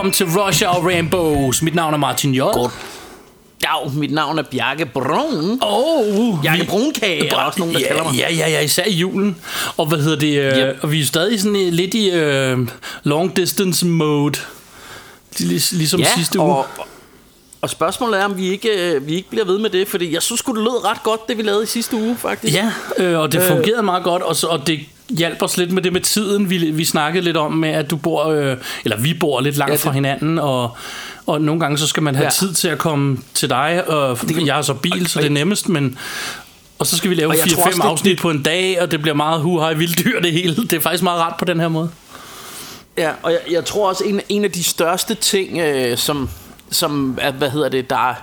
Velkommen 0.00 0.12
til 0.12 0.40
Rush 0.40 0.64
Hour 0.66 0.88
Rainbows. 0.88 1.62
Mit 1.62 1.74
navn 1.74 1.94
er 1.94 1.98
Martin 1.98 2.34
J. 2.34 2.38
Godt. 2.38 2.72
Ja, 3.62 3.88
mit 3.94 4.12
navn 4.12 4.38
er 4.38 4.42
Bjarke 4.42 4.86
Brun. 4.86 5.58
Oh, 5.62 6.42
Bjarke 6.42 6.64
Brunkage 6.64 7.28
er 7.28 7.36
også 7.36 7.58
nogen, 7.58 7.74
der 7.74 7.80
ja, 7.80 7.86
kalder 7.86 8.04
mig. 8.04 8.14
Ja, 8.14 8.34
ja, 8.34 8.48
ja, 8.50 8.60
især 8.60 8.84
i 8.86 8.92
julen. 8.92 9.36
Og 9.76 9.86
hvad 9.86 9.98
hedder 9.98 10.18
det? 10.18 10.38
Øh, 10.38 10.58
Yep. 10.58 10.78
Og 10.82 10.92
vi 10.92 11.00
er 11.00 11.04
stadig 11.04 11.40
sådan 11.40 11.56
øh, 11.56 11.72
lidt 11.72 11.94
i 11.94 12.10
øh, 12.10 12.58
long 13.02 13.36
distance 13.36 13.86
mode. 13.86 14.38
Lig, 15.38 15.62
ligesom 15.72 16.00
sidste 16.16 16.38
uge. 16.38 16.54
og, 16.54 16.66
og 17.60 17.70
spørgsmålet 17.70 18.20
er, 18.20 18.24
om 18.24 18.36
vi 18.36 18.48
ikke, 18.48 18.94
øh, 18.94 19.06
vi 19.06 19.14
ikke 19.14 19.30
bliver 19.30 19.44
ved 19.44 19.58
med 19.58 19.70
det, 19.70 19.88
fordi 19.88 20.14
jeg 20.14 20.22
synes 20.22 20.42
det 20.42 20.54
lød 20.54 20.84
ret 20.84 21.02
godt, 21.02 21.28
det 21.28 21.38
vi 21.38 21.42
lavede 21.42 21.62
i 21.62 21.66
sidste 21.66 21.96
uge, 21.96 22.16
faktisk. 22.16 22.56
Ja, 22.56 22.72
øh, 22.98 23.18
og 23.18 23.32
det 23.32 23.42
fungerede 23.42 23.82
meget 23.82 24.04
godt, 24.04 24.22
og, 24.22 24.36
så, 24.36 24.46
og 24.46 24.66
det 24.66 24.80
hjalp 25.10 25.42
os 25.42 25.56
lidt 25.56 25.72
med 25.72 25.82
det 25.82 25.92
med 25.92 26.00
tiden. 26.00 26.50
Vi, 26.50 26.56
vi 26.70 26.84
snakkede 26.84 27.24
lidt 27.24 27.36
om, 27.36 27.52
med, 27.52 27.68
at 27.68 27.90
du 27.90 27.96
bor, 27.96 28.24
øh, 28.26 28.56
eller 28.84 28.96
vi 29.00 29.14
bor 29.14 29.40
lidt 29.40 29.56
langt 29.56 29.70
Ja, 29.70 29.74
det- 29.74 29.80
fra 29.82 29.90
hinanden, 29.92 30.38
og, 30.38 30.76
og 31.26 31.40
nogle 31.40 31.60
gange 31.60 31.78
så 31.78 31.86
skal 31.86 32.02
man 32.02 32.14
have 32.14 32.24
Ja. 32.24 32.30
tid 32.30 32.54
til 32.54 32.68
at 32.68 32.78
komme 32.78 33.18
til 33.34 33.50
dig, 33.50 33.84
og 33.88 34.18
kan- 34.18 34.46
jeg 34.46 34.54
har 34.54 34.62
så 34.62 34.74
bil, 34.74 35.06
så 35.06 35.18
det 35.20 35.26
er 35.26 35.30
nemmest, 35.30 35.68
men... 35.68 35.98
Og 36.78 36.86
så 36.86 36.96
skal 36.96 37.10
vi 37.10 37.14
lave 37.14 37.28
Og 37.30 37.36
jeg 37.36 37.48
tror 37.48 37.64
også, 37.64 37.76
4-5 37.78 37.82
det- 37.82 37.88
afsnit 37.90 38.18
på 38.18 38.30
en 38.30 38.42
dag, 38.42 38.82
og 38.82 38.90
det 38.90 39.02
bliver 39.02 39.14
meget 39.14 39.40
huhej 39.40 39.72
vilddyr 39.72 40.20
det 40.20 40.32
hele. 40.32 40.56
Det 40.56 40.72
er 40.72 40.80
faktisk 40.80 41.02
meget 41.02 41.20
rart 41.20 41.34
på 41.38 41.44
den 41.44 41.60
her 41.60 41.68
måde. 41.68 41.90
Ja, 42.98 43.10
og 43.22 43.32
jeg, 43.32 43.40
jeg 43.50 43.64
tror 43.64 43.88
også, 43.88 44.04
en, 44.04 44.20
en 44.28 44.44
af 44.44 44.50
de 44.52 44.64
største 44.64 45.14
ting, 45.14 45.58
øh, 45.58 45.96
som, 45.98 46.28
som 46.70 47.18
er, 47.20 47.30
hvad 47.32 47.50
hedder 47.50 47.68
det, 47.68 47.90
der 47.90 48.14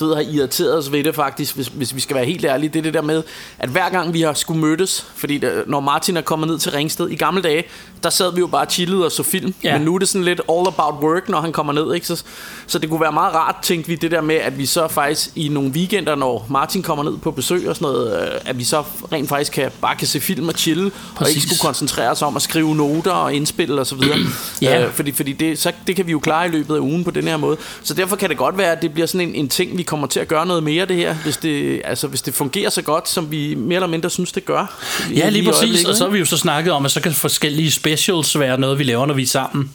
ved, 0.00 0.14
har 0.14 0.22
irriteret 0.22 0.78
os 0.78 0.92
ved 0.92 1.04
det 1.04 1.14
faktisk, 1.14 1.54
hvis, 1.54 1.66
hvis 1.68 1.94
vi 1.94 2.00
skal 2.00 2.16
være 2.16 2.24
helt 2.24 2.44
ærlige, 2.44 2.68
det 2.70 2.78
er 2.78 2.82
det 2.82 2.94
der 2.94 3.02
med, 3.02 3.22
at 3.58 3.68
hver 3.68 3.88
gang 3.88 4.14
vi 4.14 4.20
har 4.22 4.32
skulle 4.32 4.60
mødtes, 4.60 5.06
fordi 5.16 5.38
der, 5.38 5.50
når 5.66 5.80
Martin 5.80 6.16
er 6.16 6.20
kommet 6.20 6.48
ned 6.48 6.58
til 6.58 6.72
Ringsted 6.72 7.08
i 7.08 7.16
gamle 7.16 7.42
dage, 7.42 7.64
der 8.02 8.10
sad 8.10 8.32
vi 8.34 8.40
jo 8.40 8.46
bare 8.46 8.66
chillede 8.66 9.04
og 9.04 9.12
så 9.12 9.22
film, 9.22 9.54
Ja. 9.64 9.76
men 9.76 9.84
nu 9.84 9.94
er 9.94 9.98
det 9.98 10.08
sådan 10.08 10.24
lidt 10.24 10.40
all 10.48 10.66
about 10.66 10.94
work, 11.02 11.28
når 11.28 11.40
han 11.40 11.52
kommer 11.52 11.72
ned, 11.72 11.94
ikke? 11.94 12.06
Så, 12.06 12.22
så 12.66 12.78
det 12.78 12.90
kunne 12.90 13.00
være 13.00 13.12
meget 13.12 13.34
rart, 13.34 13.56
tænkte 13.62 13.88
vi, 13.88 13.94
det 13.94 14.10
der 14.10 14.20
med, 14.20 14.34
at 14.34 14.58
vi 14.58 14.66
så 14.66 14.88
faktisk 14.88 15.30
i 15.36 15.48
nogle 15.48 15.70
weekender, 15.70 16.14
når 16.14 16.46
Martin 16.50 16.82
kommer 16.82 17.04
ned 17.04 17.18
på 17.18 17.30
besøg 17.30 17.68
og 17.68 17.76
sådan 17.76 17.92
noget, 17.92 18.22
øh, 18.22 18.40
at 18.44 18.58
vi 18.58 18.64
så 18.64 18.82
rent 19.12 19.28
faktisk 19.28 19.52
kan, 19.52 19.70
bare 19.80 19.96
kan 19.96 20.06
se 20.06 20.20
film 20.20 20.48
og 20.48 20.54
chille, 20.54 20.84
og 20.86 20.92
Præcis. 21.16 21.36
ikke 21.36 21.46
skulle 21.46 21.60
koncentrere 21.60 22.10
os 22.10 22.22
om 22.22 22.36
at 22.36 22.42
skrive 22.42 22.74
noter 22.76 23.10
og 23.12 23.34
indspille 23.34 23.80
og 23.80 23.86
så 23.86 23.94
videre. 23.94 24.18
Ja. 24.62 24.84
Øh, 24.84 24.92
fordi 24.92 25.12
fordi 25.12 25.32
det, 25.32 25.58
så, 25.58 25.72
det 25.86 25.96
kan 25.96 26.06
vi 26.06 26.12
jo 26.12 26.18
klare 26.18 26.46
i 26.46 26.50
løbet 26.50 26.74
af 26.74 26.78
ugen 26.78 27.04
på 27.04 27.10
den 27.10 27.24
her 27.28 27.36
måde. 27.36 27.56
Så 27.82 27.94
derfor 27.94 28.16
kan 28.16 28.28
det 28.28 28.38
godt 28.38 28.58
være, 28.58 28.72
at 28.72 28.82
det 28.82 28.92
bliver 28.92 29.06
sådan 29.06 29.28
en, 29.28 29.34
en 29.34 29.48
ting, 29.48 29.78
vi 29.78 29.82
kommer 29.88 30.06
til 30.06 30.20
at 30.20 30.28
gøre 30.28 30.46
noget 30.46 30.62
mere 30.62 30.86
det 30.86 30.96
her, 30.96 31.14
hvis 31.14 31.36
det, 31.36 31.82
altså, 31.84 32.06
hvis 32.06 32.22
det 32.22 32.34
fungerer 32.34 32.70
så 32.70 32.82
godt, 32.82 33.08
som 33.08 33.30
vi 33.30 33.54
mere 33.54 33.76
eller 33.76 33.86
mindre 33.86 34.10
synes, 34.10 34.32
det 34.32 34.44
gør. 34.44 34.78
Ja, 35.16 35.28
lige 35.28 35.42
i 35.42 35.46
præcis. 35.46 35.84
Og 35.84 35.94
så 35.94 36.04
har 36.04 36.10
vi 36.10 36.18
jo 36.18 36.24
så 36.24 36.36
snakket 36.36 36.72
om, 36.72 36.84
at 36.84 36.90
så 36.90 37.00
kan 37.00 37.12
forskellige 37.12 37.70
specials 37.70 38.38
være 38.38 38.60
noget, 38.60 38.78
vi 38.78 38.84
laver, 38.84 39.06
når 39.06 39.14
vi 39.14 39.22
er 39.22 39.26
sammen. 39.26 39.70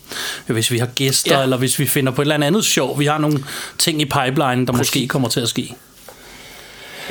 Hvis 0.48 0.72
vi 0.72 0.78
har 0.78 0.86
gæster, 0.86 1.38
Ja. 1.38 1.44
eller 1.44 1.58
hvis 1.58 1.80
vi 1.80 1.88
finder 1.88 2.12
på 2.12 2.22
et 2.22 2.32
eller 2.32 2.48
andet 2.48 2.66
sjov. 2.66 3.00
Vi 3.00 3.06
har 3.06 3.18
nogle 3.18 3.44
ting 3.78 4.02
i 4.02 4.06
pipeline, 4.06 4.44
der 4.66 4.66
Præcis. 4.66 4.78
måske 4.80 5.08
kommer 5.08 5.30
til 5.30 5.40
at 5.40 5.50
ske. 5.50 5.76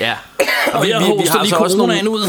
Ja. 0.00 0.14
Og 0.72 0.82
vi, 0.82 0.88
vi, 0.88 0.92
vi 0.98 1.04
hoster 1.04 1.42
lige 1.42 1.54
coronaen 1.54 2.08
ud. 2.08 2.26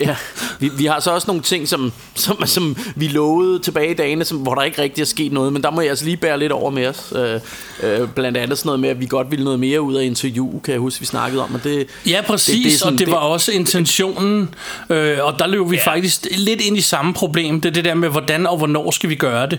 ja, 0.00 0.16
vi, 0.60 0.68
vi 0.78 0.84
har 0.86 1.00
så 1.00 1.10
også 1.10 1.26
nogle 1.26 1.42
ting, 1.42 1.68
som, 1.68 1.92
som, 2.14 2.46
som 2.46 2.76
vi 2.96 3.08
lovede 3.08 3.58
tilbage 3.58 3.90
i 3.90 3.94
dagene, 3.94 4.24
som, 4.24 4.38
hvor 4.38 4.54
der 4.54 4.62
ikke 4.62 4.82
rigtig 4.82 5.02
er 5.02 5.06
sket 5.06 5.32
noget, 5.32 5.52
men 5.52 5.62
der 5.62 5.70
må 5.70 5.80
jeg 5.80 5.90
altså 5.90 6.04
lige 6.04 6.16
bære 6.16 6.38
lidt 6.38 6.52
over 6.52 6.70
med 6.70 6.86
os. 6.86 7.12
Øh, 7.16 7.40
øh, 7.82 8.08
blandt 8.08 8.36
andet 8.38 8.58
sådan 8.58 8.68
noget 8.68 8.80
med, 8.80 8.88
at 8.88 9.00
vi 9.00 9.06
godt 9.06 9.30
ville 9.30 9.44
noget 9.44 9.60
mere 9.60 9.80
ud 9.80 9.94
af 9.94 10.04
interview, 10.04 10.60
kan 10.60 10.72
jeg 10.72 10.80
huske, 10.80 11.00
vi 11.00 11.06
snakkede 11.06 11.42
om. 11.44 11.54
Og 11.54 11.64
det, 11.64 11.86
Ja, 12.06 12.20
præcis, 12.26 12.54
det, 12.56 12.64
det 12.64 12.78
sådan- 12.78 12.92
og 12.94 12.98
det 12.98 13.06
det- 13.06 13.14
var 13.14 13.20
også 13.20 13.52
intentionen, 13.52 14.54
øh, 14.90 15.18
og 15.22 15.38
der 15.38 15.46
løb 15.46 15.70
vi 15.70 15.76
ja. 15.76 15.82
faktisk 15.92 16.26
lidt 16.30 16.60
ind 16.60 16.76
i 16.76 16.80
samme 16.80 17.14
problem. 17.14 17.60
Det 17.60 17.68
er 17.68 17.72
det 17.72 17.84
der 17.84 17.94
med, 17.94 18.08
hvordan 18.08 18.46
og 18.46 18.56
hvornår 18.58 18.90
skal 18.90 19.10
vi 19.10 19.14
gøre 19.14 19.46
det. 19.50 19.58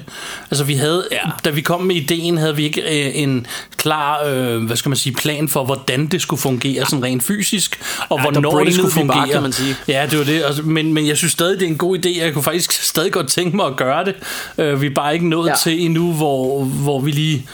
Altså 0.52 0.64
vi 0.64 0.74
havde, 0.74 1.08
ja. 1.12 1.18
da 1.46 1.50
vi 1.50 1.62
kom 1.62 1.81
med 1.81 1.96
ideen, 1.96 2.38
havde 2.38 2.56
vi 2.56 2.64
ikke 2.64 2.81
øh, 2.81 3.12
en 3.22 3.48
klar, 3.78 4.24
øh, 4.25 4.64
hvad 4.66 4.75
skal 4.78 4.90
man 4.90 4.96
sige, 4.98 5.14
plan 5.14 5.50
for, 5.50 5.64
hvordan 5.66 6.08
det 6.08 6.22
skulle 6.22 6.42
fungere 6.42 6.86
sådan 6.86 7.03
rent 7.03 7.24
fysisk, 7.24 7.81
og 8.09 8.18
Ja, 8.18 8.24
hvornår 8.31 8.64
det 8.64 8.74
skulle 8.74 8.88
vi 8.94 8.94
bare, 9.08 9.08
fungere. 9.18 9.30
kan 9.34 9.42
man 9.42 9.52
sige. 9.52 9.75
Ja, 9.88 9.99
det 10.06 10.20
var 10.20 10.26
det, 10.26 10.44
altså, 10.44 10.62
men, 10.64 10.94
men 10.94 11.08
jeg 11.08 11.18
synes 11.18 11.34
stadig, 11.34 11.60
det 11.60 11.66
er 11.66 11.70
en 11.70 11.78
god 11.78 11.98
idé, 12.06 12.18
jeg 12.20 12.34
kunne 12.34 12.44
faktisk 12.44 12.72
stadig 12.92 13.12
godt 13.12 13.28
tænke 13.28 13.56
mig 13.56 13.66
at 13.66 13.76
gøre 13.76 14.06
det. 14.06 14.16
Øh, 14.58 14.82
vi 14.82 14.86
er 14.86 14.94
bare 14.96 15.14
ikke 15.14 15.28
nået 15.30 15.46
ja. 15.48 15.52
Ja. 15.52 15.58
til 15.58 15.82
endnu, 15.86 16.14
hvor, 16.14 16.64
hvor 16.64 17.00
vi 17.00 17.12
lige... 17.12 17.48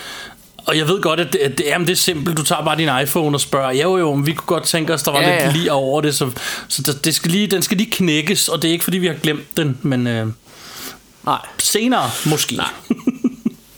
Og 0.67 0.77
jeg 0.77 0.87
ved 0.87 1.01
godt, 1.01 1.19
at 1.19 1.33
det, 1.33 1.39
at 1.39 1.57
det, 1.57 1.65
jamen, 1.65 1.87
det 1.87 1.93
er 1.93 1.97
simpelt. 1.97 2.37
Du 2.37 2.43
tager 2.43 2.63
bare 2.65 2.77
din 2.77 2.89
iPhone 3.03 3.35
og 3.37 3.41
spørger, 3.41 3.71
jo 3.71 3.97
jo, 3.97 4.15
men 4.15 4.25
vi 4.25 4.31
kunne 4.33 4.47
godt 4.47 4.63
tænke 4.63 4.93
os, 4.93 5.03
der 5.03 5.11
var 5.11 5.21
Ja, 5.21 5.29
ja, 5.29 5.45
lidt 5.45 5.55
ja. 5.55 5.59
lige 5.61 5.71
over 5.71 6.01
det. 6.01 6.15
Så, 6.15 6.29
så 6.67 6.81
der- 6.81 6.93
det 7.03 7.15
skal 7.15 7.31
lige, 7.31 7.47
den 7.47 7.61
skal 7.61 7.77
lige 7.77 7.91
knækkes, 7.91 8.47
og 8.49 8.61
det 8.61 8.67
er 8.67 8.71
ikke 8.71 8.83
fordi, 8.83 8.97
vi 8.97 9.07
har 9.07 9.13
glemt 9.13 9.57
den, 9.57 9.77
men 9.81 10.07
øh, 10.07 10.27
nej. 11.25 11.37
senere 11.59 12.09
måske. 12.25 12.55
Nej. 12.55 12.65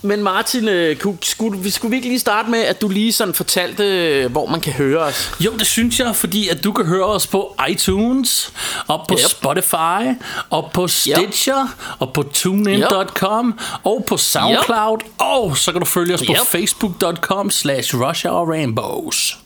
Men 0.02 0.24
Martin, 0.24 0.68
øh, 0.68 0.96
kunne, 0.96 1.18
skulle, 1.22 1.60
vi- 1.60 1.70
skulle 1.70 1.90
vi 1.90 1.96
ikke 1.96 2.08
lige 2.08 2.20
starte 2.20 2.50
med, 2.50 2.60
at 2.60 2.82
du 2.82 2.88
lige 2.88 3.14
sådan 3.14 3.34
fortalte, 3.34 3.84
øh, 3.84 4.32
hvor 4.32 4.46
man 4.46 4.62
kan 4.62 4.74
høre 4.74 5.00
os? 5.00 5.32
Jo, 5.40 5.52
det 5.58 5.68
synes 5.68 6.00
jeg, 6.00 6.16
fordi 6.16 6.48
at 6.50 6.64
du 6.64 6.72
kan 6.72 6.86
høre 6.86 7.06
os 7.06 7.28
på 7.28 7.56
iTunes, 7.70 8.54
og 8.88 9.06
på 9.08 9.14
Yep. 9.14 9.20
yep. 9.24 9.30
Spotify, 9.30 10.24
og 10.50 10.70
på 10.74 10.88
Stitcher, 10.88 11.68
og 12.00 12.14
på 12.14 12.24
TuneIn.com, 12.34 13.60
og 13.84 14.04
på 14.08 14.18
SoundCloud, 14.18 14.98
yep. 15.06 15.12
og 15.18 15.58
så 15.58 15.72
kan 15.72 15.82
du 15.82 15.86
følge 15.88 16.14
os 16.14 16.22
på 16.28 16.32
Yep. 16.34 16.48
Facebook.com 16.48 17.50
slash 17.52 17.96
Rainbows. 17.96 19.38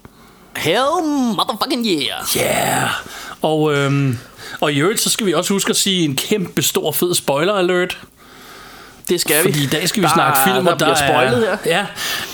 Hell 0.57 1.03
motherfucking 1.35 1.85
yeah! 1.87 2.37
Yeah! 2.37 2.89
Og, 3.41 3.73
øhm, 3.73 4.17
og 4.59 4.71
i 4.73 4.79
øvrigt, 4.79 5.01
så 5.01 5.09
skal 5.09 5.25
vi 5.25 5.33
også 5.33 5.53
huske 5.53 5.69
at 5.69 5.75
sige 5.77 6.05
en 6.05 6.15
kæmpe 6.15 6.61
stor 6.61 6.91
fed 6.91 7.13
spoiler 7.15 7.53
alert. 7.53 7.97
Det 9.11 9.21
skal 9.21 9.37
vi. 9.45 9.51
Fordi 9.51 9.63
i 9.63 9.67
dag 9.67 9.89
skal 9.89 10.01
vi 10.03 10.07
der, 10.07 10.13
snakke 10.13 10.39
film, 10.43 10.65
der 10.65 10.73
og 10.73 10.79
der 10.79 10.85
bliver 10.85 10.95
spoilet 10.95 11.51
er, 11.51 11.57
her. 11.63 11.71
Ja, 11.77 11.85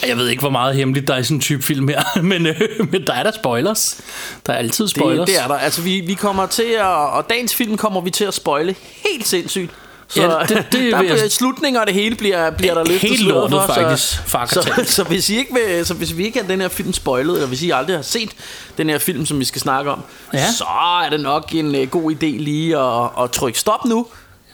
jeg 0.08 0.18
ved 0.18 0.28
ikke, 0.28 0.40
hvor 0.42 0.50
meget 0.50 0.76
hemmeligt 0.76 1.08
der 1.08 1.14
er 1.14 1.18
i 1.18 1.24
sådan 1.24 1.38
en 1.38 1.42
type 1.42 1.64
film 1.64 1.88
her, 1.88 2.02
men, 2.22 2.48
øh, 2.48 2.56
men 2.92 3.08
der 3.08 3.14
er 3.14 3.24
der 3.24 3.32
spoilers. 3.32 3.98
Der 4.46 4.54
er 4.54 4.58
altid 4.58 4.88
spoilers. 4.88 5.26
Det, 5.30 5.36
det 5.36 5.44
er 5.44 5.48
der. 5.48 5.56
Altså, 5.56 5.82
vi, 5.82 6.00
vi 6.00 6.14
kommer 6.14 6.46
til 6.46 6.64
at... 6.80 6.86
Og 6.86 7.30
dagens 7.30 7.56
film 7.56 7.78
kommer 7.78 8.02
vi 8.02 8.10
til 8.10 8.26
at 8.26 8.34
spoile 8.34 8.76
helt 9.12 9.28
sindssygt. 9.28 9.72
Så 10.10 10.22
Ja, 10.22 10.28
det- 10.56 10.66
det 10.72 10.92
der 10.94 11.00
bliver 11.00 11.30
slutninger, 11.30 11.80
og 11.82 11.88
det 11.88 11.94
hele 11.96 12.16
bliver, 12.16 12.50
bliver 12.52 12.74
der 12.74 12.84
løftet 12.86 13.10
Helt 13.10 13.22
lortet, 13.24 13.62
for, 13.66 13.74
faktisk. 13.74 14.14
Så, 14.28 14.62
så, 14.62 14.84
så, 14.96 15.04
hvis 15.04 15.30
I 15.30 15.38
ikke 15.38 15.54
vil, 15.54 15.86
så 15.86 15.94
hvis 15.94 16.18
vi 16.18 16.26
ikke 16.26 16.40
har 16.40 16.48
den 16.48 16.62
her 16.62 16.68
film 16.68 16.94
spoilet, 16.94 17.34
eller 17.34 17.48
hvis 17.48 17.62
I 17.64 17.70
aldrig 17.72 17.96
har 17.96 18.04
set 18.04 18.30
den 18.78 18.90
her 18.90 18.98
film, 19.00 19.26
som 19.26 19.40
vi 19.40 19.46
skal 19.46 19.62
snakke 19.62 19.92
om, 19.92 20.02
Ja. 20.34 20.52
så 20.52 20.64
er 21.06 21.10
det 21.10 21.20
nok 21.20 21.52
en 21.54 21.76
uh, 21.76 21.88
god 21.90 22.12
idé 22.12 22.26
lige 22.26 22.78
at, 22.78 23.24
at 23.24 23.32
trykke 23.32 23.60
stop 23.60 23.86
nu. 23.86 24.08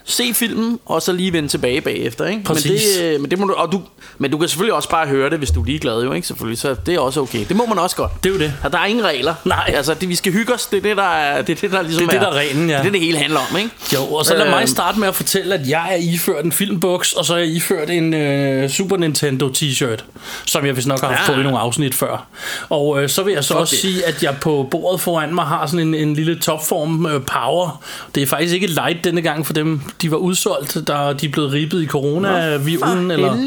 Se 0.06 0.34
filmen, 0.34 0.80
og 0.86 1.02
så 1.02 1.12
lige 1.12 1.34
vende 1.34 1.50
tilbage 1.50 1.82
bagefter. 1.82 2.26
Ikke? 2.26 2.44
Præcis. 2.44 2.72
Men, 3.00 3.06
det, 3.08 3.14
øh, 3.16 3.22
men, 3.22 3.32
det 3.32 3.40
må 3.40 3.46
du, 3.48 3.54
og 3.54 3.72
du, 3.72 3.82
men 4.18 4.32
du 4.32 4.38
kan 4.38 4.48
selvfølgelig 4.50 4.74
også 4.74 4.90
bare 4.90 5.08
høre 5.08 5.30
det, 5.30 5.38
hvis 5.38 5.52
du 5.52 5.62
er 5.62 5.66
ligeglad, 5.66 6.04
jo, 6.04 6.14
ikke? 6.14 6.28
Selvfølgelig, 6.28 6.60
så 6.60 6.76
det 6.86 6.94
er 6.96 7.00
også 7.00 7.22
okay. 7.22 7.46
Det 7.48 7.56
må 7.56 7.66
man 7.66 7.80
også 7.80 7.96
godt. 7.96 8.12
Det 8.24 8.30
er 8.30 8.34
jo 8.34 8.40
det. 8.40 8.54
Og 8.64 8.72
der 8.72 8.80
er 8.80 8.86
ingen 8.86 9.06
regler. 9.06 9.36
Nej. 9.46 9.74
Altså, 9.76 9.94
det, 9.94 10.10
vi 10.10 10.16
skal 10.16 10.34
hygge 10.34 10.54
os. 10.54 10.66
Det 10.66 10.78
er 10.78 10.82
det, 10.82 10.98
der, 10.98 11.04
er, 11.04 11.42
det, 11.42 11.58
er 11.58 11.62
det, 11.62 11.72
der 11.72 11.82
ligesom 11.82 12.08
Det 12.08 12.16
er 12.16 12.20
det, 12.20 12.28
der 12.28 12.34
er 12.34 12.40
reglen, 12.40 12.70
ja. 12.70 12.74
Det 12.74 12.80
er 12.80 12.84
det, 12.84 12.94
det 12.94 13.02
hele 13.02 13.18
handler 13.18 13.40
om, 13.52 13.58
ikke? 13.58 13.70
Jo, 13.94 14.04
og 14.06 14.26
så 14.26 14.34
lad 14.34 14.42
Øhm. 14.42 14.50
mig 14.52 14.70
starte 14.70 15.00
med 15.00 15.08
at 15.08 15.16
fortælle, 15.16 15.54
at 15.56 15.70
jeg 15.70 15.94
er 15.94 16.14
iført 16.14 16.46
en 16.46 16.52
filmbuks, 16.52 17.14
og 17.14 17.26
så 17.26 17.34
er 17.34 17.38
jeg 17.38 17.48
iført 17.48 17.90
en 17.90 18.14
øh, 18.14 18.70
Super 18.70 18.98
Nintendo 18.98 19.48
t-shirt, 19.58 20.04
som 20.46 20.66
jeg 20.66 20.76
vist 20.76 20.88
nok 20.88 21.00
har 21.02 21.08
haft 21.08 21.30
Ja. 21.30 21.34
på 21.36 21.40
i 21.40 21.44
nogle 21.44 21.60
afsnit 21.60 21.96
før. 21.96 22.28
Og 22.70 23.04
øh, 23.04 23.10
så 23.10 23.24
vil 23.24 23.34
jeg 23.34 23.44
så 23.44 23.54
Fuck 23.54 23.60
også 23.62 23.76
sige, 23.76 24.06
at 24.06 24.24
jeg 24.24 24.36
på 24.42 24.68
bordet 24.72 25.02
foran 25.02 25.36
mig 25.36 25.46
har 25.46 25.66
sådan 25.66 25.88
en, 25.88 25.94
en 25.96 26.14
lille 26.14 26.40
topform 26.40 27.06
øh, 27.06 27.22
power. 27.26 27.84
Det 28.16 28.24
er 28.24 28.28
faktisk 28.28 28.54
ikke 28.54 28.68
light 28.68 29.04
denne 29.04 29.22
gang 29.22 29.46
for 29.46 29.54
dem. 29.54 29.82
De 30.02 30.12
var 30.12 30.18
udsolgt, 30.18 30.78
der 30.88 31.14
de 31.14 31.26
er 31.26 31.30
blevet 31.32 31.52
ribbet 31.54 31.82
i 31.84 31.88
coronavirulen. 31.88 33.12
Eller, 33.12 33.38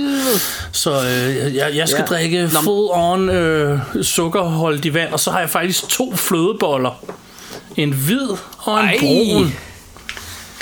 så 0.72 0.90
øh, 0.90 1.54
jeg, 1.54 1.70
jeg 1.76 1.88
skal 1.88 2.00
Ja. 2.10 2.14
drikke 2.14 2.48
full 2.64 2.88
on 2.92 3.28
øh, 3.28 3.78
sukkerholdigt 4.02 4.94
vand, 4.94 5.12
og 5.12 5.20
så 5.20 5.30
har 5.30 5.40
jeg 5.40 5.50
faktisk 5.50 5.88
to 5.88 6.16
flødeboller. 6.16 7.04
En 7.76 7.92
hvid 7.92 8.28
og 8.58 8.80
en 8.80 8.86
Ej. 8.86 8.96
brun. 9.00 9.52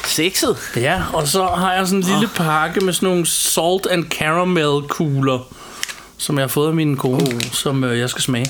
Sexet. 0.06 0.56
Ja, 0.76 1.02
og 1.12 1.28
så 1.28 1.46
har 1.46 1.72
jeg 1.74 1.86
sådan 1.86 1.98
en 2.02 2.08
lille 2.12 2.28
pakke 2.34 2.80
med 2.80 2.92
sådan 2.92 3.08
nogle 3.08 3.26
salt 3.26 3.86
and 3.90 4.04
caramel 4.04 4.82
kugler, 4.88 5.38
som 6.18 6.38
jeg 6.38 6.42
har 6.42 6.48
fået 6.48 6.68
af 6.68 6.74
min 6.74 6.96
kone, 6.96 7.16
oh. 7.34 7.40
som 7.52 7.84
øh, 7.84 7.98
jeg 7.98 8.10
skal 8.10 8.22
smage. 8.22 8.46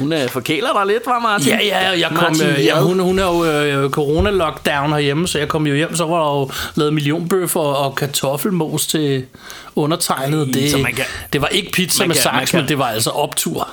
Hun 0.00 0.12
øh, 0.12 0.28
forkæler 0.28 0.68
dig 0.72 0.86
lidt, 0.86 1.06
var 1.06 1.18
Martin? 1.18 1.48
Ja, 1.48 1.58
ja, 1.62 1.88
jeg 1.98 2.08
kom, 2.14 2.22
Martin 2.22 2.46
øh, 2.46 2.64
ja, 2.64 2.80
hun, 2.80 2.98
hun 3.00 3.18
er 3.18 3.24
jo 3.26 3.44
øh, 3.44 3.90
corona-lockdown 3.90 4.88
herhjemme, 4.92 5.28
så 5.28 5.38
jeg 5.38 5.48
kom 5.48 5.66
jo 5.66 5.74
hjem, 5.74 5.96
så 5.96 6.04
var 6.06 6.18
der 6.32 6.38
jo 6.40 6.50
lavet 6.74 6.94
millionbøffer 6.94 7.60
og 7.60 7.94
kartoffelmos 7.94 8.86
til 8.86 9.24
undertegnet. 9.76 10.46
Ej, 10.46 10.52
Det, 10.52 10.70
så 10.70 10.78
man 10.78 10.92
kan- 10.94 11.04
det 11.32 11.40
var 11.40 11.48
ikke 11.48 11.72
pizza 11.72 12.06
med 12.06 12.14
kan- 12.14 12.22
saks, 12.22 12.50
kan- 12.50 12.60
men 12.60 12.68
det 12.68 12.78
var 12.78 12.86
altså 12.86 13.10
optur. 13.10 13.68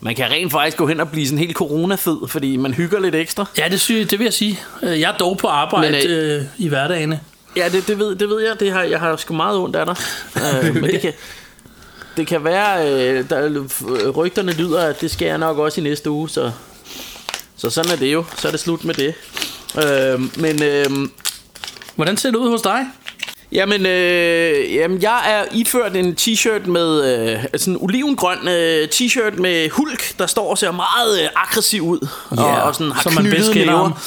Man 0.00 0.14
kan 0.14 0.30
rent 0.30 0.52
faktisk 0.52 0.76
gå 0.76 0.86
hen 0.86 1.00
og 1.00 1.08
blive 1.10 1.26
sådan 1.26 1.38
helt 1.38 1.56
coronafed, 1.56 2.16
fordi 2.28 2.56
man 2.56 2.74
hygger 2.74 3.00
lidt 3.00 3.14
ekstra. 3.14 3.44
Ja, 3.58 3.68
det, 3.70 3.80
synes, 3.80 4.08
det 4.08 4.18
vil 4.18 4.24
jeg 4.24 4.32
sige. 4.32 4.60
Øh, 4.82 5.00
Jeg 5.00 5.10
er 5.12 5.16
dog 5.16 5.38
på 5.38 5.46
arbejde 5.48 5.90
Men, 5.92 6.06
øh, 6.10 6.42
i 6.58 6.68
hverdagene. 6.68 7.20
Ja, 7.56 7.68
det, 7.72 7.88
det, 7.88 7.98
ved, 7.98 8.16
det 8.16 8.28
ved 8.28 8.40
jeg. 8.40 8.60
Det 8.60 8.72
har, 8.72 8.82
jeg 8.82 9.00
har 9.00 9.16
sgu 9.16 9.34
meget 9.34 9.56
ondt 9.58 9.76
af 9.76 9.86
dig. 9.86 9.96
øh, 10.64 10.74
men 10.74 10.84
det 10.84 11.00
kan, 11.02 11.12
det 12.16 12.26
kan 12.26 12.44
være, 12.44 12.90
øh, 12.90 13.30
der, 13.30 13.66
rygterne 14.10 14.52
lyder, 14.52 14.86
at 14.86 15.00
det 15.00 15.10
skal 15.10 15.26
jeg 15.26 15.38
nok 15.38 15.58
også 15.58 15.80
i 15.80 15.84
næste 15.84 16.10
uge, 16.10 16.28
så, 16.28 16.50
så 17.56 17.70
sådan 17.70 17.92
er 17.92 17.96
det 17.96 18.12
jo. 18.12 18.24
Så 18.36 18.48
er 18.48 18.52
det 18.52 18.60
slut 18.60 18.84
med 18.84 18.94
det. 18.94 19.14
Øh, 19.84 20.20
men 20.42 20.62
øh, 20.62 21.08
Hvordan 21.96 22.16
ser 22.16 22.30
det 22.30 22.38
ud 22.38 22.50
hos 22.50 22.62
dig? 22.62 22.86
Jamen, 23.52 23.86
øh, 23.86 24.74
jamen, 24.74 25.02
jeg 25.02 25.32
er 25.32 25.44
iført 25.52 25.96
en 25.96 26.16
t-shirt 26.20 26.66
med 26.70 27.04
øh, 27.30 27.44
sådan 27.56 27.74
en 27.74 27.78
olivengrøn 27.82 28.48
øh, 28.48 28.88
t-shirt 28.94 29.40
med 29.40 29.70
hulk, 29.70 30.18
der 30.18 30.26
står 30.26 30.50
og 30.50 30.58
ser 30.58 30.70
meget 30.70 31.22
øh, 31.22 31.28
aggressiv 31.36 31.82
ud. 31.82 32.08
Ja, 32.36 32.42
og, 32.42 32.62
og 32.62 32.74
sådan 32.74 32.92
har 32.92 33.02
som 33.02 33.14
man 33.14 33.24
bedst 33.24 33.52
kender. 33.52 34.02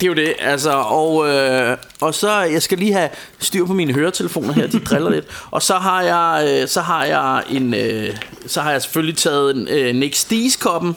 Det 0.00 0.02
er 0.02 0.06
jo 0.06 0.14
det, 0.14 0.34
altså. 0.38 0.70
Og, 0.72 1.28
øh, 1.28 1.76
og 2.00 2.14
så, 2.14 2.32
jeg 2.40 2.62
skal 2.62 2.78
lige 2.78 2.92
have 2.92 3.08
styr 3.38 3.66
på 3.66 3.72
mine 3.72 3.92
høretelefoner 3.92 4.52
her, 4.52 4.66
de 4.66 4.78
driller 4.90 5.10
lidt. 5.10 5.24
Og 5.50 5.62
så 5.62 5.74
har 5.74 6.02
jeg, 6.02 6.48
øh, 6.62 6.68
så 6.68 6.80
har 6.80 7.04
jeg 7.04 7.42
en, 7.50 7.74
øh, 7.74 8.16
så 8.46 8.60
har 8.60 8.70
jeg 8.70 8.82
selvfølgelig 8.82 9.16
taget 9.16 9.56
en 9.56 9.68
øh, 9.68 9.94
Nick 9.94 10.14
Stees 10.14 10.56
koppen. 10.56 10.96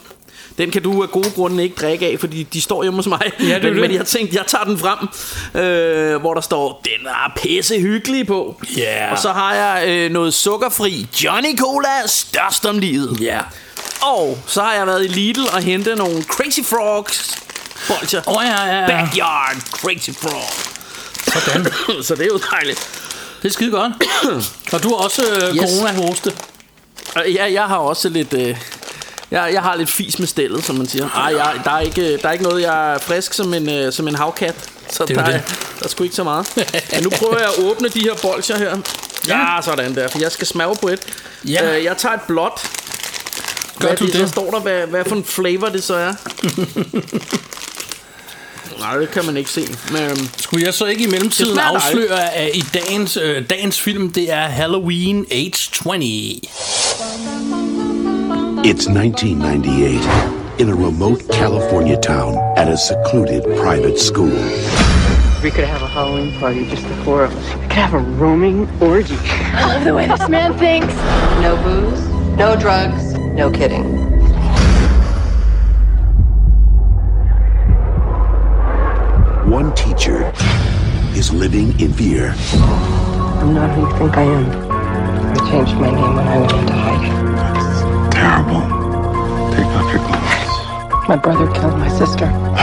Den 0.57 0.71
kan 0.71 0.83
du 0.83 1.03
af 1.03 1.09
gode 1.09 1.31
grunde 1.35 1.63
ikke 1.63 1.75
drikke 1.81 2.05
af, 2.05 2.19
fordi 2.19 2.43
de 2.43 2.61
står 2.61 2.83
hjemme 2.83 2.97
hos 2.97 3.07
mig. 3.07 3.31
Ja, 3.39 3.45
det 3.45 3.63
men, 3.63 3.73
det. 3.73 3.81
men 3.81 3.93
jeg 3.93 4.05
tænkte, 4.05 4.37
jeg 4.37 4.45
tager 4.47 4.63
den 4.63 4.77
frem, 4.77 5.07
øh, 5.63 6.21
hvor 6.21 6.33
der 6.33 6.41
står, 6.41 6.81
den 6.83 7.07
er 7.07 7.33
pisse 7.37 7.79
hyggelig 7.79 8.27
på. 8.27 8.61
Ja. 8.77 9.11
Og 9.11 9.17
så 9.17 9.31
har 9.31 9.53
jeg 9.55 9.87
øh, 9.87 10.11
noget 10.11 10.33
sukkerfri 10.33 11.07
Johnny 11.23 11.57
Cola, 11.57 12.07
størst 12.07 12.65
om 12.65 12.79
livet. 12.79 13.21
Ja. 13.21 13.39
Og 14.01 14.37
så 14.47 14.61
har 14.61 14.73
jeg 14.73 14.87
været 14.87 15.05
i 15.05 15.07
Lidl 15.07 15.41
og 15.53 15.61
hentet 15.61 15.97
nogle 15.97 16.23
Crazy 16.23 16.59
Frogs 16.63 17.46
bolcher. 17.87 18.21
Oh, 18.25 18.43
ja, 18.45 18.65
ja, 18.65 18.75
ja. 18.79 18.87
Backyard 18.87 19.55
Crazy 19.71 20.09
Frog. 20.21 20.41
Sådan. 21.33 21.71
så 22.07 22.15
det 22.15 22.21
er 22.21 22.27
jo 22.27 22.39
dejligt. 22.51 22.87
Det 23.41 23.49
er 23.49 23.53
skide 23.53 23.71
godt. 23.71 23.93
Og 24.73 24.83
du 24.83 24.87
har 24.89 24.95
også 24.95 25.21
øh, 25.31 25.55
Yes. 25.55 25.61
corona-hoste. 25.63 26.33
Ja, 27.33 27.53
jeg 27.53 27.63
har 27.63 27.77
også 27.77 28.09
lidt... 28.09 28.33
Øh, 28.33 28.57
jeg, 29.31 29.49
jeg 29.53 29.61
har 29.61 29.75
lidt 29.75 29.91
fis 29.91 30.19
med 30.19 30.27
stillet, 30.27 30.63
som 30.65 30.75
man 30.75 30.87
siger. 30.87 31.09
Ej, 31.09 31.35
jeg, 31.37 31.59
der, 31.63 31.71
er 31.71 31.79
ikke, 31.79 32.17
der 32.17 32.27
er 32.27 32.31
ikke 32.31 32.43
noget, 32.43 32.61
jeg 32.61 32.93
er 32.93 32.97
frisk 32.99 33.33
som 33.33 33.53
en, 33.53 33.69
øh, 33.69 33.93
som 33.93 34.07
en 34.07 34.15
havkat. 34.15 34.55
Så 34.91 35.05
Det 35.05 35.17
er 35.17 35.23
der, 35.23 35.31
jo 35.31 35.37
er, 35.37 35.41
det. 35.41 35.57
der 35.79 35.85
er 35.85 35.89
sgu 35.89 36.03
ikke 36.03 36.15
så 36.15 36.23
meget. 36.23 36.47
Men 36.93 37.03
nu 37.03 37.09
prøver 37.09 37.37
jeg 37.39 37.47
at 37.57 37.63
åbne 37.63 37.89
de 37.89 37.99
her 37.99 38.13
bolcher 38.21 38.57
her. 38.57 38.77
Ja, 39.27 39.61
sådan 39.61 39.95
der. 39.95 40.07
For 40.07 40.19
jeg 40.19 40.31
skal 40.31 40.47
smage 40.47 40.75
på 40.81 40.87
et. 40.87 40.99
Ja. 41.45 41.77
Øh, 41.77 41.83
jeg 41.83 41.97
tager 41.97 42.15
et 42.15 42.21
blåt. 42.27 42.61
Gør 43.79 43.87
Hvad 43.87 43.97
du 43.97 44.05
det? 44.05 44.13
det? 44.13 44.21
Så 44.21 44.27
står 44.27 44.51
der, 44.51 44.59
hvad, 44.59 44.87
hvad 44.87 45.05
for 45.05 45.15
en 45.15 45.23
flavor 45.23 45.67
det 45.69 45.83
så 45.83 45.95
er. 45.95 46.13
Nej, 48.79 48.97
det 48.97 49.11
kan 49.11 49.25
man 49.25 49.37
ikke 49.37 49.49
se. 49.49 49.61
Men, 49.91 50.01
øhm, 50.01 50.27
Skulle 50.39 50.65
jeg 50.65 50.73
så 50.73 50.85
ikke 50.85 51.01
i 51.01 51.03
Det 51.05 51.11
mellemtiden 51.11 51.59
afsløre, 51.59 52.33
at 52.35 52.49
i 52.55 52.63
dagens, 52.73 53.17
øh, 53.17 53.43
dagens 53.49 53.81
film, 53.81 54.11
det 54.11 54.31
er 54.33 54.41
Halloween 54.47 55.25
Age 55.31 55.69
20. 55.71 56.41
It's 58.65 58.87
1998 58.89 60.01
in 60.59 60.69
a 60.69 60.73
remote 60.87 61.23
California 61.33 61.95
town 62.01 62.37
at 62.57 62.67
a 62.67 62.77
secluded 62.77 63.41
private 63.63 63.99
school. 63.99 64.37
We 65.43 65.49
could 65.51 65.67
have 65.67 65.81
a 65.83 65.87
Halloween 65.87 66.33
party, 66.39 66.59
just 66.71 66.83
the 66.83 66.95
four 67.03 67.23
of 67.23 67.31
us. 67.35 67.45
We 67.55 67.61
could 67.61 67.81
have 67.85 67.93
a 67.93 68.03
roaming 68.23 68.67
orgy. 68.81 69.17
I 69.53 69.73
love 69.73 69.83
the 69.83 69.93
way 69.93 70.07
this 70.07 70.27
man 70.29 70.57
thinks. 70.57 70.93
No 71.41 71.55
booze, 71.63 72.01
no 72.37 72.55
drugs, 72.55 73.03
no 73.37 73.51
kidding. 73.51 73.85
One 79.49 79.73
teacher 79.75 80.31
is 81.15 81.31
living 81.33 81.79
in 81.79 81.93
fear. 81.93 82.35
I'm 83.39 83.53
not 83.53 83.69
who 83.71 83.81
you 83.81 83.91
think 83.97 84.17
I 84.17 84.23
am. 84.23 84.45
I 84.71 85.35
changed 85.49 85.75
my 85.75 85.89
name 85.89 86.15
when 86.15 86.27
I 86.27 86.37
went 86.37 86.51
into 86.51 86.73
hiding. 86.73 87.13
That's 87.35 87.81
Terrible. 88.13 88.61
Take 89.55 89.71
off 89.77 89.87
your 89.93 90.01
clothes. 90.03 91.07
My 91.07 91.15
brother 91.15 91.47
killed 91.53 91.77
my 91.79 91.87
sister 91.87 92.25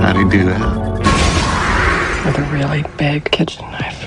How'd 0.00 0.16
he 0.16 0.24
do 0.28 0.44
that? 0.44 0.88
with 2.24 2.38
a 2.38 2.42
really 2.52 2.84
big 2.98 3.24
kitchen 3.30 3.64
knife. 3.72 4.06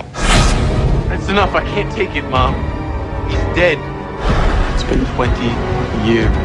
That's 1.09 1.27
enough. 1.27 1.53
I 1.55 1.63
can't 1.65 1.91
take 1.91 2.15
it, 2.15 2.23
Mom. 2.29 2.53
He's 3.29 3.39
dead. 3.55 3.90
It's 4.93 5.09
20 5.11 5.45
years. 6.05 6.35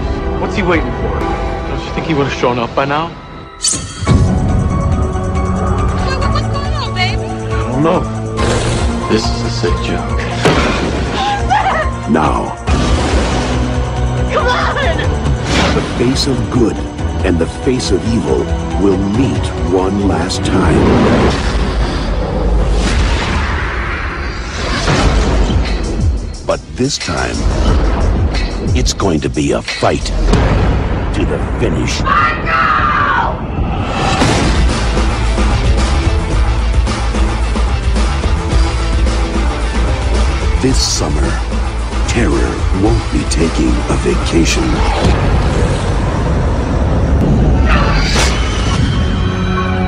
What's 0.40 0.54
he 0.54 0.62
waiting 0.62 0.90
for? 1.02 1.19
Don't 1.19 1.84
you 1.84 1.90
think 1.94 2.06
he 2.06 2.14
would 2.14 2.26
have 2.28 2.38
shown 2.38 2.58
up 2.60 2.72
by 2.76 2.84
now? 2.84 3.06
I 7.58 7.72
don't 7.72 7.82
know. 7.82 8.00
This 9.10 9.25
is 9.25 9.43
a 9.43 9.50
sick 9.50 9.75
joke. 9.84 10.19
Now, 12.08 12.54
Come 14.32 14.46
on! 14.46 15.75
the 15.75 15.82
face 15.98 16.26
of 16.28 16.37
good 16.52 16.76
and 17.26 17.38
the 17.38 17.46
face 17.64 17.90
of 17.90 18.00
evil 18.14 18.44
will 18.81 18.98
meet 19.19 19.44
one 19.75 20.06
last 20.06 20.44
time. 20.44 21.66
But 26.46 26.60
this 26.76 26.96
time, 26.96 27.34
it's 28.74 28.92
going 28.92 29.20
to 29.20 29.28
be 29.28 29.52
a 29.52 29.62
fight 29.62 30.04
to 31.14 31.24
the 31.24 31.38
finish. 31.60 32.00
This 40.62 40.80
summer, 40.80 41.28
terror 42.08 42.32
won't 42.82 43.12
be 43.12 43.22
taking 43.30 43.68
a 43.68 43.96
vacation. 44.02 44.64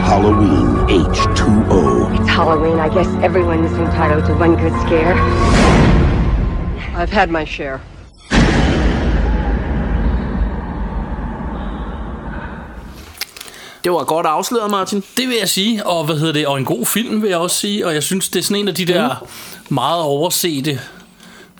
Halloween 0.04 0.76
H2O. 0.88 2.18
It's 2.20 2.28
Halloween. 2.28 2.78
I 2.78 2.88
guess 2.88 3.08
everyone 3.22 3.64
is 3.64 3.72
entitled 3.72 4.24
to 4.26 4.34
one 4.34 4.56
good 4.56 4.72
scare. 4.86 5.14
I've 6.94 7.10
had 7.10 7.30
my 7.30 7.44
share. 7.44 7.80
Det 13.88 13.94
var 13.94 14.04
godt 14.04 14.26
afsløret, 14.26 14.70
Martin. 14.70 15.02
Det 15.16 15.28
vil 15.28 15.36
jeg 15.40 15.48
sige, 15.48 15.86
og 15.86 16.04
hvad 16.04 16.16
hedder 16.16 16.32
det, 16.32 16.46
og 16.46 16.58
en 16.58 16.64
god 16.64 16.86
film 16.86 17.22
vil 17.22 17.28
jeg 17.28 17.38
også 17.38 17.56
sige, 17.56 17.86
og 17.86 17.94
jeg 17.94 18.02
synes, 18.02 18.28
det 18.28 18.38
er 18.38 18.42
sådan 18.42 18.56
en 18.56 18.68
af 18.68 18.74
de 18.74 18.84
der 18.84 19.26
meget 19.68 20.02
oversete 20.02 20.80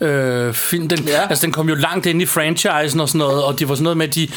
øh, 0.01 0.53
film. 0.53 0.87
Den, 0.89 0.99
Ja. 1.07 1.11
ja. 1.21 1.27
altså, 1.29 1.45
den 1.45 1.51
kom 1.53 1.69
jo 1.69 1.75
langt 1.75 2.05
ind 2.05 2.21
i 2.21 2.25
franchisen 2.25 2.99
og 2.99 3.09
sådan 3.09 3.19
noget, 3.19 3.43
og 3.43 3.59
det 3.59 3.69
var 3.69 3.75
sådan 3.75 3.83
noget 3.83 3.97
med, 3.97 4.07
at 4.07 4.15
de, 4.15 4.27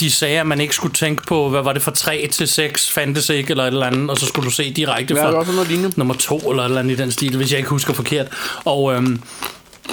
de 0.00 0.10
sagde, 0.10 0.40
at 0.40 0.46
man 0.46 0.60
ikke 0.60 0.74
skulle 0.74 0.94
tænke 0.94 1.22
på, 1.26 1.48
hvad 1.48 1.62
var 1.62 1.72
det 1.72 1.82
fra 1.82 1.90
3 1.94 2.28
til 2.32 2.48
6, 2.48 2.90
fandtes 2.90 3.28
ikke, 3.30 3.50
eller 3.50 3.64
et 3.64 3.68
eller 3.72 3.86
andet, 3.86 4.10
og 4.10 4.18
så 4.18 4.26
skulle 4.26 4.46
du 4.46 4.50
se 4.54 4.72
direkte 4.72 5.14
Ja, 5.14 5.30
fra 5.40 5.64
lignende. 5.68 5.92
nummer 5.96 6.14
2, 6.14 6.38
eller 6.38 6.62
et 6.62 6.66
eller 6.68 6.80
andet 6.80 6.92
i 6.98 7.02
den 7.02 7.12
stil, 7.12 7.36
hvis 7.36 7.50
jeg 7.50 7.58
ikke 7.58 7.70
husker 7.70 7.92
forkert. 7.92 8.26
Og 8.64 8.94
øhm, 8.94 9.20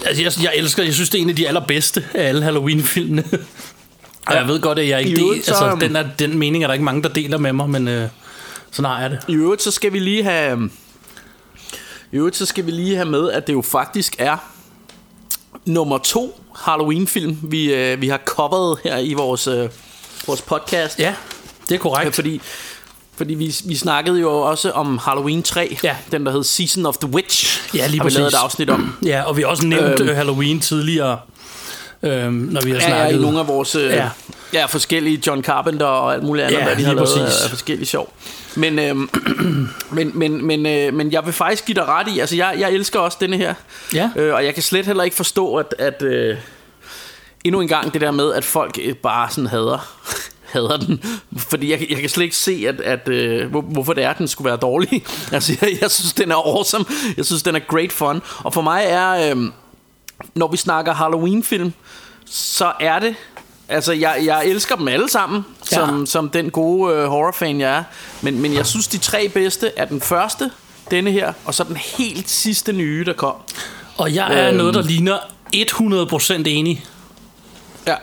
altså, 0.05 0.23
jeg, 0.23 0.31
jeg 0.43 0.51
elsker, 0.55 0.83
jeg 0.83 0.93
synes, 0.93 1.09
det 1.09 1.17
er 1.17 1.21
en 1.21 1.29
af 1.29 1.35
de 1.35 1.47
allerbedste 1.47 2.03
af 2.13 2.27
alle 2.27 2.43
Halloween-filmene. 2.43 3.23
Og 4.27 4.35
jeg 4.35 4.47
ved 4.47 4.59
godt, 4.61 4.79
at 4.79 4.87
jeg 4.87 5.01
ikke 5.01 5.15
del, 5.21 5.33
altså, 5.35 5.77
den, 5.81 5.95
er, 5.95 6.03
den 6.19 6.37
mening 6.37 6.63
er 6.63 6.67
der 6.67 6.73
ikke 6.73 6.85
mange, 6.85 7.03
der 7.03 7.09
deler 7.09 7.37
med 7.37 7.53
mig, 7.53 7.69
men 7.69 7.87
øh, 7.87 8.09
sådan 8.71 8.91
har 8.91 9.01
jeg 9.01 9.09
det. 9.11 9.19
I 9.27 9.33
øvrigt, 9.33 9.61
så 9.61 9.71
skal 9.71 9.93
vi 9.93 9.99
lige 9.99 10.23
have... 10.23 10.51
øhm, 10.51 10.71
I 12.11 12.15
øvrigt, 12.15 12.35
så 12.35 12.45
skal 12.45 12.65
vi 12.65 12.71
lige 12.71 12.95
have 12.95 13.09
med, 13.09 13.31
at 13.31 13.47
det 13.47 13.53
jo 13.53 13.61
faktisk 13.61 14.15
er 14.19 14.37
nummer 15.65 15.97
to 15.97 16.41
Halloween-film, 16.55 17.37
vi, 17.43 17.73
øh, 17.73 18.01
vi 18.01 18.07
har 18.07 18.17
coveret 18.25 18.79
her 18.83 18.97
i 18.97 19.13
vores, 19.13 19.47
øh, 19.47 19.69
vores 20.27 20.41
podcast. 20.41 20.99
Ja, 20.99 21.15
det 21.69 21.75
er 21.75 21.79
korrekt. 21.79 22.05
Ja, 22.05 22.09
fordi, 22.09 22.41
fordi 23.15 23.33
vi, 23.33 23.55
vi 23.65 23.75
snakkede 23.75 24.19
jo 24.19 24.31
også 24.41 24.71
om 24.71 24.97
Halloween 24.97 25.43
3, 25.43 25.77
Ja. 25.83 25.95
den 26.11 26.25
der 26.25 26.31
hed 26.31 26.43
Season 26.43 26.85
of 26.85 26.97
the 26.97 27.09
Witch. 27.09 27.61
Ja, 27.75 27.87
lige 27.87 27.99
har 28.01 28.05
vi 28.09 28.11
lavet 28.11 28.25
præcis. 28.25 28.39
et 28.39 28.43
afsnit 28.43 28.69
om. 28.69 28.95
Ja, 29.05 29.21
og 29.23 29.37
vi 29.37 29.41
har 29.41 29.49
også 29.49 29.65
nævnt 29.65 29.85
Øhm. 29.99 30.07
øhm, 30.09 30.15
Halloween 30.15 30.59
tidligere, 30.59 31.19
øhm, 32.03 32.33
når 32.33 32.61
vi 32.61 32.71
har 32.71 32.77
Ja, 32.77 32.83
ja, 32.83 32.89
snakket. 32.89 33.17
i 33.19 33.21
nogle 33.21 33.39
af 33.39 33.47
vores 33.47 33.75
øh, 33.75 33.83
ja. 33.83 33.95
Ja. 33.95 34.09
Ja, 34.53 34.65
forskellige 34.65 35.21
John 35.27 35.43
Carpenter 35.43 35.85
og 35.85 36.13
alt 36.13 36.23
muligt 36.23 36.45
andet, 36.45 36.59
Ja, 36.59 36.63
hvad 36.65 36.75
vi 36.75 36.83
har 36.83 36.93
lavet 36.93 37.09
præcis. 37.17 37.43
af, 37.43 37.49
forskellige 37.49 37.85
sjov. 37.87 38.13
Men, 38.55 38.79
øhm, 38.79 39.09
men, 39.91 40.11
men, 40.13 40.45
men, 40.45 40.65
øh, 40.65 40.93
men 40.93 41.11
jeg 41.11 41.25
vil 41.25 41.33
faktisk 41.33 41.65
give 41.65 41.75
dig 41.75 41.85
ret 41.85 42.07
i, 42.07 42.19
altså 42.19 42.35
jeg, 42.35 42.55
jeg 42.59 42.71
elsker 42.71 42.99
også 42.99 43.17
denne 43.21 43.37
her. 43.37 43.53
Ja. 43.93 44.09
Øh, 44.15 44.33
og 44.33 44.45
jeg 44.45 44.53
kan 44.53 44.63
slet 44.63 44.85
heller 44.85 45.03
ikke 45.03 45.15
forstå, 45.15 45.55
at, 45.55 45.75
at, 45.79 46.01
øh, 46.01 46.37
endnu 47.43 47.61
en 47.61 47.67
gang 47.67 47.93
det 47.93 48.01
der 48.01 48.11
med, 48.11 48.33
at 48.33 48.45
folk 48.45 48.77
øh, 48.83 48.95
bare 48.95 49.29
sådan 49.29 49.47
hader, 49.47 49.87
hader 50.53 50.77
den. 50.77 51.03
Fordi 51.37 51.71
jeg, 51.71 51.85
jeg 51.89 51.97
kan 51.99 52.09
slet 52.09 52.23
ikke 52.23 52.35
se, 52.35 52.65
at, 52.67 52.81
at 52.81 53.07
øh, 53.09 53.49
hvor, 53.49 53.61
hvorfor 53.61 53.93
det 53.93 54.03
er, 54.03 54.09
at 54.09 54.17
den 54.17 54.27
skulle 54.27 54.45
være 54.49 54.57
dårlig. 54.57 55.05
Altså, 55.31 55.57
jeg, 55.61 55.77
jeg 55.81 55.91
synes, 55.91 56.13
den 56.13 56.31
er 56.31 56.35
awesome. 56.35 56.85
Jeg 57.17 57.25
synes, 57.25 57.43
den 57.43 57.55
er 57.55 57.59
great 57.59 57.91
fun. 57.91 58.21
Og 58.37 58.53
for 58.53 58.61
mig 58.61 58.83
er, 58.87 59.31
øh, 59.35 59.41
når 60.35 60.47
vi 60.47 60.57
snakker 60.57 60.93
Halloween-film, 60.93 61.73
så 62.29 62.71
er 62.79 62.99
det 62.99 63.15
Altså, 63.71 63.93
jeg, 63.93 64.21
jeg 64.25 64.45
elsker 64.45 64.75
dem 64.75 64.87
alle 64.87 65.09
sammen, 65.09 65.45
ja. 65.71 65.75
som, 65.75 66.05
som 66.05 66.29
den 66.29 66.49
gode 66.49 66.93
øh, 66.93 67.05
horrorfan, 67.05 67.59
jeg 67.59 67.77
er. 67.77 67.83
Men, 68.21 68.41
men 68.41 68.53
jeg 68.53 68.65
synes, 68.65 68.87
de 68.87 68.97
tre 68.97 69.29
bedste 69.29 69.71
er 69.77 69.85
den 69.85 70.01
første, 70.01 70.51
denne 70.91 71.11
her, 71.11 71.33
og 71.45 71.53
så 71.53 71.63
den 71.63 71.77
helt 71.77 72.29
sidste 72.29 72.73
nye, 72.73 73.05
der 73.05 73.13
kom. 73.13 73.35
Og 73.97 74.15
jeg 74.15 74.39
er 74.39 74.47
øhm, 74.47 74.57
noget, 74.57 74.73
der 74.73 74.83
ligner 74.83 75.17
100% 75.55 76.33
enig. 76.33 76.85
Ja. 77.87 77.95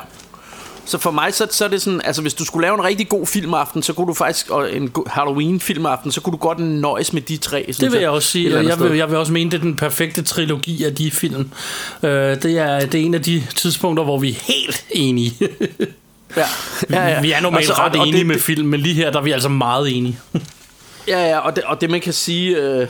Så 0.87 0.99
for 0.99 1.11
mig, 1.11 1.35
så, 1.35 1.47
så 1.50 1.64
er 1.64 1.69
det 1.69 1.83
sådan, 1.83 2.00
altså 2.05 2.23
hvis 2.23 2.35
du 2.35 2.45
skulle 2.45 2.66
lave 2.66 2.75
en 2.75 2.85
rigtig 2.85 3.09
god 3.09 3.26
filmaften, 3.26 3.83
så 3.83 3.93
kunne 3.93 4.07
du 4.07 4.14
faktisk, 4.14 4.50
og 4.50 4.73
en 4.73 4.93
Halloween 5.07 5.61
filmaften, 5.61 6.12
så 6.12 6.21
kunne 6.21 6.33
du 6.33 6.37
godt 6.37 6.59
nøjes 6.59 7.12
med 7.12 7.23
de 7.23 7.37
tre. 7.37 7.75
Det 7.81 7.93
vil 7.93 8.00
jeg 8.00 8.11
også 8.11 8.28
sige, 8.28 8.59
og 8.59 8.64
jeg 8.64 8.81
vil, 8.81 8.97
jeg 8.97 9.11
vil 9.11 9.19
også 9.19 9.33
mene, 9.33 9.50
det 9.50 9.57
er 9.57 9.62
den 9.62 9.76
perfekte 9.76 10.23
trilogi 10.23 10.85
af 10.85 10.95
de 10.95 11.11
film. 11.11 11.50
Uh, 12.02 12.09
det, 12.09 12.45
er, 12.45 12.81
det 12.81 13.00
er 13.00 13.05
en 13.05 13.14
af 13.14 13.23
de 13.23 13.47
tidspunkter, 13.55 14.05
hvor 14.05 14.19
vi 14.19 14.31
er 14.31 14.35
helt 14.35 14.85
enige. 14.90 15.33
ja. 16.37 16.47
Ja, 16.90 17.09
ja. 17.09 17.21
Vi 17.21 17.33
er 17.33 17.40
normalt 17.40 17.69
altså, 17.69 17.83
ret 17.83 17.97
enige 17.97 18.19
det, 18.19 18.26
med 18.26 18.38
film, 18.38 18.69
men 18.69 18.81
lige 18.81 18.95
her, 18.95 19.11
der 19.11 19.19
er 19.19 19.23
vi 19.23 19.31
altså 19.31 19.49
meget 19.49 19.97
enige. 19.97 20.19
ja, 21.09 21.28
ja, 21.28 21.38
og 21.38 21.57
det, 21.57 21.64
og 21.64 21.81
det 21.81 21.90
man 21.90 22.00
kan 22.00 22.12
sige... 22.12 22.57
Øh, 22.57 22.88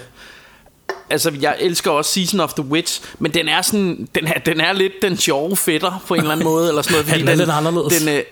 altså 1.10 1.32
jeg 1.40 1.56
elsker 1.60 1.90
også 1.90 2.10
Season 2.10 2.40
of 2.40 2.52
the 2.52 2.64
Witch, 2.64 3.02
men 3.18 3.34
den 3.34 3.48
er 3.48 3.62
sådan, 3.62 4.08
den 4.14 4.26
er, 4.26 4.38
den 4.38 4.60
er 4.60 4.72
lidt 4.72 4.92
den 5.02 5.16
sjove 5.16 5.56
fætter 5.56 6.02
på 6.08 6.14
en 6.14 6.20
eller 6.20 6.32
anden 6.32 6.44
måde, 6.44 6.68
eller 6.68 6.82
sådan 6.82 6.94
noget. 6.94 7.06
Fordi 7.08 7.20
den 7.20 7.28
er 7.28 7.34
lidt 7.34 7.50
anderledes. 7.50 8.02
Den, 8.02 8.08
øh, 8.08 8.22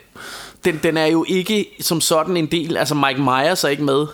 den, 0.64 0.80
den 0.82 0.96
er 0.96 1.06
jo 1.06 1.24
ikke 1.28 1.66
som 1.80 2.00
sådan 2.00 2.36
en 2.36 2.46
del, 2.46 2.76
altså 2.76 2.94
Mike 2.94 3.20
Myers 3.20 3.64
er 3.64 3.68
ikke 3.68 3.84
med. 3.84 4.06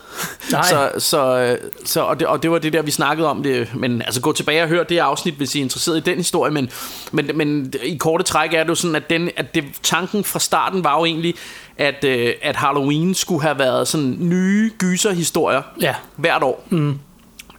Nej. 0.52 0.62
Så, 0.62 0.90
så, 0.98 1.56
så 1.84 2.00
og, 2.00 2.20
det, 2.20 2.28
og 2.28 2.42
det 2.42 2.50
var 2.50 2.58
det 2.58 2.72
der, 2.72 2.82
vi 2.82 2.90
snakkede 2.90 3.28
om 3.28 3.42
det, 3.42 3.74
men 3.74 4.02
altså 4.02 4.20
gå 4.20 4.32
tilbage 4.32 4.62
og 4.62 4.68
hør 4.68 4.82
det 4.82 4.98
afsnit, 4.98 5.34
hvis 5.34 5.54
I 5.54 5.58
er 5.58 5.62
interesseret 5.62 5.96
i 5.96 6.00
den 6.00 6.16
historie, 6.16 6.52
men, 6.52 6.70
men, 7.12 7.30
men 7.34 7.72
i 7.82 7.96
korte 7.96 8.24
træk 8.24 8.54
er 8.54 8.62
det 8.62 8.68
jo 8.68 8.74
sådan, 8.74 8.96
at, 8.96 9.10
den, 9.10 9.30
at 9.36 9.54
det, 9.54 9.64
tanken 9.82 10.24
fra 10.24 10.38
starten 10.38 10.84
var 10.84 10.98
jo 10.98 11.04
egentlig, 11.04 11.34
at, 11.78 12.04
øh, 12.04 12.32
at 12.42 12.56
Halloween 12.56 13.14
skulle 13.14 13.42
have 13.42 13.58
været 13.58 13.88
sådan 13.88 14.16
nye 14.18 14.70
gyserhistorier 14.78 15.62
ja. 15.80 15.94
hvert 16.16 16.42
år. 16.42 16.64
Mm 16.70 16.98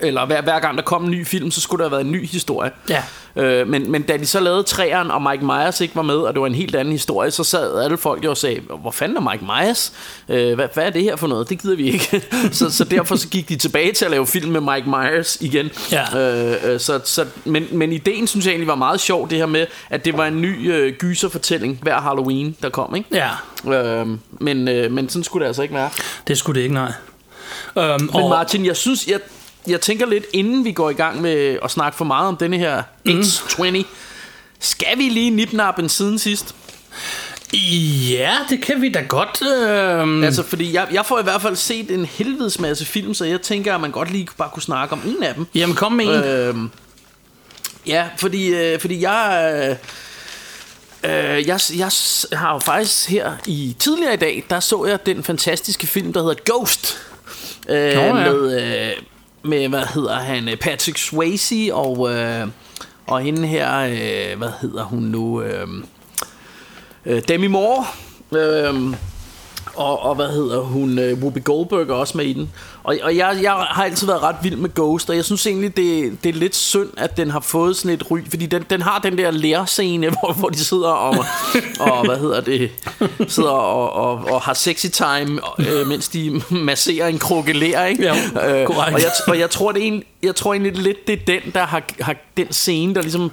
eller 0.03 0.25
hver, 0.25 0.41
hver 0.41 0.59
gang 0.59 0.77
der 0.77 0.83
kom 0.83 1.03
en 1.03 1.11
ny 1.11 1.25
film, 1.25 1.51
så 1.51 1.61
skulle 1.61 1.83
der 1.83 1.89
have 1.89 1.91
været 1.91 2.05
en 2.05 2.11
ny 2.11 2.27
historie. 2.27 2.71
Ja. 2.89 3.03
Øh, 3.35 3.67
men, 3.67 3.91
men 3.91 4.01
da 4.01 4.17
de 4.17 4.25
så 4.25 4.39
lavede 4.39 4.63
træeren, 4.63 5.11
og 5.11 5.21
Mike 5.21 5.45
Myers 5.45 5.81
ikke 5.81 5.95
var 5.95 6.01
med, 6.01 6.15
og 6.15 6.33
det 6.33 6.41
var 6.41 6.47
en 6.47 6.55
helt 6.55 6.75
anden 6.75 6.91
historie, 6.91 7.31
så 7.31 7.43
sad 7.43 7.83
alle 7.83 7.97
folk 7.97 8.25
jo 8.25 8.29
og 8.29 8.37
sagde, 8.37 8.61
hvor 8.81 8.91
fanden 8.91 9.17
er 9.17 9.31
Mike 9.31 9.45
Myers? 9.45 9.93
Øh, 10.29 10.55
hvad, 10.55 10.67
hvad 10.73 10.85
er 10.85 10.89
det 10.89 11.03
her 11.03 11.15
for 11.15 11.27
noget? 11.27 11.49
Det 11.49 11.61
gider 11.61 11.75
vi 11.75 11.91
ikke. 11.91 12.21
så, 12.51 12.69
så 12.69 12.83
derfor 12.83 13.15
så 13.15 13.27
gik 13.27 13.49
de 13.49 13.55
tilbage 13.55 13.91
til 13.91 14.05
at 14.05 14.11
lave 14.11 14.27
film 14.27 14.51
med 14.51 14.61
Mike 14.61 14.89
Myers 14.89 15.37
igen. 15.41 15.69
Ja. 15.91 16.19
Øh, 16.19 16.73
øh, 16.73 16.79
så, 16.79 16.99
så, 17.03 17.25
men, 17.45 17.67
men 17.71 17.91
ideen 17.91 18.27
synes 18.27 18.45
jeg 18.45 18.51
egentlig 18.51 18.67
var 18.67 18.75
meget 18.75 18.99
sjov, 18.99 19.29
det 19.29 19.37
her 19.37 19.45
med, 19.45 19.67
at 19.89 20.05
det 20.05 20.17
var 20.17 20.25
en 20.25 20.41
ny 20.41 20.73
øh, 20.73 20.93
gyserfortælling 20.93 21.79
hver 21.81 22.01
Halloween, 22.01 22.55
der 22.61 22.69
kom. 22.69 22.95
Ikke? 22.95 23.09
Ja. 23.11 23.29
Øh, 23.73 24.07
men, 24.31 24.67
øh, 24.67 24.91
men 24.91 25.09
sådan 25.09 25.23
skulle 25.23 25.41
det 25.41 25.47
altså 25.47 25.61
ikke 25.61 25.73
være. 25.73 25.89
Det 26.27 26.37
skulle 26.37 26.55
det 26.55 26.63
ikke, 26.63 26.73
nej. 26.73 26.91
Um, 27.75 28.09
men 28.13 28.29
Martin, 28.29 28.65
jeg 28.65 28.77
synes, 28.77 29.07
jeg, 29.07 29.19
jeg 29.67 29.81
tænker 29.81 30.05
lidt, 30.05 30.25
inden 30.33 30.65
vi 30.65 30.71
går 30.71 30.89
i 30.89 30.93
gang 30.93 31.21
med 31.21 31.57
at 31.63 31.71
snakke 31.71 31.97
for 31.97 32.05
meget 32.05 32.27
om 32.27 32.37
denne 32.37 32.57
her 32.57 32.83
mm. 33.05 33.19
X20, 33.19 33.83
skal 34.59 34.97
vi 34.97 35.03
lige 35.03 35.29
nipnappen 35.29 35.89
siden 35.89 36.19
sidst? 36.19 36.55
Ja, 38.09 38.37
det 38.49 38.61
kan 38.61 38.81
vi 38.81 38.89
da 38.89 39.01
godt. 39.01 39.41
Øh... 39.41 40.25
Altså, 40.25 40.43
fordi 40.43 40.73
jeg, 40.73 40.87
jeg 40.91 41.05
får 41.05 41.19
i 41.19 41.23
hvert 41.23 41.41
fald 41.41 41.55
set 41.55 41.91
en 41.91 42.05
helvedes 42.05 42.59
masse 42.59 42.85
film, 42.85 43.13
så 43.13 43.25
jeg 43.25 43.41
tænker, 43.41 43.75
at 43.75 43.81
man 43.81 43.91
godt 43.91 44.11
lige 44.11 44.27
bare 44.37 44.49
kunne 44.49 44.63
snakke 44.63 44.93
om 44.93 45.01
en 45.05 45.23
af 45.23 45.35
dem. 45.35 45.45
Jamen, 45.55 45.75
kom 45.75 45.91
med 45.91 46.05
en. 46.05 46.23
Øh, 46.23 46.55
ja, 47.87 48.07
fordi, 48.17 48.47
øh, 48.47 48.79
fordi 48.79 49.01
jeg... 49.01 49.53
Øh, 49.69 49.75
Øh, 51.03 51.47
jeg, 51.47 51.59
jeg 51.77 51.91
har 52.33 52.53
jo 52.53 52.59
faktisk 52.59 53.09
her 53.09 53.31
i 53.47 53.75
tidligere 53.79 54.13
i 54.13 54.17
dag, 54.17 54.43
der 54.49 54.59
så 54.59 54.85
jeg 54.85 55.05
den 55.05 55.23
fantastiske 55.23 55.87
film, 55.87 56.13
der 56.13 56.19
hedder 56.19 56.35
Ghost. 56.45 56.97
Øh, 57.69 57.95
Nå, 57.95 58.01
ja. 58.01 58.13
Med 58.13 58.61
øh, 58.61 58.91
med, 59.43 59.67
hvad 59.67 59.85
hedder 59.93 60.15
han, 60.15 60.49
øh, 60.49 60.57
Patrick 60.57 60.97
Swayze 60.97 61.69
og, 61.73 62.13
øh, 62.13 62.47
og 63.07 63.21
hende 63.21 63.47
her, 63.47 63.79
øh, 63.79 64.37
hvad 64.37 64.51
hedder 64.61 64.83
hun 64.83 65.03
nu, 65.03 65.41
øh, 65.41 65.67
øh 67.05 67.21
Demi 67.27 67.47
Moore. 67.47 67.85
Øh, 68.31 68.93
og, 69.75 69.99
og 69.99 70.15
hvad 70.15 70.27
hedder 70.27 70.59
hun, 70.59 70.99
øh, 70.99 71.17
Whoopi 71.17 71.39
Goldberg 71.39 71.89
er 71.89 71.93
også 71.93 72.17
med 72.17 72.25
i 72.25 72.33
den. 72.33 72.51
Og, 72.83 72.97
og 73.03 73.15
jeg, 73.17 73.39
jeg 73.41 73.51
har 73.51 73.83
altid 73.83 74.07
været 74.07 74.21
ret 74.21 74.35
vild 74.43 74.55
med 74.55 74.69
Ghost, 74.75 75.09
og 75.09 75.15
jeg 75.15 75.25
synes 75.25 75.47
egentlig, 75.47 75.77
det, 75.77 76.17
det 76.23 76.29
er 76.29 76.33
lidt 76.33 76.55
synd, 76.55 76.89
at 76.97 77.17
den 77.17 77.31
har 77.31 77.39
fået 77.39 77.77
sådan 77.77 77.91
et 77.91 78.11
ry, 78.11 78.19
fordi 78.29 78.45
den, 78.45 78.65
den 78.69 78.81
har 78.81 78.99
den 78.99 79.17
der 79.17 79.31
lærscene, 79.31 80.09
hvor, 80.19 80.33
hvor 80.33 80.49
de 80.49 80.59
sidder 80.59 80.89
og, 80.89 81.25
og 81.79 82.05
hvad 82.05 82.19
hedder 82.19 82.41
det, 82.41 82.71
sidder 83.27 83.49
og, 83.49 83.93
og, 83.93 84.33
og 84.33 84.41
har 84.41 84.53
sexy 84.53 84.85
time, 84.85 85.39
øh, 85.59 85.87
mens 85.87 86.09
de 86.09 86.41
masserer 86.49 87.07
en 87.07 87.19
krokelær, 87.19 87.85
ikke? 87.85 88.03
Ja, 88.03 88.61
øh, 88.61 88.69
og, 88.69 88.91
jeg, 88.91 89.11
og 89.27 89.39
jeg 89.39 89.49
tror, 89.49 89.71
det 89.71 89.83
er 89.83 89.87
en, 89.87 90.03
jeg 90.23 90.35
tror 90.35 90.53
egentlig 90.53 90.77
lidt, 90.77 91.07
det 91.07 91.13
er 91.13 91.25
den, 91.27 91.51
der 91.53 91.65
har, 91.65 91.83
har 91.99 92.15
den 92.37 92.51
scene, 92.51 92.95
der 92.95 93.01
ligesom 93.01 93.31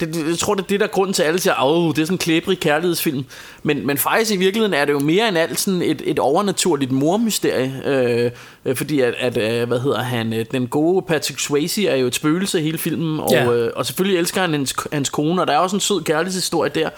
det, 0.00 0.28
jeg 0.28 0.38
tror, 0.38 0.54
det 0.54 0.62
er 0.62 0.66
det, 0.66 0.80
der 0.80 0.86
er 0.86 0.90
grunden 0.90 1.14
til, 1.14 1.22
at 1.22 1.28
alle 1.28 1.40
siger, 1.40 1.54
at 1.88 1.96
det 1.96 2.02
er 2.02 2.06
sådan 2.06 2.14
en 2.14 2.18
klæbrig 2.18 2.60
kærlighedsfilm. 2.60 3.24
Men, 3.62 3.86
men 3.86 3.98
faktisk 3.98 4.32
i 4.32 4.36
virkeligheden 4.36 4.74
er 4.74 4.84
det 4.84 4.92
jo 4.92 4.98
mere 4.98 5.28
end 5.28 5.38
alt 5.38 5.60
sådan 5.60 5.82
et, 5.82 6.02
et 6.04 6.18
overnaturligt 6.18 6.92
mormysterie. 6.92 7.82
Øh, 7.84 8.30
øh, 8.64 8.76
fordi 8.76 9.00
at, 9.00 9.14
at, 9.18 9.36
øh, 9.36 9.68
hvad 9.68 9.80
hedder 9.80 10.02
han, 10.02 10.32
øh, 10.32 10.46
den 10.52 10.66
gode 10.66 11.02
Patrick 11.02 11.40
Swayze 11.40 11.88
er 11.88 11.96
jo 11.96 12.06
et 12.06 12.14
spøgelse 12.14 12.60
hele 12.60 12.78
filmen. 12.78 13.20
Og, 13.20 13.30
ja. 13.30 13.52
øh, 13.52 13.72
og 13.76 13.86
selvfølgelig 13.86 14.18
elsker 14.18 14.40
han 14.40 14.52
hans, 14.52 14.74
hans 14.92 15.10
kone, 15.10 15.40
og 15.40 15.46
der 15.46 15.52
er 15.52 15.58
også 15.58 15.76
en 15.76 15.80
sød 15.80 16.02
kærlighedshistorie 16.02 16.70
der. 16.74 16.90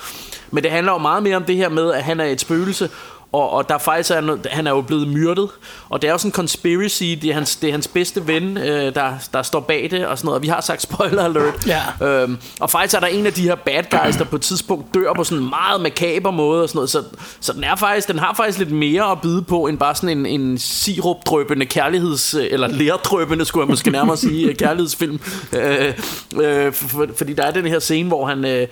Men 0.51 0.65
det 0.65 0.71
handler 0.71 0.93
jo 0.93 0.99
meget 0.99 1.23
mere 1.23 1.37
om 1.37 1.45
det 1.45 1.57
her 1.57 1.69
med, 1.69 1.93
at 1.93 2.03
han 2.03 2.21
er 2.21 2.25
et 2.25 2.41
spøgelse, 2.41 2.91
og, 3.33 3.51
og 3.51 3.69
der 3.69 3.79
faktisk 3.79 4.11
er 4.11 4.21
noget, 4.21 4.47
han 4.51 4.67
er 4.67 4.71
jo 4.71 4.81
blevet 4.81 5.09
myrdet, 5.09 5.49
og 5.89 6.03
det 6.03 6.09
er 6.09 6.13
jo 6.13 6.19
sådan 6.19 6.29
en 6.29 6.33
conspiracy, 6.33 7.03
det 7.03 7.25
er 7.25 7.35
hans, 7.35 7.57
det 7.57 7.69
er 7.69 7.73
hans 7.73 7.89
bedste 7.89 8.27
ven, 8.27 8.59
øh, 8.59 8.95
der, 8.95 9.13
der 9.33 9.43
står 9.43 9.61
bag 9.61 9.89
det, 9.91 10.07
og 10.07 10.19
sådan 10.19 10.27
noget, 10.27 10.37
og 10.37 10.43
vi 10.43 10.49
har 10.49 10.61
sagt 10.61 10.83
spoiler 10.83 11.25
alert. 11.25 11.67
Ja. 11.67 12.07
Øhm, 12.07 12.39
og 12.61 12.71
faktisk 12.71 12.95
er 12.95 13.01
der 13.01 13.07
en 13.07 13.27
af 13.27 13.33
de 13.33 13.43
her 13.43 13.55
bad 13.55 13.83
guys, 13.91 14.17
der 14.17 14.25
på 14.25 14.37
et 14.37 14.43
tidspunkt 14.43 14.95
dør 14.95 15.13
på 15.13 15.25
sådan 15.25 15.43
en 15.43 15.51
meget 15.51 15.81
makaber 15.81 16.31
måde, 16.31 16.63
og 16.63 16.69
sådan 16.69 16.79
noget, 16.79 16.91
så, 16.91 17.03
så 17.41 17.53
den, 17.53 17.65
er 17.65 17.77
faktisk, 17.77 18.09
den 18.09 18.19
har 18.19 18.35
faktisk 18.35 18.59
lidt 18.59 18.71
mere 18.71 19.11
at 19.11 19.21
byde 19.21 19.43
på, 19.43 19.67
end 19.67 19.79
bare 19.79 19.95
sådan 19.95 20.19
en, 20.19 20.27
en 20.27 20.59
sirupdrøbende 20.59 21.67
kærligheds, 21.67 22.35
eller 22.35 22.67
lerdrøbende, 22.67 23.45
skulle 23.45 23.65
jeg 23.65 23.71
måske 23.71 23.91
nærmere 23.91 24.17
sige, 24.17 24.55
kærlighedsfilm. 24.65 25.21
Øh, 25.53 25.95
øh, 26.43 26.73
for, 26.73 27.07
fordi 27.17 27.33
der 27.33 27.43
er 27.43 27.51
den 27.51 27.67
her 27.67 27.79
scene, 27.79 28.09
hvor 28.09 28.27
han... 28.27 28.45
Øh, 28.45 28.69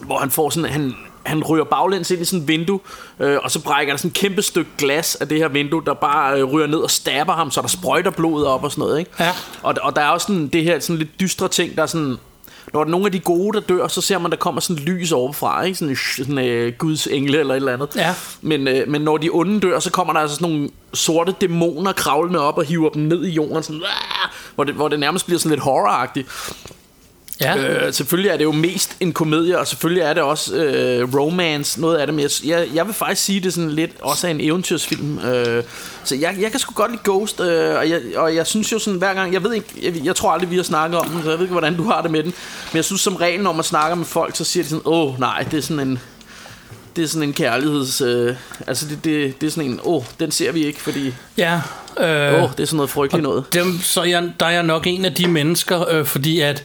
hvor 0.00 0.18
han 0.18 0.30
får 0.30 0.50
sådan, 0.50 0.70
han, 0.70 0.94
han 1.22 1.44
ryger 1.44 1.64
baglæns 1.64 2.10
ind 2.10 2.22
i 2.22 2.24
sådan 2.24 2.40
et 2.40 2.48
vindue, 2.48 2.80
øh, 3.20 3.38
og 3.42 3.50
så 3.50 3.62
brækker 3.62 3.92
der 3.92 3.98
sådan 3.98 4.08
et 4.08 4.14
kæmpe 4.14 4.42
stykke 4.42 4.70
glas 4.78 5.14
af 5.14 5.28
det 5.28 5.38
her 5.38 5.48
vindue, 5.48 5.82
der 5.86 5.94
bare 5.94 6.38
øh, 6.38 6.44
ryger 6.44 6.66
ned 6.66 6.78
og 6.78 6.90
stabber 6.90 7.32
ham, 7.32 7.50
så 7.50 7.60
der 7.60 7.68
sprøjter 7.68 8.10
blodet 8.10 8.46
op 8.46 8.64
og 8.64 8.70
sådan 8.70 8.82
noget. 8.82 8.98
Ikke? 8.98 9.10
Ja. 9.20 9.30
Og, 9.62 9.74
og 9.82 9.96
der 9.96 10.02
er 10.02 10.08
også 10.08 10.26
sådan, 10.26 10.48
det 10.48 10.64
her 10.64 10.80
sådan 10.80 10.98
lidt 10.98 11.20
dystre 11.20 11.48
ting, 11.48 11.76
der 11.76 11.82
er 11.82 11.86
sådan... 11.86 12.16
Når 12.72 12.80
der 12.80 12.86
er 12.86 12.90
nogle 12.90 13.06
af 13.06 13.12
de 13.12 13.20
gode, 13.20 13.56
der 13.56 13.60
dør, 13.60 13.88
så 13.88 14.00
ser 14.00 14.18
man, 14.18 14.30
der 14.30 14.36
kommer 14.36 14.60
sådan 14.60 14.82
lys 14.82 15.12
overfra, 15.12 15.62
ikke? 15.62 15.78
Sådan, 15.78 15.96
sådan 16.16 16.66
uh, 16.66 16.72
Guds 16.78 17.06
engle 17.06 17.38
eller 17.38 17.54
et 17.54 17.56
eller 17.56 17.72
andet. 17.72 17.88
Ja. 17.96 18.14
Men, 18.42 18.68
uh, 18.68 18.74
men 18.88 19.02
når 19.02 19.16
de 19.16 19.28
onde 19.32 19.60
dør, 19.60 19.78
så 19.78 19.90
kommer 19.90 20.12
der 20.12 20.20
altså 20.20 20.36
sådan 20.36 20.50
nogle 20.50 20.70
sorte 20.94 21.34
dæmoner 21.40 21.92
kravlende 21.92 22.40
op 22.40 22.58
og 22.58 22.64
hiver 22.64 22.88
dem 22.88 23.02
ned 23.02 23.24
i 23.24 23.30
jorden, 23.30 23.62
sådan, 23.62 23.82
hvor, 24.54 24.64
det, 24.64 24.74
hvor 24.74 24.88
det 24.88 25.00
nærmest 25.00 25.26
bliver 25.26 25.38
sådan 25.38 25.50
lidt 25.50 25.62
horroragtigt. 25.62 26.28
Ja. 27.40 27.56
Øh, 27.56 27.92
selvfølgelig 27.92 28.30
er 28.30 28.36
det 28.36 28.44
jo 28.44 28.52
mest 28.52 28.96
en 29.00 29.12
komedie, 29.12 29.58
og 29.58 29.66
selvfølgelig 29.66 30.02
er 30.02 30.12
det 30.12 30.22
også 30.22 30.54
øh, 30.54 31.14
romance, 31.14 31.80
noget 31.80 31.96
af 31.96 32.06
det. 32.06 32.14
Men 32.14 32.22
jeg, 32.22 32.30
jeg, 32.44 32.68
jeg 32.74 32.86
vil 32.86 32.94
faktisk 32.94 33.24
sige, 33.24 33.40
det 33.40 33.46
er 33.46 33.50
sådan 33.50 33.70
lidt 33.70 33.90
også 34.00 34.26
er 34.26 34.30
en 34.30 34.40
eventyrsfilm. 34.40 35.18
Øh, 35.18 35.64
så 36.04 36.14
jeg, 36.16 36.36
jeg 36.40 36.50
kan 36.50 36.60
sgu 36.60 36.74
godt 36.74 36.90
lide 36.90 37.02
Ghost, 37.04 37.40
øh, 37.40 37.76
og, 37.76 37.90
jeg, 37.90 38.00
og 38.16 38.34
jeg 38.34 38.46
synes 38.46 38.72
jo 38.72 38.78
sådan 38.78 38.98
hver 38.98 39.14
gang, 39.14 39.32
jeg 39.32 39.44
ved 39.44 39.54
ikke, 39.54 39.68
jeg, 39.82 40.04
jeg 40.04 40.16
tror 40.16 40.30
aldrig, 40.30 40.50
vi 40.50 40.56
har 40.56 40.62
snakket 40.62 40.98
om 40.98 41.08
den, 41.08 41.22
så 41.22 41.30
jeg 41.30 41.38
ved 41.38 41.44
ikke, 41.44 41.52
hvordan 41.52 41.76
du 41.76 41.84
har 41.84 42.02
det 42.02 42.10
med 42.10 42.22
den. 42.22 42.34
Men 42.72 42.76
jeg 42.76 42.84
synes 42.84 43.00
som 43.00 43.16
regel, 43.16 43.42
når 43.42 43.52
man 43.52 43.64
snakker 43.64 43.94
med 43.94 44.06
folk, 44.06 44.36
så 44.36 44.44
siger 44.44 44.62
de 44.64 44.68
sådan, 44.68 44.82
åh 44.84 45.20
nej, 45.20 45.46
det 45.50 45.58
er 45.58 45.62
sådan 45.62 45.88
en 45.88 45.98
det 46.96 47.04
er 47.04 47.08
sådan 47.08 47.28
en 47.28 47.32
kærligheds... 47.32 48.00
Øh, 48.00 48.36
altså, 48.66 48.86
det, 48.86 49.04
det, 49.04 49.40
det 49.40 49.46
er 49.46 49.50
sådan 49.50 49.70
en... 49.70 49.80
Åh, 49.84 49.94
oh, 49.94 50.04
den 50.20 50.30
ser 50.30 50.52
vi 50.52 50.66
ikke, 50.66 50.80
fordi... 50.80 51.14
Ja. 51.36 51.60
Øh, 52.00 52.34
åh, 52.34 52.42
oh, 52.42 52.50
det 52.50 52.60
er 52.60 52.66
sådan 52.66 52.76
noget 52.76 52.90
frygteligt 52.90 53.22
noget. 53.22 53.44
Dem, 53.52 53.80
så 53.82 54.02
jeg, 54.02 54.32
der 54.40 54.46
er 54.46 54.50
jeg 54.50 54.62
nok 54.62 54.86
en 54.86 55.04
af 55.04 55.14
de 55.14 55.28
mennesker, 55.28 55.88
øh, 55.88 56.04
fordi 56.04 56.40
at 56.40 56.64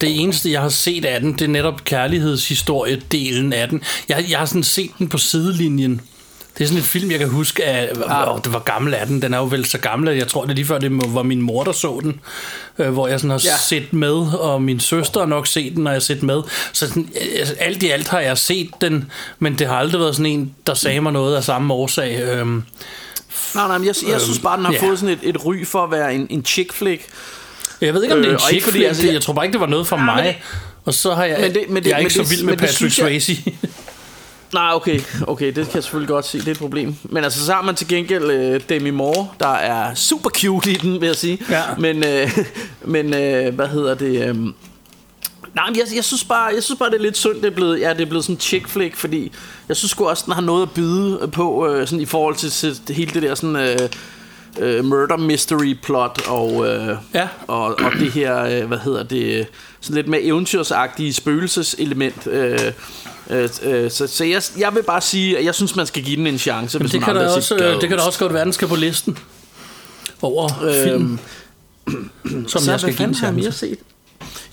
det 0.00 0.20
eneste, 0.20 0.50
jeg 0.52 0.60
har 0.60 0.68
set 0.68 1.04
af 1.04 1.20
den, 1.20 1.32
det 1.32 1.42
er 1.42 1.48
netop 1.48 1.84
kærlighedshistorie-delen 1.84 3.52
af 3.52 3.68
den. 3.68 3.82
Jeg, 4.08 4.24
jeg 4.30 4.38
har 4.38 4.46
sådan 4.46 4.62
set 4.62 4.90
den 4.98 5.08
på 5.08 5.18
sidelinjen. 5.18 6.00
Det 6.58 6.64
er 6.64 6.68
sådan 6.68 6.78
en 6.78 6.84
film, 6.84 7.10
jeg 7.10 7.18
kan 7.18 7.28
huske, 7.28 7.64
at 7.64 7.96
oh, 8.28 8.40
det 8.44 8.52
var 8.52 8.58
gammel 8.58 8.94
af 8.94 9.06
den. 9.06 9.22
Den 9.22 9.34
er 9.34 9.38
jo 9.38 9.44
vel 9.44 9.64
så 9.64 9.78
gammel, 9.78 10.08
at 10.08 10.16
jeg 10.16 10.28
tror, 10.28 10.42
det 10.42 10.50
er 10.50 10.54
lige 10.54 10.64
før, 10.66 10.78
det 10.78 11.14
var 11.14 11.22
min 11.22 11.42
mor, 11.42 11.64
der 11.64 11.72
så 11.72 12.00
den. 12.02 12.20
Øh, 12.78 12.88
hvor 12.90 13.08
jeg 13.08 13.20
sådan 13.20 13.30
har 13.30 13.42
Ja. 13.44 13.56
set 13.68 13.92
med, 13.92 14.38
og 14.38 14.62
min 14.62 14.80
søster 14.80 15.20
har 15.20 15.26
nok 15.26 15.46
set 15.46 15.76
den, 15.76 15.86
og 15.86 15.92
jeg 15.92 15.94
har 15.96 16.00
set 16.00 16.22
med. 16.22 16.42
Så 16.72 16.88
sådan, 16.88 17.08
altså, 17.38 17.54
alt 17.58 17.82
i 17.82 17.88
alt 17.88 18.08
har 18.08 18.20
jeg 18.20 18.38
set 18.38 18.70
den, 18.80 19.10
men 19.38 19.58
det 19.58 19.66
har 19.66 19.76
aldrig 19.76 20.00
været 20.00 20.16
sådan 20.16 20.32
en, 20.32 20.54
der 20.66 20.74
sagde 20.74 21.00
mig 21.00 21.12
noget 21.12 21.36
af 21.36 21.44
samme 21.44 21.74
årsag. 21.74 22.20
Øhm, 22.22 22.62
Nej, 23.54 23.66
nej, 23.68 23.78
men 23.78 23.86
jeg, 23.86 23.94
jeg 24.08 24.20
synes 24.20 24.38
bare, 24.38 24.56
den 24.56 24.64
har 24.64 24.72
ja. 24.72 24.80
fået 24.88 24.98
sådan 24.98 25.14
et, 25.22 25.28
et 25.34 25.44
ry 25.44 25.64
for 25.64 25.84
at 25.84 25.90
være 25.90 26.14
en, 26.14 26.26
en 26.30 26.44
chick 26.44 26.72
flick. 26.72 27.02
Jeg 27.80 27.94
ved 27.94 28.02
ikke, 28.02 28.14
om 28.14 28.20
det 28.22 28.26
er 28.28 28.30
en 28.30 28.34
Øh, 28.34 28.40
chick 28.48 28.62
fordi, 28.64 28.72
flick, 28.76 28.88
altså, 28.88 29.04
jeg- 29.04 29.12
jeg 29.14 29.22
tror 29.22 29.32
bare 29.32 29.44
ikke, 29.44 29.52
det 29.52 29.60
var 29.60 29.66
noget 29.66 29.86
for 29.86 29.96
men 29.96 30.04
mig. 30.04 30.24
det- 30.24 30.34
og 30.84 30.94
så 30.94 31.14
har 31.14 31.24
jeg, 31.24 31.38
Men 31.40 31.54
det- 31.54 31.64
men 31.68 31.82
det- 31.82 31.88
jeg 31.90 31.94
er 31.94 31.96
men 31.98 32.04
ikke 32.06 32.14
så 32.14 32.22
det- 32.22 32.30
vild 32.30 32.42
men 32.42 32.50
med 32.50 32.56
Patrick 32.58 32.94
Swayze. 32.94 33.36
Nej, 34.54 34.70
okay, 34.74 35.00
okay, 35.26 35.46
det 35.46 35.54
kan 35.54 35.64
jeg 35.74 35.82
selvfølgelig 35.82 36.08
godt 36.08 36.26
se, 36.26 36.38
det 36.38 36.46
er 36.48 36.52
et 36.52 36.58
problem. 36.58 36.94
Men 37.04 37.24
altså, 37.24 37.46
så 37.46 37.52
har 37.52 37.62
man 37.62 37.74
til 37.74 37.88
gengæld 37.88 38.30
øh, 38.30 38.60
Demi 38.68 38.90
Moore, 38.90 39.28
der 39.40 39.52
er 39.54 39.94
super 39.94 40.30
cute 40.30 40.70
i 40.70 40.74
den, 40.74 41.00
vil 41.00 41.06
jeg 41.06 41.16
sige. 41.16 41.38
Ja. 41.50 41.62
Men, 41.78 42.04
øh, 42.06 42.38
men 42.94 43.14
øh, 43.14 43.54
hvad 43.54 43.66
hedder 43.68 43.94
det... 43.94 44.28
Øh, 44.28 44.36
Nej, 45.54 45.66
men 45.70 45.76
jeg, 45.76 45.84
jeg, 45.96 46.04
synes 46.04 46.24
bare, 46.24 46.44
jeg 46.54 46.62
synes 46.62 46.78
bare, 46.78 46.90
det 46.90 46.96
er 46.96 47.02
lidt 47.02 47.16
synd, 47.16 47.34
det 47.34 47.44
er 47.44 47.50
blevet, 47.50 47.80
ja, 47.80 47.92
det 47.92 48.00
er 48.00 48.06
blevet 48.06 48.24
sådan 48.24 48.36
en 48.36 48.40
chick 48.40 48.68
flick, 48.68 48.96
fordi 48.96 49.32
jeg 49.68 49.76
synes 49.76 49.90
sgu 49.90 50.08
også, 50.08 50.22
den 50.26 50.34
har 50.34 50.40
noget 50.40 50.62
at 50.62 50.70
byde 50.70 51.28
på, 51.32 51.68
øh, 51.68 51.86
sådan 51.86 52.00
i 52.00 52.04
forhold 52.06 52.34
til, 52.36 52.50
til 52.50 52.94
hele 52.94 53.10
det 53.14 53.22
der 53.22 53.34
sådan, 53.34 53.56
øh, 53.56 53.78
øh, 54.58 54.84
murder 54.84 55.16
mystery 55.16 55.76
plot, 55.82 56.20
og, 56.28 56.66
øh, 56.66 56.96
Ja. 57.14 57.28
og, 57.46 57.64
og 57.66 57.92
det 58.00 58.12
her, 58.12 58.44
øh, 58.44 58.66
hvad 58.68 58.78
hedder 58.78 59.02
det, 59.02 59.46
sådan 59.80 59.94
lidt 59.96 60.08
mere 60.08 60.22
eventyrsagtige 60.22 61.12
spøgelseselement. 61.12 62.26
Øh, 62.26 62.58
øh, 63.30 63.48
øh, 63.62 63.90
så 63.90 64.06
så 64.06 64.24
jeg, 64.24 64.42
jeg 64.58 64.74
vil 64.74 64.82
bare 64.82 65.00
sige, 65.00 65.38
at 65.38 65.44
jeg 65.44 65.54
synes, 65.54 65.76
man 65.76 65.86
skal 65.86 66.02
give 66.02 66.16
den 66.16 66.26
en 66.26 66.38
chance, 66.38 66.78
hvis 66.78 66.90
Det 66.90 67.02
kan, 67.04 67.16
har 67.16 67.22
også, 67.28 67.56
øh, 67.56 67.80
det 67.80 67.88
kan 67.88 67.98
da 67.98 68.04
også 68.04 68.18
godt 68.18 68.34
være, 68.34 68.44
den 68.44 68.52
skal 68.52 68.68
på 68.68 68.76
listen 68.76 69.18
over 70.22 70.48
Øhm, 70.62 71.18
film, 72.24 72.48
som 72.48 72.62
så 72.62 72.70
jeg 72.70 72.80
skal 72.80 72.94
give 72.96 73.08
en 73.08 73.14
jeg 73.22 73.34
mere 73.34 73.42
chance. 73.42 73.58
set? 73.58 73.78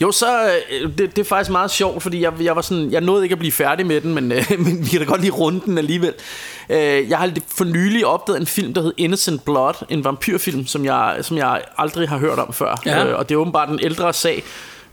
Jo, 0.02 0.12
så 0.12 0.46
øh, 0.46 0.90
det, 0.98 1.16
det 1.16 1.20
er 1.20 1.24
faktisk 1.24 1.52
meget 1.52 1.72
sjovt, 1.72 2.04
fordi 2.04 2.22
jeg, 2.22 2.34
jeg 2.42 2.56
var 2.56 2.62
sådan, 2.62 2.92
jeg 2.92 3.02
nåede 3.02 3.24
ikke 3.24 3.34
at 3.34 3.40
blive 3.40 3.52
færdig 3.52 3.86
med 3.86 4.02
den, 4.02 4.14
men, 4.14 4.32
øh, 4.32 4.52
men 4.66 4.86
vi 4.86 4.90
kan 4.90 5.00
da 5.00 5.06
godt 5.06 5.22
lige 5.22 5.32
runde 5.32 5.62
den 5.66 5.78
alligevel. 5.78 6.14
Øh, 6.70 7.10
jeg 7.10 7.18
har 7.18 7.32
for 7.56 7.66
nylig 7.66 8.06
opdaget 8.06 8.40
en 8.40 8.48
film, 8.48 8.74
der 8.74 8.82
hed 8.82 8.94
Innocent 8.98 9.46
Blood, 9.46 9.74
en 9.90 10.04
vampyrfilm, 10.04 10.68
som 10.68 10.86
jeg, 10.86 11.18
som 11.22 11.38
jeg 11.38 11.62
aldrig 11.78 12.10
har 12.10 12.18
hørt 12.18 12.40
om 12.40 12.54
før. 12.54 12.82
Ja. 12.86 13.06
Øh, 13.06 13.20
og 13.20 13.30
det 13.30 13.36
er 13.36 13.40
åbenbart 13.40 13.70
en 13.70 13.80
ældre 13.84 14.14
sag, 14.14 14.44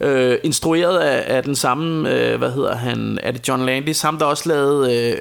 øh, 0.01 0.39
instrueret 0.43 0.99
af, 0.99 1.37
af 1.37 1.43
den 1.43 1.57
samme, 1.57 2.11
øh, 2.11 2.39
hvad 2.39 2.51
hedder 2.51 2.77
han, 2.77 3.19
er 3.23 3.31
det 3.31 3.49
John 3.49 3.67
Landis, 3.67 4.03
ham 4.03 4.19
der 4.19 4.27
også 4.27 4.49
lavede 4.49 5.15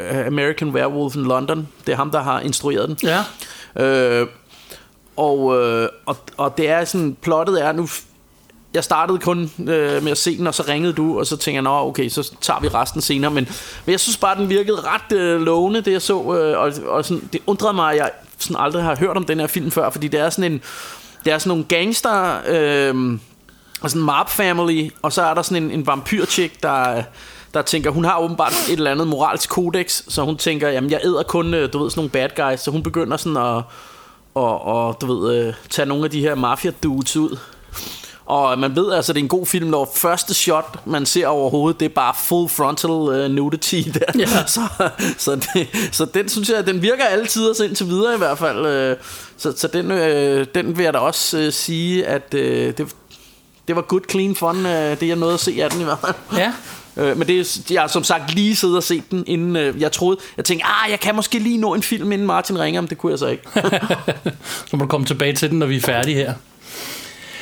øh, 0.00 0.26
American 0.26 0.68
Werewolf 0.68 1.16
in 1.16 1.22
London. 1.22 1.68
Det 1.86 1.92
er 1.92 1.96
ham, 1.96 2.10
der 2.10 2.22
har 2.22 2.40
instrueret 2.40 2.88
den. 2.88 2.98
Ja. 3.02 3.20
Øh, 3.84 4.26
og, 5.16 5.58
øh, 5.58 5.88
og, 6.06 6.16
og 6.36 6.58
det 6.58 6.68
er 6.68 6.84
sådan, 6.84 7.16
plottet 7.22 7.64
er 7.64 7.72
nu, 7.72 7.88
jeg 8.76 8.84
startede 8.84 9.18
kun 9.18 9.50
øh, 9.58 10.02
med 10.02 10.10
at 10.10 10.18
se 10.18 10.38
den, 10.38 10.46
og 10.46 10.54
så 10.54 10.64
ringede 10.68 10.92
du, 10.92 11.18
og 11.18 11.26
så 11.26 11.36
tænker 11.36 11.56
jeg, 11.56 11.62
nå 11.62 11.88
okay, 11.88 12.08
så 12.08 12.32
tager 12.40 12.60
vi 12.60 12.68
resten 12.68 13.00
senere, 13.00 13.30
men, 13.30 13.48
men 13.84 13.92
jeg 13.92 14.00
synes 14.00 14.16
bare, 14.16 14.36
den 14.36 14.48
virkede 14.48 14.80
ret 14.80 15.16
øh, 15.18 15.40
lovende, 15.40 15.80
det 15.80 15.92
jeg 15.92 16.02
så, 16.02 16.14
øh, 16.14 16.58
og, 16.58 16.72
og 16.86 17.04
sådan, 17.04 17.28
det 17.32 17.40
undrede 17.46 17.72
mig, 17.72 17.92
at 17.92 17.96
jeg 17.98 18.10
sådan 18.38 18.56
aldrig 18.60 18.82
har 18.82 18.96
hørt 18.96 19.16
om 19.16 19.24
den 19.24 19.40
her 19.40 19.46
film 19.46 19.70
før, 19.70 19.90
fordi 19.90 20.08
det 20.08 20.20
er 20.20 20.30
sådan 20.30 20.52
en, 20.52 20.62
det 21.24 21.32
er 21.32 21.38
sådan 21.38 21.48
nogle 21.48 21.64
gangster, 21.64 22.36
øh, 22.48 23.18
og 23.80 23.90
sådan 23.90 24.02
en 24.02 24.06
mob 24.06 24.28
family, 24.28 24.90
og 25.02 25.12
så 25.12 25.22
er 25.22 25.34
der 25.34 25.42
sådan 25.42 25.62
en, 25.62 25.70
en 25.70 25.86
vampyrchick, 25.86 26.62
der, 26.62 27.02
der 27.54 27.62
tænker, 27.62 27.90
hun 27.90 28.04
har 28.04 28.18
åbenbart 28.18 28.52
et 28.68 28.72
eller 28.72 28.90
andet 28.90 29.08
moralsk 29.08 29.50
kodex, 29.50 30.02
så 30.08 30.22
hun 30.22 30.36
tænker, 30.36 30.68
jamen 30.68 30.90
jeg 30.90 31.00
æder 31.04 31.22
kun, 31.22 31.54
øh, 31.54 31.72
du 31.72 31.82
ved, 31.82 31.90
sådan 31.90 31.98
nogle 31.98 32.10
bad 32.10 32.50
guys, 32.50 32.60
så 32.60 32.70
hun 32.70 32.82
begynder 32.82 33.16
sådan 33.16 33.36
at, 33.36 33.62
og, 34.34 34.62
og 34.62 35.00
du 35.00 35.14
ved, 35.14 35.46
øh, 35.46 35.54
tage 35.70 35.86
nogle 35.86 36.04
af 36.04 36.10
de 36.10 36.20
her 36.20 36.34
mafia 36.34 36.72
dudes 36.82 37.16
ud. 37.16 37.38
Og 38.26 38.58
man 38.58 38.76
ved 38.76 38.92
altså, 38.92 39.12
det 39.12 39.18
er 39.20 39.22
en 39.22 39.28
god 39.28 39.46
film, 39.46 39.70
når 39.70 39.92
første 39.96 40.34
shot, 40.34 40.78
man 40.84 41.06
ser 41.06 41.26
overhovedet, 41.26 41.80
det 41.80 41.86
er 41.86 41.94
bare 41.94 42.14
full 42.24 42.48
frontal 42.48 42.90
uh, 42.90 43.30
nudity 43.30 43.74
der. 43.94 44.00
Ja. 44.18 44.26
Så, 44.46 44.60
så, 45.18 45.34
det, 45.54 45.68
så 45.92 46.04
den 46.04 46.28
synes 46.28 46.48
jeg, 46.48 46.66
den 46.66 46.82
virker 46.82 47.04
altid 47.04 47.46
og 47.60 47.64
indtil 47.66 47.86
videre 47.86 48.14
i 48.14 48.18
hvert 48.18 48.38
fald. 48.38 48.66
øh, 48.66 48.96
Så, 49.36 49.52
så 49.56 49.68
den, 49.68 49.90
øh, 49.90 50.46
den 50.54 50.76
vil 50.78 50.84
jeg 50.84 50.94
da 50.94 50.98
også 50.98 51.38
øh, 51.38 51.52
sige, 51.52 52.06
at 52.06 52.34
øh, 52.34 52.74
det, 52.78 52.88
det 53.68 53.76
var 53.76 53.82
good 53.82 54.00
clean 54.10 54.34
fun, 54.36 54.66
øh, 54.66 55.00
det 55.00 55.08
jeg 55.08 55.16
nåede 55.16 55.34
at 55.34 55.40
se 55.40 55.58
af 55.62 55.70
den 55.70 55.80
i 55.80 55.84
hvert 55.84 55.98
fald. 56.00 56.14
Ja. 56.36 56.52
Øh, 56.98 57.18
men 57.18 57.28
det, 57.28 57.40
er- 57.40 57.60
jeg 57.74 57.80
har 57.80 57.88
som 57.88 58.04
sagt 58.04 58.34
lige 58.34 58.56
siddet 58.56 58.76
og 58.76 58.82
set 58.82 59.10
den, 59.10 59.24
inden 59.26 59.56
øh, 59.56 59.80
jeg 59.80 59.92
troede, 59.92 60.18
jeg 60.36 60.44
tænkte, 60.44 60.66
ah, 60.66 60.90
jeg 60.90 61.00
kan 61.00 61.14
måske 61.14 61.38
lige 61.38 61.58
nå 61.58 61.74
en 61.74 61.82
film, 61.82 62.12
inden 62.12 62.26
Martin 62.26 62.58
ringer, 62.58 62.80
men 62.80 62.90
det 62.90 62.98
kunne 62.98 63.10
jeg 63.12 63.18
så 63.18 63.26
ikke. 63.26 63.42
Så 64.66 64.76
må 64.76 64.78
du 64.78 64.86
komme 64.86 65.06
tilbage 65.06 65.32
til 65.32 65.50
den, 65.50 65.58
når 65.58 65.66
vi 65.66 65.76
er 65.76 65.80
færdige 65.80 66.16
her. 66.16 66.32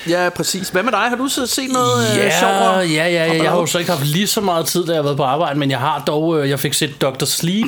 Ja, 0.08 0.28
præcis. 0.30 0.68
Hvad 0.68 0.82
med 0.82 0.92
dig? 0.92 1.00
Har 1.00 1.16
du 1.16 1.28
så 1.28 1.46
set 1.46 1.70
noget 1.72 2.10
øh, 2.10 2.16
Ja, 2.18 2.40
sjovere? 2.40 2.78
ja, 2.78 2.84
ja, 3.08 3.08
ja. 3.32 3.42
Jeg 3.42 3.50
har 3.50 3.58
jo 3.58 3.66
så 3.66 3.78
ikke 3.78 3.90
haft 3.90 4.06
lige 4.06 4.26
så 4.26 4.40
meget 4.40 4.66
tid, 4.66 4.84
da 4.86 4.92
jeg 4.92 4.98
har 4.98 5.02
været 5.02 5.16
på 5.16 5.22
arbejde, 5.22 5.58
men 5.58 5.70
jeg 5.70 5.78
har 5.78 6.02
dog, 6.06 6.40
øh, 6.42 6.50
jeg 6.50 6.60
fik 6.60 6.74
set 6.74 7.00
Dr. 7.02 7.24
Sleep. 7.24 7.66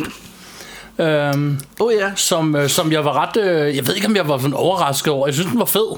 Øhm, 0.98 1.60
Oh 1.80 1.92
ja. 1.92 2.10
som, 2.14 2.56
øh, 2.56 2.68
som 2.68 2.92
jeg 2.92 3.04
var 3.04 3.12
ret... 3.22 3.36
Øh, 3.42 3.76
jeg 3.76 3.86
ved 3.86 3.94
ikke, 3.94 4.06
om 4.06 4.16
jeg 4.16 4.28
var 4.28 4.38
sådan 4.38 4.54
overrasket 4.54 5.12
over. 5.12 5.26
Jeg 5.26 5.34
synes, 5.34 5.50
den 5.50 5.58
var 5.58 5.64
fed. 5.64 5.96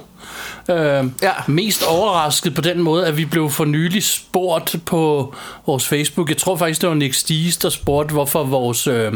Øh, 0.71 1.05
Ja. 1.23 1.31
Mest 1.47 1.83
overrasket 1.87 2.55
på 2.55 2.61
den 2.61 2.83
måde, 2.83 3.07
at 3.07 3.17
vi 3.17 3.25
blev 3.25 3.51
for 3.51 3.65
nylig 3.65 4.03
spurgt 4.03 4.77
på 4.87 5.35
vores 5.67 5.87
Facebook. 5.89 6.29
Jeg 6.29 6.37
tror 6.37 6.57
faktisk, 6.57 6.81
det 6.81 6.89
var 6.89 6.95
Nick 6.95 7.15
Sties, 7.15 7.57
der 7.57 7.69
spurgte, 7.69 8.13
hvorfor, 8.13 8.45
vores, 8.45 8.87
øh, 8.87 9.13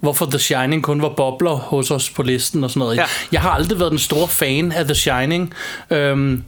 hvorfor 0.00 0.26
The 0.26 0.38
Shining 0.38 0.82
kun 0.82 1.02
var 1.02 1.08
bobler 1.08 1.50
hos 1.50 1.90
os 1.90 2.10
på 2.10 2.22
listen 2.22 2.64
og 2.64 2.70
sådan 2.70 2.80
noget. 2.80 2.96
Ja. 2.96 3.04
Jeg 3.32 3.40
har 3.40 3.50
aldrig 3.50 3.78
været 3.78 3.90
den 3.90 3.98
store 3.98 4.28
fan 4.28 4.72
af 4.72 4.84
The 4.84 4.94
Shining. 4.94 5.54
Øh, 5.90 6.38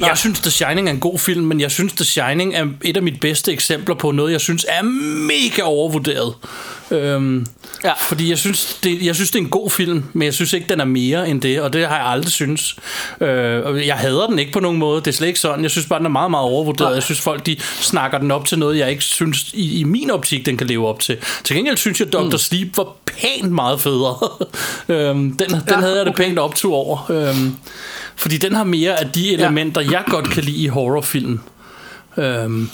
jeg 0.00 0.18
synes, 0.18 0.40
The 0.40 0.50
Shining 0.50 0.88
er 0.88 0.92
en 0.92 1.00
god 1.00 1.18
film, 1.18 1.44
men 1.44 1.60
jeg 1.60 1.70
synes, 1.70 1.92
The 1.92 2.04
Shining 2.04 2.54
er 2.54 2.66
et 2.84 2.96
af 2.96 3.02
mit 3.02 3.20
bedste 3.20 3.52
eksempler 3.52 3.94
på 3.94 4.10
noget, 4.10 4.32
jeg 4.32 4.40
synes 4.40 4.66
er 4.68 4.82
mega 4.82 5.62
overvurderet. 5.62 6.34
Øhm, 6.90 7.46
Ja. 7.84 7.92
Fordi 8.00 8.30
jeg 8.30 8.38
synes, 8.38 8.78
det, 8.84 9.02
jeg 9.02 9.14
synes, 9.14 9.30
det 9.30 9.38
er 9.38 9.42
en 9.42 9.50
god 9.50 9.70
film, 9.70 10.04
men 10.12 10.26
jeg 10.26 10.34
synes 10.34 10.52
ikke, 10.52 10.66
den 10.68 10.80
er 10.80 10.84
mere 10.84 11.28
end 11.28 11.40
det, 11.42 11.60
og 11.60 11.72
det 11.72 11.88
har 11.88 11.96
jeg 11.96 12.06
aldrig 12.06 12.32
synes. 12.32 12.76
Øh, 13.20 13.86
jeg 13.86 13.96
hader 13.96 14.26
den 14.26 14.38
ikke 14.38 14.52
på 14.52 14.60
nogen 14.60 14.78
måde, 14.78 15.00
det 15.00 15.06
er 15.06 15.12
slet 15.12 15.28
ikke 15.28 15.40
sådan. 15.40 15.62
Jeg 15.62 15.70
synes 15.70 15.86
bare, 15.86 15.98
den 15.98 16.06
er 16.06 16.10
meget, 16.10 16.30
meget 16.30 16.44
overvurderet. 16.44 16.94
Jeg 16.94 17.02
synes, 17.02 17.20
folk 17.20 17.46
de 17.46 17.56
snakker 17.80 18.18
den 18.18 18.30
op 18.30 18.44
til 18.46 18.58
noget, 18.58 18.78
jeg 18.78 18.90
ikke 18.90 19.04
synes, 19.04 19.50
i, 19.54 19.78
i 19.80 19.84
min 19.84 20.10
optik, 20.10 20.46
den 20.46 20.56
kan 20.56 20.66
leve 20.66 20.88
op 20.88 21.00
til. 21.00 21.16
Til 21.44 21.56
gengæld 21.56 21.76
synes 21.76 22.00
jeg, 22.00 22.12
Dr. 22.12 22.20
Mm. 22.22 22.38
Sleep 22.38 22.76
var 22.76 22.86
pænt 23.06 23.52
meget 23.52 23.80
federe. 23.80 24.16
øhm, 24.88 25.36
den 25.36 25.50
den 25.50 25.62
Ja, 25.68 25.74
havde 25.76 25.96
jeg 25.96 26.06
det 26.06 26.14
okay. 26.14 26.24
pænt 26.24 26.38
optur 26.38 26.74
over. 26.74 27.10
Øhm, 27.10 27.56
fordi 28.16 28.36
den 28.36 28.54
har 28.54 28.64
mere 28.64 29.00
af 29.00 29.10
de 29.10 29.32
elementer, 29.32 29.80
jeg 29.80 30.04
godt 30.06 30.30
kan 30.30 30.44
lide 30.44 30.56
i 30.56 30.66
horrorfilm. 30.66 31.40
Øhm, 32.16 32.70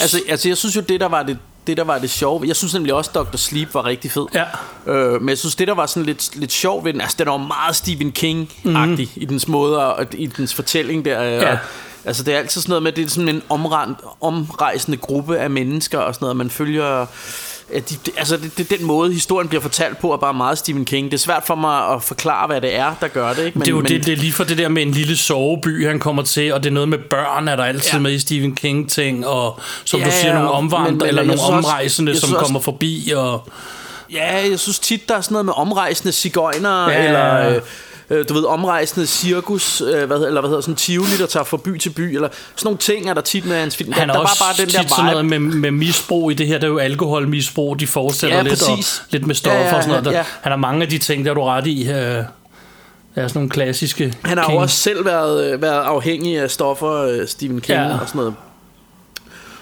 Altså, 0.00 0.20
altså, 0.28 0.48
jeg 0.48 0.56
synes 0.56 0.76
jo, 0.76 0.80
det 0.80 1.00
der 1.00 1.08
var 1.08 1.22
det, 1.22 1.38
det 1.66 1.76
der 1.76 1.84
var 1.84 1.98
det 1.98 2.10
sjove. 2.10 2.44
Jeg 2.46 2.56
synes 2.56 2.74
nemlig 2.74 2.94
også, 2.94 3.10
Dr. 3.14 3.36
Sleep 3.36 3.74
var 3.74 3.84
rigtig 3.84 4.10
fed. 4.10 4.26
ja. 4.34 4.44
Øh, 4.92 5.20
men 5.20 5.28
jeg 5.28 5.38
synes, 5.38 5.54
det 5.54 5.68
der 5.68 5.74
var 5.74 5.86
sådan 5.86 6.06
lidt, 6.06 6.36
lidt 6.36 6.52
sjovt 6.52 6.84
ved 6.84 6.92
den, 6.92 7.00
altså 7.00 7.16
den 7.18 7.26
var 7.26 7.36
meget 7.36 7.76
Stephen 7.76 8.12
King-agtig 8.18 9.08
mm. 9.14 9.22
i 9.22 9.24
dens 9.24 9.48
måde, 9.48 9.94
og 9.94 10.06
i 10.14 10.26
dens 10.26 10.54
fortælling 10.54 11.04
der. 11.04 11.22
Ja. 11.22 11.52
Og, 11.52 11.58
altså 12.04 12.22
det 12.22 12.34
er 12.34 12.38
altid 12.38 12.60
sådan 12.60 12.70
noget 12.70 12.82
med, 12.82 12.92
det 12.92 13.04
er 13.04 13.08
sådan 13.08 13.28
en 13.28 13.42
omrejsende 14.20 14.98
gruppe 14.98 15.38
af 15.38 15.50
mennesker 15.50 15.98
og 15.98 16.14
sådan 16.14 16.24
noget, 16.24 16.36
man 16.36 16.50
følger... 16.50 17.06
At 17.74 17.90
de, 17.90 17.96
det- 18.06 18.14
altså 18.16 18.36
det, 18.36 18.58
det, 18.58 18.70
den 18.70 18.84
måde 18.86 19.12
historien 19.12 19.48
bliver 19.48 19.62
fortalt 19.62 19.98
på 19.98 20.12
er 20.12 20.16
bare 20.16 20.34
meget 20.34 20.58
Stephen 20.58 20.84
King 20.84 21.06
Det 21.10 21.14
er 21.16 21.18
svært 21.18 21.42
for 21.46 21.54
mig 21.54 21.88
at 21.94 22.02
forklare 22.02 22.46
hvad 22.46 22.60
det 22.60 22.74
er 22.76 22.94
der 23.00 23.08
gør 23.08 23.32
det 23.32 23.46
ikke? 23.46 23.58
Men, 23.58 23.64
det 23.64 23.68
er 23.68 23.70
jo 23.76 23.76
men, 23.80 23.86
det, 23.92 24.06
det 24.06 24.12
er 24.12 24.16
lige 24.16 24.32
for 24.32 24.44
det 24.44 24.58
der 24.58 24.68
med 24.68 24.82
en 24.82 24.90
lille 24.90 25.16
soveby, 25.16 25.86
han 25.88 25.98
kommer 26.00 26.22
til, 26.22 26.52
og 26.54 26.62
det 26.62 26.68
er 26.70 26.74
noget 26.74 26.88
med 26.88 26.98
børn, 26.98 27.48
er 27.48 27.56
der 27.56 27.64
altid 27.64 27.90
Ja. 27.92 27.96
ja. 27.96 28.02
med 28.02 28.12
i 28.12 28.18
Stephen 28.18 28.54
King-ting, 28.54 29.26
og 29.26 29.60
som 29.84 30.00
Ja, 30.00 30.06
du 30.06 30.10
siger, 30.20 30.34
nogle 30.34 30.48
og- 30.50 30.54
omvandrere, 30.54 30.90
men- 30.90 30.98
men 30.98 31.06
eller 31.08 31.22
nogle 31.22 31.40
også- 31.42 31.52
omrejsende, 31.52 32.12
jeg 32.12 32.20
som 32.20 32.32
også- 32.34 32.44
kommer 32.44 32.60
forbi, 32.60 33.12
og... 33.16 33.48
Ja, 34.12 34.48
jeg 34.50 34.58
synes 34.58 34.78
tit, 34.78 35.08
der 35.08 35.14
er 35.16 35.20
sådan 35.20 35.32
noget 35.34 35.44
med 35.44 35.52
omrejsende 35.56 36.12
cigøjner, 36.12 36.90
Ja. 36.90 37.04
eller 37.06 37.48
øh, 37.56 37.60
øh, 38.10 38.28
du 38.28 38.34
ved, 38.34 38.44
omrejsende 38.44 39.06
cirkus, 39.06 39.80
øh, 39.80 40.04
hvad, 40.04 40.16
eller 40.16 40.40
hvad 40.40 40.48
hedder 40.50 40.60
sådan 40.60 40.74
Tivoli, 40.76 41.16
der 41.18 41.26
tager 41.26 41.44
fra 41.44 41.56
by 41.56 41.78
til 41.78 41.90
by, 41.90 42.00
eller 42.14 42.28
sådan 42.56 42.66
nogle 42.66 42.78
ting 42.78 43.08
er 43.10 43.14
der 43.14 43.20
tit 43.20 43.46
med 43.46 43.56
hans 43.56 43.76
film. 43.76 43.92
Han 43.92 44.08
der, 44.08 44.14
er 44.14 44.18
der 44.18 44.28
også 44.28 44.44
var 44.44 44.52
bare 44.56 44.64
den 44.66 44.72
der 44.74 44.88
sådan 44.88 45.04
noget 45.04 45.24
med, 45.26 45.38
med 45.38 45.70
misbrug 45.70 46.30
i 46.30 46.34
det 46.34 46.46
her, 46.46 46.54
det 46.54 46.64
er 46.64 46.68
jo 46.68 46.78
alkoholmisbrug, 46.78 47.80
de 47.80 47.86
forestiller 47.86 48.36
Ja, 48.36 48.42
lidt, 48.42 48.50
præcis. 48.52 48.98
og 48.98 49.06
lidt 49.10 49.26
med 49.26 49.34
stoffer 49.34 49.58
Ja, 49.58 49.66
ja, 49.66 49.76
og 49.76 49.82
sådan 49.82 49.88
noget. 49.90 50.04
Der, 50.04 50.12
ja. 50.12 50.24
Han 50.42 50.52
har 50.52 50.56
mange 50.56 50.82
af 50.82 50.88
de 50.88 50.98
ting, 50.98 51.24
der 51.24 51.30
er 51.30 51.34
du 51.34 51.42
ret 51.42 51.66
i. 51.66 51.82
Øh, 51.90 51.94
er 51.94 52.24
sådan 53.14 53.30
nogle 53.34 53.50
klassiske 53.50 54.14
Han 54.24 54.38
har 54.38 54.52
jo 54.52 54.58
også 54.58 54.76
selv 54.76 55.04
været, 55.04 55.52
øh, 55.52 55.62
været 55.62 55.80
afhængig 55.80 56.38
af 56.38 56.50
stoffer, 56.50 57.24
Stephen 57.26 57.60
King 57.60 57.78
Ja. 57.78 57.84
ja. 57.84 57.92
og 57.98 58.08
sådan 58.08 58.18
noget. 58.18 58.34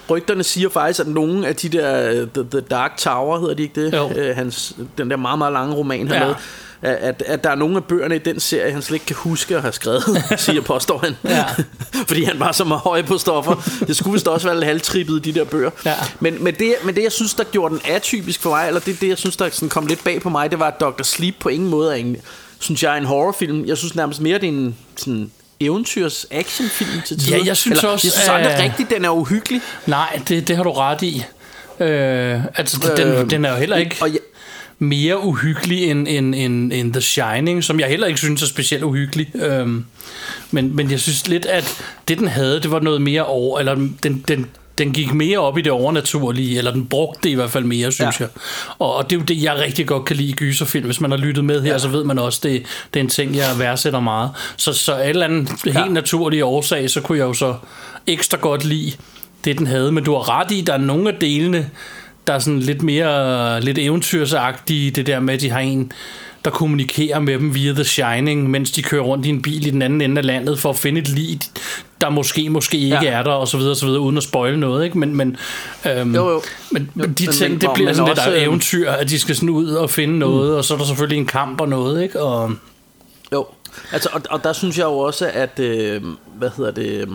Rygterne 0.09 0.43
siger 0.43 0.69
faktisk, 0.69 0.99
at 0.99 1.07
nogle 1.07 1.47
af 1.47 1.55
de 1.55 1.69
der 1.69 2.09
øh, 2.11 2.27
The, 2.33 2.43
The 2.51 2.59
Dark 2.61 2.97
Tower, 2.97 3.39
hedder 3.39 3.53
de 3.53 3.63
ikke 3.63 3.85
det? 3.85 3.93
Jo. 3.93 4.09
Øh, 4.15 4.35
hans, 4.35 4.75
den 4.97 5.09
der 5.09 5.15
meget, 5.17 5.37
meget 5.37 5.53
lange 5.53 5.75
roman, 5.75 6.07
han 6.07 6.15
Ja. 6.15 6.19
lavede. 6.19 6.35
At, 6.81 7.23
at, 7.25 7.43
der 7.43 7.49
er 7.49 7.55
nogle 7.55 7.75
af 7.77 7.83
bøgerne 7.83 8.15
i 8.15 8.19
den 8.19 8.39
serie, 8.39 8.71
han 8.71 8.81
slet 8.81 8.95
ikke 8.95 9.05
kan 9.05 9.15
huske 9.15 9.55
at 9.55 9.61
have 9.61 9.71
skrevet, 9.73 10.03
siger 10.37 10.61
påstår 10.61 10.97
han. 10.97 11.15
Ja. 11.23 11.45
Fordi 12.07 12.23
han 12.23 12.39
var 12.39 12.51
så 12.51 12.63
meget 12.63 12.81
høj 12.81 13.01
på 13.01 13.17
stoffer. 13.17 13.69
Det 13.87 13.97
skulle 13.97 14.13
vist 14.13 14.27
også 14.27 14.47
være 14.47 14.55
lidt 14.55 14.65
halvtrippet, 14.65 15.25
de 15.25 15.33
der 15.33 15.43
bøger. 15.43 15.69
Ja. 15.85 15.93
Men, 16.19 16.43
men, 16.43 16.53
det, 16.55 16.75
men 16.83 16.95
det, 16.95 17.03
jeg 17.03 17.11
synes, 17.11 17.33
der 17.33 17.43
gjorde 17.43 17.73
den 17.75 17.81
atypisk 17.85 18.41
for 18.41 18.49
mig, 18.49 18.67
eller 18.67 18.79
det, 18.79 19.01
det 19.01 19.07
jeg 19.07 19.17
synes, 19.17 19.37
der 19.37 19.49
sådan 19.51 19.69
kom 19.69 19.85
lidt 19.87 20.03
bag 20.03 20.21
på 20.21 20.29
mig, 20.29 20.51
det 20.51 20.59
var, 20.59 20.67
at 20.67 20.79
Dr. 20.79 21.03
Sleep 21.03 21.35
på 21.39 21.49
ingen 21.49 21.69
måde 21.69 21.91
er 21.91 21.95
en, 21.95 22.17
synes 22.59 22.83
jeg, 22.83 22.93
er 22.93 22.97
en 22.97 23.05
horrorfilm. 23.05 23.65
Jeg 23.65 23.77
synes 23.77 23.95
nærmest 23.95 24.21
mere, 24.21 24.37
det 24.39 24.43
er 24.49 24.53
en 24.53 24.75
sådan 24.95 25.31
eventyrs 25.59 26.25
actionfilm 26.31 27.01
til 27.05 27.19
tider. 27.19 27.37
Ja, 27.37 27.43
jeg 27.45 27.57
synes 27.57 27.79
eller, 27.79 27.89
også, 27.91 28.07
Jeg 28.07 28.11
synes 28.11 28.29
aldrig 28.29 28.53
øh, 28.53 28.63
rigtigt, 28.63 28.89
den 28.89 29.05
er 29.05 29.09
uhyggelig. 29.09 29.61
Nej, 29.85 30.19
det, 30.27 30.47
det 30.47 30.55
har 30.57 30.63
du 30.63 30.71
ret 30.71 31.01
i. 31.01 31.23
Øh, 31.79 32.41
altså, 32.55 32.93
den, 32.97 33.07
Øh, 33.07 33.29
den 33.29 33.45
er 33.45 33.51
jo 33.51 33.55
heller 33.57 33.77
ikke 33.77 33.95
og 34.01 34.09
jeg- 34.09 34.19
mere 34.79 35.23
uhyggelig 35.23 35.83
end, 35.91 36.07
end, 36.07 36.35
end, 36.35 36.73
end 36.73 36.93
The 36.93 37.01
Shining, 37.01 37.63
som 37.63 37.79
jeg 37.79 37.87
heller 37.87 38.07
ikke 38.07 38.19
synes 38.19 38.41
er 38.43 38.47
specielt 38.47 38.83
uhyggelig. 38.83 39.31
Øhm, 39.35 39.85
men, 40.51 40.75
men 40.75 40.91
jeg 40.91 40.99
synes 40.99 41.27
lidt, 41.27 41.45
at 41.45 41.75
det 42.07 42.17
den 42.19 42.27
havde, 42.27 42.61
det 42.61 42.71
var 42.71 42.79
noget 42.79 43.01
mere 43.01 43.25
over, 43.25 43.59
eller 43.59 43.75
den, 44.03 44.23
den, 44.27 44.45
den 44.77 44.93
gik 44.93 45.13
mere 45.13 45.37
op 45.37 45.57
i 45.57 45.61
det 45.61 45.71
overnaturlige, 45.71 46.57
eller 46.57 46.71
den 46.71 46.85
brugte 46.85 47.19
det 47.23 47.29
i 47.29 47.33
hvert 47.33 47.49
fald 47.49 47.63
mere, 47.63 47.91
synes 47.91 48.19
ja. 48.19 48.25
Jeg. 48.25 48.29
Og, 48.79 48.95
og 48.95 49.09
det 49.09 49.15
er 49.15 49.19
jo 49.19 49.25
det, 49.25 49.43
jeg 49.43 49.55
rigtig 49.59 49.87
godt 49.87 50.05
kan 50.05 50.15
lide 50.15 50.29
i 50.29 50.33
gyserfilm. 50.33 50.85
Hvis 50.85 51.01
man 51.01 51.11
har 51.11 51.17
lyttet 51.17 51.45
med 51.45 51.61
her, 51.61 51.71
ja. 51.71 51.79
så 51.79 51.87
ved 51.87 52.03
man 52.03 52.19
også, 52.19 52.39
det, 52.43 52.63
det 52.93 52.99
er 52.99 53.03
en 53.03 53.09
ting, 53.09 53.35
jeg 53.35 53.59
værdsætter 53.59 53.99
meget. 53.99 54.31
Så, 54.57 54.73
så 54.73 54.93
af 54.93 55.03
en 55.03 55.09
eller 55.09 55.25
anden 55.25 55.49
ja. 55.65 55.71
helt 55.71 55.93
naturlig 55.93 56.43
årsag, 56.43 56.89
så 56.89 57.01
kunne 57.01 57.17
jeg 57.17 57.25
jo 57.25 57.33
så 57.33 57.55
ekstra 58.07 58.37
godt 58.37 58.65
lide 58.65 58.91
det, 59.45 59.57
den 59.57 59.67
havde. 59.67 59.91
Men 59.91 60.03
du 60.03 60.13
har 60.13 60.39
ret 60.39 60.51
i, 60.51 60.61
der 60.61 60.73
er 60.73 60.77
nogle 60.77 61.09
af 61.09 61.15
delene, 61.15 61.69
der 62.27 62.33
er 62.33 62.39
sådan 62.39 62.59
lidt 62.59 62.83
mere 62.83 63.61
lidt 63.61 63.77
eventyrsagtige, 63.77 64.91
det 64.91 65.07
der 65.07 65.19
med, 65.19 65.33
at 65.33 65.41
de 65.41 65.49
har 65.49 65.59
en, 65.59 65.91
der 66.45 66.51
kommunikerer 66.51 67.19
med 67.19 67.33
dem 67.33 67.55
via 67.55 67.73
The 67.73 67.83
Shining, 67.83 68.49
mens 68.49 68.71
de 68.71 68.81
kører 68.81 69.03
rundt 69.03 69.25
i 69.25 69.29
en 69.29 69.41
bil 69.41 69.67
i 69.67 69.69
den 69.69 69.81
anden 69.81 70.01
ende 70.01 70.17
af 70.17 70.25
landet 70.25 70.59
for 70.59 70.69
at 70.69 70.75
finde 70.75 71.01
et 71.01 71.09
lig, 71.09 71.39
der 72.01 72.09
måske, 72.09 72.49
måske 72.49 72.77
ikke 72.77 72.95
Ja. 73.01 73.11
er 73.11 73.23
der, 73.23 73.31
og 73.31 73.47
så 73.47 73.57
videre, 73.57 73.71
og 73.71 73.77
så 73.77 73.85
videre, 73.85 74.01
uden 74.01 74.17
at 74.17 74.23
spoile 74.23 74.59
noget, 74.59 74.85
ikke? 74.85 74.97
Men, 74.97 75.15
men, 75.15 75.37
øhm, 75.85 76.15
Jo, 76.15 76.29
jo. 76.29 76.41
men, 76.71 76.91
men 76.95 77.13
de 77.13 77.31
ting, 77.31 77.51
men- 77.51 77.61
det 77.61 77.69
bliver 77.73 77.93
sådan 77.93 78.07
lidt 78.09 78.19
af 78.19 78.31
øhm, 78.41 78.49
eventyr, 78.49 78.91
at 78.91 79.09
de 79.09 79.19
skal 79.19 79.35
sådan 79.35 79.49
ud 79.49 79.69
og 79.71 79.89
finde 79.89 80.19
noget, 80.19 80.55
og 80.57 80.65
så 80.65 80.73
er 80.73 80.77
der 80.77 80.85
selvfølgelig 80.85 81.17
en 81.17 81.25
kamp 81.25 81.61
og 81.61 81.69
noget, 81.69 82.03
ikke? 82.03 82.21
Og, 82.21 82.51
Jo, 83.33 83.45
altså, 83.91 84.09
og, 84.13 84.21
og 84.29 84.43
der 84.43 84.53
synes 84.53 84.77
jeg 84.77 84.83
jo 84.85 84.97
også, 84.97 85.29
at, 85.33 85.59
øh, 85.59 86.01
hvad 86.37 86.49
hedder 86.57 86.71
det, 86.71 86.85
øh, 86.89 87.07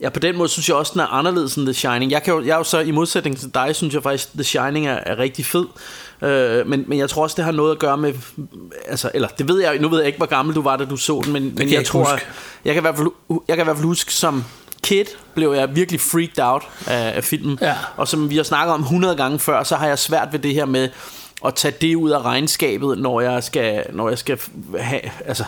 ja, 0.00 0.08
på 0.08 0.20
den 0.20 0.36
måde 0.36 0.48
synes 0.48 0.68
jeg 0.68 0.76
også, 0.76 0.90
den 0.92 1.00
er 1.00 1.06
anderledes 1.06 1.54
end 1.54 1.66
The 1.66 1.74
Shining. 1.74 2.10
Jeg, 2.12 2.22
kan 2.22 2.34
jo, 2.34 2.40
jeg 2.44 2.52
er 2.52 2.56
jo 2.58 2.64
så, 2.64 2.78
i 2.78 2.90
modsætning 2.90 3.38
til 3.38 3.50
dig, 3.54 3.76
synes 3.76 3.94
jeg 3.94 4.02
faktisk, 4.02 4.32
The 4.32 4.44
Shining 4.44 4.86
er, 4.86 4.98
er 5.06 5.18
rigtig 5.18 5.46
fed. 5.46 5.64
Øh, 6.22 6.66
men, 6.66 6.84
men 6.86 6.98
jeg 6.98 7.10
tror 7.10 7.22
også, 7.22 7.34
det 7.36 7.44
har 7.44 7.52
noget 7.52 7.72
at 7.72 7.78
gøre 7.78 7.96
med, 7.96 8.14
altså, 8.88 9.10
eller 9.14 9.28
det 9.28 9.48
ved 9.48 9.60
jeg, 9.60 9.78
nu 9.78 9.88
ved 9.88 9.98
jeg 9.98 10.06
ikke, 10.06 10.16
hvor 10.16 10.26
gammel 10.26 10.54
du 10.54 10.62
var, 10.62 10.76
da 10.76 10.84
du 10.84 10.96
så 10.96 11.22
den, 11.24 11.32
men, 11.32 11.42
men 11.42 11.68
jeg 11.68 11.76
jeg, 11.76 11.86
tror, 11.86 12.00
huske. 12.00 12.26
jeg 12.64 12.74
kan, 12.74 12.80
i 12.80 12.84
hvert 12.84 12.96
fald, 12.96 13.08
jeg 13.48 13.56
kan 13.56 13.64
i 13.64 13.66
hvert 13.66 13.76
fald 13.76 13.86
huske, 13.86 14.12
som 14.12 14.44
kid 14.82 15.04
blev 15.34 15.52
jeg 15.52 15.76
virkelig 15.76 16.00
freaked 16.00 16.38
out 16.42 16.62
af, 16.86 17.16
af 17.16 17.24
filmen. 17.24 17.58
Ja. 17.60 17.74
Og 17.96 18.08
som 18.08 18.30
vi 18.30 18.36
har 18.36 18.42
snakket 18.42 18.74
om 18.74 18.80
100 18.80 19.16
gange 19.16 19.38
før, 19.38 19.62
så 19.62 19.76
har 19.76 19.86
jeg 19.86 19.98
svært 19.98 20.28
ved 20.32 20.38
det 20.38 20.54
her 20.54 20.64
med 20.64 20.88
at 21.46 21.54
tage 21.54 21.74
det 21.80 21.94
ud 21.94 22.10
af 22.10 22.22
regnskabet, 22.22 22.98
når 22.98 23.20
jeg 23.20 23.44
skal, 23.44 23.82
når 23.92 24.08
jeg 24.08 24.18
skal 24.18 24.38
have, 24.78 25.00
altså, 25.26 25.44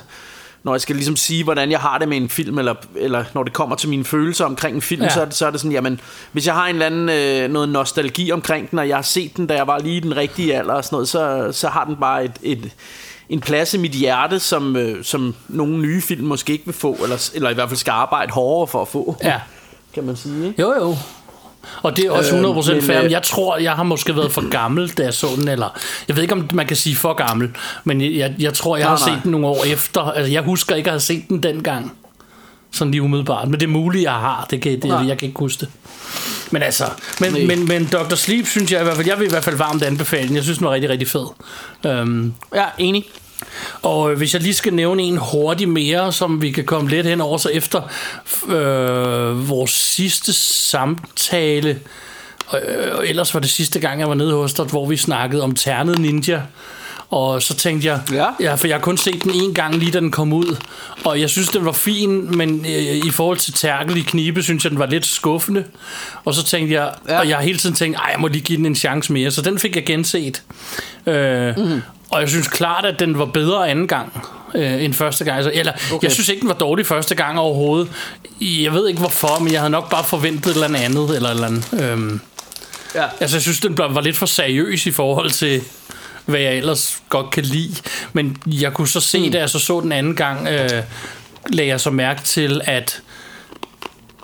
når 0.68 0.74
jeg 0.74 0.80
skal 0.80 0.96
ligesom 0.96 1.16
sige, 1.16 1.44
hvordan 1.44 1.70
jeg 1.70 1.80
har 1.80 1.98
det 1.98 2.08
med 2.08 2.16
en 2.16 2.28
film, 2.28 2.58
eller, 2.58 2.74
eller 2.96 3.24
når 3.34 3.42
det 3.42 3.52
kommer 3.52 3.76
til 3.76 3.88
mine 3.88 4.04
følelser 4.04 4.44
omkring 4.44 4.76
en 4.76 4.82
film, 4.82 5.02
Ja. 5.02 5.08
så, 5.08 5.20
er 5.20 5.24
det, 5.24 5.34
så 5.34 5.46
er 5.46 5.50
det 5.50 5.60
sådan, 5.60 5.72
jamen, 5.72 6.00
hvis 6.32 6.46
jeg 6.46 6.54
har 6.54 6.66
en 6.66 6.74
eller 6.74 6.86
anden 6.86 7.08
øh, 7.08 7.50
noget 7.50 7.68
nostalgi 7.68 8.32
omkring 8.32 8.70
den, 8.70 8.78
og 8.78 8.88
jeg 8.88 8.96
har 8.96 9.02
set 9.02 9.36
den, 9.36 9.46
da 9.46 9.54
jeg 9.54 9.66
var 9.66 9.78
lige 9.78 9.96
i 9.96 10.00
den 10.00 10.16
rigtige 10.16 10.54
alder 10.58 10.74
og 10.74 10.84
sådan 10.84 10.94
noget, 10.94 11.08
så, 11.08 11.48
så 11.52 11.68
har 11.68 11.84
den 11.84 11.96
bare 11.96 12.24
et, 12.24 12.32
et, 12.42 12.70
en 13.28 13.40
plads 13.40 13.74
i 13.74 13.78
mit 13.78 13.92
hjerte, 13.92 14.40
som, 14.40 14.76
øh, 14.76 15.04
som 15.04 15.34
nogle 15.48 15.78
nye 15.78 16.02
film 16.02 16.26
måske 16.26 16.52
ikke 16.52 16.64
vil 16.64 16.74
få, 16.74 16.96
eller, 17.02 17.30
eller 17.34 17.50
i 17.50 17.54
hvert 17.54 17.68
fald 17.68 17.78
skal 17.78 17.90
arbejde 17.90 18.32
hårdere 18.32 18.66
for 18.66 18.82
at 18.82 18.88
få, 18.88 19.16
ja. 19.24 19.40
kan 19.94 20.04
man 20.04 20.16
sige. 20.16 20.46
Ikke? 20.46 20.62
Jo, 20.62 20.74
jo. 20.74 20.96
Og 21.82 21.96
det 21.96 22.04
er 22.04 22.10
også 22.10 22.36
Øhm, 22.36 22.44
100% 22.44 22.72
men, 22.72 22.82
fair. 22.82 23.02
øh, 23.04 23.10
Jeg 23.12 23.22
tror, 23.22 23.56
jeg 23.56 23.72
har 23.72 23.82
måske 23.82 24.16
været 24.16 24.32
for 24.32 24.48
gammel, 24.50 24.88
da 24.88 25.02
jeg 25.02 25.14
så 25.14 25.26
den, 25.36 25.48
eller... 25.48 25.78
Jeg 26.08 26.16
ved 26.16 26.22
ikke, 26.22 26.34
om 26.34 26.50
man 26.52 26.66
kan 26.66 26.76
sige 26.76 26.96
for 26.96 27.12
gammel, 27.12 27.50
men 27.84 28.00
jeg, 28.00 28.34
jeg, 28.38 28.54
tror, 28.54 28.76
jeg 28.76 28.86
Nej, 28.86 28.96
har 28.96 29.06
nej. 29.06 29.14
set 29.16 29.22
den 29.22 29.30
nogle 29.30 29.46
år 29.46 29.64
efter. 29.64 30.00
Altså, 30.00 30.32
jeg 30.32 30.42
husker 30.42 30.74
ikke 30.74 30.88
at 30.88 30.92
have 30.92 31.00
set 31.00 31.28
den 31.28 31.42
dengang. 31.42 31.92
Sådan 32.72 32.90
lige 32.90 33.02
umiddelbart. 33.02 33.48
Men 33.48 33.60
det 33.60 33.66
er 33.66 33.70
muligt, 33.70 34.04
jeg 34.04 34.12
har. 34.12 34.46
Det 34.50 34.60
kan, 34.62 34.72
det, 34.72 34.84
Nej. 34.84 35.06
jeg 35.06 35.18
kan 35.18 35.28
ikke 35.28 35.38
huske 35.38 35.60
det. 35.60 35.68
Men 36.50 36.62
altså, 36.62 36.84
men, 37.20 37.46
men, 37.46 37.68
men 37.68 37.84
Dr. 37.92 38.14
Sleep 38.14 38.46
synes 38.46 38.72
jeg 38.72 38.80
i 38.80 38.84
hvert 38.84 38.96
fald, 38.96 39.06
jeg 39.06 39.18
vil 39.18 39.26
i 39.26 39.30
hvert 39.30 39.44
fald 39.44 39.56
varmt 39.56 39.82
anbefale 39.82 40.28
den. 40.28 40.36
Jeg 40.36 40.44
synes, 40.44 40.58
den 40.58 40.66
var 40.66 40.72
rigtig, 40.72 40.90
rigtig 40.90 41.08
fed. 41.08 41.26
Um, 42.02 42.34
Ja, 42.54 42.64
enig. 42.78 43.04
Og 43.82 44.10
øh, 44.10 44.16
hvis 44.18 44.34
jeg 44.34 44.42
lige 44.42 44.54
skal 44.54 44.74
nævne 44.74 45.02
en 45.02 45.16
hurtig 45.16 45.68
mere, 45.68 46.12
som 46.12 46.42
vi 46.42 46.50
kan 46.50 46.64
komme 46.64 46.90
lidt 46.90 47.06
hen 47.06 47.20
over, 47.20 47.38
så 47.38 47.48
efter 47.48 47.82
øh, 48.48 49.48
vores 49.48 49.70
sidste 49.70 50.32
samtale, 50.32 51.80
øh, 52.54 53.08
ellers 53.08 53.34
var 53.34 53.40
det 53.40 53.50
sidste 53.50 53.80
gang, 53.80 54.00
jeg 54.00 54.08
var 54.08 54.14
nede 54.14 54.32
hos 54.32 54.52
dig, 54.54 54.64
hvor 54.64 54.86
vi 54.86 54.96
snakkede 54.96 55.42
om 55.42 55.54
Ternet 55.54 55.98
Ninja, 55.98 56.42
og 57.10 57.42
så 57.42 57.54
tænkte 57.54 57.88
jeg, 57.88 58.00
Ja. 58.12 58.26
ja, 58.40 58.54
for 58.54 58.66
jeg 58.66 58.76
har 58.76 58.80
kun 58.82 58.96
set 58.96 59.22
den 59.24 59.30
en 59.34 59.54
gang 59.54 59.74
lige 59.74 59.90
da 59.92 60.00
den 60.00 60.10
kom 60.10 60.32
ud, 60.32 60.56
og 61.04 61.20
jeg 61.20 61.30
synes 61.30 61.48
den 61.48 61.64
var 61.64 61.72
fin, 61.72 62.36
men 62.36 62.66
øh, 62.66 63.06
i 63.06 63.10
forhold 63.10 63.38
til 63.38 63.52
Terkel 63.52 63.96
i 63.96 64.00
Knibe, 64.00 64.42
synes 64.42 64.64
jeg 64.64 64.70
den 64.70 64.78
var 64.78 64.86
lidt 64.86 65.06
skuffende. 65.06 65.64
Og 66.24 66.34
så 66.34 66.44
tænkte 66.44 66.74
jeg, 66.74 66.92
ja. 67.08 67.12
Ja. 67.14 67.20
og 67.20 67.28
jeg 67.28 67.36
har 67.36 67.44
hele 67.44 67.58
tiden 67.58 67.76
tænkt, 67.76 67.96
ej, 67.98 68.08
jeg 68.12 68.20
må 68.20 68.28
lige 68.28 68.42
give 68.42 68.56
den 68.58 68.66
en 68.66 68.74
chance 68.74 69.12
mere, 69.12 69.30
så 69.30 69.42
den 69.42 69.58
fik 69.58 69.76
jeg 69.76 69.84
genset. 69.86 70.42
Øh, 71.06 71.58
mm. 71.58 71.82
Og 72.10 72.20
jeg 72.20 72.28
synes 72.28 72.48
klart, 72.48 72.84
at 72.84 72.98
den 72.98 73.18
var 73.18 73.24
bedre 73.24 73.68
anden 73.70 73.88
gang 73.88 74.12
øh, 74.54 74.84
end 74.84 74.94
første 74.94 75.24
gang. 75.24 75.36
Altså, 75.36 75.50
eller, 75.54 75.72
okay. 75.92 76.02
Jeg 76.02 76.12
synes 76.12 76.28
ikke, 76.28 76.40
den 76.40 76.48
var 76.48 76.54
dårlig 76.54 76.86
første 76.86 77.14
gang 77.14 77.38
overhovedet. 77.38 77.88
Jeg 78.40 78.72
ved 78.72 78.88
ikke 78.88 79.00
hvorfor, 79.00 79.38
men 79.40 79.52
jeg 79.52 79.60
havde 79.60 79.70
nok 79.70 79.90
bare 79.90 80.04
forventet 80.04 80.46
et 80.56 80.64
eller 80.64 80.78
andet. 80.78 81.16
Eller 81.16 81.28
et 81.28 81.34
eller 81.34 81.46
andet. 81.46 81.82
Øhm, 81.82 82.20
Ja. 82.94 83.04
altså, 83.20 83.36
jeg 83.36 83.42
synes, 83.42 83.60
den 83.60 83.78
var 83.78 84.00
lidt 84.00 84.16
for 84.16 84.26
seriøs 84.26 84.86
i 84.86 84.90
forhold 84.90 85.30
til, 85.30 85.62
hvad 86.26 86.40
jeg 86.40 86.54
ellers 86.56 87.02
godt 87.08 87.30
kan 87.30 87.42
lide. 87.42 87.74
Men 88.12 88.36
jeg 88.46 88.72
kunne 88.72 88.88
så 88.88 89.00
se, 89.00 89.26
mm. 89.26 89.32
da 89.32 89.38
jeg 89.38 89.50
så 89.50 89.58
så 89.58 89.80
den 89.80 89.92
anden 89.92 90.14
gang, 90.16 90.48
øh, 90.48 90.70
lagde 91.52 91.70
jeg 91.70 91.80
så 91.80 91.90
mærke 91.90 92.22
til, 92.22 92.60
at 92.64 93.00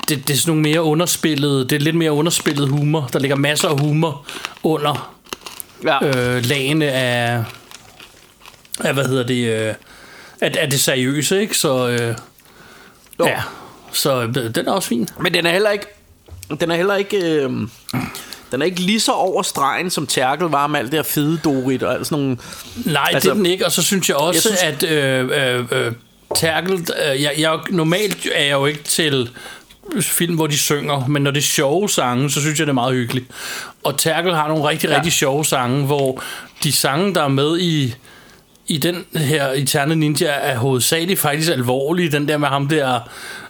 det, 0.09 0.29
det 0.29 0.35
er 0.35 0.39
sådan 0.39 0.51
nogle 0.51 0.63
mere 0.63 0.83
underspillede, 0.83 1.61
det 1.69 1.73
er 1.73 1.81
lidt 1.81 1.97
mere 1.97 2.13
underspillet 2.13 2.69
humor. 2.69 3.09
Der 3.13 3.19
ligger 3.19 3.37
masser 3.37 3.69
af 3.69 3.81
humor 3.81 4.25
under 4.63 5.15
Ja. 5.85 6.07
øh, 6.07 6.45
lagene 6.45 6.87
af, 6.91 7.43
af, 8.81 8.95
hvad 8.95 9.05
hedder 9.05 9.27
det, 9.27 9.49
øh, 9.49 9.75
af, 10.41 10.53
af 10.59 10.71
det 10.71 10.81
seriøse, 10.81 11.41
ikke? 11.41 11.59
Så, 11.59 11.89
øh, 11.89 12.15
Jo. 13.19 13.27
ja, 13.27 13.43
så 13.93 14.23
øh, 14.23 14.55
den 14.55 14.69
er 14.69 14.73
også 14.73 14.89
fin. 14.89 15.09
Men 15.21 15.35
den 15.35 15.47
er 15.47 15.51
heller 15.51 15.71
ikke 15.71 15.87
den 16.61 16.71
er 16.71 16.77
heller 16.77 16.95
ikke 16.95 17.17
øh, 17.17 17.51
den 18.53 18.63
er 18.63 18.65
ikke 18.65 18.81
lige 18.81 19.01
så 19.01 19.13
over 19.13 19.43
stregen 19.43 19.91
som 19.91 20.07
Terkel 20.07 20.47
var 20.47 20.67
med 20.67 20.81
alt 20.81 20.93
det 20.93 20.99
her 20.99 21.03
fede 21.03 21.41
Dorit 21.45 21.83
og 21.83 21.95
alt 21.95 22.07
sådan 22.07 22.23
nogle 22.23 22.39
Nej, 22.85 23.11
altså, 23.13 23.29
det 23.29 23.33
er 23.33 23.37
den 23.37 23.47
ikke, 23.47 23.67
og 23.67 23.73
så 23.73 23.83
synes 23.83 24.09
jeg 24.09 24.17
også, 24.17 24.51
jeg 24.51 24.59
synes, 24.59 24.85
at 24.85 24.91
øh, 24.91 25.59
øh, 25.71 25.87
øh, 25.87 25.93
Terkel, 26.37 26.73
øh, 26.73 27.23
jeg, 27.23 27.33
jeg, 27.39 27.59
normalt 27.71 28.29
er 28.35 28.45
jeg 28.45 28.53
jo 28.53 28.67
ikke 28.67 28.83
til 28.83 29.31
film, 30.01 30.35
hvor 30.35 30.47
de 30.47 30.59
synger, 30.59 31.07
men 31.07 31.23
når 31.23 31.31
det 31.31 31.41
er 31.41 31.45
sjove 31.45 31.89
sange, 31.89 32.31
så 32.31 32.41
synes 32.41 32.59
jeg, 32.59 32.67
det 32.67 32.71
er 32.71 32.75
meget 32.75 32.95
hyggeligt. 32.95 33.27
Og 33.85 33.99
Terkel 33.99 34.35
har 34.35 34.49
nogle 34.49 34.69
rigtig, 34.69 34.91
Ja. 34.91 34.97
rigtig 34.97 35.13
sjove 35.13 35.45
sange, 35.45 35.87
hvor 35.87 36.23
de 36.63 36.73
sange, 36.73 37.15
der 37.15 37.23
er 37.23 37.29
med 37.29 37.59
i 37.61 37.95
i 38.67 38.79
den 38.79 39.05
her 39.15 39.47
Eterne 39.55 39.95
Ninja 39.95 40.31
er 40.31 40.57
hovedsageligt 40.57 41.21
faktisk 41.21 41.51
alvorlige. 41.51 42.13
Den 42.13 42.29
der 42.29 42.39
med 42.39 42.49
ham 42.49 42.69
der 42.69 43.01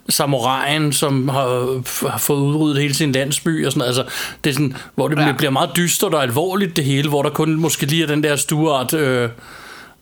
samurajen, 0.09 0.93
som 0.93 1.29
har, 1.29 1.81
har 2.09 2.19
fået 2.19 2.41
udryddet 2.41 2.83
hele 2.83 2.95
sin 2.95 3.13
landsby 3.13 3.67
og 3.67 3.73
sådan. 3.73 3.87
Altså, 3.87 4.05
det 4.45 4.51
er 4.51 4.55
sådan, 4.55 4.77
hvor 4.95 5.09
det 5.09 5.19
ja. 5.19 5.33
bliver 5.33 5.51
meget 5.51 5.71
dystert 5.77 6.15
og 6.15 6.23
alvorligt 6.23 6.77
det 6.77 6.85
hele, 6.85 7.09
hvor 7.09 7.23
der 7.23 7.31
kun 7.31 7.55
måske 7.55 7.87
lige 7.87 8.03
er 8.03 8.07
den 8.07 8.23
der 8.23 8.37
Stuart 8.37 8.95
øh, 8.95 9.29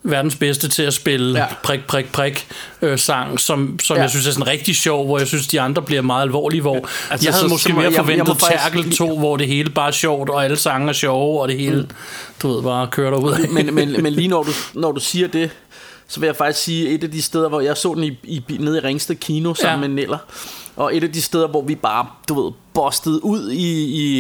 verdens 0.03 0.37
bedste 0.37 0.69
til 0.69 0.83
at 0.83 0.95
spille 0.95 1.38
Ja. 1.38 1.45
ja. 1.45 1.55
prik, 1.62 1.81
prik, 1.87 2.12
prik 2.12 2.47
øh, 2.83 2.99
sang, 2.99 3.41
som, 3.41 3.79
som 3.83 3.95
Ja. 3.95 3.99
ja. 4.01 4.03
jeg 4.03 4.11
synes 4.11 4.27
er 4.27 4.31
sådan 4.33 4.47
rigtig 4.47 4.77
sjov, 4.77 5.07
hvor 5.07 5.19
jeg 5.19 5.27
synes, 5.27 5.47
de 5.47 5.61
andre 5.61 5.83
bliver 5.83 6.03
meget 6.03 6.23
alvorlige, 6.23 6.61
hvor 6.61 6.75
Altså, 6.77 6.88
altså, 7.11 7.27
jeg 7.29 7.35
havde 7.35 7.45
så- 7.45 7.49
måske 7.55 7.69
så 7.69 7.75
mere 7.75 7.83
jeg- 7.85 7.93
jeg 7.93 8.01
må 8.01 8.05
forventet 8.07 8.41
faktisk- 8.41 8.62
Terkel 8.75 8.97
2, 8.97 9.19
hvor 9.19 9.37
det 9.37 9.47
hele 9.47 9.71
bare 9.71 9.88
er 9.88 9.93
sjovt, 9.93 10.31
og 10.31 10.45
alle 10.45 10.57
sange 10.57 10.88
er 10.88 10.93
sjove, 10.93 11.41
og 11.43 11.49
det 11.49 11.59
hele, 11.59 11.81
mm. 11.83 11.88
du 12.43 12.49
ved, 12.55 12.62
bare 12.62 12.87
kører 12.87 13.11
derud. 13.11 13.49
men, 13.49 13.75
men, 13.75 14.03
men 14.03 14.12
lige 14.12 14.29
når 14.29 14.43
du, 14.43 14.51
når 14.81 14.93
du 14.93 15.01
siger 15.01 15.29
det, 15.29 15.51
så 16.09 16.21
vil 16.21 16.27
jeg 16.27 16.37
faktisk 16.37 16.65
sige, 16.65 16.88
et 16.88 17.05
af 17.05 17.11
de 17.11 17.23
steder, 17.23 17.49
hvor 17.49 17.61
jeg 17.61 17.77
så 17.77 17.95
den 17.95 18.05
i, 18.05 18.19
i, 18.25 18.43
nede 18.61 18.79
i 18.79 18.81
Ringsted 18.81 19.15
Kino 19.17 19.55
sammen 19.55 19.81
Ja. 19.81 19.87
ja. 19.87 19.88
med 19.88 20.03
Neller, 20.03 20.19
og 20.77 20.97
et 20.97 21.05
af 21.05 21.12
de 21.12 21.23
steder, 21.23 21.49
hvor 21.49 21.62
vi 21.62 21.75
bare, 21.75 22.07
du 22.29 22.43
ved, 22.45 22.53
bustet 22.75 23.21
ud 23.23 23.51
i, 23.51 23.71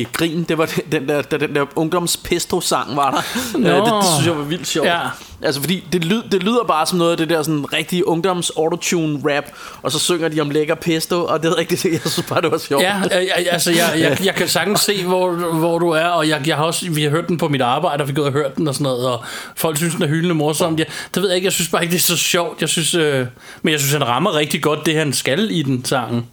i 0.00 0.06
grin. 0.12 0.44
Det 0.48 0.58
var 0.58 0.66
den- 0.66 0.92
den 1.00 1.08
der, 1.08 1.22
den 1.22 1.54
der 1.54 1.64
ungdomspesto-sang 1.76 2.96
var 2.96 3.10
der. 3.10 3.58
Nå. 3.58 3.68
Øh, 3.68 3.76
det, 3.76 3.84
det, 3.84 4.04
synes 4.14 4.26
jeg 4.26 4.36
var 4.36 4.42
vildt 4.44 4.66
sjovt. 4.66 4.86
Ja. 4.88 4.98
Altså 5.44 5.60
fordi 5.60 5.84
det, 5.92 6.04
lyd, 6.04 6.22
det 6.32 6.42
lyder 6.42 6.64
bare 6.68 6.86
som 6.86 6.98
noget 6.98 7.10
af 7.10 7.16
det 7.16 7.28
der 7.30 7.42
sådan 7.42 7.72
rigtig 7.72 8.06
ungdoms 8.08 8.50
autotune 8.56 9.20
rap, 9.36 9.44
og 9.82 9.92
så 9.92 9.98
synger 9.98 10.28
de 10.28 10.40
om 10.40 10.50
lækker 10.50 10.74
pesto, 10.74 11.24
og 11.24 11.42
det 11.42 11.48
er 11.48 11.56
rigtigt, 11.58 11.84
jeg 11.84 12.00
synes 12.12 12.26
bare, 12.28 12.40
det 12.40 12.50
var 12.50 12.58
sjovt. 12.58 12.82
Ja, 12.82 12.94
jeg- 13.36 13.46
altså 13.50 13.70
jeg, 13.70 13.92
jeg, 14.00 14.18
jeg 14.24 14.34
kan 14.34 14.48
sagtens 14.48 14.80
se, 14.80 15.04
hvor, 15.04 15.30
hvor 15.58 15.78
du 15.78 15.88
er, 15.90 16.04
og 16.06 16.28
jeg, 16.28 16.42
jeg 16.46 16.56
har 16.56 16.64
også, 16.64 16.90
vi 16.90 17.02
har 17.02 17.10
hørt 17.10 17.28
den 17.28 17.38
på 17.38 17.48
mit 17.48 17.60
arbejde, 17.60 18.02
og 18.02 18.08
vi 18.08 18.12
har 18.12 18.14
gået 18.16 18.26
og 18.26 18.32
hørt 18.32 18.56
den 18.56 18.68
og 18.68 18.74
sådan 18.74 18.82
noget, 18.84 19.06
og 19.08 19.24
folk 19.56 19.76
synes, 19.76 19.94
den 19.94 20.02
er 20.02 20.08
hyldende 20.08 20.34
morsom. 20.34 20.78
Jeg, 20.78 20.86
det 21.14 21.22
ved 21.22 21.28
jeg 21.30 21.36
ikke, 21.36 21.46
jeg 21.46 21.52
synes 21.52 21.68
bare 21.68 21.82
ikke, 21.82 21.92
det 21.92 21.98
er 21.98 22.02
så 22.02 22.16
sjovt. 22.16 22.60
Jeg 22.60 22.68
synes, 22.68 22.94
øh, 22.94 23.26
men 23.62 23.72
jeg 23.72 23.80
synes, 23.80 23.92
han 23.92 24.06
rammer 24.08 24.34
rigtig 24.36 24.62
godt 24.62 24.86
det, 24.86 24.94
han 24.94 25.12
skal 25.12 25.48
i 25.50 25.62
den 25.62 25.84
sangen. 25.84 26.26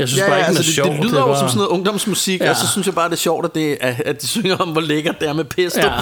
Jeg 0.00 0.08
synes 0.08 0.20
Ja, 0.22 0.28
bare 0.28 0.38
ikke, 0.38 0.46
den 0.46 0.54
er 0.54 0.58
altså, 0.58 0.62
det, 0.62 0.74
sjov. 0.74 0.86
det 0.94 1.04
lyder 1.04 1.16
er 1.16 1.20
jo 1.20 1.26
bare- 1.26 1.38
som 1.38 1.48
sådan 1.48 1.58
noget 1.58 1.68
ungdomsmusik, 1.70 2.40
ja. 2.40 2.50
Og 2.50 2.56
så 2.56 2.68
synes 2.72 2.86
jeg 2.86 2.94
bare, 2.94 3.08
det 3.08 3.12
er 3.14 3.18
sjovt, 3.18 3.44
at, 3.44 3.54
det, 3.54 3.76
er, 3.80 3.94
at 4.06 4.22
de 4.22 4.28
synger 4.28 4.56
om, 4.56 4.68
hvor 4.68 4.80
lækkert 4.80 5.20
det 5.20 5.28
er 5.28 5.32
med 5.32 5.44
pesto. 5.44 5.80
Ja. 5.80 5.92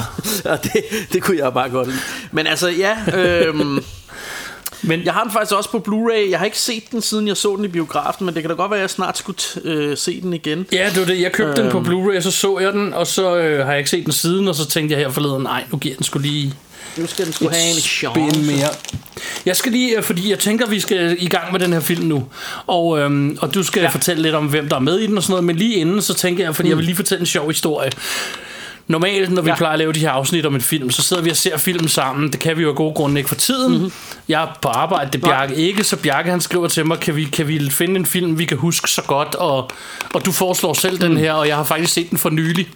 og 0.52 0.62
det, 0.64 0.72
det 1.12 1.22
kunne 1.22 1.38
jeg 1.38 1.52
bare 1.52 1.68
godt 1.70 1.86
lide. 1.88 1.98
Men 2.32 2.46
altså, 2.46 2.68
ja... 2.68 2.96
Øhm, 3.14 3.84
Men 4.82 5.04
jeg 5.04 5.12
har 5.12 5.22
den 5.22 5.32
faktisk 5.32 5.52
også 5.56 5.70
på 5.70 5.84
Blu-ray. 5.88 6.30
Jeg 6.30 6.38
har 6.38 6.44
ikke 6.44 6.58
set 6.58 6.82
den, 6.90 7.02
siden 7.02 7.28
jeg 7.28 7.36
så 7.36 7.56
den 7.56 7.64
i 7.64 7.68
biografen, 7.68 8.26
men 8.26 8.34
det 8.34 8.42
kan 8.42 8.50
da 8.50 8.56
godt 8.56 8.70
være, 8.70 8.78
at 8.78 8.82
jeg 8.82 8.90
snart 8.90 9.18
skulle 9.18 9.38
øh, 9.64 9.96
se 9.96 10.20
den 10.20 10.32
igen. 10.32 10.66
Ja, 10.72 10.90
det 10.90 11.00
var 11.00 11.06
det. 11.06 11.20
Jeg 11.20 11.32
købte 11.32 11.62
den 11.62 11.70
på 11.70 11.78
Øhm. 11.78 11.86
Blu-ray, 11.88 12.16
og 12.16 12.22
så 12.22 12.30
så 12.30 12.58
jeg 12.58 12.72
den, 12.72 12.94
og 12.94 13.06
så 13.06 13.36
øh, 13.36 13.64
har 13.64 13.72
jeg 13.72 13.78
ikke 13.78 13.90
set 13.90 14.04
den 14.04 14.12
siden, 14.12 14.48
og 14.48 14.54
så 14.54 14.66
tænkte 14.66 14.92
jeg 14.96 15.04
her 15.04 15.10
forleden, 15.10 15.42
nej, 15.42 15.64
nu 15.72 15.78
giver 15.78 15.94
den 15.94 16.04
skulle 16.04 16.28
lige 16.28 16.54
Nu 16.96 17.06
skal 17.06 17.24
den 17.24 17.32
skulle 17.32 17.54
have 17.54 17.70
en 17.74 17.80
chance. 17.80 18.40
mere. 18.40 18.68
Jeg 19.46 19.56
skal 19.56 19.72
lige, 19.72 19.96
øh, 19.96 20.02
fordi 20.02 20.30
jeg 20.30 20.38
tænker, 20.38 20.66
vi 20.66 20.80
skal 20.80 21.16
i 21.18 21.28
gang 21.28 21.52
med 21.52 21.60
den 21.60 21.72
her 21.72 21.80
film 21.80 22.06
nu. 22.06 22.24
Og, 22.66 22.98
øhm, 22.98 23.38
og 23.40 23.54
du 23.54 23.62
skal 23.62 23.82
ja. 23.82 23.88
fortælle 23.88 24.22
lidt 24.22 24.34
om, 24.34 24.46
hvem 24.46 24.68
der 24.68 24.76
er 24.76 24.80
med 24.80 24.98
i 24.98 25.06
den 25.06 25.16
og 25.16 25.22
sådan 25.22 25.32
noget. 25.32 25.44
Men 25.44 25.56
lige 25.56 25.74
inden, 25.74 26.02
så 26.02 26.14
tænker 26.14 26.44
jeg, 26.44 26.56
fordi 26.56 26.66
mm. 26.66 26.70
jeg 26.70 26.76
vil 26.76 26.84
lige 26.84 26.96
fortælle 26.96 27.20
en 27.20 27.26
sjov 27.26 27.48
historie. 27.48 27.90
Normalt, 28.88 29.32
når 29.32 29.42
vi 29.42 29.48
ja. 29.48 29.52
Ja. 29.52 29.56
plejer 29.56 29.72
at 29.72 29.78
lave 29.78 29.92
de 29.92 30.00
her 30.00 30.10
afsnit 30.10 30.46
om 30.46 30.54
en 30.54 30.60
film, 30.60 30.90
så 30.90 31.02
sidder 31.02 31.22
vi 31.22 31.30
og 31.30 31.36
ser 31.36 31.56
filmen 31.56 31.88
sammen. 31.88 32.32
Det 32.32 32.40
kan 32.40 32.56
vi 32.56 32.62
jo 32.62 32.68
af 32.68 32.74
gode 32.74 32.94
grunde 32.94 33.20
ikke 33.20 33.28
for 33.28 33.36
tiden. 33.36 33.72
Mm-hmm. 33.72 33.92
Jeg 34.28 34.42
er 34.42 34.58
på 34.62 34.68
arbejde, 34.68 35.10
det 35.12 35.24
er 35.24 35.28
Bjarke 35.28 35.54
ikke, 35.54 35.84
så 35.84 35.96
Bjarke 35.96 36.30
han 36.30 36.40
skriver 36.40 36.68
til 36.68 36.86
mig, 36.86 37.00
kan 37.00 37.16
vi, 37.16 37.24
kan 37.24 37.48
vi 37.48 37.70
finde 37.70 37.96
en 37.96 38.06
film, 38.06 38.38
vi 38.38 38.44
kan 38.44 38.56
huske 38.56 38.90
så 38.90 39.02
godt? 39.02 39.34
Og, 39.34 39.70
og 40.14 40.24
du 40.24 40.32
foreslår 40.32 40.72
selv 40.72 40.94
mm. 40.94 41.08
den 41.08 41.16
her, 41.16 41.32
og 41.32 41.48
jeg 41.48 41.56
har 41.56 41.64
faktisk 41.64 41.92
set 41.92 42.10
den 42.10 42.18
for 42.18 42.30
nylig. 42.30 42.68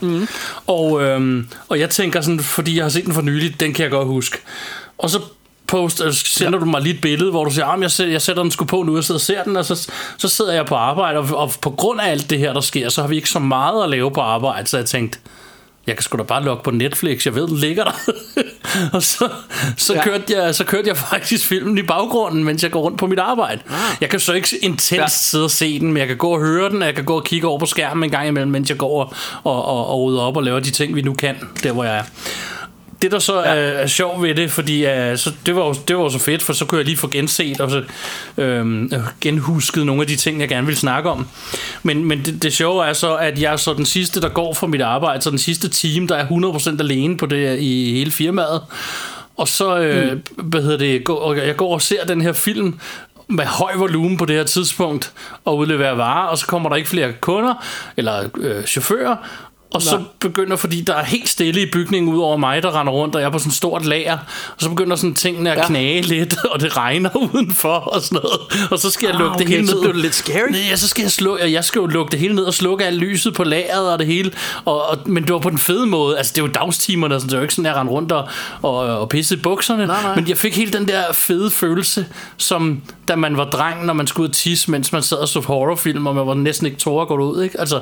Mm. 0.00 0.28
Og, 0.66 1.02
øhm, 1.02 1.48
og 1.68 1.80
jeg 1.80 1.90
tænker 1.90 2.20
sådan, 2.20 2.40
fordi 2.40 2.76
jeg 2.76 2.84
har 2.84 2.88
set 2.88 3.04
den 3.04 3.14
for 3.14 3.22
nylig, 3.22 3.60
den 3.60 3.74
kan 3.74 3.82
jeg 3.82 3.90
godt 3.90 4.08
huske. 4.08 4.38
Og 4.98 5.10
så 5.10 5.20
post, 5.66 6.02
øh, 6.04 6.12
sender 6.12 6.58
ja. 6.58 6.64
du 6.64 6.64
mig 6.64 6.82
lige 6.82 6.94
et 6.94 7.00
billede, 7.00 7.30
hvor 7.30 7.44
du 7.44 7.50
siger, 7.50 7.66
at 7.66 7.80
jeg, 7.80 7.90
sætter, 7.90 8.12
jeg 8.12 8.22
sætter 8.22 8.42
den 8.42 8.52
sgu 8.52 8.64
på 8.64 8.82
nu, 8.82 8.96
og 8.96 9.04
sidder 9.04 9.18
og 9.18 9.22
ser 9.22 9.44
den, 9.44 9.56
og 9.56 9.64
så, 9.64 9.90
så 10.18 10.28
sidder 10.28 10.52
jeg 10.52 10.66
på 10.66 10.74
arbejde, 10.74 11.18
og, 11.18 11.36
og 11.36 11.52
på 11.60 11.70
grund 11.70 12.00
af 12.00 12.10
alt 12.10 12.30
det 12.30 12.38
her, 12.38 12.52
der 12.52 12.60
sker, 12.60 12.88
så 12.88 13.00
har 13.00 13.08
vi 13.08 13.16
ikke 13.16 13.30
så 13.30 13.38
meget 13.38 13.84
at 13.84 13.90
lave 13.90 14.10
på 14.10 14.20
arbejde, 14.20 14.68
så 14.68 14.76
jeg 14.76 14.86
tænkte, 14.86 15.18
jeg 15.88 15.96
kan 15.96 16.02
sgu 16.02 16.18
da 16.18 16.22
bare 16.22 16.44
logge 16.44 16.62
på 16.62 16.70
Netflix, 16.70 17.26
jeg 17.26 17.34
ved, 17.34 17.48
den 17.48 17.56
ligger 17.56 17.84
der. 17.84 18.12
og 18.96 19.02
så, 19.02 19.28
så, 19.76 19.94
ja. 19.94 20.02
Kørte 20.02 20.24
jeg, 20.36 20.54
så 20.54 20.64
kørte 20.64 20.88
jeg 20.88 20.96
faktisk 20.96 21.46
filmen 21.46 21.78
i 21.78 21.82
baggrunden, 21.82 22.44
mens 22.44 22.62
jeg 22.62 22.70
går 22.70 22.80
rundt 22.80 22.98
på 22.98 23.06
mit 23.06 23.18
arbejde. 23.18 23.60
Ah. 23.68 23.74
Jeg 24.00 24.08
kan 24.08 24.20
så 24.20 24.32
ikke 24.32 24.58
intens 24.62 24.92
ja. 24.92 25.00
Ja. 25.00 25.06
sidde 25.08 25.44
og 25.44 25.50
se 25.50 25.80
den, 25.80 25.92
men 25.92 25.96
jeg 25.96 26.06
kan 26.08 26.16
gå 26.16 26.28
og 26.28 26.40
høre 26.40 26.70
den, 26.70 26.82
og 26.82 26.86
jeg 26.86 26.94
kan 26.94 27.04
gå 27.04 27.16
og 27.16 27.24
kigge 27.24 27.46
over 27.46 27.58
på 27.58 27.66
skærmen 27.66 28.04
en 28.04 28.10
gang 28.10 28.28
imellem, 28.28 28.52
mens 28.52 28.70
jeg 28.70 28.78
går 28.78 29.04
og, 29.04 29.12
og, 29.44 29.64
og, 29.64 29.86
og 29.86 30.02
rydder 30.02 30.20
op 30.20 30.36
og 30.36 30.42
laver 30.42 30.60
de 30.60 30.70
ting, 30.70 30.94
vi 30.94 31.02
nu 31.02 31.14
kan, 31.14 31.36
der 31.62 31.72
hvor 31.72 31.84
jeg 31.84 31.96
er. 31.96 32.02
Det 33.02 33.12
der 33.12 33.18
så 33.18 33.42
ja. 33.42 33.48
er, 33.48 33.54
er 33.54 33.86
sjovt 33.86 34.22
ved 34.22 34.34
det, 34.34 34.50
fordi 34.50 34.84
uh, 34.84 35.16
så, 35.16 35.32
det, 35.46 35.56
var 35.56 35.66
jo, 35.66 35.74
det 35.88 35.96
var 35.96 36.02
jo 36.02 36.10
så 36.10 36.18
fedt, 36.18 36.42
for 36.42 36.52
så 36.52 36.64
kunne 36.64 36.78
jeg 36.78 36.84
lige 36.84 36.96
få 36.96 37.08
genset 37.08 37.60
og 37.60 37.70
så, 37.70 37.82
øhm, 38.38 38.92
genhusket 39.20 39.86
nogle 39.86 40.02
af 40.02 40.08
de 40.08 40.16
ting, 40.16 40.40
jeg 40.40 40.48
gerne 40.48 40.66
vil 40.66 40.76
snakke 40.76 41.10
om. 41.10 41.26
Men, 41.82 42.04
men 42.04 42.24
det, 42.24 42.42
det 42.42 42.52
sjove 42.52 42.86
er 42.86 42.92
så, 42.92 43.16
at 43.16 43.42
jeg 43.42 43.58
så 43.58 43.74
den 43.74 43.86
sidste, 43.86 44.20
der 44.20 44.28
går 44.28 44.54
fra 44.54 44.66
mit 44.66 44.82
arbejde, 44.82 45.22
så 45.22 45.30
den 45.30 45.38
sidste 45.38 45.68
time, 45.68 46.06
der 46.06 46.16
er 46.16 46.26
100% 46.26 46.80
alene 46.80 47.16
på 47.16 47.26
det 47.26 47.58
i 47.58 47.92
hele 47.92 48.10
firmaet. 48.10 48.62
Og 49.36 49.48
så, 49.48 49.78
øh, 49.78 50.12
mm. 50.12 50.20
hvad 50.36 50.62
hedder 50.62 50.78
det, 50.78 51.04
går, 51.04 51.34
jeg 51.34 51.56
går 51.56 51.74
og 51.74 51.82
ser 51.82 52.04
den 52.04 52.20
her 52.20 52.32
film, 52.32 52.78
med 53.28 53.44
høj 53.44 53.74
volumen 53.76 54.16
på 54.16 54.24
det 54.24 54.36
her 54.36 54.44
tidspunkt 54.44 55.12
og 55.44 55.56
udleverer 55.56 55.94
varer, 55.94 56.26
og 56.26 56.38
så 56.38 56.46
kommer 56.46 56.68
der 56.68 56.76
ikke 56.76 56.88
flere 56.88 57.12
kunder 57.20 57.64
eller 57.96 58.28
øh, 58.38 58.64
chauffører, 58.64 59.16
og 59.74 59.82
så 59.82 60.02
begynder, 60.20 60.56
fordi 60.56 60.80
der 60.80 60.94
er 60.94 61.04
helt 61.04 61.28
stille 61.28 61.62
i 61.62 61.66
bygningen 61.72 62.14
ud 62.14 62.20
over 62.20 62.36
mig, 62.36 62.62
der 62.62 62.80
render 62.80 62.92
rundt, 62.92 63.14
og 63.14 63.20
jeg 63.20 63.26
er 63.26 63.30
på 63.32 63.38
sådan 63.38 63.50
et 63.50 63.54
stort 63.56 63.86
lager, 63.86 64.18
og 64.56 64.56
så 64.58 64.68
begynder 64.68 64.96
sådan 64.96 65.14
tingene 65.14 65.52
at 65.52 65.58
ja. 65.58 65.66
Knage 65.66 66.00
lidt, 66.02 66.36
og 66.52 66.60
det 66.60 66.76
regner 66.76 67.16
udenfor 67.16 67.68
og 67.68 68.00
sådan 68.02 68.20
noget, 68.22 68.68
og 68.70 68.78
så 68.78 68.90
skal 68.90 69.06
jeg 69.06 69.18
lukke 69.18 69.32
Ah, 69.32 69.38
det 69.38 69.46
okay, 69.46 69.56
hele 69.56 69.68
så 69.68 69.74
ned. 69.74 69.82
blev 69.82 69.92
det 69.94 70.02
lidt 70.02 70.14
scary. 70.14 70.50
Nej, 70.50 70.60
ja, 70.70 70.76
så 70.76 70.88
skal 70.88 71.02
jeg 71.02 71.10
slå, 71.12 71.38
jeg 71.38 71.64
skal 71.64 71.80
jo 71.80 71.86
lukke 71.86 72.10
det 72.12 72.20
hele 72.20 72.34
ned 72.34 72.44
og 72.44 72.54
slukke 72.54 72.84
alt 72.86 72.96
lyset 72.96 73.34
på 73.34 73.44
lageret 73.44 73.92
og 73.92 73.98
det 73.98 74.06
hele, 74.06 74.32
og, 74.64 74.88
og, 74.88 74.98
men 75.06 75.22
det 75.22 75.32
var 75.32 75.38
på 75.38 75.50
den 75.50 75.58
fede 75.58 75.86
måde, 75.86 76.18
altså 76.18 76.32
det 76.36 76.42
var 76.42 76.48
dagstimerne, 76.48 77.14
sådan, 77.14 77.28
det 77.30 77.36
var 77.36 77.42
ikke 77.42 77.54
sådan, 77.54 77.66
at 77.66 77.70
jeg 77.70 77.78
rendte 77.80 77.92
rundt 77.94 78.12
og, 78.12 78.28
og, 78.62 78.74
og 78.76 79.08
pissede 79.08 79.40
i 79.40 79.42
bukserne, 79.42 79.86
Nej, 79.86 80.02
nej. 80.02 80.14
men 80.14 80.28
jeg 80.28 80.38
fik 80.38 80.56
helt 80.56 80.72
den 80.72 80.88
der 80.88 81.02
fede 81.12 81.50
følelse, 81.50 82.06
som 82.36 82.82
da 83.08 83.16
man 83.16 83.36
var 83.36 83.44
dreng, 83.44 83.86
når 83.86 83.94
man 83.94 84.06
skulle 84.06 84.24
ud 84.24 84.28
og 84.28 84.34
tisse, 84.34 84.70
mens 84.70 84.92
man 84.92 85.02
sad 85.02 85.16
og 85.18 85.28
så 85.28 85.40
horrorfilm, 85.40 86.06
og 86.06 86.14
man 86.14 86.26
var 86.26 86.34
næsten 86.34 86.66
ikke 86.66 86.78
tårer 86.78 87.02
at 87.02 87.08
gå 87.08 87.16
ud, 87.16 87.42
ikke? 87.42 87.60
Altså, 87.60 87.80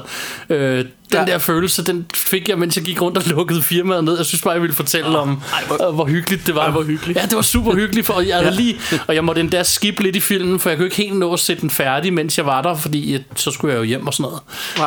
øh, 0.49 0.79
den. 0.79 0.87
Ja. 1.13 1.25
der 1.25 1.39
følelse, 1.39 1.76
den 1.83 2.07
fik 2.15 2.49
jeg, 2.49 2.59
mens 2.59 2.77
jeg 2.77 2.85
gik 2.85 3.03
rundt 3.03 3.19
og 3.19 3.23
lukkede 3.27 3.63
firmaet 3.63 4.05
ned. 4.05 4.17
Jeg 4.17 4.27
synes 4.27 4.43
bare, 4.43 4.53
jeg 4.53 4.63
ville 4.63 4.75
fortælle 4.77 5.19
om, 5.19 5.29
ej, 5.53 5.65
hvor- 5.67 5.77
hvor, 5.77 5.93
hvor 5.93 6.05
hyggeligt 6.07 6.47
det 6.47 6.55
var. 6.55 6.63
Ej, 6.63 6.71
hvor 6.71 6.83
hyggeligt. 6.83 7.19
Ja, 7.19 7.25
det 7.25 7.37
var 7.37 7.43
super 7.43 7.75
hyggeligt, 7.75 8.07
for 8.07 8.21
jeg 8.21 8.37
havde 8.37 8.57
lige, 8.57 8.77
og 9.09 9.15
jeg 9.15 9.25
måtte 9.25 9.41
endda 9.41 9.63
skippe 9.63 10.03
lidt 10.03 10.17
i 10.17 10.21
filmen, 10.21 10.61
for 10.61 10.71
jeg 10.71 10.77
kunne 10.79 10.87
ikke 10.87 10.97
helt 10.97 11.17
nå 11.17 11.33
at 11.33 11.41
sætte 11.41 11.61
den 11.63 11.71
færdig, 11.71 12.13
mens 12.13 12.39
jeg 12.39 12.47
var 12.47 12.63
der, 12.63 12.77
fordi 12.77 13.15
øh, 13.15 13.21
så 13.37 13.51
skulle 13.51 13.73
jeg 13.75 13.79
jo 13.79 13.85
hjem 13.85 14.07
og 14.07 14.15
sådan 14.15 14.23
noget. 14.31 14.41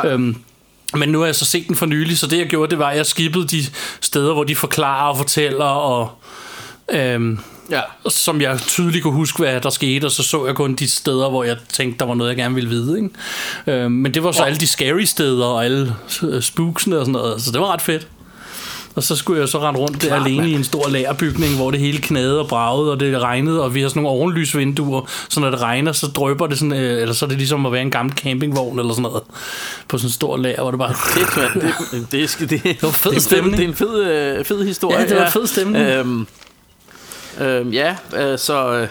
Nej. 0.03 0.13
Øhm, 0.13 0.35
men 0.93 1.09
nu 1.09 1.19
har 1.19 1.25
jeg 1.25 1.35
så 1.35 1.45
set 1.45 1.67
den 1.67 1.75
for 1.75 1.85
nylig, 1.85 2.17
så 2.19 2.27
det 2.27 2.37
jeg 2.37 2.47
gjorde, 2.47 2.69
det 2.69 2.79
var, 2.79 2.89
at 2.89 2.97
jeg 2.97 3.05
skippede 3.05 3.47
de 3.47 3.65
steder, 4.01 4.33
hvor 4.33 4.43
de 4.43 4.55
forklarer 4.55 5.09
og 5.09 5.17
fortæller, 5.17 5.65
og 5.65 6.09
øhm, 6.91 7.39
Ja. 7.71 7.81
som 8.09 8.41
jeg 8.41 8.59
tydeligt 8.67 9.03
kunne 9.03 9.13
huske, 9.13 9.37
hvad 9.39 9.61
der 9.61 9.69
skete, 9.69 10.05
og 10.05 10.11
så 10.11 10.23
så 10.23 10.45
jeg 10.45 10.55
kun 10.55 10.73
de 10.75 10.89
steder, 10.89 11.29
hvor 11.29 11.43
jeg 11.43 11.57
tænkte, 11.73 11.99
der 11.99 12.05
var 12.05 12.13
noget, 12.15 12.29
jeg 12.29 12.37
gerne 12.37 12.55
ville 12.55 12.69
vide. 12.69 12.97
Ikke? 12.97 13.83
Øhm, 13.83 13.91
men 13.91 14.13
det 14.13 14.23
var 14.23 14.31
så 14.31 14.41
Ja. 14.41 14.45
alle 14.47 14.59
de 14.59 14.67
scary 14.67 15.03
steder, 15.03 15.45
og 15.45 15.65
alle 15.65 15.95
øh, 16.23 16.41
spooksene 16.41 16.97
og 16.97 17.05
sådan 17.05 17.11
noget, 17.11 17.41
så 17.41 17.51
det 17.51 17.61
var 17.61 17.73
ret 17.73 17.81
fedt. 17.81 18.07
Og 18.95 19.03
så 19.03 19.15
skulle 19.15 19.39
jeg 19.41 19.49
så 19.49 19.59
rende 19.59 19.79
rundt 19.79 20.01
der 20.01 20.07
Klart, 20.07 20.21
alene 20.21 20.37
mand. 20.37 20.49
i 20.51 20.53
en 20.53 20.63
stor 20.63 20.89
lagerbygning, 20.89 21.55
hvor 21.55 21.71
det 21.71 21.79
hele 21.79 21.97
knagede 21.97 22.39
og 22.39 22.47
bragede, 22.47 22.91
og 22.91 22.99
det 22.99 23.21
regnede, 23.21 23.61
og 23.63 23.75
vi 23.75 23.81
har 23.81 23.89
sådan 23.89 24.03
nogle 24.03 24.19
ovenlysvinduer, 24.19 25.01
så 25.29 25.39
når 25.39 25.49
det 25.49 25.61
regner, 25.61 25.91
så 25.91 26.07
drøber 26.07 26.47
det 26.47 26.57
sådan, 26.59 26.73
øh, 26.73 27.01
eller 27.01 27.13
så 27.13 27.25
er 27.25 27.29
det 27.29 27.37
ligesom 27.37 27.65
at 27.65 27.71
være 27.71 27.81
en 27.81 27.91
gammel 27.91 28.15
campingvogn 28.17 28.79
eller 28.79 28.93
sådan 28.93 29.01
noget, 29.01 29.23
på 29.87 29.97
sådan 29.97 30.07
en 30.07 30.11
stor 30.11 30.37
lager, 30.37 30.61
hvor 30.61 30.71
det 30.71 30.77
bare... 30.79 30.93
Fedt, 31.13 31.37
mand. 31.37 31.61
Det, 31.91 32.11
det, 32.11 32.35
det, 32.39 32.49
det, 32.49 32.63
det 32.63 32.83
var 32.83 32.89
fed 32.91 33.11
det, 33.11 33.21
stemning. 33.23 33.57
Det 33.57 33.63
er 33.63 33.67
en 33.67 33.75
fed, 33.75 34.03
øh, 34.03 34.45
fed 34.45 34.65
historie. 34.65 34.99
Ja, 34.99 35.05
det 35.07 35.15
var 35.17 35.25
en 35.25 35.31
fed 35.31 35.47
stemning. 35.47 35.85
Øhm, 35.85 36.27
øhm, 37.41 37.69
ja, 37.69 37.95
øh, 38.15 38.39
så... 38.39 38.73
Øh, 38.73 38.87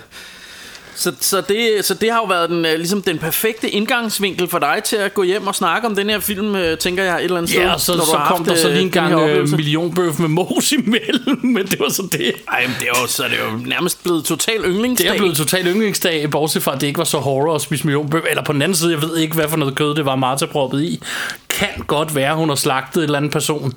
så, 0.98 1.12
så, 1.20 1.40
det, 1.40 1.84
så 1.84 1.94
det 1.94 2.10
har 2.10 2.18
jo 2.18 2.24
været 2.24 2.50
den, 2.50 2.66
øh, 2.66 2.74
ligesom 2.76 3.02
den 3.02 3.18
perfekte 3.18 3.70
indgangsvinkel 3.70 4.48
for 4.48 4.58
dig 4.58 4.80
til 4.84 4.96
at 4.96 5.14
gå 5.14 5.22
hjem 5.22 5.46
og 5.46 5.54
snakke 5.54 5.88
om 5.88 5.94
den 5.94 6.10
her 6.10 6.18
film, 6.20 6.54
øh, 6.54 6.78
tænker 6.78 7.04
jeg 7.04 7.16
et 7.16 7.24
eller 7.24 7.36
andet 7.36 7.50
sted. 7.50 7.62
Ja, 7.62 7.72
og 7.72 7.80
så, 7.80 7.96
når 7.96 8.04
så 8.04 8.20
kom 8.26 8.44
der 8.44 8.54
så 8.54 8.68
øh, 8.68 8.74
lige 8.74 8.84
en 8.84 8.90
gang 8.90 9.14
øh, 9.14 9.48
millionbøf 9.48 10.18
med 10.18 10.28
mos 10.28 10.72
imellem, 10.72 11.38
men 11.54 11.66
det 11.66 11.80
var 11.80 11.88
så 11.88 12.02
det. 12.12 12.32
Ej, 12.52 12.66
men 12.66 12.76
det 12.80 12.88
er 12.94 13.00
jo, 13.02 13.06
så 13.06 13.24
er 13.24 13.28
det 13.28 13.36
jo 13.36 13.66
nærmest 13.66 14.02
blevet 14.02 14.24
total 14.24 14.64
yndlingsdag. 14.64 15.08
Det 15.08 15.14
er 15.14 15.18
blevet 15.18 15.36
total 15.36 15.66
yndlingsdag, 15.66 16.30
bortset 16.30 16.62
fra, 16.62 16.74
at 16.74 16.80
det 16.80 16.86
ikke 16.86 16.98
var 16.98 17.04
så 17.04 17.18
horror 17.18 17.54
at 17.54 17.60
spise 17.60 17.84
millionbøf. 17.84 18.22
Eller 18.30 18.44
på 18.44 18.52
den 18.52 18.62
anden 18.62 18.76
side, 18.76 18.92
jeg 18.92 19.02
ved 19.02 19.16
ikke, 19.16 19.34
hvad 19.34 19.48
for 19.48 19.56
noget 19.56 19.74
kød 19.74 19.94
det 19.94 20.04
var, 20.04 20.16
Martha 20.16 20.46
proppet 20.46 20.82
i. 20.82 21.02
Kan 21.48 21.84
godt 21.86 22.14
være, 22.14 22.34
hun 22.34 22.48
har 22.48 22.56
slagtet 22.56 22.96
en 22.96 23.04
eller 23.04 23.16
anden 23.16 23.30
person. 23.30 23.72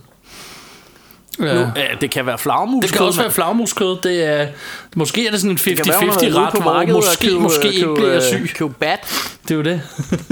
Nu, 1.39 1.46
Ja. 1.46 1.60
ja, 1.76 1.88
det 2.02 2.12
kan 2.12 2.26
være 2.26 2.38
flagmus. 2.38 2.86
Det 2.86 2.94
kan 2.94 3.06
også 3.06 3.22
være 3.22 3.32
flagmuskød. 3.32 3.98
Det 4.04 4.24
er, 4.24 4.48
måske 4.96 5.28
er 5.28 5.32
det 5.32 5.39
sådan 5.41 5.52
en 5.52 5.58
50-50 5.58 5.63
Det 5.70 5.78
kan 5.78 5.86
være, 5.88 6.00
hun 6.00 6.10
har 6.10 6.20
været 6.20 6.32
ude 6.34 6.39
ret, 6.39 6.54
på 6.54 6.60
markedet 6.60 6.96
og 6.96 7.04
måske, 7.04 7.28
købe- 7.28 7.39
måske 7.39 7.67
ikke 7.67 7.80
købe, 7.82 7.94
bliver 7.94 8.08
jeg 8.12 8.22
øh, 8.34 8.48
syg. 8.48 8.52
Købe 8.56 8.74
bat. 8.80 9.00
Det 9.44 9.52
er 9.52 9.56
jo 9.56 9.62
det. 9.62 9.82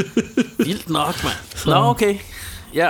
Vildt 0.68 0.90
nok, 0.90 1.24
mand. 1.24 1.36
Nå, 1.66 1.76
okay. 1.90 2.16
Ja. 2.74 2.90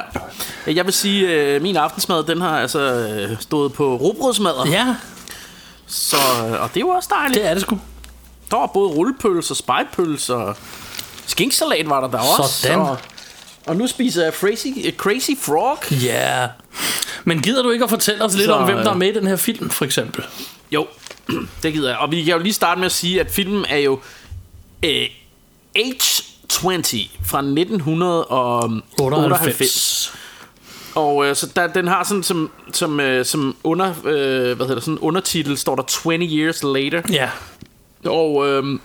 Jeg 0.68 0.86
vil 0.86 0.94
sige, 0.94 1.30
at 1.42 1.62
min 1.62 1.76
aftensmad, 1.78 2.24
den 2.24 2.42
har 2.42 2.60
altså 2.60 2.80
øh, 2.80 3.38
stået 3.40 3.74
på 3.74 3.96
robrødsmadder. 3.96 4.66
ja, 4.72 4.96
Så, 5.88 6.16
øh, 6.48 6.62
og 6.64 6.70
det 6.74 6.84
var 6.86 6.92
også 6.96 7.10
dejligt. 7.12 7.42
det 7.42 7.50
er 7.50 7.54
det 7.54 7.62
sgu. 7.62 7.80
Der 8.52 8.58
var 8.58 8.66
både 8.68 8.90
rullepølse 8.90 9.52
og 9.54 9.58
spejpølse 9.58 10.36
og 10.36 10.56
skinksalat 11.28 11.90
var 11.90 12.02
der 12.02 12.08
der 12.08 12.18
også. 12.40 12.54
Sådan. 12.62 12.80
Og, 12.80 12.98
og 13.68 13.76
nu 13.76 13.88
spiser 13.88 14.24
jeg 14.24 14.34
crazy, 14.34 14.68
crazy 14.98 15.30
Frog. 15.42 15.78
Ja. 15.92 16.48
Men 17.30 17.42
gider 17.42 17.64
du 17.64 17.70
ikke 17.70 17.84
at 17.84 17.90
fortælle 17.90 18.24
os 18.24 18.36
lidt 18.36 18.46
Så, 18.46 18.54
om, 18.54 18.66
hvem 18.66 18.78
der 18.78 18.86
er 18.86 18.92
øh, 18.92 19.00
med 19.00 19.08
i 19.08 19.14
den 19.14 19.28
her 19.28 19.36
film, 19.36 19.70
for 19.70 19.86
eksempel? 19.86 20.24
Jo, 20.72 20.88
det 21.64 21.74
gider 21.74 21.90
jeg. 21.90 21.98
Og 21.98 22.12
vi 22.12 22.24
kan 22.24 22.34
jo 22.34 22.40
lige 22.40 22.54
starte 22.54 22.80
med 22.80 22.86
at 22.86 22.92
sige, 22.92 23.20
at 23.20 23.32
filmen 23.32 23.66
er 23.70 23.78
jo 23.78 24.00
øh, 24.86 25.06
H20 25.78 27.08
fra 27.26 27.40
1998. 27.40 30.14
Og 30.96 31.26
øh, 31.26 31.36
så 31.36 31.52
der, 31.56 31.68
den 31.68 31.88
har 31.88 32.04
sådan 32.04 32.24
som, 32.24 32.52
som, 32.74 33.00
øh, 33.00 33.26
som 33.26 33.56
under, 33.64 33.90
øh, 33.90 34.56
hvad 34.56 34.56
hedder 34.56 34.76
det, 34.76 34.84
sådan 34.84 35.00
undertitel, 35.00 35.58
står 35.58 35.76
der 35.76 35.84
20 35.84 36.14
years 36.14 36.64
later. 36.64 37.02
Ja. 37.12 37.30
Og, 38.06 38.48
øh, 38.48 38.80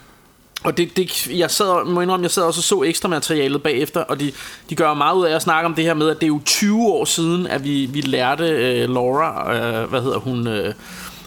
Og 0.64 0.76
det, 0.76 0.96
det, 0.96 1.26
jeg 1.26 1.50
sad, 1.50 1.86
må 1.86 2.00
indrømme, 2.00 2.24
jeg 2.24 2.30
sad 2.30 2.42
også 2.42 2.60
og 2.60 2.64
så 2.64 2.82
ekstra 2.82 3.08
materialet 3.08 3.62
bagefter, 3.62 4.00
og 4.00 4.20
de, 4.20 4.32
de 4.70 4.74
gør 4.74 4.94
meget 4.94 5.16
ud 5.16 5.24
af 5.26 5.34
at 5.34 5.42
snakke 5.42 5.66
om 5.66 5.74
det 5.74 5.84
her 5.84 5.94
med, 5.94 6.08
at 6.10 6.16
det 6.16 6.22
er 6.22 6.28
jo 6.28 6.40
20 6.44 6.86
år 6.86 7.04
siden, 7.04 7.46
at 7.46 7.64
vi, 7.64 7.86
vi 7.86 8.00
lærte 8.00 8.44
øh, 8.48 8.90
Laura, 8.90 9.54
øh, 9.56 9.88
hvad 9.90 10.00
hedder 10.02 10.18
hun, 10.18 10.46
øh, 10.46 10.74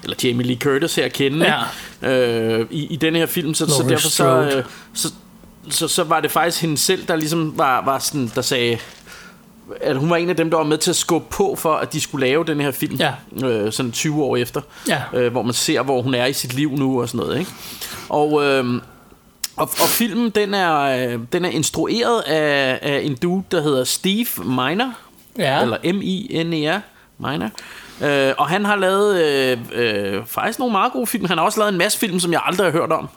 eller 0.03 0.15
Jamie 0.23 0.45
Lee 0.47 0.57
Curtis 0.57 0.95
her 0.95 1.05
at 1.05 1.13
kende, 1.13 1.55
ja. 2.01 2.09
øh, 2.11 2.65
i, 2.71 2.85
i 2.85 2.95
den 2.95 3.15
her 3.15 3.25
film, 3.25 3.53
så, 3.53 3.65
så 3.65 3.85
derfor 3.89 4.09
så, 4.09 4.41
øh, 4.57 4.63
så, 4.93 5.13
så, 5.69 5.87
så 5.87 6.03
var 6.03 6.19
det 6.19 6.31
faktisk 6.31 6.61
hende 6.61 6.77
selv, 6.77 7.07
der 7.07 7.15
ligesom 7.15 7.57
var, 7.57 7.85
var 7.85 7.99
sådan, 7.99 8.31
der 8.35 8.41
sagde, 8.41 8.77
at 9.81 9.95
hun 9.97 10.09
var 10.09 10.15
en 10.15 10.29
af 10.29 10.35
dem, 10.35 10.49
der 10.49 10.57
var 10.57 10.63
med 10.63 10.77
til 10.77 10.89
at 10.89 10.95
skubbe 10.95 11.27
på 11.29 11.55
for, 11.59 11.73
at 11.73 11.93
de 11.93 12.01
skulle 12.01 12.27
lave 12.27 12.43
den 12.45 12.61
her 12.61 12.71
film, 12.71 12.95
Ja. 12.99 13.13
øh, 13.47 13.71
sådan 13.71 13.91
20 13.91 14.23
år 14.23 14.37
efter, 14.37 14.61
Ja. 14.87 15.01
øh, 15.13 15.31
hvor 15.31 15.41
man 15.41 15.53
ser, 15.53 15.81
hvor 15.81 16.01
hun 16.01 16.13
er 16.13 16.25
i 16.25 16.33
sit 16.33 16.53
liv 16.53 16.71
nu 16.71 17.01
og 17.01 17.09
sådan 17.09 17.25
noget, 17.25 17.39
ikke? 17.39 17.51
Og, 18.09 18.43
øh, 18.45 18.81
og, 19.57 19.69
og 19.81 19.87
filmen, 19.87 20.29
den 20.29 20.53
er, 20.53 20.73
øh, 20.79 21.19
den 21.33 21.45
er 21.45 21.49
instrueret 21.49 22.21
af, 22.21 22.79
af 22.81 23.01
en 23.03 23.15
dude, 23.15 23.43
der 23.51 23.61
hedder 23.61 23.83
Steve 23.83 24.27
Miner, 24.45 24.91
Ja. 25.37 25.61
eller 25.61 25.77
M-I-N-E-R, 25.93 26.79
Miner. 27.17 27.49
Øh, 28.01 28.33
og 28.37 28.47
han 28.47 28.65
har 28.65 28.75
lavet 28.75 29.21
øh, 29.21 29.57
øh, 29.73 30.21
faktisk 30.25 30.59
nogle 30.59 30.71
meget 30.71 30.91
gode 30.91 31.07
film. 31.07 31.25
Han 31.25 31.37
har 31.37 31.45
også 31.45 31.59
lavet 31.59 31.71
en 31.71 31.77
masse 31.77 31.99
film, 31.99 32.19
som 32.19 32.31
jeg 32.31 32.41
aldrig 32.45 32.65
har 32.65 32.71
hørt 32.71 32.91
om. 32.91 33.09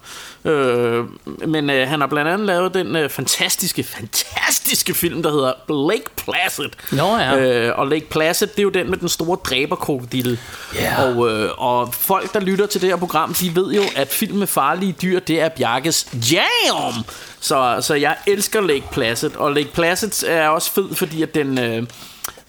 Øh, 0.45 1.05
men 1.49 1.71
øh, 1.71 1.88
han 1.88 2.01
har 2.01 2.07
blandt 2.07 2.31
andet 2.31 2.47
lavet 2.47 2.75
den 2.75 2.97
øh, 2.97 3.11
fantastiske, 3.11 3.83
fantastiske 3.83 4.95
film, 4.95 5.23
der 5.23 5.31
hedder 5.31 5.88
Lake 5.90 6.11
Placid. 6.16 6.69
Nå 6.93 7.16
ja. 7.16 7.37
Øh, 7.38 7.79
og 7.79 7.87
Lake 7.87 8.07
Placid, 8.11 8.47
det 8.47 8.59
er 8.59 8.62
jo 8.62 8.71
den 8.71 8.90
med 8.90 8.99
den 8.99 9.09
store 9.09 9.38
dræberkrokodille. 9.45 10.38
Ja. 10.75 11.05
Og, 11.05 11.31
øh, 11.31 11.51
og 11.59 11.95
folk, 11.95 12.35
der 12.35 12.40
lytter 12.40 12.66
til 12.66 12.81
det 12.81 12.88
her 12.88 12.97
program, 12.97 13.35
de 13.35 13.57
ved 13.57 13.73
jo, 13.73 13.83
at 13.97 14.09
film 14.09 14.38
med 14.38 14.47
farlige 14.47 14.93
dyr, 15.03 15.19
det 15.19 15.40
er 15.40 15.49
Bjarkes 15.49 16.09
jam! 16.33 17.05
Så, 17.40 17.77
så 17.81 17.95
jeg 17.95 18.16
elsker 18.27 18.61
Lake 18.61 18.85
Placid. 18.93 19.37
Og 19.37 19.53
Lake 19.53 19.73
Placid 19.75 20.29
er 20.29 20.49
også 20.49 20.73
fed, 20.73 20.95
fordi 20.95 21.23
at 21.23 21.35
den... 21.35 21.59
Øh, 21.59 21.83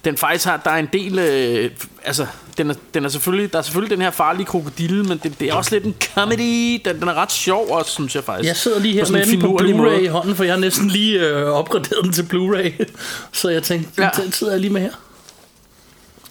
den 0.06 0.18
faktisk 0.18 0.46
har, 0.46 0.58
der 0.58 0.72
er 0.72 0.78
en 0.78 0.90
del, 0.94 1.20
øh, 1.20 1.72
altså, 2.04 2.26
den 2.58 2.70
er, 2.70 2.74
den 2.94 3.06
er 3.06 3.10
selvfølgelig, 3.10 3.54
der 3.54 3.60
er 3.60 3.64
selvfølgelig 3.64 3.98
den 3.98 4.02
her 4.04 4.12
farlige 4.12 4.46
krokodille, 4.46 5.04
men 5.04 5.18
det, 5.24 5.40
det 5.40 5.50
er 5.50 5.54
også 5.54 5.76
lidt 5.76 5.84
en 5.86 5.96
comedy, 6.16 6.82
den, 6.86 7.00
den 7.00 7.08
er 7.08 7.14
ret 7.14 7.32
sjov 7.32 7.68
også, 7.70 7.92
synes 7.92 8.16
jeg 8.16 8.24
faktisk. 8.24 8.48
Jeg 8.48 8.56
sidder 8.56 8.80
lige 8.80 8.94
her 8.94 9.12
med 9.12 9.28
en 9.28 9.32
den 9.32 9.42
på 9.42 9.58
Blu-ray 9.62 10.00
i 10.00 10.06
hånden, 10.08 10.36
for 10.36 10.44
jeg 10.44 10.54
har 10.54 10.60
næsten 10.60 10.88
lige 10.88 11.20
øh, 11.20 11.48
opgraderet 11.48 12.04
den 12.04 12.14
til 12.14 12.24
Blu-ray. 12.24 12.84
Så 13.32 13.50
jeg 13.50 13.64
tænkte, 13.64 14.04
Ja. 14.04 14.10
den 14.24 14.32
sidder 14.32 14.54
jeg 14.54 14.62
lige 14.62 14.74
med 14.74 14.82
her. 14.82 14.92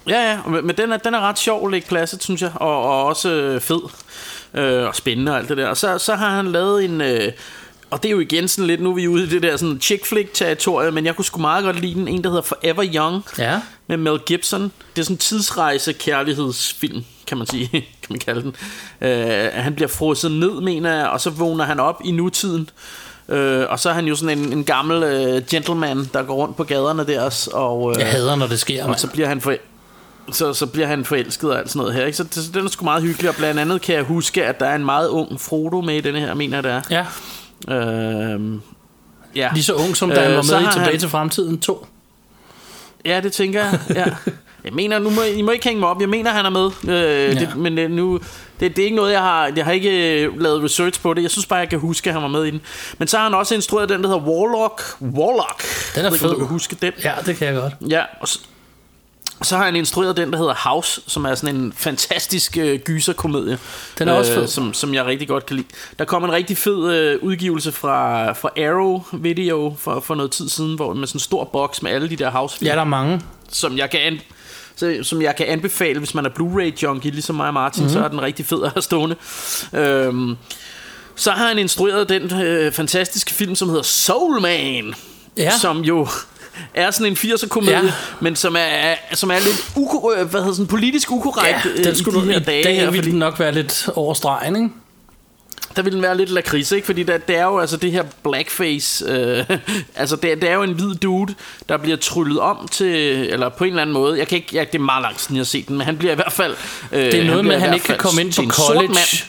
Ja, 0.09 0.31
ja, 0.31 0.61
men 0.63 0.77
den 0.77 0.93
er, 0.93 0.97
den 0.97 1.15
er 1.15 1.21
ret 1.21 1.39
sjov, 1.39 1.71
Lake 1.71 1.87
Placid, 1.89 2.19
synes 2.21 2.43
jeg, 2.43 2.51
og, 2.55 2.83
og 2.83 3.05
også 3.05 3.29
øh, 3.31 3.61
fed 3.61 3.81
øh, 4.55 4.87
og 4.87 4.97
spændende 4.97 5.33
og 5.33 5.39
alt 5.39 5.49
det 5.49 5.57
der. 5.57 5.69
Og 5.69 5.77
så, 5.77 5.99
så 5.99 6.15
har 6.15 6.31
han 6.31 6.47
lavet 6.53 6.85
en... 6.85 7.01
Øh, 7.01 7.33
og 7.91 8.03
det 8.03 8.09
er 8.09 8.13
jo 8.13 8.21
igen 8.21 8.49
sådan 8.49 8.67
lidt, 8.67 8.81
nu 8.83 8.91
er 8.91 8.95
vi 8.95 9.09
ude 9.09 9.25
i 9.25 9.27
det 9.29 9.43
der 9.43 9.57
sådan 9.57 9.79
chick 9.81 10.07
flick 10.07 10.35
territorie, 10.35 10.91
men 10.91 11.07
jeg 11.07 11.17
kunne 11.17 11.25
sgu 11.25 11.41
meget 11.41 11.65
godt 11.65 11.81
lide 11.81 11.95
den, 11.95 12.09
en 12.09 12.25
der 12.25 12.31
hedder 12.31 12.43
Forever 12.43 12.85
Young, 12.95 13.25
Ja. 13.39 13.61
med 13.87 13.97
Mel 13.97 14.19
Gibson. 14.27 14.63
Det 14.63 15.01
er 15.01 15.05
sådan 15.05 15.15
en 15.15 15.19
tidsrejse 15.19 15.93
kærlighedsfilm, 15.93 17.05
kan 17.27 17.39
man 17.39 17.47
sige, 17.47 17.69
kan 18.03 18.11
man 18.11 18.19
kalde 18.19 18.43
den. 18.43 18.55
Øh, 19.09 19.51
han 19.53 19.75
bliver 19.75 19.89
frosset 19.89 20.33
ned, 20.33 20.61
mener 20.61 20.95
jeg, 20.97 21.09
og 21.09 21.21
så 21.21 21.31
vågner 21.31 21.65
han 21.65 21.81
op 21.81 22.01
i 22.05 22.11
nutiden. 22.11 22.71
Øh, 23.29 23.65
og 23.69 23.79
så 23.81 23.91
er 23.91 23.95
han 23.95 24.07
jo 24.07 24.15
sådan 24.17 24.39
en, 24.39 24.53
en 24.53 24.65
gammel 24.65 25.03
øh, 25.03 25.43
gentleman, 25.51 26.11
der 26.13 26.23
går 26.23 26.35
rundt 26.35 26.57
på 26.57 26.65
gaderne 26.65 27.07
der, 27.07 27.49
og, 27.53 27.91
øh, 27.95 28.01
Jeg 28.01 28.07
hader, 28.11 28.37
når 28.37 28.47
det 28.47 28.61
sker, 28.61 28.85
og 28.87 29.01
så 29.01 29.07
bliver 29.07 29.29
han 29.29 29.41
for, 29.41 29.55
så, 30.33 30.53
så 30.55 30.67
bliver 30.67 30.87
han 30.87 31.05
forelsket 31.05 31.51
og 31.51 31.59
alt 31.59 31.69
sådan 31.71 31.79
noget 31.81 31.95
her. 31.95 32.05
Ikke? 32.07 32.17
Så, 32.17 32.25
det, 32.25 32.35
så 32.35 32.51
den 32.55 32.65
er 32.65 32.69
sgu 32.71 32.85
meget 32.85 33.03
hyggelig, 33.03 33.29
og 33.29 33.35
blandt 33.37 33.61
andet 33.61 33.83
kan 33.83 33.95
jeg 33.95 34.03
huske, 34.03 34.45
at 34.45 34.61
der 34.61 34.67
er 34.67 34.75
en 34.75 34.85
meget 34.85 35.09
ung 35.09 35.41
Frodo 35.41 35.81
med 35.81 35.95
i 35.97 36.01
denne 36.01 36.21
her, 36.21 36.35
mener 36.35 36.57
jeg, 36.57 36.65
der 36.65 36.71
er. 36.73 36.83
Ja, 36.91 37.07
Øhm, 37.69 38.61
ja. 39.37 39.51
lige 39.55 39.65
så 39.65 39.75
ung 39.75 39.97
som 39.97 40.09
da 40.11 40.21
han 40.21 40.31
Øh, 40.31 40.37
var 40.37 40.43
med 40.43 40.69
i 40.69 40.73
Tilbage 40.73 40.91
han- 40.91 40.99
til 41.01 41.09
Fremtiden 41.09 41.61
2. 41.61 41.87
Ja, 43.05 43.21
det 43.21 43.33
tænker 43.33 43.65
jeg. 43.65 43.81
Ja. 43.95 44.05
Jeg 44.65 44.73
mener, 44.73 44.99
nu 44.99 45.11
må, 45.11 45.23
I 45.23 45.43
må 45.43 45.51
ikke 45.51 45.65
hænge 45.65 45.81
mig 45.81 45.89
op. 45.89 46.01
Jeg 46.01 46.09
mener, 46.09 46.31
han 46.31 46.45
er 46.47 46.51
med. 46.51 46.71
Øh, 46.85 46.91
Ja. 47.35 47.41
det, 47.41 47.57
men 47.57 47.79
øh, 47.79 47.91
nu, 47.91 48.19
det, 48.61 48.77
det 48.77 48.79
er 48.79 48.85
ikke 48.85 48.97
noget, 48.97 49.13
jeg 49.13 49.21
har... 49.21 49.53
Jeg 49.57 49.65
har 49.65 49.73
ikke 49.73 50.23
øh, 50.23 50.41
lavet 50.41 50.63
research 50.65 51.01
på 51.03 51.15
det. 51.15 51.23
Jeg 51.23 51.31
synes 51.31 51.47
bare, 51.47 51.59
jeg 51.59 51.69
kan 51.69 51.79
huske, 51.79 52.11
at 52.11 52.15
han 52.15 52.23
var 52.23 52.29
med 52.29 52.45
i 52.45 52.51
den. 52.51 52.61
Men 52.99 53.09
så 53.09 53.17
har 53.17 53.25
han 53.25 53.35
også 53.35 53.55
instrueret 53.55 53.89
den, 53.89 54.03
der 54.03 54.09
hedder 54.09 54.23
Warlock. 54.23 54.83
Warlock. 55.03 55.63
Den 55.95 56.01
er 56.01 56.03
Jeg 56.03 56.05
ved 56.05 56.13
ikke, 56.13 56.19
fed. 56.23 56.31
Du 56.31 56.39
kan 56.39 56.47
huske 56.47 56.77
den. 56.81 56.93
Ja, 57.05 57.13
det 57.27 57.37
kan 57.37 57.47
jeg 57.47 57.57
godt. 57.57 57.73
Ja, 57.91 58.03
og 58.21 58.29
så, 59.43 59.57
har 59.57 59.65
han 59.65 59.77
instrueret 59.77 60.17
den, 60.17 60.33
der 60.33 60.39
hedder 60.39 60.55
House, 60.69 61.01
som 61.07 61.25
er 61.25 61.35
sådan 61.35 61.57
en 61.57 61.73
fantastisk 61.77 62.57
øh, 62.57 62.79
gyserkomedie. 62.79 63.59
Den 63.99 64.09
er 64.09 64.13
også 64.13 64.35
fed. 64.35 64.47
Som, 64.47 64.75
som 64.75 64.95
jeg 64.95 65.05
rigtig 65.07 65.29
godt 65.29 65.47
kan 65.47 65.57
lide. 65.57 65.67
Der 65.99 66.05
kom 66.05 66.25
en 66.25 66.33
rigtig 66.33 66.59
fed 66.59 66.93
øh, 66.95 67.19
udgivelse 67.23 67.73
fra, 67.73 68.33
fra 68.33 68.49
Arrow 68.57 69.03
Video 69.13 69.75
for, 69.79 70.01
for 70.01 70.15
noget 70.15 70.31
tid 70.31 70.49
siden, 70.49 70.75
hvor 70.75 70.95
med 70.95 71.07
sådan 71.07 71.17
en 71.17 71.21
stor 71.21 71.45
boks 71.45 71.83
med 71.83 71.91
alle 71.91 72.11
de 72.11 72.17
der 72.17 72.31
house 72.31 72.59
Ja, 72.65 72.73
der 72.75 72.81
er 72.81 72.85
mange. 72.85 73.21
som 73.53 73.79
jeg 73.79 73.91
kan 73.91 74.01
an, 74.01 74.21
så, 74.77 74.99
som 75.03 75.23
jeg 75.23 75.37
kan 75.37 75.47
anbefale, 75.47 75.99
hvis 75.99 76.15
man 76.15 76.27
er 76.27 76.31
Blu-ray 76.31 76.83
junkie, 76.83 77.11
ligesom 77.11 77.37
mig 77.37 77.47
og 77.47 77.55
Martin, 77.55 77.83
mm-hmm. 77.83 77.93
så 77.93 78.05
er 78.05 78.09
den 78.09 78.23
rigtig 78.23 78.47
fed 78.47 78.65
at 78.65 78.71
have 78.73 78.83
stående. 78.83 79.17
Øhm, 79.73 80.37
så 81.17 81.31
har 81.31 81.49
han 81.49 81.59
instrueret 81.59 82.09
den 82.09 82.41
øh, 82.43 82.73
fantastiske 82.73 83.35
film, 83.35 83.55
som 83.55 83.69
hedder 83.69 83.83
Soul 83.83 84.41
Man, 84.41 84.95
Ja. 85.37 85.51
som 85.59 85.81
jo 85.81 86.09
er 86.75 86.91
sådan 86.91 87.07
en 87.07 87.17
80'er 87.17 87.49
komedie, 87.49 87.77
Ja. 87.85 87.93
men 88.21 88.37
som 88.37 88.57
er, 88.59 88.95
som 89.13 89.31
er 89.31 89.39
lidt 89.39 89.71
uko, 89.77 90.13
øh, 90.17 90.27
hvad 90.31 90.41
hedder 90.41 90.55
sådan, 90.55 90.67
politisk 90.67 91.11
ukorrekt 91.13 91.65
Ja, 91.65 91.71
øh, 91.71 91.85
den 91.85 91.93
i 91.93 91.99
skulle 91.99 92.21
de 92.21 92.25
du, 92.27 92.31
her 92.31 92.41
i 92.41 92.43
dage. 92.43 92.65
dag 92.65 92.75
her, 92.77 92.81
ville 92.85 92.97
fordi- 92.99 93.11
den 93.11 93.19
nok 93.19 93.39
være 93.41 93.53
lidt 93.53 93.89
over 93.95 94.15
stregen, 94.15 94.57
ikke? 94.57 94.69
der 95.77 95.83
vil 95.83 95.93
den 95.93 96.03
være 96.03 96.17
lidt 96.17 96.31
lakrids, 96.31 96.73
ikke? 96.73 96.87
Fordi 96.87 97.03
der, 97.03 97.19
det 97.19 97.37
er 97.37 97.45
jo 97.45 97.59
altså 97.59 97.77
det 97.77 97.93
her 97.93 98.03
blackface, 98.23 99.05
øh, 99.09 99.45
altså 99.97 100.17
det, 100.17 100.43
det 100.43 100.51
er 100.51 100.55
jo 100.55 100.63
en 100.63 100.73
hvid 100.73 100.95
dude, 100.95 101.35
der 101.69 101.77
bliver 101.77 101.97
tryllet 101.97 102.41
om 102.41 102.69
til, 102.71 102.87
eller 103.33 103.49
på 103.49 103.65
en 103.65 103.71
eller 103.71 103.83
anden 103.83 103.95
måde, 103.95 104.19
jeg 104.19 104.29
kan 104.29 104.37
ikke, 104.37 104.49
jeg, 104.57 104.73
det 104.73 104.79
er 104.79 104.83
meget 104.83 105.03
langt 105.03 105.21
siden 105.21 105.37
jeg 105.37 105.41
har 105.41 105.45
set 105.45 105.69
den, 105.69 105.77
men 105.79 105.85
han 105.87 105.97
bliver 105.97 106.13
i 106.13 106.15
hvert 106.15 106.33
fald... 106.33 106.57
Øh, 106.93 106.99
Det 107.05 107.15
er 107.15 107.25
noget 107.25 107.45
med, 107.45 107.51
bliver 107.51 107.55
at 107.57 107.61
i 107.63 107.65
han 107.65 107.75
ikke 107.75 107.87
kan 107.87 107.97
komme 107.99 108.21
ind 108.21 108.33
til 108.33 108.43
på 108.47 108.51
college. 108.51 108.89
mand. 108.89 109.25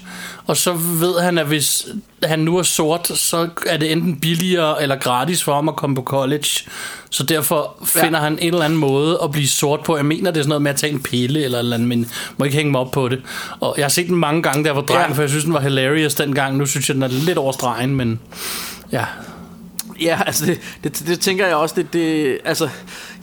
Og 0.47 0.57
så 0.57 0.73
ved 0.73 1.19
han, 1.21 1.37
at 1.37 1.45
hvis 1.45 1.87
han 2.23 2.39
nu 2.39 2.57
er 2.57 2.63
sort, 2.63 3.07
så 3.07 3.49
er 3.67 3.77
det 3.77 3.91
enten 3.91 4.19
billigere 4.19 4.81
eller 4.81 4.95
gratis 4.95 5.43
for 5.43 5.55
ham 5.55 5.69
at 5.69 5.75
komme 5.75 5.95
på 5.95 6.03
college. 6.03 6.47
Så 7.09 7.23
derfor 7.23 7.75
finder 7.85 8.19
Ja. 8.19 8.23
han 8.23 8.33
en 8.41 8.53
eller 8.53 8.65
anden 8.65 8.79
måde 8.79 9.19
at 9.23 9.31
blive 9.31 9.47
sort 9.47 9.79
på. 9.83 9.95
Jeg 9.97 10.05
mener, 10.05 10.31
det 10.31 10.39
er 10.39 10.43
sådan 10.43 10.49
noget 10.49 10.61
med 10.61 10.71
at 10.71 10.77
tage 10.77 10.93
en 10.93 11.03
pille 11.03 11.43
eller 11.43 11.59
eller 11.59 11.75
andet, 11.75 11.87
men 11.89 12.11
må 12.37 12.45
ikke 12.45 12.57
hænge 12.57 12.71
mig 12.71 12.81
op 12.81 12.91
på 12.91 13.07
det. 13.09 13.21
Og 13.59 13.73
jeg 13.77 13.83
har 13.83 13.89
set 13.89 14.07
den 14.07 14.15
mange 14.15 14.41
gange, 14.43 14.65
jeg 14.67 14.75
var 14.75 14.81
dreng, 14.81 15.09
Ja. 15.09 15.15
for 15.15 15.21
jeg 15.21 15.29
synes, 15.29 15.43
den 15.43 15.53
var 15.53 15.59
hilarious 15.61 16.15
dengang. 16.15 16.57
Nu 16.57 16.65
synes 16.65 16.89
jeg, 16.89 16.95
den 16.95 17.03
er 17.03 17.07
lidt 17.07 17.37
over 17.37 17.51
stregen, 17.51 17.95
men 17.95 18.19
ja. 18.91 19.05
Ja, 20.01 20.19
altså 20.25 20.45
det, 20.45 20.59
det, 20.83 21.03
det 21.07 21.19
tænker 21.19 21.47
jeg 21.47 21.55
også, 21.55 21.75
det, 21.77 21.93
det, 21.93 22.37
altså, 22.45 22.69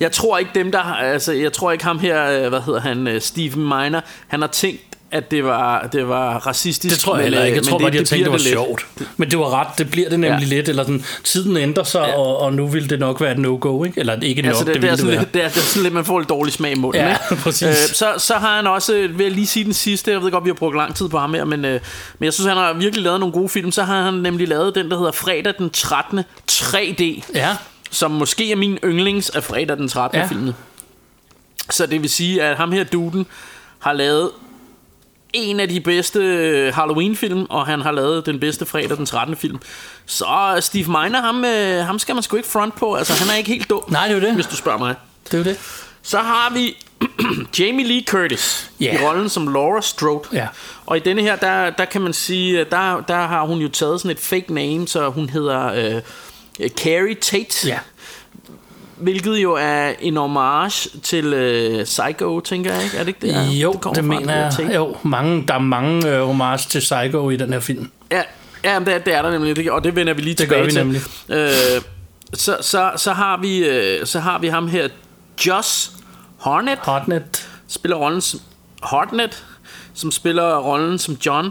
jeg 0.01 0.13
tror 0.13 0.39
ikke 0.39 0.51
dem, 0.55 0.73
der, 0.73 0.79
altså, 0.79 1.33
jeg 1.33 1.53
tror 1.53 1.73
ikke 1.73 1.85
ham 1.85 1.99
her, 1.99 2.43
øh, 2.43 2.49
hvad 2.49 2.61
hedder 2.61 2.81
han, 2.81 3.07
øh, 3.09 3.21
Stephen 3.21 3.63
Miner, 3.63 4.01
han 4.29 4.41
har 4.41 4.49
tænkt, 4.49 4.81
at 5.11 5.31
det 5.31 5.45
var, 5.45 5.87
det 5.93 6.09
var 6.09 6.39
racistisk. 6.47 6.95
Det 6.95 7.01
tror 7.03 7.13
jeg 7.13 7.19
men, 7.19 7.23
heller 7.25 7.41
øh, 7.41 7.47
ikke. 7.47 7.57
Jeg 7.57 7.63
men 7.65 7.71
tror 7.71 7.79
bare, 7.79 7.91
de 7.91 7.97
har 7.97 8.05
tænkt, 8.05 8.11
det 8.11 8.19
bliver 8.19 8.31
var 8.31 8.39
lidt. 8.39 8.49
sjovt. 8.99 9.09
Men 9.17 9.31
det 9.31 9.39
var 9.39 9.61
ret. 9.61 9.79
Det 9.79 9.91
bliver 9.91 10.09
det 10.09 10.21
nemlig 10.21 10.49
Ja. 10.49 10.55
lidt. 10.57 10.69
Eller 10.69 10.83
sådan, 10.83 11.05
tiden 11.25 11.57
ændrer 11.57 11.85
sig, 11.85 11.99
Ja. 12.09 12.19
og, 12.19 12.39
og 12.41 12.53
nu 12.55 12.67
vil 12.67 12.91
det 12.91 12.99
nok 12.99 13.21
være 13.21 13.33
et 13.33 13.39
no-go, 13.39 13.85
ikke? 13.85 14.01
Eller 14.01 14.21
ikke 14.21 14.43
nok, 14.43 14.49
Altså, 14.49 14.65
det, 14.65 14.75
det, 14.75 14.83
det, 14.83 14.89
er 14.89 14.93
det 14.93 14.99
sådan 15.01 15.13
være. 15.13 15.21
lidt, 15.21 15.35
det, 15.35 15.45
er, 15.45 15.49
det 15.49 15.57
er 15.57 15.61
sådan 15.61 15.83
lidt, 15.83 15.95
man 15.95 16.05
får 16.05 16.19
lidt 16.19 16.29
dårlig 16.29 16.53
smag 16.53 16.73
i 16.73 16.75
munden. 16.75 17.03
Ja, 17.03 17.09
ikke? 17.31 17.43
præcis. 17.45 17.77
så, 17.77 18.15
så 18.19 18.35
har 18.35 18.57
han 18.57 18.67
også, 18.67 18.93
vil 18.93 19.25
jeg 19.25 19.33
lige 19.33 19.47
sige 19.47 19.65
den 19.65 19.73
sidste, 19.73 20.11
jeg 20.11 20.23
ved 20.23 20.31
godt, 20.31 20.45
vi 20.45 20.51
har 20.51 20.55
brugt 20.55 20.77
lang 20.77 20.95
tid 20.95 21.09
på 21.09 21.19
ham 21.19 21.35
her, 21.35 21.45
men, 21.45 21.65
øh, 21.65 21.81
men 22.19 22.25
jeg 22.25 22.33
synes, 22.33 22.49
han 22.49 22.57
har 22.57 22.73
virkelig 22.73 23.05
lavet 23.05 23.21
nogle 23.21 23.33
gode 23.33 23.49
film. 23.49 23.73
Så 23.73 23.83
har 23.83 24.03
han 24.03 24.15
nemlig 24.15 24.49
lavet 24.49 24.75
den, 24.75 24.91
der 24.91 24.97
hedder 24.99 25.13
Fredag 25.13 25.55
den 25.59 25.71
13. 25.71 26.21
3D, 26.51 27.23
Ja, 27.35 27.57
som 27.91 28.11
måske 28.11 28.53
er 28.53 28.57
min 28.57 28.79
yndlings 28.85 29.31
af 29.31 29.45
Fredag 29.45 29.77
den 29.77 29.89
13. 29.89 30.17
Ja. 30.19 30.23
Ja. 30.23 30.29
filmen. 30.29 30.53
Så 31.71 31.87
det 31.87 32.03
vil 32.03 32.11
sige, 32.11 32.43
at 32.43 32.57
ham 32.57 32.73
her 32.73 32.85
duden 32.85 33.27
har 33.79 33.93
lavet 33.93 34.31
en 35.39 35.61
af 35.61 35.69
de 35.69 35.81
bedste 35.81 36.19
øh, 36.19 36.75
Halloween-film, 36.75 37.47
og 37.51 37.67
han 37.67 37.81
har 37.81 37.93
lavet 37.93 38.27
den 38.27 38.41
bedste 38.41 38.67
fredag 38.67 38.97
den 38.97 39.07
13. 39.07 39.37
film. 39.37 39.59
Så 40.07 40.57
Steve 40.61 40.85
Miner, 40.85 41.21
ham, 41.21 41.45
øh, 41.45 41.87
ham 41.87 41.99
skal 41.99 42.15
man 42.15 42.23
sgu 42.23 42.37
ikke 42.37 42.49
front 42.49 42.77
på. 42.77 42.95
Altså, 42.95 43.13
han 43.13 43.31
er 43.31 43.39
ikke 43.39 43.51
helt 43.51 43.71
dum, 43.71 43.83
nej, 43.89 44.09
det 44.09 44.17
er 44.17 44.21
det. 44.21 44.35
hvis 44.35 44.47
du 44.47 44.57
spørger 44.57 44.79
mig. 44.79 44.95
Det 45.25 45.35
er 45.35 45.39
jo 45.39 45.45
det. 45.45 45.59
Så 46.03 46.19
har 46.19 46.53
vi 46.55 46.77
Jamie 47.59 47.87
Lee 47.87 48.03
Curtis 48.09 48.71
yeah. 48.83 48.95
i 48.95 49.07
rollen 49.07 49.29
som 49.29 49.53
Laura 49.53 49.83
Strode. 49.83 50.29
Ja. 50.33 50.47
Og 50.87 50.97
i 50.97 51.01
denne 51.01 51.23
her, 51.23 51.37
der, 51.37 51.71
der 51.71 51.85
kan 51.85 52.01
man 52.01 52.13
sige, 52.13 52.65
der, 52.65 53.01
der 53.01 53.27
har 53.27 53.47
hun 53.47 53.59
jo 53.59 53.69
taget 53.69 54.01
sådan 54.01 54.11
et 54.11 54.21
fake 54.21 54.55
name, 54.55 54.89
så 54.89 55.09
hun 55.09 55.29
hedder 55.29 55.67
øh, 55.67 56.03
øh, 56.61 56.71
Carrie 56.71 57.15
Tate. 57.15 57.69
Ja. 57.69 57.79
Hvilket 59.01 59.37
jo 59.37 59.55
er 59.61 59.93
en 60.01 60.17
homage 60.17 60.89
til 61.03 61.25
øh, 61.35 61.85
Psycho, 61.85 62.41
tænker 62.41 62.75
jeg 62.75 62.85
ikke? 62.85 62.97
Er 62.97 63.01
det 63.01 63.09
ikke 63.09 63.21
det? 63.27 63.37
er? 63.37 63.43
Jo, 63.53 63.73
det, 63.73 63.97
det 63.97 64.05
mener 64.05 64.37
jeg. 64.43 64.53
Tate. 64.57 64.75
Jo, 64.75 64.97
mange, 65.03 65.45
der 65.49 65.55
er 65.55 65.59
mange 65.59 66.09
øh, 66.09 66.23
homage 66.23 66.59
til 66.69 66.79
Psycho 66.79 67.31
i 67.31 67.37
den 67.37 67.53
her 67.53 67.61
film. 67.61 67.91
Ja, 68.11 68.23
ja 68.65 68.79
det, 68.81 68.95
er- 68.95 68.99
det 68.99 69.15
er 69.15 69.23
der 69.23 69.31
nemlig, 69.31 69.57
det- 69.57 69.71
og 69.71 69.85
det 69.85 69.97
vender 69.97 70.15
vi 70.15 70.21
lige 70.23 70.31
Det 70.35 70.39
tilbage 70.39 70.59
gør 70.61 70.65
vi 70.65 70.71
til. 70.71 70.79
nemlig. 70.81 71.01
Øh, 71.29 71.51
så, 72.35 72.57
så, 72.61 72.91
så, 72.97 73.13
har 73.13 73.37
vi, 73.41 73.59
øh, 73.59 74.07
så 74.07 74.21
har 74.21 74.39
vi 74.39 74.49
ham 74.49 74.69
her, 74.69 74.89
Josh 75.47 75.91
Harnett, 76.41 76.81
Hotnet. 76.81 77.49
spiller 77.69 77.97
rollen 77.97 78.21
som 78.21 78.41
Hartnett, 78.83 79.45
som 79.95 80.11
spiller 80.11 80.57
rollen 80.59 80.99
som 80.99 81.15
John. 81.27 81.51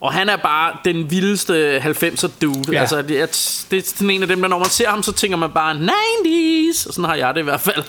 Og 0.00 0.12
han 0.12 0.28
er 0.28 0.36
bare 0.36 0.72
den 0.84 1.10
vildeste 1.10 1.78
90'er 1.78 2.28
dude. 2.42 2.72
Ja. 2.72 2.80
Altså, 2.80 3.02
det 3.02 3.20
er, 3.20 3.26
det 3.70 3.78
er 3.78 3.82
sådan 3.96 4.10
en 4.10 4.22
af 4.22 4.28
dem, 4.28 4.40
der 4.40 4.48
når 4.48 4.58
man 4.58 4.68
ser 4.68 4.88
ham, 4.88 5.02
så 5.02 5.12
tænker 5.12 5.36
man 5.36 5.50
bare 5.50 5.74
90's. 5.74 6.88
Og 6.88 6.94
sådan 6.94 7.04
har 7.04 7.14
jeg 7.14 7.34
det 7.34 7.40
i 7.40 7.44
hvert 7.44 7.60
fald. 7.60 7.84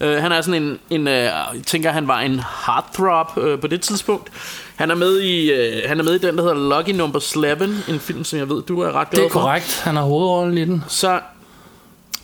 Uh, 0.00 0.08
han 0.22 0.32
er 0.32 0.40
sådan 0.40 0.62
en, 0.62 0.78
en 0.90 1.06
uh, 1.06 1.12
jeg 1.12 1.44
tænker, 1.66 1.92
han 1.92 2.08
var 2.08 2.20
en 2.20 2.40
heartthrob 2.66 3.26
uh, 3.36 3.60
på 3.60 3.66
det 3.66 3.80
tidspunkt. 3.80 4.30
Han 4.76 4.90
er 4.90 4.94
med 4.94 5.20
i, 5.20 5.52
uh, 5.52 5.88
han 5.88 6.00
er 6.00 6.04
med 6.04 6.14
i 6.14 6.18
den, 6.18 6.36
der 6.38 6.42
hedder 6.42 6.76
Lucky 6.78 6.90
Number 6.90 7.20
11, 7.36 7.76
en 7.88 8.00
film, 8.00 8.24
som 8.24 8.38
jeg 8.38 8.48
ved, 8.48 8.62
du 8.62 8.80
er 8.80 8.92
ret 8.92 9.10
glad 9.10 9.22
Det 9.22 9.28
er 9.28 9.32
for. 9.32 9.40
korrekt. 9.40 9.80
Han 9.84 9.96
har 9.96 10.02
hovedrollen 10.02 10.58
i 10.58 10.64
den. 10.64 10.84
Så, 10.88 11.20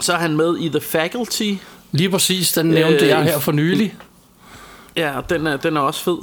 så 0.01 0.12
er 0.12 0.16
han 0.18 0.37
med 0.37 0.59
i 0.59 0.68
The 0.68 0.81
Faculty. 0.81 1.53
Lige 1.93 2.11
præcis, 2.11 2.53
den 2.53 2.66
nævnte 2.66 3.05
Øh, 3.05 3.09
jeg 3.09 3.22
her 3.22 3.39
for 3.39 3.53
nylig. 3.53 3.95
Ja, 4.99 5.21
den 5.31 5.47
er, 5.47 5.57
den 5.57 5.77
er 5.77 5.81
også 5.81 6.03
fed. 6.05 6.19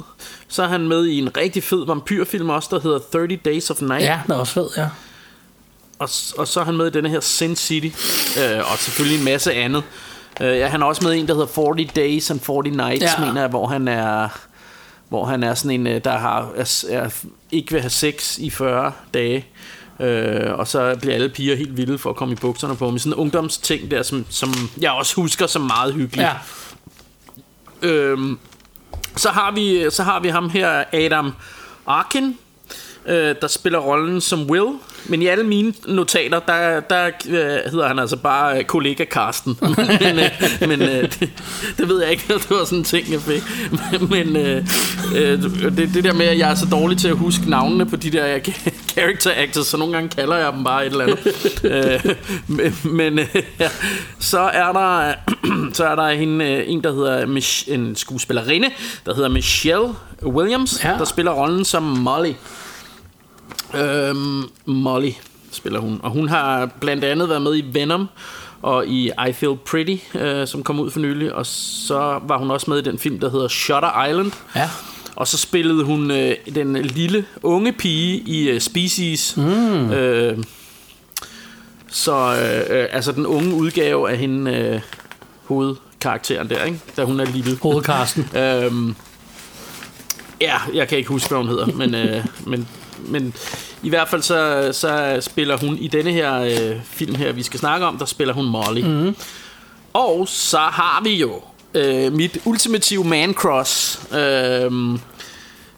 Så 0.48 0.62
er 0.62 0.66
han 0.68 0.88
med 0.88 1.06
i 1.06 1.18
en 1.18 1.36
rigtig 1.36 1.62
fed 1.62 1.86
vampyrfilm 1.86 2.50
også, 2.50 2.68
der 2.72 2.80
hedder 2.80 2.98
30 3.12 3.36
Days 3.36 3.70
of 3.70 3.80
Night. 3.80 4.02
Ja, 4.04 4.20
den 4.24 4.32
er 4.32 4.36
også 4.36 4.52
fed, 4.52 4.68
ja. 4.76 4.88
Og, 5.98 6.08
og 6.38 6.48
så 6.48 6.60
er 6.60 6.64
han 6.64 6.76
med 6.76 6.86
i 6.86 6.90
denne 6.90 7.08
her 7.08 7.20
Sin 7.20 7.56
City. 7.56 7.86
Øh, 8.38 8.58
og 8.72 8.78
selvfølgelig 8.78 9.18
en 9.18 9.24
masse 9.24 9.52
andet. 9.52 9.82
Øh, 10.40 10.58
ja, 10.58 10.66
han 10.66 10.82
er 10.82 10.86
også 10.86 11.04
med 11.04 11.12
i 11.12 11.18
en, 11.18 11.28
der 11.28 11.34
hedder 11.34 11.46
40 11.46 11.86
Days 11.96 12.30
and 12.30 12.40
40 12.40 12.62
Nights, 12.62 13.02
Ja. 13.04 13.24
mener 13.26 13.40
jeg, 13.40 13.50
hvor 13.50 13.66
han 13.66 13.88
er... 13.88 14.28
Hvor 15.08 15.24
han 15.24 15.42
er 15.42 15.54
sådan 15.54 15.70
en, 15.80 15.86
øh, 15.86 16.04
der 16.04 16.18
har, 16.18 16.50
er, 16.56 16.84
er, 16.90 17.10
ikke 17.52 17.72
vil 17.72 17.80
have 17.80 17.90
sex 17.90 18.38
i 18.38 18.50
40 18.50 18.92
dage. 19.14 19.46
Øh, 20.00 20.52
og 20.58 20.68
så 20.68 20.96
bliver 21.00 21.14
alle 21.14 21.28
piger 21.28 21.56
helt 21.56 21.76
vilde 21.76 21.98
for 21.98 22.10
at 22.10 22.16
komme 22.16 22.32
i 22.32 22.36
bukserne 22.36 22.76
på. 22.76 22.90
Men 22.90 22.98
sådan 22.98 23.12
en 23.12 23.16
ungdomsting 23.18 23.90
der, 23.90 24.02
som, 24.02 24.26
som 24.30 24.54
jeg 24.80 24.90
også 24.90 25.14
husker 25.16 25.46
som 25.46 25.62
meget 25.62 25.94
hyggeligt. 25.94 26.28
Ja, 26.28 26.32
Øhm, 27.82 28.38
så, 29.16 29.28
har 29.28 29.52
vi, 29.52 29.90
så 29.90 30.02
har 30.02 30.20
vi 30.20 30.28
ham 30.28 30.50
her, 30.50 30.84
Adam 30.92 31.32
Arkin, 31.86 32.38
øh, 33.06 33.34
der 33.40 33.46
spiller 33.46 33.78
rollen 33.78 34.20
som 34.20 34.50
Will. 34.50 34.78
Men 35.08 35.22
i 35.22 35.26
alle 35.26 35.44
mine 35.44 35.72
notater, 35.88 36.40
der, 36.40 36.80
der 36.80 37.06
øh, 37.28 37.70
hedder 37.70 37.88
han 37.88 37.98
altså 37.98 38.16
bare 38.16 38.58
øh, 38.58 38.64
kollega 38.64 39.04
Karsten. 39.04 39.58
men 40.00 40.18
øh, 40.18 40.30
men 40.68 40.82
øh, 40.82 41.02
det, 41.02 41.30
det 41.78 41.88
ved 41.88 42.02
jeg 42.02 42.10
ikke, 42.10 42.24
det 42.28 42.50
var 42.50 42.64
sådan 42.64 42.78
en 42.78 42.84
ting, 42.84 43.12
jeg 43.12 43.20
fik. 43.20 43.42
men 44.10 44.36
øh, 44.36 44.66
øh, 45.16 45.42
det, 45.76 45.90
det 45.94 46.04
der 46.04 46.12
med, 46.12 46.26
at 46.26 46.38
jeg 46.38 46.50
er 46.50 46.54
så 46.54 46.66
dårlig 46.70 46.98
til 46.98 47.08
at 47.08 47.16
huske 47.16 47.50
navnene 47.50 47.86
på 47.86 47.96
de 47.96 48.10
der 48.10 48.38
character 48.88 49.32
actors, 49.36 49.66
så 49.66 49.76
nogle 49.76 49.94
gange 49.94 50.08
kalder 50.08 50.36
jeg 50.36 50.52
dem 50.52 50.64
bare 50.64 50.86
et 50.86 50.90
eller 50.90 51.04
andet. 51.04 51.18
øh, 51.64 52.14
men 52.46 52.76
men 52.84 53.18
øh, 53.18 53.42
ja, 53.60 53.68
så 54.18 54.40
er 54.40 54.72
der 54.72 55.14
så 55.76 55.84
er 55.84 55.94
der 55.94 56.10
hende, 56.10 56.44
øh, 56.44 56.64
en, 56.66 56.84
der 56.84 56.94
hedder 56.94 57.26
Mich- 57.26 57.72
en 57.72 57.96
skuespillerinde, 57.96 58.70
der 59.06 59.14
hedder 59.14 59.28
Michelle 59.28 59.88
Williams, 60.22 60.84
ja. 60.84 60.90
der 60.98 61.04
spiller 61.04 61.32
rollen 61.32 61.64
som 61.64 61.82
Molly. 61.82 62.32
Øhm, 63.74 64.42
Molly 64.66 65.10
spiller 65.50 65.80
hun, 65.80 66.00
og 66.02 66.10
hun 66.10 66.28
har 66.28 66.66
blandt 66.80 67.04
andet 67.04 67.28
været 67.28 67.42
med 67.42 67.56
i 67.56 67.64
Venom 67.72 68.08
og 68.62 68.86
i 68.86 69.10
I 69.28 69.32
Feel 69.32 69.56
Pretty, 69.56 69.96
øh, 70.14 70.46
som 70.46 70.62
kom 70.62 70.80
ud 70.80 70.90
for 70.90 71.00
nylig, 71.00 71.34
og 71.34 71.46
så 71.46 72.20
var 72.22 72.38
hun 72.38 72.50
også 72.50 72.70
med 72.70 72.78
i 72.78 72.82
den 72.82 72.98
film, 72.98 73.20
der 73.20 73.30
hedder 73.30 73.48
Shutter 73.48 74.04
Island. 74.04 74.32
ja. 74.56 74.70
Og 75.16 75.28
så 75.28 75.38
spillede 75.38 75.84
hun 75.84 76.10
øh, 76.10 76.34
den 76.54 76.76
lille 76.76 77.24
unge 77.42 77.72
pige 77.72 78.22
i 78.26 78.48
øh, 78.48 78.60
Species. 78.60 79.36
Mm. 79.36 79.90
Øh, 79.90 80.38
så 81.90 82.14
øh, 82.14 82.78
øh, 82.78 82.86
altså 82.92 83.12
den 83.12 83.26
unge 83.26 83.54
udgave 83.54 84.10
af 84.10 84.18
hende 84.18 84.54
øh, 84.54 84.80
hovedkarakteren 85.44 86.48
der, 86.48 86.64
ikke? 86.64 86.80
Da 86.96 87.04
hun 87.04 87.20
er 87.20 87.24
lille. 87.24 87.58
Hovedkarsten. 87.62 88.28
Øhm, 88.36 88.94
ja, 90.40 90.54
jeg 90.74 90.88
kan 90.88 90.98
ikke 90.98 91.08
huske, 91.08 91.28
hvad 91.28 91.38
hun 91.38 91.48
hedder, 91.48 91.66
men, 91.66 91.94
øh, 91.94 92.24
men, 92.46 92.68
men 92.98 93.34
i 93.82 93.88
hvert 93.88 94.08
fald 94.08 94.22
så, 94.22 94.68
så 94.72 95.18
spiller 95.20 95.56
hun 95.56 95.78
i 95.78 95.88
denne 95.88 96.12
her 96.12 96.40
øh, 96.40 96.76
film 96.84 97.14
her, 97.14 97.32
vi 97.32 97.42
skal 97.42 97.60
snakke 97.60 97.86
om, 97.86 97.98
der 97.98 98.04
spiller 98.04 98.34
hun 98.34 98.44
Molly. 98.46 98.80
Mm. 98.82 99.16
Og 99.92 100.28
så 100.28 100.58
har 100.58 101.00
vi 101.04 101.14
jo 101.14 101.42
øh, 101.74 102.12
mit 102.12 102.38
ultimative 102.44 103.04
man 103.04 103.34
cross. 103.34 104.00
Øh, 104.14 104.70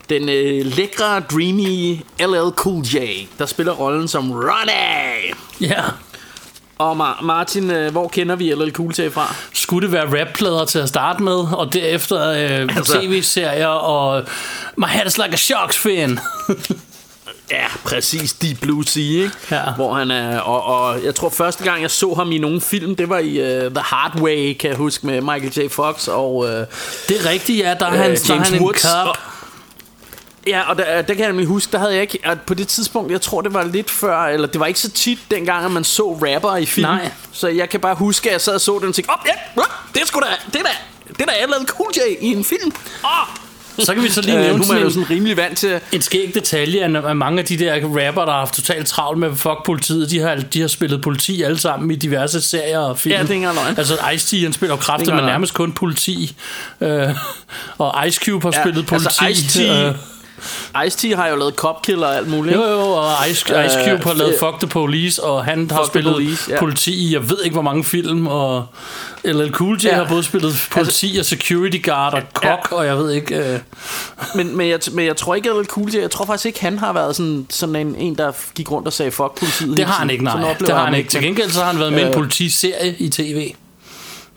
den 0.08 0.28
øh, 0.28 0.66
lækre, 0.76 1.20
dreamy 1.20 1.96
LL 2.20 2.50
Cool 2.56 2.84
J, 2.84 2.96
der 3.38 3.46
spiller 3.46 3.72
rollen 3.72 4.08
som 4.08 4.32
Ronnie. 4.32 5.34
Ja. 5.60 5.82
Og 6.78 6.92
Mar- 6.96 7.22
Martin, 7.24 7.70
øh, 7.70 7.92
hvor 7.92 8.08
kender 8.08 8.36
vi 8.36 8.52
LL 8.54 8.70
Cool 8.72 8.92
J 8.98 9.08
fra? 9.10 9.34
Skulle 9.52 9.86
det 9.86 9.92
være 9.92 10.20
rapplader 10.22 10.64
til 10.64 10.78
at 10.78 10.88
starte 10.88 11.22
med, 11.22 11.32
og 11.56 11.72
derefter 11.72 12.28
øh, 12.28 12.76
Altså- 12.76 13.00
tv-serier 13.00 13.66
og 13.66 14.24
My 14.76 14.84
Head 14.86 15.06
is 15.06 15.18
Like 15.18 15.32
a 15.32 15.36
Shark's 15.36 15.78
Fin. 15.82 16.18
Ja, 17.50 17.66
præcis. 17.84 18.32
Deep 18.32 18.60
Blue 18.60 18.84
Sea, 18.84 19.02
ikke? 19.02 19.30
Ja. 19.50 19.72
Hvor 19.76 19.94
han 19.94 20.10
er... 20.10 20.38
Og, 20.40 20.62
og 20.64 21.04
jeg 21.04 21.14
tror, 21.14 21.28
første 21.28 21.64
gang, 21.64 21.82
jeg 21.82 21.90
så 21.90 22.14
ham 22.14 22.32
i 22.32 22.38
nogen 22.38 22.60
film, 22.60 22.96
det 22.96 23.08
var 23.08 23.18
i 23.18 23.38
uh, 23.66 23.72
The 23.72 23.82
Hard 23.84 24.20
Way, 24.20 24.56
kan 24.60 24.70
jeg 24.70 24.76
huske, 24.76 25.06
med 25.06 25.20
Michael 25.20 25.52
J. 25.56 25.68
Fox 25.70 26.08
og... 26.08 26.34
Uh, 26.36 26.44
Det 26.48 26.66
er 27.10 27.30
rigtigt, 27.30 27.58
ja. 27.64 27.74
Der 27.80 27.86
er 27.86 27.90
han, 27.90 28.10
Øh, 28.10 28.16
der 28.16 28.30
er 28.30 28.34
James 28.34 28.48
han 28.48 28.56
en 28.58 28.62
Woods 28.62 28.82
cop. 28.82 29.06
og- 29.08 29.16
ja, 30.46 30.62
og 30.70 30.76
der, 30.78 30.84
der 31.02 31.14
kan 31.14 31.18
jeg 31.18 31.28
nemlig 31.28 31.46
huske, 31.46 31.72
der 31.72 31.78
havde 31.78 31.92
jeg 31.92 32.02
ikke... 32.02 32.18
At 32.24 32.40
på 32.40 32.54
det 32.54 32.68
tidspunkt, 32.68 33.12
jeg 33.12 33.20
tror, 33.20 33.40
det 33.40 33.54
var 33.54 33.64
lidt 33.64 33.90
før... 33.90 34.18
Eller 34.24 34.46
det 34.46 34.60
var 34.60 34.66
ikke 34.66 34.80
så 34.80 34.90
tit 34.90 35.18
dengang, 35.30 35.64
at 35.64 35.70
man 35.70 35.84
så 35.84 36.12
rapper 36.12 36.56
i 36.56 36.66
film. 36.66 36.86
Nej. 36.86 37.10
Så 37.32 37.48
jeg 37.48 37.68
kan 37.68 37.80
bare 37.80 37.94
huske, 37.94 38.28
at 38.28 38.32
jeg 38.32 38.40
sad 38.40 38.54
og 38.54 38.60
så 38.60 38.78
den 38.78 38.88
og 38.88 38.94
tænkte... 38.94 39.10
Oh, 39.10 39.16
ja, 39.26 39.62
det 39.94 40.02
er 40.02 40.06
sgu 40.06 40.20
da... 40.20 40.26
Det 40.52 40.56
er 40.56 40.62
da... 40.62 40.70
Det 41.08 41.20
er 41.20 41.26
da 41.26 41.32
LL 41.46 41.66
Cool 41.66 41.90
J 41.96 41.98
i 42.20 42.26
en 42.32 42.44
film. 42.44 42.72
Åh! 43.04 43.10
Så 43.78 43.94
kan 43.94 44.02
vi 44.02 44.08
så 44.08 44.20
lige 44.20 44.34
Øh, 44.34 44.40
nu 44.40 44.46
nævne 44.46 44.54
er 44.54 44.58
man 44.58 44.66
sådan 44.66 44.82
jo 44.82 44.90
sådan 44.90 45.10
rimelig 45.10 45.36
vant 45.36 45.58
til... 45.58 45.80
en 45.92 46.02
skæg 46.02 46.30
detalje, 46.34 46.80
at 47.08 47.16
mange 47.16 47.38
af 47.38 47.44
de 47.44 47.58
der 47.58 47.74
rapper, 47.74 48.24
der 48.24 48.32
har 48.32 48.38
haft 48.38 48.54
totalt 48.54 48.86
travlt 48.86 49.18
med 49.18 49.36
fuck 49.36 49.64
politiet, 49.66 50.10
de 50.10 50.20
har, 50.20 50.34
de 50.36 50.60
har 50.60 50.68
spillet 50.68 51.02
politi 51.02 51.42
alle 51.42 51.58
sammen 51.58 51.90
i 51.90 51.96
diverse 51.96 52.40
serier 52.40 52.78
og 52.78 52.98
film. 52.98 53.12
Ja, 53.14 53.22
det 53.22 53.30
er 53.30 53.34
ikke. 53.34 53.48
Altså 53.78 53.94
Ice-T, 53.94 54.42
han 54.42 54.52
spiller 54.52 54.74
jo 54.74 54.80
kræfter, 54.80 55.12
er 55.12 55.16
men 55.16 55.24
nærmest 55.24 55.54
kun 55.54 55.72
politi. 55.72 56.34
Øh, 56.80 57.08
og 57.78 58.06
Ice 58.08 58.20
Cube 58.24 58.46
har 58.46 58.52
Ja, 58.56 58.62
spillet 58.62 58.86
politi. 58.86 59.06
altså 59.20 59.24
Ice-T 59.24 59.62
øh, 59.88 59.94
Ice-T 60.86 61.16
har 61.16 61.28
jo 61.28 61.36
lavet 61.36 61.54
Cop 61.54 61.82
Killer 61.82 62.06
og 62.06 62.16
alt 62.16 62.28
muligt. 62.28 62.56
Jo, 62.56 62.62
jo, 62.62 62.80
og 62.80 63.10
Ice, 63.30 63.66
Ice 63.66 63.74
Cube 63.84 63.90
Øh, 63.92 64.00
har 64.04 64.14
lavet 64.14 64.32
øh, 64.32 64.38
Fuck 64.38 64.60
the 64.60 64.68
Police, 64.68 65.24
og 65.24 65.44
han 65.44 65.70
har 65.70 65.78
Fuck 65.78 65.86
spillet 65.92 66.12
Police, 66.14 66.50
ja. 66.52 66.58
politi 66.60 66.92
i, 67.08 67.12
jeg 67.12 67.30
ved 67.30 67.38
ikke 67.44 67.54
hvor 67.54 67.62
mange 67.62 67.84
film, 67.84 68.26
og 68.26 68.66
LL 69.24 69.50
Cool 69.50 69.78
J 69.82 69.84
Ja. 69.86 69.94
har 69.94 70.08
både 70.08 70.22
spillet 70.22 70.68
politi 70.70 71.16
og 71.18 71.24
security 71.24 71.78
guard 71.82 72.14
og 72.14 72.22
kok, 72.34 72.68
og 72.72 72.86
jeg 72.86 72.96
ved 72.98 73.10
ikke... 73.10 73.36
Øh, 73.52 73.58
Men, 74.34 74.56
men, 74.56 74.68
jeg, 74.68 74.78
men 74.92 75.06
jeg 75.06 75.16
tror 75.16 75.34
ikke, 75.34 75.50
at 75.50 75.66
Cool 75.66 75.90
J, 75.90 75.96
jeg 76.00 76.10
tror 76.10 76.24
faktisk 76.26 76.46
ikke, 76.46 76.60
han 76.60 76.78
har 76.78 76.92
været 76.92 77.16
sådan, 77.16 77.46
sådan 77.50 77.76
en, 77.76 77.94
en, 77.98 78.14
der 78.14 78.32
gik 78.54 78.70
rundt 78.70 78.86
og 78.86 78.92
sagde 78.92 79.10
fuck 79.10 79.38
politiet. 79.38 79.76
det 79.76 79.84
har 79.84 79.94
han 79.94 80.10
ikke, 80.10 80.24
nej. 80.24 80.54
Det 80.60 80.68
har 80.68 80.76
han 80.76 80.84
ham 80.84 80.94
ikke. 80.94 81.10
Til 81.10 81.22
gengæld 81.22 81.50
så 81.50 81.60
har 81.60 81.70
han 81.70 81.80
været 81.80 81.92
med 81.92 82.00
i 82.00 82.02
en 82.02 82.08
Øh. 82.08 82.14
politiserie 82.14 82.94
i 82.98 83.08
tv. 83.08 83.52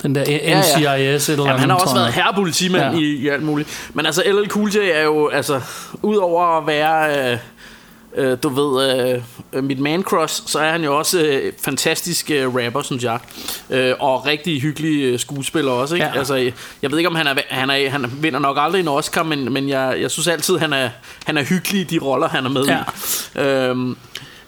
Den 0.04 0.16
der 0.16 0.24
ja. 0.28 0.60
NCIS 0.60 1.30
eller 1.30 1.46
Jamen, 1.46 1.60
han 1.60 1.70
har 1.70 1.78
også 1.78 1.96
været 1.96 2.14
herrepolitimand 2.14 2.84
Ja. 2.84 2.92
ja. 2.92 2.98
i, 2.98 3.04
i 3.16 3.28
alt 3.28 3.44
muligt. 3.44 3.90
Men 3.94 4.06
altså, 4.06 4.24
LL 4.26 4.48
Cool 4.50 4.70
J 4.76 4.78
er 4.94 5.04
jo, 5.04 5.28
altså, 5.28 5.62
udover 6.02 6.58
at 6.58 6.68
være, 6.68 7.32
øh, 7.32 7.38
øh, 8.16 8.38
du 8.44 8.50
ved, 8.50 9.22
øh, 9.54 9.64
mit 9.64 9.80
man 9.80 10.04
crush, 10.04 10.42
så 10.46 10.60
er 10.60 10.72
han 10.72 10.84
jo 10.84 10.98
også 10.98 11.20
øh, 11.22 11.54
fantastisk 11.64 12.32
øh, 12.32 12.56
rapper, 12.56 12.82
synes 12.82 13.04
jeg. 13.04 13.20
Øh, 13.70 13.94
og 14.00 14.26
rigtig 14.26 14.62
hyggelig 14.62 15.04
øh, 15.04 15.20
skuespiller 15.20 15.72
også, 15.72 15.96
ikke? 15.96 16.08
Ja. 16.14 16.18
Altså, 16.18 16.36
jeg 16.82 16.92
ved 16.92 16.98
ikke, 16.98 17.10
om 17.10 17.16
han 17.16 17.28
er, 17.28 17.34
han 17.50 17.70
er, 17.70 17.90
han 17.90 18.06
vinder 18.22 18.40
nok 18.40 18.58
aldrig 18.60 18.80
en 18.80 18.88
Oscar, 18.88 19.24
men, 19.24 19.54
men 19.54 19.70
jeg, 19.70 19.98
jeg 20.02 20.12
synes 20.12 20.28
altid, 20.28 20.58
han 20.58 20.74
er, 20.74 20.90
han 21.26 21.38
er 21.38 21.44
hyggelig 21.44 21.82
i 21.82 21.84
de 21.84 22.00
roller, 22.00 22.30
han 22.30 22.46
er 22.46 22.50
med 22.50 22.64
Ja. 22.66 22.78
i. 23.36 23.40
Øhm, 23.48 23.98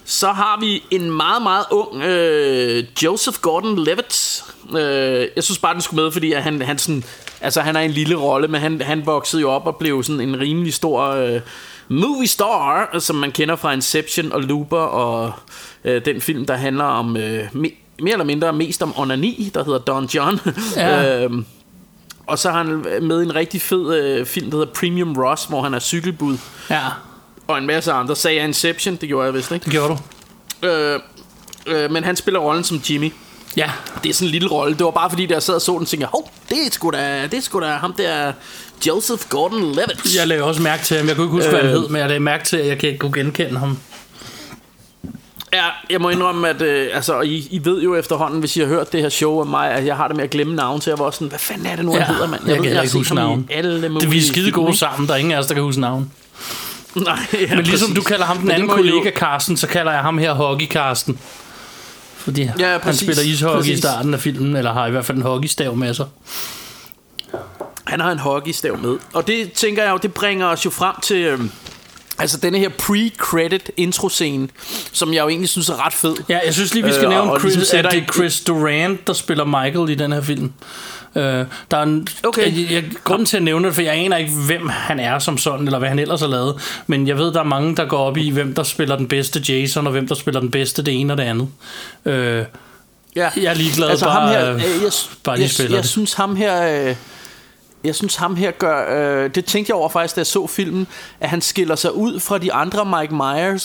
så 0.06 0.32
har 0.32 0.60
vi 0.60 0.84
en 0.92 1.12
meget, 1.12 1.42
meget 1.42 1.66
ung 1.72 2.04
øh, 2.04 2.84
Joseph 3.04 3.38
Gordon-Levitt. 3.48 4.44
Øh, 4.78 5.28
jeg 5.36 5.44
synes 5.44 5.60
bare, 5.60 5.74
den 5.74 5.82
skulle 5.82 6.04
med, 6.04 6.12
fordi 6.12 6.34
at 6.34 6.44
han, 6.44 6.62
han, 6.62 6.78
sådan, 6.78 7.04
altså, 7.42 7.62
han 7.62 7.76
er 7.76 7.80
en 7.80 7.92
lille 7.92 8.16
rolle, 8.16 8.48
men 8.48 8.62
han, 8.62 8.82
han 8.82 9.06
voksede 9.06 9.42
jo 9.42 9.50
op 9.50 9.68
og 9.68 9.76
blev 9.76 10.04
sådan 10.04 10.22
en 10.22 10.40
rimelig 10.40 10.74
stor 10.74 11.02
øh, 11.02 11.42
movie 11.88 12.28
star, 12.28 13.00
som 13.00 13.16
man 13.16 13.32
kender 13.32 13.56
fra 13.56 13.74
Inception 13.74 14.32
og 14.32 14.42
Looper 14.42 14.78
og 14.78 15.32
øh, 15.84 16.06
den 16.06 16.22
film, 16.22 16.46
der 16.46 16.56
handler 16.56 16.84
om 16.84 17.18
øh, 17.18 17.46
me, 17.52 17.70
mere 18.00 18.14
eller 18.14 18.26
mindre 18.26 18.54
mest 18.54 18.84
om 18.84 18.94
onani, 19.00 19.52
der 19.54 19.64
hedder 19.64 19.80
Don 19.80 20.06
John. 20.06 20.40
Ja. 20.76 21.24
øhm, 21.24 21.46
og 22.28 22.40
så 22.40 22.52
har 22.52 22.58
han 22.64 22.86
med 23.02 23.22
i 23.22 23.26
en 23.26 23.36
rigtig 23.36 23.62
fed 23.62 23.96
øh, 23.96 24.26
film, 24.26 24.52
der 24.52 24.58
hedder 24.58 24.74
Premium 24.74 25.18
Ross, 25.18 25.46
hvor 25.46 25.62
han 25.62 25.74
er 25.74 25.80
cykelbud. 25.80 26.38
Ja, 26.70 26.82
Og 27.48 27.58
en 27.58 27.66
masse 27.68 27.92
andre. 27.92 28.16
Sagde 28.16 28.38
jeg 28.38 28.46
Inception? 28.48 28.96
Det 28.96 29.10
gjorde 29.10 29.26
jeg 29.26 29.34
vist, 29.34 29.52
ikke? 29.52 29.64
det 29.64 29.72
gjorde 29.72 29.98
du. 30.62 30.68
Øh, 30.68 31.00
øh, 31.68 31.92
men 31.92 32.04
han 32.04 32.16
spiller 32.16 32.40
rollen 32.40 32.64
som 32.64 32.82
Jimmy. 32.90 33.14
Ja, 33.58 33.72
Det 34.04 34.10
er 34.10 34.14
sådan 34.14 34.28
en 34.28 34.32
lille 34.32 34.48
rolle. 34.50 34.78
Det 34.78 34.84
var 34.86 34.92
bare 34.92 35.10
fordi, 35.10 35.28
jeg 35.32 35.44
sad 35.44 35.56
og 35.56 35.62
så 35.62 35.72
den, 35.72 35.86
tænkte 35.86 35.98
jeg, 36.02 36.08
hov, 36.08 36.32
det 36.50 36.58
er 36.68 36.72
sgu 36.72 36.90
da, 36.90 37.28
det 37.32 37.38
er 37.38 37.42
sgu 37.42 37.60
da 37.60 37.66
ham 37.68 37.94
der, 37.94 38.32
Joseph 38.88 39.24
Gordon-Levitt. 39.36 40.18
jeg 40.20 40.28
lagde 40.28 40.44
også 40.44 40.62
mærke 40.62 40.84
til 40.84 40.98
ham. 40.98 41.08
Jeg 41.08 41.16
kunne 41.16 41.26
ikke 41.26 41.32
huske, 41.36 41.50
hvad 41.50 41.60
han 41.60 41.70
Øh. 41.70 41.76
hed, 41.76 41.88
men 41.90 42.00
jeg 42.00 42.08
lagde 42.08 42.20
mærke 42.20 42.44
til, 42.46 42.58
at 42.58 42.68
jeg 42.68 42.78
kan 42.80 42.90
ikke 42.90 43.00
kunne 43.00 43.14
genkende 43.14 43.60
ham. 43.60 43.78
Ja, 45.54 45.64
jeg 45.90 46.02
må 46.02 46.10
indrømme, 46.10 46.50
at 46.50 46.62
øh, 46.62 46.88
altså, 46.94 47.22
I, 47.22 47.48
I 47.52 47.62
ved 47.66 47.82
jo 47.82 47.96
efterhånden, 47.96 48.40
hvis 48.40 48.58
I 48.58 48.60
har 48.60 48.68
hørt 48.68 48.92
det 48.94 49.02
her 49.02 49.10
show 49.10 49.40
af 49.40 49.46
mig, 49.46 49.72
at 49.72 49.86
jeg 49.86 49.96
har 49.96 50.08
det 50.08 50.16
med 50.18 50.24
at 50.24 50.30
glemme 50.30 50.56
navn 50.56 50.82
til. 50.82 50.90
Jeg 50.90 51.00
var 51.00 51.06
også 51.06 51.18
sådan, 51.18 51.28
hvad 51.30 51.40
fanden 51.40 51.66
er 51.66 51.76
det 51.76 51.86
nu, 51.86 51.92
han 51.92 52.02
Ja, 52.02 52.08
hedder, 52.08 52.28
mand? 52.28 52.42
jeg 52.48 52.56
kan 52.56 52.64
ved, 52.64 52.64
heller 52.64 52.76
har 52.78 52.84
ikke 52.84 52.98
huske 52.98 53.16
navn. 53.16 53.48
Alle 53.52 53.82
Det, 54.00 54.12
vi 54.12 54.18
er 54.18 54.22
skide 54.22 54.52
gode 54.52 54.78
sammen. 54.78 55.08
Der 55.08 55.14
er 55.14 55.18
ingen 55.18 55.32
af 55.34 55.38
os, 55.40 55.46
der 55.48 55.54
kan 55.54 55.64
huske 55.64 55.82
navn. 55.82 56.12
Nej, 57.06 57.20
ja, 57.34 57.56
Men 57.56 57.64
ligesom 57.66 57.88
præcis. 57.90 57.96
du 57.96 58.02
kalder 58.02 58.26
ham 58.26 58.38
den 58.38 58.52
anden 58.52 58.68
kollega 58.70 59.10
jo- 59.10 59.12
Carsten, 59.16 59.58
så 59.58 59.68
kalder 59.68 59.92
jeg 59.92 60.02
ham 60.02 60.18
her 60.18 60.34
Hockey 60.34 60.68
Carsten. 60.68 61.20
Fordi 62.18 62.50
Ja, 62.60 62.72
han 62.72 62.80
præcis. 62.80 63.02
spiller 63.02 63.24
ishockey 63.24 63.56
i 63.56 63.60
Præcis. 63.60 63.80
starten 63.80 64.14
af 64.14 64.20
filmen, 64.20 64.56
eller 64.56 64.74
har 64.74 64.88
i 64.88 64.92
hvert 64.92 65.06
fald 65.06 65.18
en 65.18 65.24
hockeystav 65.24 65.76
med 65.76 65.94
sig. 65.94 66.06
Han 67.88 68.00
har 68.00 68.12
en 68.12 68.20
hockeystav 68.20 68.78
med. 68.78 68.98
Og 69.14 69.28
det 69.28 69.52
tænker 69.54 69.84
jeg 69.84 69.92
jo, 69.92 69.98
det 69.98 70.14
bringer 70.14 70.48
os 70.48 70.66
jo 70.66 70.70
frem 70.70 70.96
til... 71.04 71.18
øhm, 71.18 71.52
Altså 72.18 72.38
denne 72.38 72.58
her 72.60 72.70
pre-credit 72.70 73.70
intro-scene, 73.78 74.48
som 74.92 75.14
jeg 75.14 75.22
jo 75.24 75.28
egentlig 75.30 75.50
synes 75.50 75.70
er 75.70 75.86
ret 75.86 75.94
fed. 75.94 76.16
Ja, 76.30 76.40
jeg 76.46 76.54
synes 76.54 76.74
lige, 76.74 76.86
vi 76.86 76.92
skal 76.92 77.04
Øh, 77.04 77.10
nævne, 77.10 77.32
og 77.32 77.40
Chris, 77.40 77.56
ligesom 77.56 77.80
at 77.80 77.86
det 77.92 78.04
er 78.04 78.14
Chris 78.14 78.42
Durant, 78.42 79.08
der 79.08 79.14
spiller 79.14 79.46
Michael 79.46 79.90
i 79.90 79.96
den 79.96 80.12
her 80.12 80.22
film. 80.22 80.52
Øh, 81.16 81.24
der 81.72 81.78
er 81.78 81.84
en, 81.84 82.08
Okay. 82.28 82.62
jeg, 82.62 82.72
jeg, 82.72 82.84
grunden 83.04 83.26
til 83.26 83.38
at 83.38 83.44
nævne 83.44 83.68
det, 83.68 83.76
for 83.76 83.82
jeg 83.82 83.94
aner 83.94 84.18
ikke, 84.18 84.32
hvem 84.48 84.70
han 84.70 85.00
er 85.00 85.20
som 85.20 85.38
sådan, 85.38 85.66
eller 85.66 85.80
hvad 85.80 85.90
han 85.90 86.00
ellers 86.00 86.22
har 86.22 86.28
lavet. 86.28 86.56
Men 86.88 87.08
jeg 87.08 87.18
ved, 87.18 87.34
der 87.34 87.40
er 87.40 87.44
mange, 87.44 87.76
der 87.76 87.86
går 87.86 87.98
op 87.98 88.18
i, 88.18 88.30
hvem 88.30 88.56
der 88.56 88.64
spiller 88.64 88.96
den 88.96 89.08
bedste 89.08 89.40
Jason, 89.54 89.88
og 89.88 89.92
hvem 89.92 90.08
der 90.08 90.16
spiller 90.16 90.40
den 90.40 90.52
bedste 90.52 90.84
det 90.84 91.00
ene 91.00 91.14
og 91.14 91.18
det 91.18 91.24
andet. 91.24 91.48
Øh, 92.06 92.44
Ja. 93.16 93.30
jeg 93.36 93.44
er 93.46 93.54
ligeglad, 93.54 93.90
altså, 93.90 94.06
bare, 94.06 94.22
ham 94.22 94.30
her, 94.30 94.50
øh, 94.50 94.56
øh, 94.56 94.62
jeg, 94.84 94.92
bare 95.24 95.40
jeg, 95.40 95.50
spiller 95.50 95.76
jeg, 95.78 95.84
det. 95.84 95.90
synes 95.92 96.14
ham 96.14 96.36
her... 96.36 96.88
Øh, 96.90 96.96
jeg 97.84 97.96
synes 97.96 98.16
ham 98.16 98.36
her 98.36 98.52
gør 98.52 98.86
øh, 99.24 99.30
Det 99.36 99.46
tænkte 99.46 99.70
jeg 99.70 99.76
over 99.76 99.90
faktisk 99.90 100.16
Da 100.16 100.20
jeg 100.20 100.28
så 100.28 100.48
filmen 100.48 100.88
At 101.20 101.30
han 101.30 101.42
skiller 101.42 101.76
sig 101.76 101.96
ud 101.96 102.20
fra 102.20 102.38
de 102.38 102.54
andre 102.54 103.00
Mike 103.00 103.16
Myers 103.16 103.62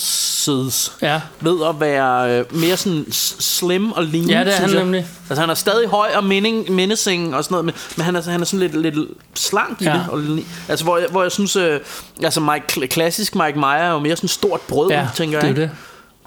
Ja. 1.01 1.21
Ved 1.39 1.65
at 1.69 1.79
være 1.79 2.39
øh, 2.39 2.55
mere 2.55 2.77
sådan 2.77 3.05
slim 3.39 3.91
og 3.91 4.03
lean 4.03 4.25
Ja, 4.29 4.43
det 4.43 4.53
er 4.53 4.57
han 4.57 4.69
jeg. 4.69 4.79
nemlig. 4.79 5.07
Altså 5.29 5.41
han 5.41 5.49
er 5.49 5.53
stadig 5.53 5.89
høj 5.89 6.09
og 6.15 6.23
mening, 6.23 6.71
menacing 6.71 7.35
og 7.35 7.43
sådan 7.43 7.53
noget 7.53 7.65
Men, 7.65 7.75
men 7.97 8.05
han, 8.05 8.15
er, 8.15 8.21
han 8.31 8.41
er 8.41 8.45
sådan 8.45 8.59
lidt, 8.59 8.81
lidt 8.81 8.95
slank 9.33 9.81
i 9.81 9.83
Ja. 9.83 9.93
det 9.93 10.05
og, 10.09 10.19
lidt- 10.19 10.47
Altså 10.69 10.85
hvor 10.85 10.97
jeg, 10.97 11.07
hvor 11.11 11.21
jeg 11.21 11.31
synes 11.31 11.55
øh, 11.55 11.79
Altså 12.23 12.39
Mike, 12.41 12.87
klassisk 12.87 13.35
Mike 13.35 13.59
Meyer 13.59 13.69
er 13.69 13.91
jo 13.91 13.99
mere 13.99 14.15
sådan 14.15 14.27
stort 14.27 14.61
brød 14.61 14.89
Ja, 14.91 15.07
tænker 15.15 15.39
det 15.39 15.43
er 15.45 15.53
jeg 15.53 15.55
det. 15.57 15.71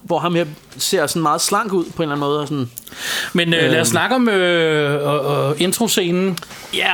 Hvor 0.02 0.18
ham 0.18 0.34
her 0.34 0.44
ser 0.78 1.06
sådan 1.06 1.22
meget 1.22 1.40
slank 1.40 1.72
ud 1.72 1.84
På 1.84 2.02
en 2.02 2.08
eller 2.10 2.14
anden 2.16 2.20
måde 2.28 2.40
og 2.40 2.48
sådan, 2.48 2.70
Men 3.32 3.54
øh, 3.54 3.70
lad 3.70 3.80
os 3.80 3.88
snakke 3.88 4.14
om 4.14 4.28
øh, 4.28 5.02
øh, 5.02 5.50
øh, 5.50 5.60
introscenen. 5.60 6.38
Ja, 6.74 6.90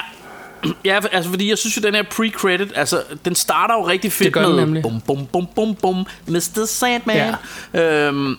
Ja, 0.84 1.00
altså 1.12 1.30
fordi 1.30 1.48
jeg 1.50 1.58
synes 1.58 1.76
jo, 1.76 1.82
den 1.82 1.94
her 1.94 2.02
pre-credit, 2.02 2.72
altså 2.74 3.02
den 3.24 3.34
starter 3.34 3.74
jo 3.74 3.86
rigtig 3.88 4.12
fedt 4.12 4.34
Det 4.34 4.42
med 4.42 4.56
nemlig. 4.56 4.82
bum, 4.82 5.00
bum, 5.00 5.26
bum, 5.26 5.46
bum, 5.54 5.74
bum, 5.74 6.06
Mr. 6.26 6.64
Sandman. 6.66 7.34
Ja. 7.74 8.06
Øhm, 8.06 8.36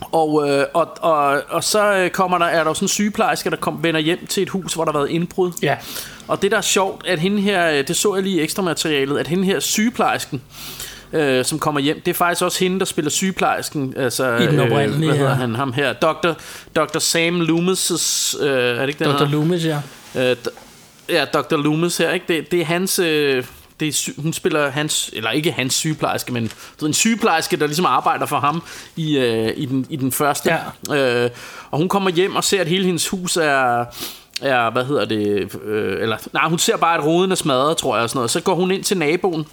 og, 0.00 0.48
øh, 0.48 0.66
og, 0.74 0.88
og, 1.00 1.42
og 1.48 1.64
så 1.64 1.94
øh, 1.94 2.10
kommer 2.10 2.38
der, 2.38 2.46
er 2.46 2.58
der 2.64 2.70
jo 2.70 2.74
sådan 2.74 2.84
en 2.84 2.88
sygeplejerske, 2.88 3.50
der 3.50 3.56
kom, 3.56 3.82
vender 3.82 4.00
hjem 4.00 4.26
til 4.26 4.42
et 4.42 4.48
hus, 4.48 4.74
hvor 4.74 4.84
der 4.84 4.92
har 4.92 4.98
været 4.98 5.10
indbrud. 5.10 5.52
Ja. 5.62 5.76
Og 6.28 6.42
det 6.42 6.50
der 6.50 6.56
er 6.56 6.60
sjovt, 6.60 7.06
at 7.06 7.18
hende 7.18 7.40
her, 7.42 7.70
øh, 7.70 7.88
det 7.88 7.96
så 7.96 8.14
jeg 8.14 8.22
lige 8.24 8.36
i 8.36 8.42
ekstra 8.42 8.62
materialet, 8.62 9.18
at 9.18 9.26
hende 9.26 9.44
her 9.44 9.60
sygeplejersken, 9.60 10.42
øh, 11.12 11.44
som 11.44 11.58
kommer 11.58 11.80
hjem, 11.80 12.00
det 12.00 12.10
er 12.10 12.14
faktisk 12.14 12.42
også 12.42 12.64
hende, 12.64 12.78
der 12.78 12.84
spiller 12.84 13.10
sygeplejersken. 13.10 13.94
Altså, 13.96 14.36
I 14.36 14.46
den 14.46 14.60
oprindelige, 14.60 15.06
hvad 15.08 15.18
hedder 15.18 15.30
ja. 15.30 15.36
han, 15.36 15.54
ham 15.54 15.72
her? 15.72 15.92
Dr. 15.92 16.32
Dr. 16.76 16.98
Sam 16.98 17.40
Loomis' 17.40 18.44
øh, 18.44 18.76
er 18.76 18.80
det 18.80 18.88
ikke 18.88 19.04
den 19.04 19.06
Dr. 19.06 19.12
hedder? 19.12 19.28
Loomis, 19.28 19.64
ja. 19.64 19.80
Øh, 20.16 20.36
ja, 21.10 21.24
Dr. 21.24 21.56
Loomis 21.56 21.96
her, 21.96 22.10
ikke? 22.10 22.26
Det, 22.28 22.50
det 22.50 22.60
er 22.60 22.64
hans... 22.64 22.98
Øh, 22.98 23.44
det 23.80 23.88
er, 23.88 24.22
hun 24.22 24.32
spiller 24.32 24.70
hans, 24.70 25.10
eller 25.12 25.30
ikke 25.30 25.52
hans 25.52 25.74
sygeplejerske, 25.74 26.32
men 26.32 26.52
ved, 26.80 26.88
en 26.88 26.94
sygeplejerske, 26.94 27.56
der 27.56 27.66
ligesom 27.66 27.86
arbejder 27.86 28.26
for 28.26 28.40
ham 28.40 28.62
i, 28.96 29.18
øh, 29.18 29.52
i, 29.56 29.66
den, 29.66 29.86
i 29.90 29.96
den 29.96 30.12
første. 30.12 30.50
Ja. 30.88 31.24
Øh, 31.24 31.30
og 31.70 31.78
hun 31.78 31.88
kommer 31.88 32.10
hjem 32.10 32.36
og 32.36 32.44
ser, 32.44 32.60
at 32.60 32.66
hele 32.66 32.84
hendes 32.84 33.08
hus 33.08 33.36
er, 33.36 33.84
er 34.40 34.70
hvad 34.70 34.84
hedder 34.84 35.04
det, 35.04 35.54
øh, 35.64 36.02
eller, 36.02 36.16
nej, 36.32 36.48
hun 36.48 36.58
ser 36.58 36.76
bare, 36.76 36.98
at 36.98 37.04
roden 37.04 37.32
er 37.32 37.36
smadret, 37.36 37.76
tror 37.76 37.96
jeg, 37.96 38.02
og 38.02 38.10
sådan 38.10 38.18
noget. 38.18 38.30
Så 38.30 38.40
går 38.40 38.54
hun 38.54 38.70
ind 38.70 38.84
til 38.84 38.98
naboen, 38.98 39.46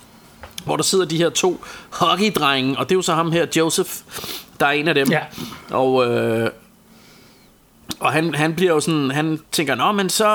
hvor 0.65 0.75
der 0.75 0.83
sidder 0.83 1.05
de 1.05 1.17
her 1.17 1.29
to 1.29 1.63
hockeydrenge, 1.89 2.77
og 2.77 2.89
det 2.89 2.95
er 2.95 2.97
jo 2.97 3.01
så 3.01 3.13
ham 3.13 3.31
her, 3.31 3.45
Joseph, 3.55 3.89
der 4.59 4.65
er 4.65 4.71
en 4.71 4.87
af 4.87 4.95
dem. 4.95 5.11
Ja. 5.11 5.21
Og, 5.69 6.05
øh, 6.05 6.49
og 7.99 8.11
han, 8.11 8.35
han 8.35 8.53
bliver 8.53 8.73
jo 8.73 8.79
sådan, 8.79 9.11
han 9.11 9.39
tænker, 9.51 9.75
nå, 9.75 9.91
men 9.91 10.09
så, 10.09 10.29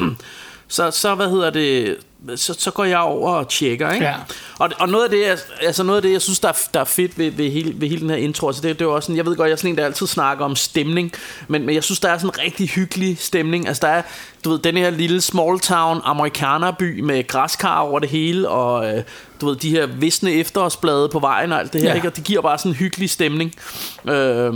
øh, 0.00 0.10
så, 0.68 0.90
så, 0.90 1.14
hvad 1.14 1.28
hedder 1.30 1.50
det, 1.50 1.96
så, 2.36 2.54
så 2.58 2.70
går 2.70 2.84
jeg 2.84 2.98
over 2.98 3.32
og 3.32 3.48
tjekker, 3.48 3.92
ikke? 3.92 4.06
Ja. 4.06 4.14
Og, 4.58 4.70
og 4.78 4.88
noget 4.88 5.04
af 5.04 5.10
det, 5.10 5.20
jeg- 5.26 5.38
altså 5.62 5.82
noget 5.82 5.96
af 5.98 6.02
det, 6.02 6.12
jeg 6.12 6.22
synes, 6.22 6.40
der 6.40 6.48
er, 6.48 6.52
der 6.74 6.80
er 6.80 6.84
fedt 6.84 7.18
ved, 7.18 7.30
ved, 7.30 7.50
hele, 7.50 7.72
ved 7.80 7.88
hele 7.88 8.00
den 8.00 8.10
her 8.10 8.16
intro, 8.16 8.46
altså 8.46 8.62
det, 8.62 8.78
det 8.78 8.84
er 8.84 8.88
jo 8.88 8.94
også 8.94 9.06
sådan, 9.06 9.16
jeg 9.16 9.26
ved 9.26 9.36
godt, 9.36 9.46
jeg 9.46 9.52
er 9.52 9.56
sådan 9.56 9.70
en, 9.70 9.78
der 9.78 9.84
altid 9.84 10.06
snakker 10.06 10.44
om 10.44 10.56
stemning, 10.56 11.12
men, 11.48 11.66
men 11.66 11.74
jeg 11.74 11.84
synes, 11.84 12.00
der 12.00 12.08
er 12.08 12.18
sådan 12.18 12.30
en 12.30 12.44
rigtig 12.44 12.68
hyggelig 12.68 13.18
stemning. 13.18 13.68
Altså 13.68 13.86
der 13.86 13.92
er, 13.92 14.02
du 14.44 14.50
ved, 14.50 14.58
den 14.58 14.76
her 14.76 14.90
lille 14.90 15.20
small 15.20 15.60
town 15.60 16.00
amerikanerby 16.04 17.00
med 17.00 17.26
græskar 17.26 17.78
over 17.80 17.98
det 17.98 18.08
hele, 18.08 18.48
og 18.48 18.96
øh, 18.96 19.02
du 19.40 19.46
ved, 19.48 19.56
de 19.56 19.70
her 19.70 19.86
visne 19.86 20.32
efterårsblade 20.32 21.08
på 21.08 21.18
vejen 21.18 21.52
og 21.52 21.58
alt 21.60 21.72
det 21.72 21.80
her, 21.82 21.88
Ja. 21.88 21.94
ikke? 21.94 22.08
Og 22.08 22.16
det 22.16 22.24
giver 22.24 22.40
bare 22.42 22.58
sådan 22.58 22.72
en 22.72 22.76
hyggelig 22.76 23.10
stemning. 23.10 23.54
Øh, 24.08 24.54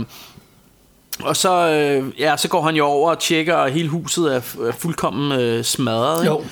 og 1.23 1.37
så, 1.37 1.69
øh, 1.69 2.19
ja, 2.19 2.37
så 2.37 2.47
går 2.47 2.61
han 2.61 2.75
jo 2.75 2.85
over 2.85 3.11
og 3.11 3.19
tjekker, 3.19 3.55
og 3.55 3.69
hele 3.69 3.89
huset 3.89 4.35
er, 4.35 4.41
er 4.67 4.71
fuldkommen 4.77 5.39
øh, 5.39 5.63
smadret. 5.63 6.25
Jo. 6.25 6.43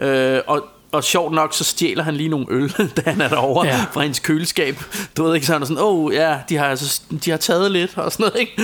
Ikke? 0.00 0.12
Øh, 0.12 0.42
og, 0.46 0.64
og 0.92 1.04
sjovt 1.04 1.34
nok, 1.34 1.54
så 1.54 1.64
stjæler 1.64 2.02
han 2.02 2.14
lige 2.14 2.28
nogle 2.28 2.46
øl, 2.50 2.68
da 2.96 3.10
han 3.10 3.20
er 3.20 3.28
derovre 3.28 3.66
ja. 3.66 3.84
fra 3.92 4.00
hendes 4.00 4.18
køleskab. 4.18 4.76
Du 5.16 5.24
ved 5.24 5.34
ikke, 5.34 5.46
så 5.46 5.52
han 5.52 5.62
er 5.62 5.66
sådan, 5.66 5.82
åh 5.82 6.04
oh, 6.04 6.14
ja, 6.14 6.38
de 6.48 6.56
har, 6.56 6.66
altså, 6.66 7.02
de 7.24 7.30
har 7.30 7.36
taget 7.36 7.70
lidt 7.70 7.98
og 7.98 8.12
sådan 8.12 8.26
noget, 8.26 8.40
ikke? 8.40 8.62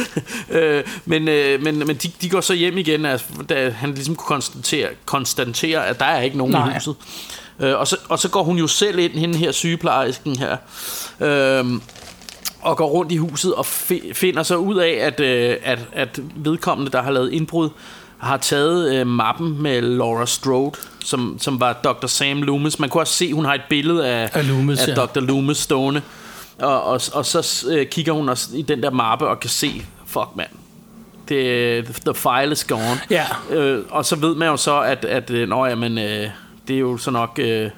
øh, 0.78 0.84
men 1.04 1.28
øh, 1.28 1.62
men, 1.62 1.78
men 1.78 1.96
de, 1.96 2.10
de 2.22 2.30
går 2.30 2.40
så 2.40 2.54
hjem 2.54 2.78
igen, 2.78 3.06
altså, 3.06 3.26
da 3.48 3.70
han 3.70 3.94
ligesom 3.94 4.16
kunne 4.16 4.26
konstatere, 4.26 4.88
konstatere 5.04 5.86
at 5.86 5.98
der 5.98 6.04
er 6.06 6.22
ikke 6.22 6.38
nogen 6.38 6.52
Nej. 6.52 6.70
i 6.70 6.74
huset. 6.74 6.94
Øh, 7.60 7.78
og, 7.78 7.88
så, 7.88 7.96
og 8.08 8.18
så 8.18 8.28
går 8.28 8.42
hun 8.42 8.58
jo 8.58 8.66
selv 8.66 8.98
ind, 8.98 9.12
hende 9.12 9.38
her 9.38 9.52
sygeplejersken 9.52 10.38
her. 10.38 10.56
Øh, 11.20 11.64
og 12.62 12.76
går 12.76 12.86
rundt 12.86 13.12
i 13.12 13.16
huset 13.16 13.54
og 13.54 13.66
fi- 13.66 14.12
finder 14.12 14.42
så 14.42 14.56
ud 14.56 14.76
af, 14.76 14.98
at, 15.00 15.20
øh, 15.20 15.56
at, 15.62 15.78
at 15.92 16.20
vedkommende, 16.36 16.92
der 16.92 17.02
har 17.02 17.10
lavet 17.10 17.32
indbrud, 17.32 17.68
har 18.18 18.36
taget 18.36 18.94
øh, 18.94 19.06
mappen 19.06 19.62
med 19.62 19.80
Laura 19.82 20.26
Strode, 20.26 20.78
som, 21.04 21.36
som 21.40 21.60
var 21.60 21.72
Dr. 21.72 22.06
Sam 22.06 22.42
Loomis. 22.42 22.78
Man 22.78 22.90
kunne 22.90 23.02
også 23.02 23.14
se, 23.14 23.32
hun 23.32 23.44
har 23.44 23.54
et 23.54 23.60
billede 23.68 24.06
af, 24.08 24.30
Af 24.32 24.48
Loomis, 24.48 24.80
af 24.82 24.88
ja. 24.88 24.94
Dr. 24.94 25.20
Loomis 25.20 25.56
stående. 25.56 26.02
Og, 26.58 26.82
og, 26.84 27.00
og 27.12 27.26
så 27.26 27.66
øh, 27.70 27.86
kigger 27.86 28.12
hun 28.12 28.28
også 28.28 28.48
i 28.54 28.62
den 28.62 28.82
der 28.82 28.90
mappe 28.90 29.28
og 29.28 29.40
kan 29.40 29.50
se, 29.50 29.82
fuck 30.06 30.28
mand, 30.36 30.48
det, 31.28 31.84
the 31.84 32.14
file 32.14 32.52
is 32.52 32.64
gone. 32.64 33.00
Ja. 33.10 33.24
Øh, 33.50 33.84
og 33.90 34.04
så 34.04 34.16
ved 34.16 34.34
man 34.34 34.48
jo 34.48 34.56
så, 34.56 34.80
at, 34.80 35.04
at 35.04 35.30
øh, 35.30 35.48
nå, 35.48 35.66
jamen, 35.66 35.98
øh, 35.98 36.28
det 36.68 36.76
er 36.76 36.80
jo 36.80 36.96
så 36.96 37.10
nok... 37.10 37.38
Øh, 37.42 37.70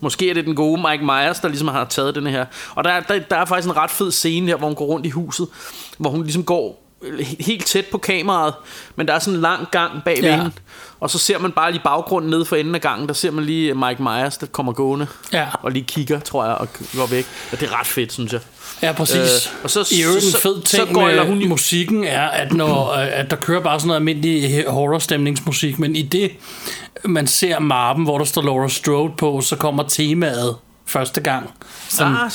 Måske 0.00 0.30
er 0.30 0.34
det 0.34 0.44
den 0.46 0.54
gode 0.56 0.82
Mike 0.90 1.04
Myers, 1.04 1.40
der 1.40 1.48
ligesom 1.48 1.68
har 1.68 1.84
taget 1.84 2.14
den 2.14 2.26
her. 2.26 2.44
Og 2.74 2.84
der, 2.84 2.90
er- 2.90 3.00
der, 3.00 3.18
der 3.18 3.36
er 3.36 3.44
faktisk 3.44 3.68
en 3.68 3.76
ret 3.76 3.90
fed 3.90 4.10
scene 4.12 4.46
her, 4.46 4.56
hvor 4.56 4.66
hun 4.66 4.76
går 4.76 4.84
rundt 4.84 5.06
i 5.06 5.10
huset, 5.10 5.48
hvor 5.98 6.10
hun 6.10 6.22
ligesom 6.22 6.44
går 6.44 6.82
øh, 7.02 7.18
he- 7.18 7.44
helt 7.44 7.66
tæt 7.66 7.86
på 7.86 7.98
kameraet, 7.98 8.54
men 8.96 9.08
der 9.08 9.14
er 9.14 9.18
sådan 9.18 9.34
en 9.34 9.40
lang 9.40 9.66
gang 9.70 9.92
bag 10.04 10.18
Ja. 10.22 10.36
hende. 10.36 10.50
Og 11.00 11.10
så 11.10 11.18
ser 11.18 11.38
man 11.38 11.52
bare 11.52 11.72
lige 11.72 11.82
baggrunden 11.84 12.30
nede 12.30 12.44
for 12.44 12.56
enden 12.56 12.74
af 12.74 12.80
gangen, 12.80 13.08
der 13.08 13.14
ser 13.14 13.30
man 13.30 13.44
lige 13.44 13.74
Mike 13.74 14.02
Myers, 14.02 14.38
der 14.38 14.46
kommer 14.46 14.72
gående. 14.72 15.06
Ja. 15.32 15.48
Og 15.62 15.70
lige 15.70 15.84
kigger, 15.84 16.20
tror 16.20 16.44
jeg, 16.44 16.54
og 16.54 16.68
går 16.96 17.06
væk. 17.06 17.26
Og 17.52 17.60
det 17.60 17.68
er 17.70 17.80
ret 17.80 17.86
fedt, 17.86 18.12
synes 18.12 18.32
jeg. 18.32 18.40
Ja, 18.82 18.92
præcis. 18.92 19.16
Øh, 19.16 19.64
og 19.64 19.70
så- 19.70 19.88
I 19.94 20.02
øvrigt 20.04 20.24
en 20.24 20.30
så- 20.30 20.40
fed 20.40 20.62
så 20.66 20.76
ting 20.76 20.94
gøjler 20.94 21.22
med 21.22 21.30
hun 21.30 21.40
jo- 21.40 21.48
musikken 21.48 22.04
er, 22.04 22.22
at, 22.26 22.52
når, 22.52 22.92
øh, 22.92 23.06
at 23.18 23.30
der 23.30 23.36
kører 23.36 23.60
bare 23.62 23.80
sådan 23.80 23.86
noget 23.86 24.00
almindelig 24.00 24.64
horrorstemningsmusik, 24.68 25.78
men 25.78 25.96
i 25.96 26.02
det, 26.02 26.30
man 27.04 27.26
ser 27.26 27.58
mappen, 27.58 28.04
hvor 28.04 28.18
der 28.18 28.24
står 28.24 28.42
Laura 28.42 28.68
Strode 28.68 29.12
på, 29.18 29.40
så 29.40 29.56
kommer 29.56 29.82
temaet 29.82 30.56
første 30.86 31.20
gang. 31.20 31.50
Sådan, 31.88 32.12
Ah, 32.12 32.30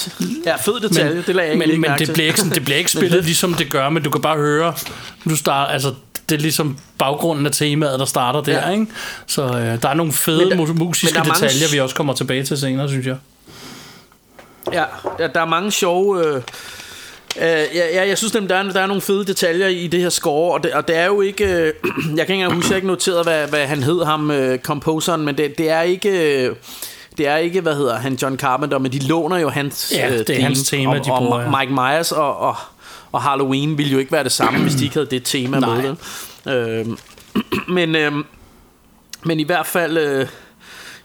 ja, 0.45 0.55
fed 0.55 0.79
detalje, 0.89 1.23
det 1.27 1.35
lagde 1.35 1.47
jeg 1.49 1.53
ikke 1.63 1.67
men, 1.67 1.81
men 1.81 1.99
det 1.99 2.13
bliver 2.13 2.27
ikke, 2.27 2.41
det 2.55 2.63
bliver 2.65 2.77
ikke 2.77 2.91
Men 2.93 2.99
spillet 3.01 3.25
ligesom 3.31 3.53
det 3.53 3.71
gør, 3.71 3.89
men 3.89 4.03
du 4.03 4.09
kan 4.09 4.21
bare 4.21 4.37
høre, 4.37 4.73
du 5.29 5.35
starter, 5.35 5.71
altså, 5.73 5.93
det 6.29 6.35
er 6.35 6.39
ligesom 6.41 6.77
baggrunden 6.97 7.45
af 7.45 7.51
temaet, 7.51 7.99
der 7.99 8.05
starter 8.05 8.41
der, 8.41 8.67
Ja. 8.67 8.69
ikke? 8.71 8.87
Så 9.27 9.43
øh, 9.43 9.81
der 9.81 9.89
er 9.89 9.93
nogle 9.93 10.11
fede 10.13 10.37
Men 10.45 10.57
der- 10.59 10.65
mu- 10.65 10.73
musiske 10.73 11.05
men 11.05 11.13
der 11.13 11.19
er 11.21 11.23
mange 11.33 11.45
detaljer, 11.47 11.67
s- 11.67 11.73
vi 11.73 11.79
også 11.79 11.95
kommer 11.95 12.13
tilbage 12.13 12.43
til 12.43 12.57
senere, 12.57 12.89
synes 12.89 13.05
jeg. 13.07 13.15
Ja, 14.73 14.83
der, 15.17 15.27
der 15.27 15.41
er 15.41 15.45
mange 15.45 15.71
sjove... 15.71 16.25
Øh, 16.25 16.35
øh, 17.37 17.75
ja, 17.75 18.07
jeg 18.07 18.17
synes 18.17 18.33
nemlig, 18.33 18.49
der 18.49 18.55
er, 18.55 18.63
der 18.63 18.81
er 18.81 18.87
nogle 18.87 19.01
fede 19.01 19.25
detaljer 19.25 19.67
i 19.67 19.87
det 19.87 20.01
her 20.01 20.09
score, 20.09 20.53
og 20.53 20.63
det, 20.63 20.73
og 20.73 20.87
det 20.87 20.97
er 20.97 21.05
jo 21.05 21.21
ikke... 21.21 21.45
Øh, 21.45 21.73
jeg 22.17 22.25
kan 22.27 22.33
ikke 22.33 22.33
engang 22.33 22.53
huske, 22.53 22.69
jeg 22.69 22.75
ikke 22.75 22.87
noteret, 22.87 23.25
hvad, 23.25 23.47
hvad 23.47 23.67
han 23.67 23.83
hed, 23.83 24.03
ham, 24.03 24.31
øh, 24.31 24.59
composeren, 24.59 25.21
men 25.21 25.37
det, 25.37 25.57
det 25.57 25.69
er 25.69 25.81
ikke... 25.81 26.43
Øh, 26.45 26.55
det 27.17 27.27
er 27.27 27.37
ikke, 27.37 27.61
hvad 27.61 27.75
hedder 27.75 27.95
han, 27.95 28.13
John 28.13 28.37
Carpenter, 28.37 28.79
men 28.79 28.91
de 28.91 28.99
låner 28.99 29.37
jo 29.37 29.49
hans 29.49 29.93
Ja, 29.95 30.09
øh, 30.09 30.19
det 30.19 30.29
er 30.29 30.41
hans 30.41 30.69
tema, 30.69 30.99
og, 30.99 31.05
de 31.05 31.11
og 31.11 31.19
bruger, 31.19 31.41
ja. 31.41 31.59
Mike 31.59 31.73
Myers 31.73 32.11
og, 32.11 32.37
og, 32.37 32.55
og 33.11 33.21
Halloween 33.21 33.77
ville 33.77 33.91
jo 33.91 33.97
ikke 33.99 34.11
være 34.11 34.23
det 34.23 34.31
samme, 34.31 34.59
hvis 34.59 34.75
de 34.75 34.83
ikke 34.83 34.93
havde 34.93 35.07
det 35.11 35.23
tema 35.23 35.59
Nej. 35.59 35.81
med. 35.81 35.95
Øh, 36.55 36.85
men, 37.75 37.95
øh, 37.95 38.11
men 39.23 39.39
i 39.39 39.43
hvert 39.43 39.65
fald... 39.67 39.97
Øh, 39.97 40.27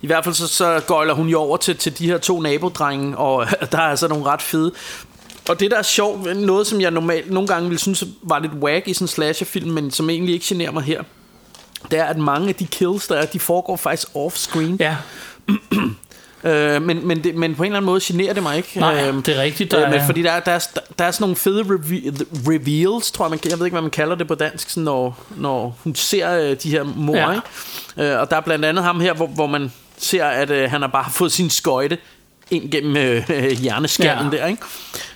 i 0.03 0.07
hvert 0.07 0.25
fald 0.25 0.35
så, 0.35 0.47
så 0.49 0.81
gøjler 0.87 1.15
hun 1.15 1.29
jo 1.29 1.39
over 1.41 1.57
til, 1.57 1.77
til 1.77 1.99
de 1.99 2.07
her 2.07 2.19
to 2.19 2.41
nabodrenge, 2.41 3.17
og 3.19 3.47
der 3.73 3.79
er 3.79 3.83
altså 3.83 4.09
nogle 4.09 4.25
ret 4.25 4.43
fede. 4.43 4.73
Og 5.49 5.61
det 5.61 5.71
der 5.71 5.79
er 5.79 5.83
sjovt, 5.83 6.37
noget 6.37 6.67
som 6.67 6.81
jeg 6.81 6.91
normalt 6.91 7.31
nogle 7.31 7.49
gange 7.49 7.69
ville 7.69 7.81
synes 7.81 8.05
var 8.23 8.39
lidt 8.39 8.53
whack 8.53 8.89
i 8.89 8.95
sådan 8.95 9.05
en 9.05 9.09
slasherfilm, 9.09 9.71
men 9.71 9.91
som 9.91 10.11
egentlig 10.11 10.35
ikke 10.35 10.47
generer 10.49 10.71
mig 10.73 10.83
her, 10.83 11.03
det 11.91 11.99
er, 11.99 12.05
at 12.05 12.19
mange 12.19 12.49
af 12.49 12.55
de 12.55 12.67
kills, 12.67 13.07
der 13.07 13.15
er, 13.17 13.27
de 13.27 13.41
foregår 13.41 13.77
faktisk 13.77 14.09
off-screen. 14.17 14.77
Ja, 14.81 14.97
Øh, 16.45 16.83
men, 16.83 17.07
men, 17.07 17.25
det, 17.25 17.35
men 17.35 17.55
på 17.55 17.63
en 17.63 17.67
eller 17.67 17.77
anden 17.77 17.87
måde 17.87 18.01
generer 18.03 18.33
det 18.33 18.43
mig 18.43 18.57
ikke. 18.57 18.81
Nej, 18.81 19.09
Øhm, 19.09 19.23
det 19.23 19.37
er 19.37 19.43
rigtigt, 19.43 19.71
der 19.71 19.85
øh, 19.85 19.91
men 19.91 20.01
er- 20.01 20.07
fordi 20.07 20.23
der, 20.23 20.31
er- 20.33 20.41
der, 20.41 20.53
er, 20.53 20.67
der 20.99 21.05
er 21.05 21.11
sådan 21.11 21.23
nogle 21.23 21.37
fede 21.37 21.63
reve- 21.63 22.27
reveals, 22.49 23.11
tror 23.11 23.25
jeg, 23.25 23.31
man, 23.31 23.39
jeg 23.51 23.59
ved 23.59 23.67
ikke, 23.67 23.75
hvad 23.75 23.83
man 23.83 23.91
kalder 23.91 24.15
det 24.15 24.29
på 24.29 24.35
dansk, 24.35 24.71
sådan 24.71 24.83
når, 24.83 25.19
når 25.37 25.79
hun 25.85 25.95
ser 25.95 26.31
øh, 26.33 26.57
de 26.63 26.71
her 26.71 26.83
mor, 26.83 27.17
Ja. 27.17 27.31
ja. 27.31 27.35
ikke? 27.97 28.13
Øh, 28.13 28.21
og 28.21 28.31
der 28.31 28.37
er 28.37 28.41
blandt 28.41 28.65
andet 28.65 28.85
ham 28.85 29.01
her, 29.01 29.15
hvor, 29.15 29.27
hvor 29.27 29.47
man 29.47 29.73
ser, 29.99 30.25
at 30.25 30.51
øh, 30.51 30.71
han 30.71 30.81
har 30.81 30.89
bare 30.89 31.11
fået 31.11 31.33
sin 31.33 31.51
skøjte 31.51 31.99
ind 32.51 32.71
gennem 32.71 32.97
øh, 32.97 33.31
øh, 33.31 33.51
hjerneskallen 33.51 34.33
Ja. 34.33 34.39
der, 34.39 34.47
ikke? 34.47 34.63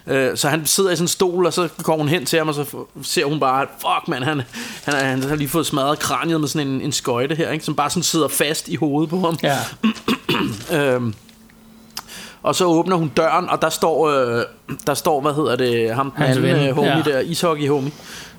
Øh, 0.06 0.36
så 0.36 0.48
han 0.48 0.66
sidder 0.66 0.90
i 0.90 1.00
en 1.00 1.08
stol, 1.08 1.46
og 1.46 1.52
så 1.52 1.68
går 1.82 1.96
hun 1.96 2.08
hen 2.08 2.26
til 2.26 2.38
ham, 2.38 2.48
og 2.48 2.54
så 2.54 2.64
ser 3.02 3.24
hun 3.24 3.40
bare, 3.40 3.66
fuck 3.78 4.08
man, 4.08 4.22
han, 4.22 4.42
han, 4.84 4.94
han 4.94 5.22
har 5.22 5.36
lige 5.36 5.48
fået 5.48 5.66
smadret 5.66 5.98
kraniet 5.98 6.40
med 6.40 6.48
sådan 6.48 6.68
en, 6.68 6.80
en 6.80 6.92
skøjte 6.92 7.34
her, 7.34 7.50
ikke? 7.50 7.64
Som 7.64 7.74
bare 7.74 7.90
sådan 7.90 8.02
sidder 8.02 8.28
fast 8.28 8.68
i 8.68 8.76
hovedet 8.76 9.10
på 9.10 9.20
ham. 9.20 9.38
Ja. 9.42 9.58
Øhm, 10.72 11.14
og 12.42 12.54
så 12.54 12.64
åbner 12.64 12.96
hun 12.96 13.08
døren, 13.08 13.48
og 13.48 13.62
der 13.62 13.70
står, 13.70 14.08
øh, 14.08 14.44
der 14.86 14.94
står 14.94 15.20
hvad 15.20 15.34
hedder 15.34 15.56
det, 15.56 15.94
ham 15.94 16.10
den 16.10 16.22
anden 16.22 16.68
øh, 16.68 16.74
homie 16.74 16.96
ja. 16.96 17.02
der, 17.02 17.20
ishockey 17.20 17.68
homie. 17.68 17.92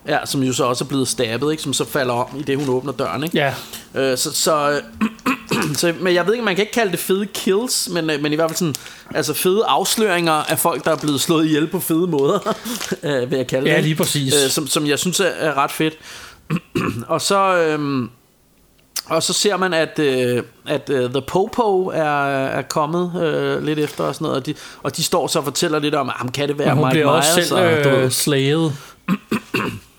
Ja, 0.07 0.17
som 0.25 0.43
jo 0.43 0.53
så 0.53 0.63
også 0.63 0.83
er 0.83 0.87
blevet 0.87 1.07
stabbet, 1.07 1.51
ikke? 1.51 1.63
Som 1.63 1.73
så 1.73 1.85
falder 1.85 2.13
om, 2.13 2.27
i 2.39 2.41
det 2.41 2.57
hun 2.57 2.69
åbner 2.69 2.91
døren, 2.93 3.23
ikke? 3.23 3.37
Ja. 3.37 3.53
Øh, 3.95 4.17
så, 4.17 4.33
så, 4.33 4.69
øh, 4.71 4.81
så, 5.75 5.93
men 5.99 6.13
jeg 6.13 6.25
ved 6.25 6.33
ikke, 6.33 6.45
man 6.45 6.55
kan 6.55 6.61
ikke 6.63 6.73
kalde 6.73 6.91
det 6.91 6.99
fede 6.99 7.25
kills, 7.25 7.89
men, 7.91 8.09
øh, 8.09 8.21
men 8.21 8.31
i 8.31 8.35
hvert 8.35 8.49
fald 8.49 8.57
sådan, 8.57 8.75
altså 9.15 9.33
fede 9.33 9.63
afsløringer 9.67 10.31
af 10.33 10.59
folk, 10.59 10.85
der 10.85 10.91
er 10.91 10.97
blevet 10.97 11.21
slået 11.21 11.45
ihjel 11.45 11.67
på 11.67 11.79
fede 11.79 12.07
måder, 12.07 12.55
øh, 13.03 13.31
vil 13.31 13.37
jeg 13.37 13.47
kalde 13.47 13.67
Ja, 13.69 13.71
det. 13.71 13.77
ikke? 13.77 13.87
lige 13.89 13.95
præcis. 13.95 14.33
Øh, 14.43 14.49
som, 14.49 14.67
som 14.67 14.87
jeg 14.87 14.99
synes 14.99 15.19
er, 15.19 15.25
er 15.25 15.57
ret 15.57 15.71
fedt. 15.71 15.93
og 17.07 17.21
så... 17.21 17.55
Øh, 17.57 18.07
og 19.05 19.23
så 19.23 19.33
ser 19.33 19.57
man, 19.57 19.73
at, 19.73 19.99
øh, 19.99 20.43
at 20.67 20.89
uh, 20.89 21.09
The 21.09 21.21
Popo 21.27 21.85
er, 21.87 22.25
er 22.47 22.61
kommet 22.61 23.23
øh, 23.23 23.63
lidt 23.63 23.79
efter 23.79 24.03
og 24.03 24.15
sådan 24.15 24.25
noget, 24.25 24.39
og 24.39 24.45
de, 24.45 24.53
og 24.83 24.97
de 24.97 25.03
står 25.03 25.27
så 25.27 25.39
og 25.39 25.45
fortæller 25.45 25.79
lidt 25.79 25.95
om, 25.95 26.09
at 26.25 26.33
kan 26.33 26.47
det 26.49 26.57
være 26.59 26.67
Men 26.67 26.77
hun 26.77 26.85
Mike 26.85 26.93
bliver 26.93 27.13
Myers? 27.15 27.37
også 27.37 27.47
selv 27.47 27.59
og, 27.59 28.03
øh, 28.03 28.11
slayet. 28.11 28.73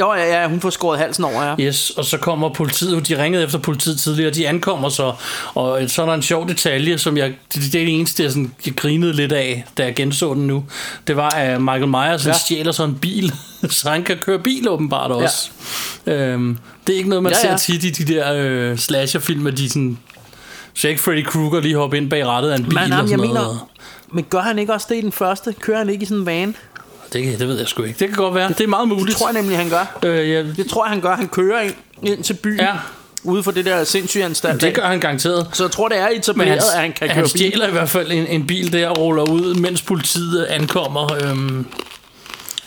Jo, 0.00 0.14
ja, 0.14 0.40
ja, 0.40 0.48
hun 0.48 0.60
får 0.60 0.70
skåret 0.70 0.98
halsen 0.98 1.24
over, 1.24 1.42
ja. 1.42 1.54
Yes, 1.60 1.90
og 1.90 2.04
så 2.04 2.18
kommer 2.18 2.48
politiet, 2.48 3.08
de 3.08 3.22
ringede 3.22 3.44
efter 3.44 3.58
politiet 3.58 3.98
tidligere, 4.00 4.30
de 4.30 4.48
ankommer 4.48 4.88
så, 4.88 5.12
og 5.54 5.80
så 5.90 6.02
er 6.02 6.06
der 6.06 6.14
en 6.14 6.22
sjov 6.22 6.48
detalje, 6.48 6.98
som 6.98 7.16
jeg, 7.16 7.28
det, 7.54 7.62
det 7.72 7.80
er 7.80 7.84
det 7.84 7.94
eneste, 7.94 8.22
jeg, 8.22 8.30
sådan, 8.32 8.52
jeg 8.66 8.76
grinede 8.76 9.12
lidt 9.12 9.32
af, 9.32 9.64
da 9.78 9.84
jeg 9.84 9.94
genså 9.94 10.34
den 10.34 10.46
nu. 10.46 10.64
Det 11.06 11.16
var, 11.16 11.30
at 11.30 11.60
Michael 11.60 11.88
Myers 11.88 12.26
ja. 12.26 12.32
Stjæler 12.32 12.72
så 12.72 12.84
en 12.84 12.94
bil, 12.98 13.32
så 13.70 13.90
han 13.90 14.02
kan 14.02 14.16
køre 14.16 14.38
bil 14.38 14.68
åbenbart 14.68 15.10
også. 15.10 15.50
Ja. 16.06 16.12
Øhm, 16.12 16.58
det 16.86 16.92
er 16.92 16.96
ikke 16.96 17.08
noget, 17.08 17.22
man 17.22 17.32
ja, 17.32 17.50
Ja, 17.50 17.56
ser 17.56 17.72
tit 17.72 17.84
i 17.84 18.04
de 18.04 18.14
der 18.14 18.32
øh, 18.36 18.78
slasherfilm, 18.78 19.46
at 19.46 19.58
de 19.58 19.68
sådan, 19.68 19.98
så 20.74 20.88
ikke 20.88 21.00
Freddy 21.00 21.24
Krueger 21.24 21.60
lige 21.60 21.76
hoppe 21.76 21.96
ind 21.96 22.10
bag 22.10 22.26
rattet 22.26 22.50
af 22.50 22.56
en 22.56 22.64
bil 22.64 22.74
Men, 22.74 22.82
og 22.82 22.88
sådan 22.88 23.08
jeg 23.10 23.16
noget. 23.16 23.30
mener, 23.30 23.68
men 24.12 24.24
gør 24.30 24.40
han 24.40 24.58
ikke 24.58 24.72
også 24.72 24.86
det 24.90 24.96
i 24.96 25.00
den 25.00 25.12
første? 25.12 25.54
Kører 25.60 25.78
han 25.78 25.88
ikke 25.88 26.02
i 26.02 26.06
sådan 26.06 26.20
en 26.20 26.26
van? 26.26 26.56
Det, 27.14 27.38
det 27.38 27.48
ved 27.48 27.58
jeg 27.58 27.68
sgu 27.68 27.82
ikke. 27.82 27.98
Det 27.98 28.08
kan 28.08 28.16
godt 28.16 28.34
være. 28.34 28.48
Det 28.48 28.60
er 28.60 28.66
meget 28.66 28.88
muligt. 28.88 29.08
Det 29.08 29.16
tror 29.16 29.28
jeg 29.32 29.40
nemlig, 29.42 29.58
han 29.58 29.68
gør. 29.68 29.98
øh, 30.04 30.30
jeg, 30.30 30.44
Det 30.56 30.70
tror 30.70 30.84
jeg, 30.84 30.90
han 30.90 31.00
gør. 31.00 31.16
Han 31.16 31.28
kører 31.28 31.60
ind, 31.60 31.74
ind 32.02 32.24
til 32.24 32.34
byen, 32.34 32.60
Ja. 32.60 32.72
ude 33.24 33.42
for 33.42 33.50
det 33.50 33.64
der 33.64 33.84
sindssyge 33.84 34.24
anstalt. 34.24 34.60
det 34.60 34.74
gør 34.74 34.86
han 34.86 35.00
garanteret. 35.00 35.46
Så 35.52 35.64
jeg 35.64 35.70
tror, 35.70 35.88
det 35.88 35.98
er 35.98 36.08
etableret, 36.08 36.48
han, 36.50 36.58
at 36.74 36.80
han 36.80 36.92
kan 36.92 37.08
køre 37.08 37.14
han 37.14 37.22
bil. 37.24 37.30
stjæler 37.30 37.68
i 37.68 37.70
hvert 37.70 37.88
fald 37.90 38.12
en, 38.12 38.26
en 38.26 38.46
bil 38.46 38.72
der 38.72 38.88
og 38.88 38.98
ruller 38.98 39.22
ud, 39.22 39.54
mens 39.54 39.82
politiet 39.82 40.44
ankommer. 40.44 41.12
Øhm, 41.24 41.66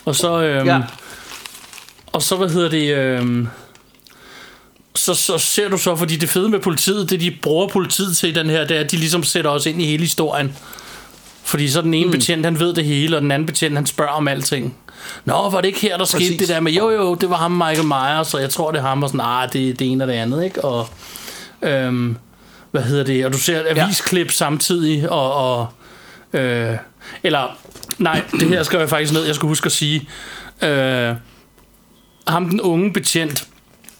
og 0.05 0.15
så... 0.15 0.41
Øhm, 0.41 0.67
Ja. 0.67 0.79
Og 2.13 2.21
så, 2.23 2.35
hvad 2.35 2.49
hedder 2.49 2.69
det... 2.69 2.95
Øhm, 2.95 3.47
så, 4.95 5.13
så 5.13 5.37
ser 5.37 5.69
du 5.69 5.77
så, 5.77 5.95
fordi 5.95 6.15
det 6.15 6.29
fede 6.29 6.49
med 6.49 6.59
politiet, 6.59 7.09
det 7.09 7.19
de 7.21 7.37
bruger 7.41 7.67
politiet 7.67 8.17
til 8.17 8.29
i 8.29 8.31
den 8.31 8.49
her, 8.49 8.65
det 8.67 8.77
er, 8.77 8.81
at 8.81 8.91
de 8.91 8.97
ligesom 8.97 9.23
sætter 9.23 9.51
os 9.51 9.65
ind 9.65 9.81
i 9.81 9.85
hele 9.85 10.03
historien. 10.03 10.57
Fordi 11.47 11.69
så 11.69 11.81
den 11.81 11.93
ene 11.93 12.05
mm. 12.05 12.11
betjent, 12.11 12.45
han 12.45 12.59
ved 12.59 12.73
det 12.73 12.85
hele, 12.85 13.15
og 13.15 13.21
den 13.21 13.31
anden 13.31 13.45
betjent, 13.45 13.75
han 13.75 13.85
spørger 13.85 14.11
om 14.11 14.27
alting. 14.27 14.77
Nå, 15.25 15.49
var 15.49 15.61
det 15.61 15.67
ikke 15.67 15.79
her, 15.79 15.97
der 15.97 16.05
skete 16.05 16.19
Præcis. 16.19 16.39
det 16.39 16.47
der 16.47 16.59
med, 16.59 16.71
jo 16.71 16.89
jo, 16.89 17.15
det 17.15 17.29
var 17.29 17.35
ham 17.35 17.51
Michael 17.51 17.87
Myers, 17.87 18.33
og 18.33 18.41
jeg 18.41 18.49
tror, 18.49 18.71
det 18.71 18.79
er 18.79 18.83
ham, 18.83 19.03
og 19.03 19.09
sådan, 19.09 19.21
ah, 19.23 19.53
det, 19.53 19.79
det 19.79 19.91
ene 19.91 20.03
og 20.03 20.07
det 20.07 20.13
andet, 20.13 20.43
ikke? 20.43 20.63
Og, 20.63 20.89
øhm, 21.61 22.17
hvad 22.71 22.81
hedder 22.81 23.03
det, 23.03 23.25
og 23.25 23.33
du 23.33 23.37
ser 23.37 23.63
avisklip 23.69 24.27
ja. 24.27 24.31
samtidig, 24.31 25.09
og, 25.09 25.33
og 25.33 25.67
øh, 26.33 26.77
eller, 27.23 27.57
nej, 27.97 28.21
det 28.31 28.47
her 28.47 28.63
skal 28.63 28.79
jeg 28.79 28.89
faktisk 28.89 29.13
ned, 29.13 29.25
jeg 29.25 29.35
skal 29.35 29.47
huske 29.47 29.65
at 29.65 29.71
sige, 29.71 30.09
øh, 30.63 31.15
ham 32.27 32.49
den 32.49 32.61
unge 32.61 32.93
betjent, 32.93 33.47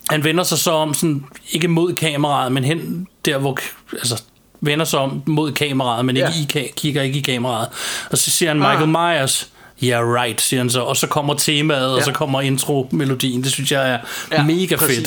han 0.10 0.24
vender 0.24 0.43
sig 0.43 0.58
så 0.58 0.72
om, 0.72 0.93
sådan, 0.93 1.26
ikke 1.52 1.68
mod 1.68 1.93
kameraet, 1.93 2.52
men 2.52 2.64
hen 2.64 3.08
der, 3.26 3.38
hvor, 3.38 3.58
altså, 3.93 4.24
vender 4.62 4.86
sig 4.86 4.99
om 4.99 5.22
mod 5.26 5.51
kameraet, 5.51 6.05
men 6.05 6.18
ikke 6.18 6.30
Ja. 6.55 6.60
i, 6.62 6.72
kigger 6.78 7.01
ikke 7.01 7.20
i 7.20 7.22
kameraet. 7.22 7.68
Og 8.12 8.18
så 8.18 8.32
siger 8.32 8.49
han 8.49 8.58
Michael 8.60 8.88
Myers, 8.88 9.49
yeah 9.84 10.14
right, 10.14 10.41
siger 10.41 10.60
han 10.60 10.70
så, 10.70 10.82
og 10.82 10.97
så 10.97 11.08
kommer 11.08 11.34
temaet, 11.34 11.82
ja. 11.91 11.95
og 11.95 12.03
så 12.03 12.12
kommer 12.12 12.41
intro-melodien. 12.41 13.43
Det 13.43 13.51
synes 13.51 13.72
jeg 13.72 13.89
er 13.93 13.97
ja, 14.32 14.43
mega 14.43 14.76
præcis. 14.76 14.97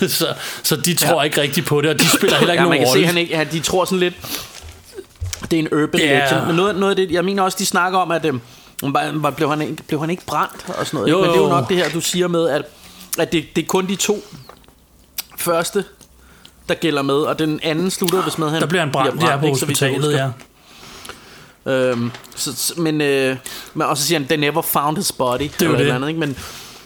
fedt. 0.00 0.10
så, 0.18 0.26
så 0.62 0.76
de 0.76 0.94
tror 0.94 1.20
ja. 1.20 1.22
ikke 1.22 1.40
rigtigt 1.40 1.66
på 1.66 1.80
det, 1.80 1.90
og 1.90 2.00
de 2.00 2.08
spiller 2.08 2.36
heller 2.38 2.52
ikke 2.52 2.62
Ja, 2.62 2.68
man 2.68 2.78
nogen 2.78 2.86
kan 2.86 2.86
se, 2.92 2.92
rolle. 2.92 3.06
han 3.06 3.16
ikke, 3.18 3.36
ja, 3.36 3.44
de 3.44 3.60
tror 3.60 3.84
sådan 3.84 3.98
lidt, 3.98 4.14
det 5.50 5.52
er 5.52 5.58
en 5.60 5.68
urban 5.72 6.00
Ja. 6.00 6.18
legend. 6.18 6.46
Men 6.46 6.56
noget, 6.56 6.76
noget 6.76 6.90
af 6.90 6.96
det, 6.96 7.10
jeg 7.14 7.24
mener 7.24 7.42
også, 7.42 7.56
de 7.60 7.66
snakker 7.66 7.98
om, 7.98 8.10
at 8.10 8.26
var, 8.82 9.30
blev, 9.30 9.48
han, 9.50 9.62
ikke- 9.62 9.82
blev 9.88 10.00
han 10.00 10.10
ikke 10.10 10.26
brændt 10.26 10.64
og 10.68 10.86
sådan 10.86 10.98
noget. 10.98 11.10
Jo, 11.10 11.16
ikke? 11.18 11.26
Men 11.26 11.30
det 11.30 11.36
er 11.38 11.42
jo 11.42 11.48
jo. 11.48 11.54
nok 11.60 11.68
det 11.68 11.76
her, 11.76 11.88
du 11.90 12.00
siger 12.00 12.28
med, 12.28 12.48
at, 12.48 12.62
at 13.18 13.32
det, 13.32 13.44
det 13.56 13.62
er 13.62 13.66
kun 13.66 13.86
de 13.88 13.96
to 13.96 14.24
første, 15.38 15.84
der 16.68 16.74
gælder 16.74 17.02
med, 17.02 17.14
og 17.14 17.38
den 17.38 17.60
anden 17.62 17.90
slutter 17.90 18.24
vist 18.24 18.38
med, 18.38 18.50
han 18.50 18.60
Der 18.60 18.66
bliver 18.66 18.82
han 18.82 18.92
brændt, 18.92 19.22
ja, 19.22 19.36
på 19.36 19.46
ikke, 19.46 19.58
hospitalet, 19.58 20.12
ja. 20.12 20.28
Øhm, 21.72 22.10
så, 22.36 22.72
men, 22.76 23.00
øh, 23.00 23.36
men 23.74 23.86
og 23.86 23.96
så 23.96 24.04
siger 24.04 24.18
han, 24.18 24.28
they 24.28 24.38
never 24.38 24.62
found 24.62 24.96
his 24.96 25.12
body. 25.12 25.38
Det 25.38 25.52
eller 25.60 25.72
et 25.72 25.78
det. 25.78 25.80
Eller 25.80 25.94
andet, 25.94 26.08
ikke? 26.08 26.20
Men, 26.20 26.36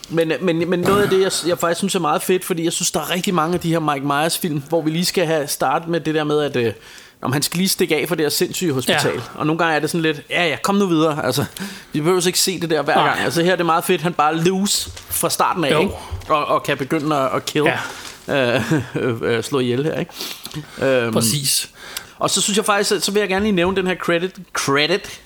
men, 0.08 0.32
men, 0.40 0.70
men 0.70 0.80
noget 0.80 1.02
af 1.02 1.08
det, 1.08 1.20
jeg, 1.22 1.32
jeg 1.48 1.58
faktisk 1.58 1.78
synes 1.78 1.94
er 1.94 2.00
meget 2.00 2.22
fedt, 2.22 2.44
fordi 2.44 2.64
jeg 2.64 2.72
synes, 2.72 2.90
der 2.90 3.00
er 3.00 3.10
rigtig 3.10 3.34
mange 3.34 3.54
af 3.54 3.60
de 3.60 3.70
her 3.70 3.78
Mike 3.78 4.06
Myers 4.06 4.38
film, 4.38 4.62
hvor 4.68 4.82
vi 4.82 4.90
lige 4.90 5.04
skal 5.04 5.26
have 5.26 5.46
start 5.46 5.88
med 5.88 6.00
det 6.00 6.14
der 6.14 6.24
med, 6.24 6.40
at 6.40 6.56
øh, 6.56 6.72
om 7.22 7.32
han 7.32 7.42
skal 7.42 7.58
lige 7.58 7.68
stikke 7.68 7.96
af 7.96 8.08
for 8.08 8.14
det 8.14 8.24
her 8.24 8.30
sindssyge 8.30 8.72
hospital. 8.72 9.10
Ja. 9.10 9.14
Ja. 9.14 9.20
Og 9.34 9.46
nogle 9.46 9.58
gange 9.58 9.74
er 9.76 9.80
det 9.80 9.90
sådan 9.90 10.02
lidt, 10.02 10.22
ja 10.30 10.48
ja, 10.48 10.56
kom 10.62 10.74
nu 10.74 10.86
videre. 10.86 11.26
Altså, 11.26 11.44
vi 11.92 12.00
behøver 12.00 12.26
ikke 12.26 12.40
se 12.40 12.60
det 12.60 12.70
der 12.70 12.82
hver 12.82 12.94
Nej. 12.94 13.06
gang. 13.06 13.20
Altså 13.20 13.42
her 13.42 13.52
er 13.52 13.56
det 13.56 13.66
meget 13.66 13.84
fedt, 13.84 14.00
han 14.00 14.12
bare 14.12 14.36
loose 14.36 14.90
fra 15.10 15.30
starten 15.30 15.64
af, 15.64 15.72
Jo. 15.72 15.80
ikke? 15.80 15.92
Og, 16.28 16.46
og 16.46 16.62
kan 16.62 16.76
begynde 16.76 17.16
at, 17.16 17.28
at 17.34 17.44
kill. 17.46 17.64
Ja. 17.64 17.78
Øh, 18.32 18.72
øh, 18.94 19.22
øh, 19.22 19.42
slå 19.44 19.58
ihjel 19.58 19.84
her, 19.84 19.98
ikke? 20.00 20.12
Øhm, 20.82 21.12
Præcis. 21.12 21.70
og 22.18 22.30
så 22.30 22.40
synes 22.40 22.56
jeg 22.56 22.64
faktisk, 22.64 23.04
så 23.04 23.12
vil 23.12 23.20
jeg 23.20 23.28
gerne 23.28 23.44
lige 23.44 23.52
nævne 23.52 23.76
den 23.76 23.86
her 23.86 23.94
credit, 23.96 24.36
credit, 24.52 25.20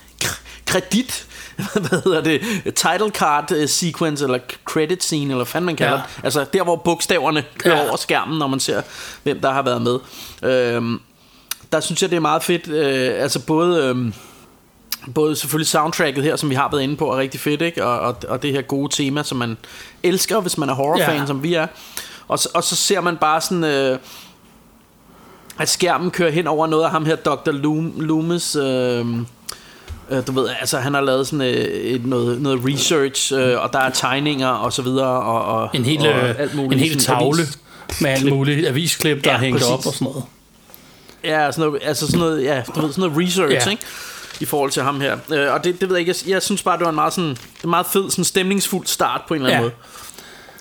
kredit, 0.65 1.25
hvad 1.73 2.03
hedder 2.03 2.21
det, 2.21 2.41
title 2.75 3.09
card 3.09 3.51
øh, 3.51 3.69
sequence, 3.69 4.23
eller 4.25 4.39
credit 4.65 5.03
scene, 5.03 5.33
eller 5.33 5.45
hvad 5.51 5.61
man 5.61 5.75
kalder 5.75 5.91
Ja. 5.93 5.97
det. 5.97 6.23
Altså 6.23 6.45
der, 6.53 6.63
hvor 6.63 6.75
bogstaverne 6.75 7.43
kører 7.57 7.77
Ja. 7.83 7.87
over 7.87 7.97
skærmen, 7.97 8.39
når 8.39 8.47
man 8.47 8.59
ser, 8.59 8.81
hvem 9.23 9.39
der 9.41 9.51
har 9.51 9.61
været 9.61 9.81
med. 9.81 9.99
Øhm, 10.51 10.99
der 11.71 11.79
synes 11.79 12.01
jeg, 12.01 12.09
det 12.09 12.15
er 12.15 12.19
meget 12.21 12.43
fedt, 12.43 12.67
øh, 12.67 13.21
altså 13.23 13.39
både... 13.39 13.83
Øhm, 13.83 14.13
både 15.15 15.35
selvfølgelig 15.35 15.67
soundtracket 15.67 16.23
her, 16.23 16.35
som 16.35 16.49
vi 16.49 16.55
har 16.55 16.69
været 16.71 16.81
inde 16.81 16.95
på, 16.97 17.11
er 17.11 17.17
rigtig 17.17 17.39
fedt, 17.39 17.61
ikke? 17.61 17.85
Og, 17.85 17.99
og, 17.99 18.15
og 18.27 18.41
det 18.43 18.51
her 18.53 18.61
gode 18.61 18.95
tema, 18.95 19.23
som 19.23 19.37
man 19.37 19.57
elsker, 20.03 20.39
hvis 20.39 20.57
man 20.57 20.69
er 20.69 20.73
horrorfan, 20.73 21.17
ja. 21.19 21.25
som 21.25 21.43
vi 21.43 21.53
er. 21.53 21.67
Og, 22.27 22.39
så- 22.39 22.49
og 22.53 22.63
så 22.63 22.75
ser 22.75 23.01
man 23.01 23.17
bare 23.17 23.41
sådan... 23.41 23.63
Øh, 23.63 23.99
at 25.59 25.69
skærmen 25.69 26.11
kører 26.11 26.31
hen 26.31 26.47
over 26.47 26.67
noget 26.67 26.83
af 26.83 26.91
ham 26.91 27.05
her, 27.05 27.15
Dr. 27.15 27.51
Loom, 27.51 27.93
Loomis, 27.97 28.55
øh, 28.55 29.05
øh, 30.09 30.27
du 30.27 30.31
ved, 30.31 30.49
altså 30.59 30.77
han 30.79 30.93
har 30.93 31.01
lavet 31.01 31.27
sådan 31.27 31.41
øh, 31.41 31.53
et, 31.65 32.05
noget, 32.05 32.41
noget 32.41 32.61
research, 32.65 33.33
øh, 33.33 33.61
og 33.63 33.73
der 33.73 33.79
er 33.79 33.89
tegninger 33.89 34.47
og 34.47 34.73
så 34.73 34.81
videre, 34.81 35.07
og, 35.23 35.45
og 35.61 35.69
En 35.73 35.85
hel, 35.85 35.99
og 35.99 36.05
øh, 36.07 36.39
alt 36.39 36.55
muligt, 36.55 36.81
en 36.81 36.89
hel 36.89 36.99
tavle 36.99 37.41
avis- 37.43 37.57
med 38.01 38.09
alt 38.09 38.29
muligt 38.29 38.67
avisklip, 38.67 39.23
der 39.23 39.29
Ja, 39.29 39.35
er 39.35 39.39
hængt 39.39 39.57
præcis. 39.59 39.71
op 39.73 39.85
og 39.85 39.93
sådan 39.93 40.05
noget. 40.07 40.23
Ja, 41.23 41.51
sådan 41.51 41.65
noget, 41.67 41.81
altså 41.85 42.05
sådan 42.07 42.19
noget, 42.19 42.43
ja, 42.43 42.63
du 42.75 42.81
ved, 42.81 42.91
sådan 42.93 43.09
noget 43.09 43.27
research, 43.27 43.53
Ja. 43.53 43.61
ja. 43.65 43.69
ikke? 43.69 43.83
I 44.39 44.45
forhold 44.45 44.71
til 44.71 44.83
ham 44.83 45.01
her. 45.01 45.17
Øh, 45.33 45.53
og 45.53 45.63
det, 45.63 45.81
det 45.81 45.89
ved 45.89 45.95
jeg 45.97 46.07
ikke, 46.07 46.15
jeg, 46.25 46.31
jeg 46.33 46.41
synes 46.43 46.63
bare, 46.63 46.77
det 46.77 46.83
var 46.83 46.89
en 46.89 46.95
meget, 46.95 47.13
sådan, 47.13 47.37
en 47.63 47.69
meget 47.69 47.85
fed, 47.85 48.09
sådan 48.09 48.23
stemningsfuld 48.25 48.85
start 48.87 49.21
på 49.27 49.33
en 49.33 49.41
eller 49.41 49.55
anden 49.57 49.71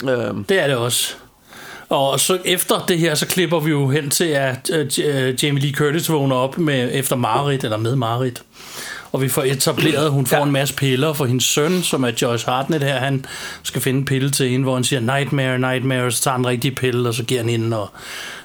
måde. 0.03 0.19
Øhm, 0.19 0.45
Det 0.45 0.59
er 0.62 0.67
det 0.67 0.77
også. 0.77 1.14
Og 1.89 2.20
så 2.20 2.39
efter 2.45 2.84
det 2.89 2.99
her, 2.99 3.14
så 3.14 3.26
klipper 3.26 3.61
vi 3.61 3.70
jo 3.70 3.89
hen 3.89 4.11
til, 4.11 4.24
at 4.24 4.70
øh, 4.72 4.91
øh, 5.05 5.45
Jamie 5.45 5.62
Lee 5.62 5.72
Curtis 5.72 6.11
vågner 6.11 6.37
op 6.37 6.59
med, 6.59 6.91
efter 6.93 7.16
Marit, 7.16 7.64
eller 7.64 7.76
med 7.76 7.97
Marit. 7.97 8.43
Og 9.13 9.23
vi 9.23 9.29
får 9.29 9.43
etableret, 9.43 10.11
hun 10.11 10.27
får 10.27 10.37
ja. 10.37 10.43
en 10.43 10.53
masse 10.53 10.75
piller 10.75 11.13
for 11.13 11.25
hendes 11.27 11.45
søn, 11.45 11.83
som 11.83 12.05
er 12.05 12.11
Joyce 12.23 12.47
Hartnett 12.47 12.85
her. 12.85 12.99
Han 12.99 13.25
skal 13.63 13.83
finde 13.83 13.99
en 13.99 14.05
pille 14.05 14.31
til 14.31 14.49
hende, 14.51 14.63
hvor 14.65 14.75
han 14.75 14.85
siger, 14.85 15.01
nightmare, 15.01 15.59
nightmare, 15.59 16.03
og 16.03 16.13
så 16.13 16.23
tager 16.23 16.33
han 16.33 16.41
en 16.41 16.47
rigtig 16.47 16.75
pille, 16.75 17.09
og 17.09 17.15
så 17.15 17.23
giver 17.25 17.41
han 17.41 17.51
hende, 17.51 17.81
og 17.81 17.91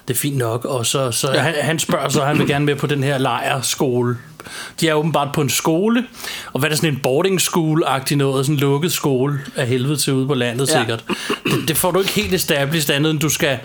det 0.08 0.14
er 0.14 0.18
fint 0.18 0.36
nok. 0.36 0.64
Og 0.64 0.86
så, 0.86 1.10
så 1.10 1.32
ja. 1.32 1.40
han, 1.40 1.54
han 1.60 1.78
spørger 1.78 2.08
så, 2.08 2.24
han 2.24 2.38
vil 2.38 2.46
gerne 2.46 2.64
med 2.64 2.76
på 2.76 2.86
den 2.86 3.04
her 3.04 3.18
lejerskole. 3.18 4.16
De 4.80 4.88
er 4.88 4.94
åbenbart 4.94 5.28
på 5.34 5.40
en 5.40 5.50
skole, 5.50 6.04
og 6.52 6.60
hvad 6.60 6.68
er 6.68 6.70
det 6.70 6.78
sådan 6.78 6.94
en 6.94 7.00
boarding 7.02 7.40
school-agtig 7.40 8.16
noget, 8.16 8.46
sådan 8.46 8.54
en 8.54 8.60
lukket 8.60 8.92
skole 8.92 9.40
af 9.56 9.66
helvede 9.66 9.96
til 9.96 10.12
ude 10.12 10.26
på 10.26 10.34
landet 10.34 10.68
Ja. 10.68 10.78
sikkert. 10.78 11.04
Det, 11.44 11.68
det 11.68 11.76
får 11.76 11.90
du 11.90 11.98
ikke 11.98 12.12
helt 12.12 12.34
established 12.34 12.94
andet, 12.94 13.10
end 13.10 13.20
du 13.20 13.28
skal 13.28 13.58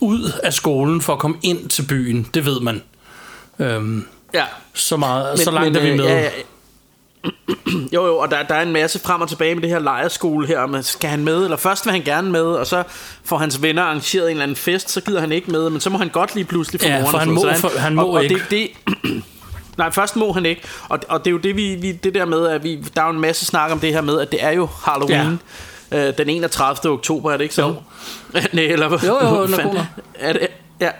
ud 0.00 0.32
af 0.42 0.52
skolen 0.52 1.00
for 1.00 1.12
at 1.12 1.18
komme 1.18 1.36
ind 1.42 1.68
til 1.68 1.82
byen. 1.82 2.26
Det 2.34 2.46
ved 2.46 2.60
man. 2.60 2.82
Øhm, 3.58 4.06
Ja. 4.34 4.44
Så, 4.74 4.96
meget, 4.96 5.38
så 5.40 5.50
langt 5.50 5.76
er 5.76 5.80
vi 5.82 5.88
øh, 5.88 5.96
med. 5.96 6.04
Ja, 6.04 6.20
ja. 6.22 6.30
jo, 7.92 8.06
jo, 8.06 8.18
og 8.18 8.30
der, 8.30 8.42
der 8.42 8.54
er 8.54 8.62
en 8.62 8.72
masse 8.72 8.98
frem 9.00 9.20
og 9.20 9.28
tilbage 9.28 9.54
med 9.54 9.62
det 9.62 9.70
her 9.70 9.78
lejerskole 9.78 10.46
her. 10.46 10.66
Men 10.66 10.82
skal 10.82 11.10
han 11.10 11.24
med? 11.24 11.44
Eller 11.44 11.56
først 11.56 11.86
vil 11.86 11.92
han 11.92 12.02
gerne 12.02 12.30
med, 12.30 12.42
og 12.42 12.66
så 12.66 12.82
får 13.24 13.38
hans 13.38 13.62
venner 13.62 13.82
arrangeret 13.82 14.24
en 14.24 14.30
eller 14.30 14.42
anden 14.42 14.56
fest, 14.56 14.90
så 14.90 15.00
gider 15.00 15.20
han 15.20 15.32
ikke 15.32 15.50
med, 15.50 15.70
men 15.70 15.80
så 15.80 15.90
må 15.90 15.98
han 15.98 16.08
godt 16.08 16.34
lige 16.34 16.44
pludselig 16.44 16.80
få 16.80 16.86
Ja, 16.86 16.92
moren 17.00 17.06
for 17.10 17.12
og 17.14 17.20
han 17.20 17.26
sådan 17.28 17.34
må- 17.34 17.42
noget. 17.42 17.56
Så 17.56 17.68
for 17.68 17.78
han 17.78 17.94
må 17.94 18.02
og, 18.02 18.10
og 18.10 18.24
ikke. 18.24 18.34
Det, 18.50 18.50
det, 18.50 19.22
Nej, 19.78 19.90
først 19.90 20.16
må 20.16 20.32
han 20.32 20.46
ikke. 20.46 20.62
Og, 20.88 20.98
og 21.08 21.18
det 21.24 21.26
er 21.26 21.32
jo 21.32 21.38
det, 21.38 21.56
vi, 21.56 21.74
vi, 21.74 21.92
det 21.92 22.14
der 22.14 22.24
med, 22.24 22.46
at 22.48 22.64
vi, 22.64 22.76
der 22.96 23.02
er 23.02 23.06
jo 23.06 23.12
en 23.12 23.20
masse 23.20 23.46
snak 23.46 23.70
om 23.72 23.80
det 23.80 23.92
her 23.92 24.00
med, 24.00 24.20
at 24.20 24.32
det 24.32 24.44
er 24.44 24.50
jo 24.50 24.68
Halloween. 24.84 25.40
Ja. 25.92 26.08
Øh, 26.08 26.18
den 26.18 26.28
31. 26.28 26.92
oktober, 26.92 27.32
er 27.32 27.36
det 27.36 27.44
ikke 27.44 27.54
så? 27.54 27.62
Jo. 27.62 27.74
Nej, 28.52 28.64
eller 28.64 28.88
hvad? 28.88 28.98
Jo, 28.98 29.14
jo, 29.22 29.42
er 29.42 29.48
nok. 29.64 29.76
er 30.14 30.32
det, 30.32 30.48
ja. 30.80 30.90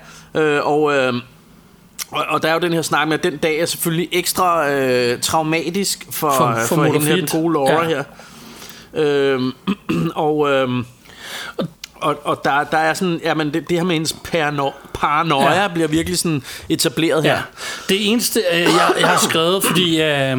Øh, 0.41 0.67
og, 0.67 0.95
øh, 0.97 1.15
og, 2.15 2.25
og 2.29 2.43
der 2.43 2.49
er 2.49 2.53
jo 2.53 2.59
den 2.61 2.73
her 2.73 2.83
snak 2.83 3.09
med, 3.09 3.19
at 3.19 3.23
den 3.25 3.37
dag 3.37 3.59
er 3.61 3.67
selvfølgelig 3.67 4.09
ekstra 4.13 4.71
øh, 4.71 5.21
traumatisk 5.21 6.07
for, 6.11 6.31
For- 6.31 6.37
for, 6.37 6.67
for 6.67 6.75
for 6.77 6.85
hende 6.85 7.01
her, 7.07 7.17
den 7.17 7.29
gode 7.33 7.53
Laura 7.53 7.89
Ja. 7.89 7.89
her. 7.89 8.05
Øhm, 8.95 9.53
og, 10.15 10.51
øhm, 10.51 10.85
og, 11.95 12.17
og 12.25 12.41
der, 12.45 12.65
der 12.65 12.79
er 12.79 12.95
sådan, 12.95 13.21
jamen 13.25 13.55
det, 13.55 13.69
det 13.69 13.77
her 13.79 13.85
med 13.85 13.95
hendes 13.95 14.13
parano- 14.13 14.89
paranoia 14.95 15.63
ja. 15.63 15.69
bliver 15.69 15.89
virkelig 15.89 16.19
sådan 16.19 16.43
etableret 16.69 17.23
her. 17.23 17.33
Ja. 17.33 17.41
Det 17.89 18.11
eneste, 18.11 18.41
øh, 18.53 18.61
jeg, 18.61 18.93
jeg 19.01 19.09
har 19.09 19.19
skrevet, 19.19 19.65
fordi 19.65 20.03
øh, 20.03 20.39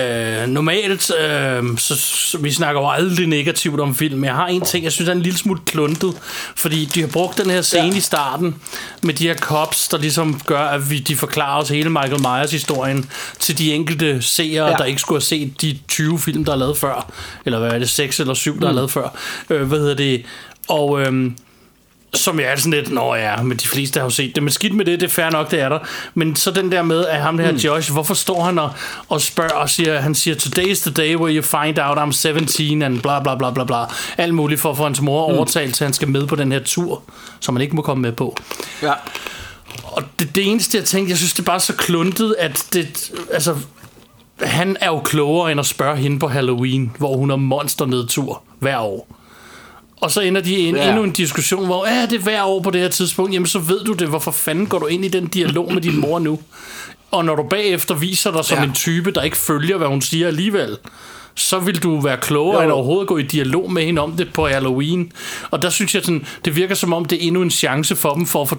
øh, 0.00 0.48
normalt, 0.48 1.10
øh, 1.20 1.78
så, 1.78 1.96
så, 1.96 2.38
vi 2.38 2.52
snakker 2.52 2.80
jo 2.80 2.90
aldrig 2.90 3.26
negativt 3.26 3.80
om 3.80 3.94
film, 3.94 4.18
men 4.18 4.24
jeg 4.24 4.34
har 4.34 4.46
en 4.46 4.60
ting, 4.60 4.84
jeg 4.84 4.92
synes 4.92 5.08
er 5.08 5.12
en 5.12 5.22
lille 5.22 5.38
smule 5.38 5.60
kluntet, 5.66 6.14
fordi 6.56 6.84
de 6.84 7.00
har 7.00 7.08
brugt 7.08 7.38
den 7.38 7.50
her 7.50 7.62
scene 7.62 7.88
ja. 7.88 7.96
i 7.96 8.00
starten, 8.00 8.54
med 9.02 9.14
de 9.14 9.26
her 9.26 9.36
cops, 9.36 9.88
der 9.88 9.98
ligesom 9.98 10.40
gør, 10.46 10.60
at 10.60 10.90
vi, 10.90 10.98
de 10.98 11.16
forklarer 11.16 11.62
os 11.62 11.68
hele 11.68 11.90
Michael 11.90 12.20
Myers 12.20 12.50
historien 12.50 13.10
til 13.38 13.58
de 13.58 13.74
enkelte 13.74 14.22
seere, 14.22 14.66
ja. 14.66 14.76
Der 14.76 14.84
ikke 14.84 15.00
skulle 15.00 15.16
have 15.16 15.24
set 15.24 15.60
de 15.60 15.78
20 15.88 16.18
film, 16.18 16.44
der 16.44 16.52
er 16.52 16.56
lavet 16.56 16.76
før, 16.76 17.12
eller 17.46 17.58
hvad 17.58 17.70
er 17.70 17.78
det, 17.78 17.90
6 17.90 18.20
eller 18.20 18.34
7, 18.34 18.60
der 18.60 18.68
er 18.68 18.72
lavet 18.72 18.90
før. 18.90 19.18
Øh, 19.50 19.62
hvad 19.62 19.78
hedder 19.78 19.94
det? 19.94 20.24
Og... 20.68 21.00
Øh, 21.00 21.30
som 22.14 22.40
jeg 22.40 22.52
er 22.52 22.56
sådan 22.56 22.70
lidt, 22.70 22.92
nå 22.92 23.14
ja, 23.14 23.42
men 23.42 23.56
de 23.56 23.68
fleste 23.68 24.00
har 24.00 24.06
jo 24.06 24.10
set 24.10 24.34
det. 24.34 24.42
Men 24.42 24.50
skidt 24.50 24.74
med 24.74 24.84
det, 24.84 25.00
det 25.00 25.06
er 25.06 25.10
fair 25.10 25.30
nok, 25.30 25.50
det 25.50 25.60
er 25.60 25.68
der. 25.68 25.78
Men 26.14 26.36
så 26.36 26.50
den 26.50 26.72
der 26.72 26.82
med, 26.82 27.06
at 27.06 27.20
ham 27.20 27.36
der 27.36 27.50
mm. 27.50 27.56
Josh, 27.56 27.92
hvorfor 27.92 28.14
står 28.14 28.42
han 28.42 28.58
og, 28.58 28.70
og 29.08 29.20
spørger 29.20 29.54
og 29.54 29.70
siger, 29.70 30.00
han 30.00 30.14
siger, 30.14 30.36
today's 30.36 30.82
the 30.82 30.90
day 30.90 31.16
where 31.16 31.36
you 31.36 31.42
find 31.42 31.78
out 31.78 31.98
I'm 31.98 32.12
17 32.12 32.82
and 32.82 33.00
bla 33.00 33.20
bla 33.20 33.34
bla 33.34 33.50
bla 33.50 33.64
bla. 33.64 33.84
Alt 34.18 34.34
muligt 34.34 34.60
for 34.60 34.70
at 34.70 34.76
få 34.76 34.84
hans 34.84 35.00
mor 35.00 35.28
mm. 35.28 35.36
overtalt 35.36 35.74
til, 35.74 35.84
at 35.84 35.86
han 35.86 35.92
skal 35.92 36.08
med 36.08 36.26
på 36.26 36.36
den 36.36 36.52
her 36.52 36.60
tur, 36.60 37.02
som 37.40 37.56
han 37.56 37.62
ikke 37.62 37.76
må 37.76 37.82
komme 37.82 38.02
med 38.02 38.12
på. 38.12 38.36
Ja. 38.82 38.92
Og 39.84 40.02
det, 40.18 40.34
det 40.34 40.50
eneste, 40.50 40.78
jeg 40.78 40.84
tænkte, 40.84 41.10
jeg 41.10 41.18
synes, 41.18 41.32
det 41.32 41.40
er 41.40 41.44
bare 41.44 41.60
så 41.60 41.72
kluntet, 41.72 42.36
at 42.38 42.66
det, 42.72 43.10
altså, 43.32 43.56
han 44.40 44.76
er 44.80 44.86
jo 44.86 45.00
klogere 45.00 45.50
end 45.50 45.60
at 45.60 45.66
spørge 45.66 45.96
hende 45.96 46.18
på 46.18 46.28
Halloween, 46.28 46.92
hvor 46.98 47.16
hun 47.16 47.30
har 47.30 47.36
monsternedtur 47.36 48.42
hver 48.58 48.78
år. 48.78 49.08
Og 50.04 50.10
så 50.10 50.20
ender 50.20 50.40
de 50.40 50.54
i 50.54 50.68
en, 50.68 50.76
ja. 50.76 50.88
Endnu 50.88 51.02
en 51.02 51.12
diskussion, 51.12 51.66
hvor 51.66 51.84
er 51.84 52.06
det 52.06 52.20
hver 52.20 52.44
år 52.44 52.62
på 52.62 52.70
det 52.70 52.80
her 52.80 52.88
tidspunkt? 52.88 53.34
Jamen 53.34 53.46
så 53.46 53.58
ved 53.58 53.84
du 53.84 53.92
det, 53.92 54.08
hvorfor 54.08 54.30
fanden 54.30 54.66
går 54.66 54.78
du 54.78 54.86
ind 54.86 55.04
i 55.04 55.08
den 55.08 55.26
dialog 55.26 55.72
med 55.72 55.82
din 55.82 56.00
mor 56.00 56.18
nu? 56.18 56.38
Og 57.10 57.24
når 57.24 57.36
du 57.36 57.42
bagefter 57.42 57.94
viser 57.94 58.30
dig 58.30 58.44
som 58.44 58.58
ja. 58.58 58.64
En 58.64 58.72
type, 58.72 59.10
der 59.10 59.22
ikke 59.22 59.36
følger, 59.36 59.76
hvad 59.76 59.88
hun 59.88 60.02
siger 60.02 60.26
alligevel, 60.26 60.76
så 61.34 61.58
vil 61.58 61.82
du 61.82 62.00
være 62.00 62.16
klogere 62.16 62.56
Jo. 62.56 62.62
end 62.62 62.72
overhovedet 62.72 63.08
gå 63.08 63.18
i 63.18 63.22
dialog 63.22 63.72
med 63.72 63.84
hende 63.84 64.02
om 64.02 64.12
det 64.12 64.32
på 64.32 64.48
Halloween. 64.48 65.12
Og 65.50 65.62
der 65.62 65.70
synes 65.70 65.94
jeg, 65.94 66.02
sådan, 66.02 66.26
det 66.44 66.56
virker 66.56 66.74
som 66.74 66.92
om, 66.92 67.04
det 67.04 67.22
er 67.22 67.26
endnu 67.26 67.42
en 67.42 67.50
chance 67.50 67.96
for 67.96 68.14
dem 68.14 68.26
for 68.26 68.42
at, 68.42 68.48
for, 68.48 68.58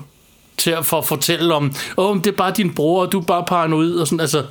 til 0.57 0.71
at, 0.71 0.85
for 0.85 0.97
at 0.97 1.05
fortælle 1.05 1.53
om, 1.53 1.75
åh, 1.97 2.09
oh, 2.09 2.17
det 2.17 2.27
er 2.27 2.31
bare 2.31 2.53
din 2.57 2.73
bror, 2.73 3.05
og 3.05 3.11
du 3.11 3.19
er 3.19 3.23
bare 3.23 3.43
paranoid, 3.47 3.95
og 3.95 4.07
sådan, 4.07 4.19
altså, 4.19 4.43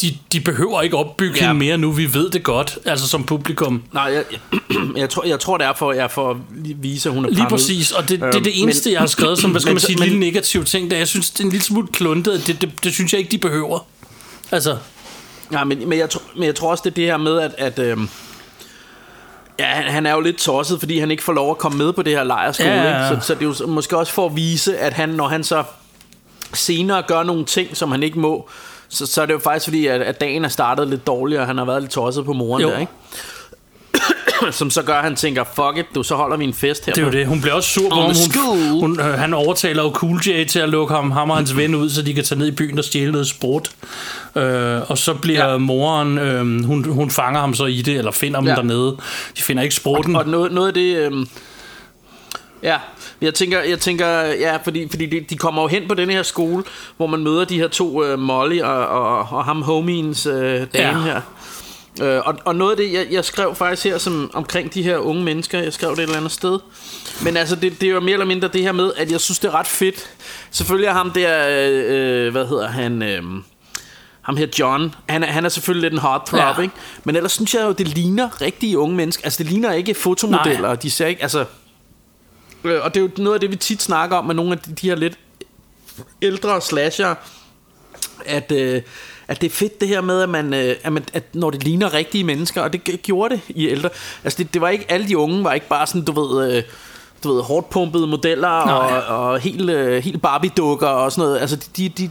de, 0.00 0.16
de 0.32 0.40
behøver 0.40 0.82
ikke 0.82 0.96
opbygge 0.96 1.44
ja. 1.44 1.52
Mere 1.52 1.78
nu, 1.78 1.90
vi 1.92 2.14
ved 2.14 2.30
det 2.30 2.42
godt, 2.42 2.78
altså 2.84 3.08
som 3.08 3.24
publikum. 3.24 3.82
Nej, 3.92 4.02
jeg, 4.02 4.24
jeg, 4.32 4.60
jeg, 4.96 5.10
tror, 5.10 5.24
jeg 5.24 5.40
tror, 5.40 5.56
det 5.58 5.66
er 5.66 5.72
for, 5.72 5.92
jeg 5.92 6.10
for 6.10 6.30
at 6.30 6.36
vise, 6.60 7.08
at 7.08 7.14
hun 7.14 7.24
er 7.24 7.28
Lige 7.30 7.46
præcis, 7.48 7.92
og 7.92 8.08
det, 8.08 8.20
det 8.20 8.26
er 8.26 8.30
det 8.32 8.36
Øhm, 8.46 8.50
eneste, 8.54 8.88
men- 8.88 8.92
jeg 8.92 9.00
har 9.00 9.06
skrevet 9.06 9.38
som, 9.38 9.50
hvad 9.50 9.60
skal 9.60 9.70
men 9.70 9.74
man 9.74 9.80
sige, 9.80 9.92
en 9.92 9.98
men- 10.00 10.08
lille 10.08 10.20
negativ 10.20 10.64
ting, 10.64 10.90
der 10.90 10.96
jeg 10.96 11.08
synes, 11.08 11.30
det 11.30 11.40
er 11.40 11.44
en 11.44 11.50
lille 11.50 11.64
smule 11.64 11.86
kluntet, 11.92 12.46
det, 12.46 12.60
det, 12.60 12.84
det 12.84 12.92
synes 12.94 13.12
jeg 13.12 13.18
ikke, 13.18 13.30
de 13.30 13.38
behøver. 13.38 13.78
Altså, 14.52 14.76
Ja, 15.52 15.64
men, 15.64 15.88
men, 15.88 15.98
jeg, 15.98 16.10
tror, 16.10 16.22
men 16.36 16.44
jeg 16.44 16.54
tror 16.54 16.70
også, 16.70 16.82
det 16.84 16.90
er 16.90 16.94
det 16.94 17.04
her 17.04 17.16
med, 17.16 17.38
at... 17.40 17.54
at 17.58 17.78
øhm, 17.78 18.08
Ja, 19.58 19.64
han, 19.64 19.84
han 19.92 20.06
er 20.06 20.12
jo 20.14 20.20
lidt 20.20 20.36
tosset, 20.36 20.78
fordi 20.78 20.98
han 20.98 21.10
ikke 21.10 21.22
får 21.22 21.32
lov 21.32 21.50
at 21.50 21.58
komme 21.58 21.78
med 21.78 21.92
på 21.92 22.02
det 22.02 22.12
her 22.12 22.24
lejerskole. 22.24 22.68
Ja, 22.68 22.82
ja, 22.82 23.04
ja. 23.06 23.10
Ikke? 23.10 23.22
Så, 23.22 23.26
så 23.26 23.34
det 23.34 23.42
er 23.42 23.54
jo 23.60 23.66
måske 23.66 23.96
også 23.98 24.12
for 24.12 24.26
at 24.26 24.36
vise, 24.36 24.78
at 24.78 24.92
han, 24.92 25.08
når 25.08 25.28
han 25.28 25.44
så 25.44 25.64
senere 26.54 27.02
gør 27.02 27.22
nogle 27.22 27.44
ting, 27.44 27.76
som 27.76 27.90
han 27.90 28.02
ikke 28.02 28.18
må, 28.18 28.48
så, 28.96 29.06
så 29.06 29.22
er 29.22 29.26
det 29.26 29.32
jo 29.32 29.38
faktisk 29.38 29.66
fordi, 29.66 29.86
at, 29.86 30.00
at 30.02 30.20
dagen 30.20 30.44
er 30.44 30.48
startet 30.48 30.88
lidt 30.88 31.06
dårligere, 31.06 31.42
og 31.42 31.46
han 31.46 31.58
har 31.58 31.64
været 31.64 31.82
lidt 31.82 31.92
tosset 31.92 32.24
på 32.24 32.32
moren 32.32 32.62
Jo. 32.62 32.68
der, 32.70 32.78
ikke? 32.78 32.92
som 34.58 34.70
så 34.70 34.82
gør, 34.82 34.94
at 34.94 35.02
han 35.04 35.16
tænker, 35.16 35.44
fuck 35.44 35.78
it, 35.78 35.86
du, 35.94 36.02
så 36.02 36.14
holder 36.14 36.36
vi 36.36 36.44
en 36.44 36.54
fest 36.54 36.86
her. 36.86 36.92
det 36.92 37.00
er 37.02 37.04
jo 37.06 37.12
det. 37.12 37.26
Hun 37.26 37.40
bliver 37.40 37.54
også 37.54 37.70
sur 37.70 37.88
på 37.90 37.94
ham. 37.96 38.12
Hun, 38.46 38.80
hun, 38.80 39.00
øh, 39.00 39.06
han 39.06 39.34
overtaler 39.34 39.82
jo 39.82 39.90
Cool 39.90 40.20
J 40.26 40.44
til 40.44 40.58
at 40.58 40.68
lukke 40.68 40.94
ham, 40.94 41.10
ham 41.10 41.30
og 41.30 41.36
hans 41.36 41.56
ven 41.56 41.74
ud, 41.74 41.90
så 41.90 42.02
de 42.02 42.14
kan 42.14 42.24
tage 42.24 42.38
ned 42.38 42.46
i 42.46 42.50
byen 42.50 42.78
og 42.78 42.84
stjæle 42.84 43.12
noget 43.12 43.26
sprut. 43.26 43.70
Øh, 44.36 44.80
og 44.90 44.98
så 44.98 45.14
bliver 45.14 45.50
ja. 45.50 45.56
Moren, 45.58 46.18
øh, 46.18 46.64
hun, 46.64 46.84
hun 46.84 47.10
fanger 47.10 47.40
ham 47.40 47.54
så 47.54 47.64
i 47.66 47.82
det, 47.82 47.96
eller 47.96 48.10
finder 48.10 48.40
dem 48.40 48.48
Ja. 48.48 48.54
dernede. 48.54 48.96
De 49.36 49.42
finder 49.42 49.62
ikke 49.62 49.74
sprutten. 49.74 50.16
Og 50.16 50.26
noget, 50.28 50.52
noget 50.52 50.68
af 50.68 50.74
det... 50.74 50.96
Øhm, 50.96 51.28
ja, 52.62 52.78
jeg 53.20 53.34
tænker, 53.34 53.60
jeg 53.60 53.80
tænker 53.80 54.08
ja, 54.20 54.56
fordi, 54.56 54.88
fordi 54.90 55.06
de, 55.06 55.20
de 55.30 55.36
kommer 55.36 55.62
jo 55.62 55.68
hen 55.68 55.88
på 55.88 55.94
den 55.94 56.10
her 56.10 56.22
skole, 56.22 56.64
hvor 56.96 57.06
man 57.06 57.20
møder 57.20 57.44
de 57.44 57.58
her 57.58 57.68
to, 57.68 58.04
øh, 58.04 58.18
Molly 58.18 58.60
og, 58.60 58.86
og, 58.88 59.18
og 59.18 59.44
ham 59.44 59.62
homiens 59.62 60.26
øh, 60.26 60.34
dame 60.34 60.68
Ja. 60.78 60.92
her. 60.98 61.20
Øh, 62.02 62.20
og, 62.24 62.34
og 62.44 62.56
noget 62.56 62.70
af 62.70 62.76
det, 62.76 62.92
jeg, 62.92 63.06
jeg 63.10 63.24
skrev 63.24 63.54
faktisk 63.54 63.84
her 63.84 63.98
som, 63.98 64.30
omkring 64.34 64.74
de 64.74 64.82
her 64.82 64.96
unge 64.96 65.24
mennesker, 65.24 65.62
jeg 65.62 65.72
skrev 65.72 65.90
det 65.90 65.98
et 65.98 66.02
eller 66.02 66.16
andet 66.16 66.32
sted. 66.32 66.58
Men 67.24 67.36
altså, 67.36 67.56
det, 67.56 67.80
det 67.80 67.86
er 67.88 67.92
jo 67.92 68.00
mere 68.00 68.12
eller 68.12 68.26
mindre 68.26 68.48
det 68.48 68.62
her 68.62 68.72
med, 68.72 68.92
at 68.96 69.10
jeg 69.10 69.20
synes, 69.20 69.38
det 69.38 69.48
er 69.48 69.54
ret 69.54 69.66
fedt. 69.66 70.10
Selvfølgelig 70.50 70.86
er 70.88 70.92
ham 70.92 71.10
der, 71.10 71.46
øh, 71.48 72.32
hvad 72.32 72.46
hedder 72.46 72.68
han... 72.68 73.02
Øh, 73.02 73.22
ham 74.22 74.36
her 74.36 74.46
John, 74.58 74.94
han 75.08 75.22
er, 75.22 75.26
han 75.26 75.44
er 75.44 75.48
selvfølgelig 75.48 75.82
lidt 75.82 75.92
en 75.92 75.98
heartthrob, 76.08 76.58
ja. 76.58 76.62
ikke? 76.62 76.74
Men 77.04 77.16
ellers 77.16 77.32
synes 77.32 77.54
jeg 77.54 77.62
jo, 77.66 77.72
det 77.72 77.88
ligner 77.88 78.40
rigtige 78.40 78.78
unge 78.78 78.96
mennesker. 78.96 79.24
Altså, 79.24 79.42
det 79.42 79.50
ligner 79.52 79.72
ikke 79.72 79.94
fotomodeller. 79.94 80.60
Nej. 80.68 80.74
De 80.74 80.90
ser 80.90 81.06
ikke, 81.06 81.22
altså... 81.22 81.44
Øh, 82.64 82.84
Og 82.84 82.94
det 82.94 83.00
er 83.00 83.04
jo 83.04 83.10
noget 83.22 83.34
af 83.34 83.40
det, 83.40 83.50
vi 83.50 83.56
tit 83.56 83.82
snakker 83.82 84.16
om 84.16 84.24
med 84.24 84.34
nogle 84.34 84.52
af 84.52 84.58
de, 84.58 84.72
de 84.72 84.88
her 84.88 84.96
lidt 84.96 85.18
ældre 86.22 86.60
slasher, 86.60 87.14
at, 88.26 88.52
øh, 88.52 88.82
at 89.28 89.40
det 89.40 89.46
er 89.46 89.50
fedt 89.50 89.80
det 89.80 89.88
her 89.88 90.00
med, 90.00 90.22
at, 90.22 90.28
man, 90.28 90.54
øh, 90.54 90.76
at, 90.82 90.92
man, 90.92 91.04
at 91.12 91.34
når 91.34 91.50
det 91.50 91.64
ligner 91.64 91.94
rigtige 91.94 92.24
mennesker, 92.24 92.62
og 92.62 92.72
det 92.72 93.02
gjorde 93.02 93.34
det 93.34 93.40
i 93.48 93.68
ældre. 93.68 93.88
Altså, 94.24 94.38
det, 94.38 94.54
det 94.54 94.62
var 94.62 94.68
ikke, 94.68 94.84
alle 94.88 95.08
de 95.08 95.18
unge 95.18 95.44
var 95.44 95.52
ikke 95.52 95.68
bare 95.68 95.86
sådan, 95.86 96.04
du 96.04 96.20
ved... 96.20 96.56
Øh, 96.56 96.62
du 97.24 97.34
ved, 97.34 97.42
hårdt 97.42 97.70
pumpede 97.70 98.06
modeller 98.06 98.48
Nej. 98.48 99.00
og, 99.08 99.30
og 99.30 99.40
helt, 99.40 99.70
øh, 99.70 100.04
helt 100.04 100.22
Barbie-dukker 100.22 100.86
og 100.86 101.12
sådan 101.12 101.28
noget. 101.28 101.40
Altså, 101.40 101.68
de, 101.76 101.88
de, 101.88 102.10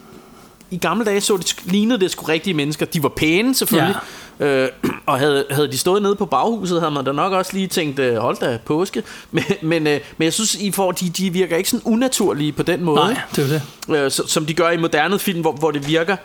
i 0.72 0.78
gamle 0.78 1.06
dage 1.06 1.22
så 1.22 1.38
det, 1.38 1.56
lignede 1.66 2.00
det 2.00 2.12
sgu 2.12 2.26
rigtige 2.26 2.54
mennesker. 2.54 2.86
De 2.86 3.04
var 3.04 3.10
pæne 3.10 3.56
selvfølgelig. 3.56 3.96
Ja. 3.96 4.00
Øh, 4.40 4.70
og 5.06 5.20
havde, 5.20 5.46
havde 5.52 5.68
de 5.72 5.78
stået 5.78 6.02
nede 6.02 6.16
på 6.16 6.26
baghuset, 6.26 6.80
havde 6.82 6.92
man 6.94 7.06
da 7.06 7.12
nok 7.12 7.34
også 7.34 7.54
lige 7.54 7.68
tænkt, 7.68 8.00
øh, 8.00 8.16
hold 8.18 8.38
da 8.38 8.60
påske. 8.66 9.04
Men, 9.32 9.44
men, 9.62 9.88
øh, 9.88 10.00
men 10.18 10.26
jeg 10.26 10.34
synes, 10.34 10.56
I 10.56 10.72
får, 10.72 10.92
de, 10.92 11.10
de 11.10 11.30
virker 11.30 11.58
ikke 11.58 11.70
sådan 11.70 11.94
unaturlige 11.94 12.52
på 12.52 12.64
den 12.64 12.84
måde. 12.84 12.98
Nej, 12.98 13.22
det 13.36 13.44
er 13.44 13.60
det. 13.88 13.96
Øh, 13.96 14.12
så, 14.12 14.24
som 14.28 14.46
de 14.46 14.54
gør 14.54 14.70
i 14.70 14.78
moderne 14.78 15.20
film, 15.20 15.42
hvor, 15.42 15.52
hvor 15.52 15.72
det 15.72 15.88
virker... 15.88 16.16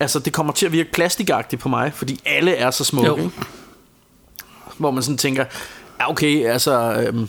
Altså, 0.00 0.18
det 0.18 0.32
kommer 0.32 0.52
til 0.52 0.66
at 0.66 0.72
virke 0.72 0.92
plastikagtigt 0.92 1.62
på 1.62 1.68
mig, 1.68 1.92
fordi 1.94 2.20
alle 2.26 2.54
er 2.54 2.70
så 2.70 2.84
smukke. 2.84 3.08
Jo. 3.08 3.16
Ikke? 3.16 3.30
Hvor 4.78 4.90
man 4.90 5.02
sådan 5.02 5.18
tænker, 5.18 5.44
ja 6.00 6.10
okay, 6.10 6.46
altså... 6.46 6.92
Øhm, 6.92 7.28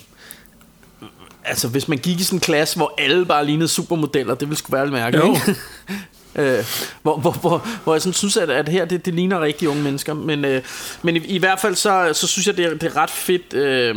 altså, 1.46 1.68
hvis 1.68 1.88
man 1.88 1.98
gik 1.98 2.20
i 2.20 2.24
sådan 2.24 2.38
en 2.38 2.42
klasse, 2.42 2.78
hvor 2.78 2.94
alle 2.98 3.26
bare 3.26 3.46
lignede 3.46 3.68
supermodeller, 3.68 4.36
det 4.36 4.50
ville 4.50 4.58
sgu 4.58 4.72
være 4.72 4.86
lidt 4.86 4.94
mærkeligt, 4.94 5.26
Jo. 5.26 5.34
ikke? 5.34 5.60
Øh, 6.36 6.66
hvor, 7.02 7.18
hvor, 7.18 7.32
hvor, 7.32 7.68
hvor 7.84 7.94
jeg 7.94 8.02
sådan 8.02 8.14
synes, 8.14 8.38
at, 8.38 8.50
at 8.50 8.70
her, 8.70 8.86
det, 8.86 9.06
det 9.06 9.14
ligner 9.14 9.42
rigtig 9.42 9.70
unge 9.70 9.84
mennesker. 9.84 10.14
Men, 10.14 10.46
øh, 10.46 10.62
men 11.02 11.16
i, 11.16 11.20
i 11.20 11.38
hvert 11.38 11.60
fald, 11.60 11.76
så, 11.76 12.10
så 12.14 12.28
synes 12.28 12.48
jeg, 12.48 12.58
det 12.58 12.66
er, 12.66 12.70
det 12.70 12.84
er 12.84 12.98
ret 12.98 13.10
fedt. 13.10 13.54
Øh, 13.54 13.96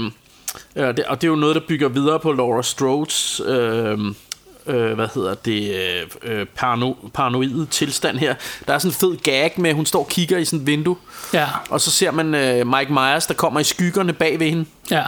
øh, 0.76 0.96
det, 0.96 1.04
og 1.04 1.20
det 1.20 1.26
er 1.26 1.30
jo 1.30 1.36
noget, 1.36 1.56
der 1.56 1.62
bygger 1.68 1.88
videre 1.88 2.20
på 2.20 2.32
Laura 2.32 2.62
Strodes... 2.62 3.40
Øh, 3.46 3.98
øh, 4.66 4.92
hvad 4.92 5.08
hedder 5.14 5.34
det, 5.34 5.74
øh, 5.74 6.06
øh, 6.22 6.46
parano, 6.46 6.92
paranoide 7.14 7.66
tilstand 7.66 8.18
her. 8.18 8.34
Der 8.66 8.74
er 8.74 8.78
sådan 8.78 8.90
en 8.90 8.94
fed 8.94 9.22
gag 9.22 9.52
med, 9.56 9.70
at 9.70 9.76
hun 9.76 9.86
står 9.86 10.00
og 10.00 10.08
kigger 10.08 10.38
i 10.38 10.44
sådan 10.44 10.60
et 10.60 10.66
vindue, 10.66 10.96
Ja, 11.32 11.46
og 11.70 11.80
så 11.80 11.90
ser 11.90 12.10
man 12.10 12.34
øh, 12.34 12.66
Mike 12.66 12.92
Myers, 12.92 13.26
der 13.26 13.34
kommer 13.34 13.60
i 13.60 13.64
skyggerne 13.64 14.12
bag 14.12 14.40
ved 14.40 14.48
hende, 14.48 14.64
ja, 14.90 15.04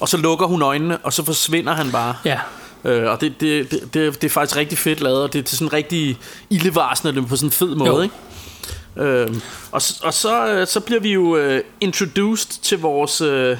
og 0.00 0.08
så 0.08 0.16
lukker 0.16 0.46
hun 0.46 0.62
øjnene, 0.62 0.98
og 0.98 1.12
så 1.12 1.24
forsvinder 1.24 1.72
han 1.72 1.92
bare. 1.92 2.14
ja. 2.24 2.38
Øh, 2.84 3.10
og 3.10 3.20
det, 3.20 3.40
det, 3.40 3.70
det, 3.70 3.80
det, 3.94 4.14
det 4.22 4.24
er 4.24 4.30
faktisk 4.30 4.56
rigtig 4.56 4.78
fedt 4.78 5.00
lavet, 5.00 5.22
og 5.22 5.32
det 5.32 5.52
er 5.52 5.56
sådan 5.56 5.72
rigtig 5.72 6.18
ildevarslende 6.50 7.26
på 7.26 7.36
sådan 7.36 7.46
en 7.48 7.52
fed 7.52 7.74
måde, 7.74 7.90
Jo. 7.90 8.00
ikke? 8.00 8.14
Øh, 8.96 9.28
og 9.72 9.82
og 10.02 10.14
så, 10.14 10.46
øh, 10.48 10.66
så 10.66 10.80
bliver 10.80 11.00
vi 11.00 11.12
jo 11.12 11.36
øh, 11.36 11.60
introduced 11.80 12.62
til 12.62 12.78
vores, 12.78 13.20
øh, 13.20 13.56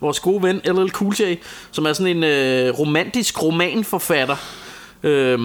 vores 0.00 0.20
gode 0.20 0.42
ven 0.42 0.60
LL 0.64 0.88
Cool 0.90 1.14
J, 1.20 1.34
som 1.70 1.86
er 1.86 1.92
sådan 1.92 2.16
en 2.16 2.24
øh, 2.24 2.78
romantisk 2.78 3.42
romanforfatter. 3.42 4.36
Øh, 5.02 5.38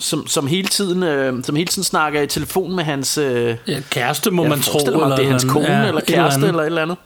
som, 0.00 0.26
som, 0.26 0.46
hele 0.46 0.68
tiden, 0.68 1.02
øh, 1.02 1.44
som 1.44 1.56
hele 1.56 1.66
tiden 1.68 1.84
snakker 1.84 2.20
i 2.22 2.26
telefon 2.26 2.76
med 2.76 2.84
hans... 2.84 3.18
Øh, 3.18 3.56
Ja, 3.66 3.80
kæreste 3.90 4.30
må 4.30 4.42
jeg 4.42 4.50
man 4.50 4.60
tro. 4.60 4.78
mig, 4.90 5.02
om 5.02 5.10
det 5.16 5.24
er 5.24 5.30
hans 5.30 5.42
han- 5.42 5.52
kone 5.52 5.66
ja, 5.80 5.88
eller 5.88 6.00
kæreste 6.00 6.46
eller 6.46 6.60
et 6.60 6.66
eller 6.66 6.82
andet. 6.82 6.96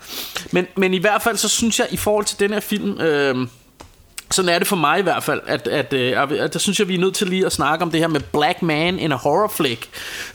Men, 0.50 0.66
men 0.76 0.94
i 0.94 0.98
hvert 0.98 1.22
fald, 1.22 1.36
så 1.36 1.48
synes 1.48 1.78
jeg, 1.78 1.86
i 1.90 1.96
forhold 1.96 2.24
til 2.24 2.38
den 2.40 2.52
her 2.52 2.60
film... 2.60 3.00
Øh, 3.00 3.46
sådan 4.32 4.48
er 4.48 4.58
det 4.58 4.68
for 4.68 4.76
mig 4.76 4.98
i 4.98 5.02
hvert 5.02 5.22
fald, 5.22 5.40
at, 5.46 5.66
at, 5.68 5.92
øh, 5.92 6.22
at, 6.22 6.32
at 6.32 6.52
der 6.52 6.58
synes 6.58 6.78
jeg, 6.78 6.88
vi 6.88 6.94
er 6.94 6.98
nødt 6.98 7.14
til 7.14 7.26
lige 7.28 7.46
at 7.46 7.52
snakke 7.52 7.82
om 7.84 7.90
det 7.90 8.00
her 8.00 8.08
med 8.08 8.20
Black 8.20 8.62
Man 8.62 8.98
in 8.98 9.12
a 9.12 9.16
Horror 9.16 9.48
Flick. 9.48 9.88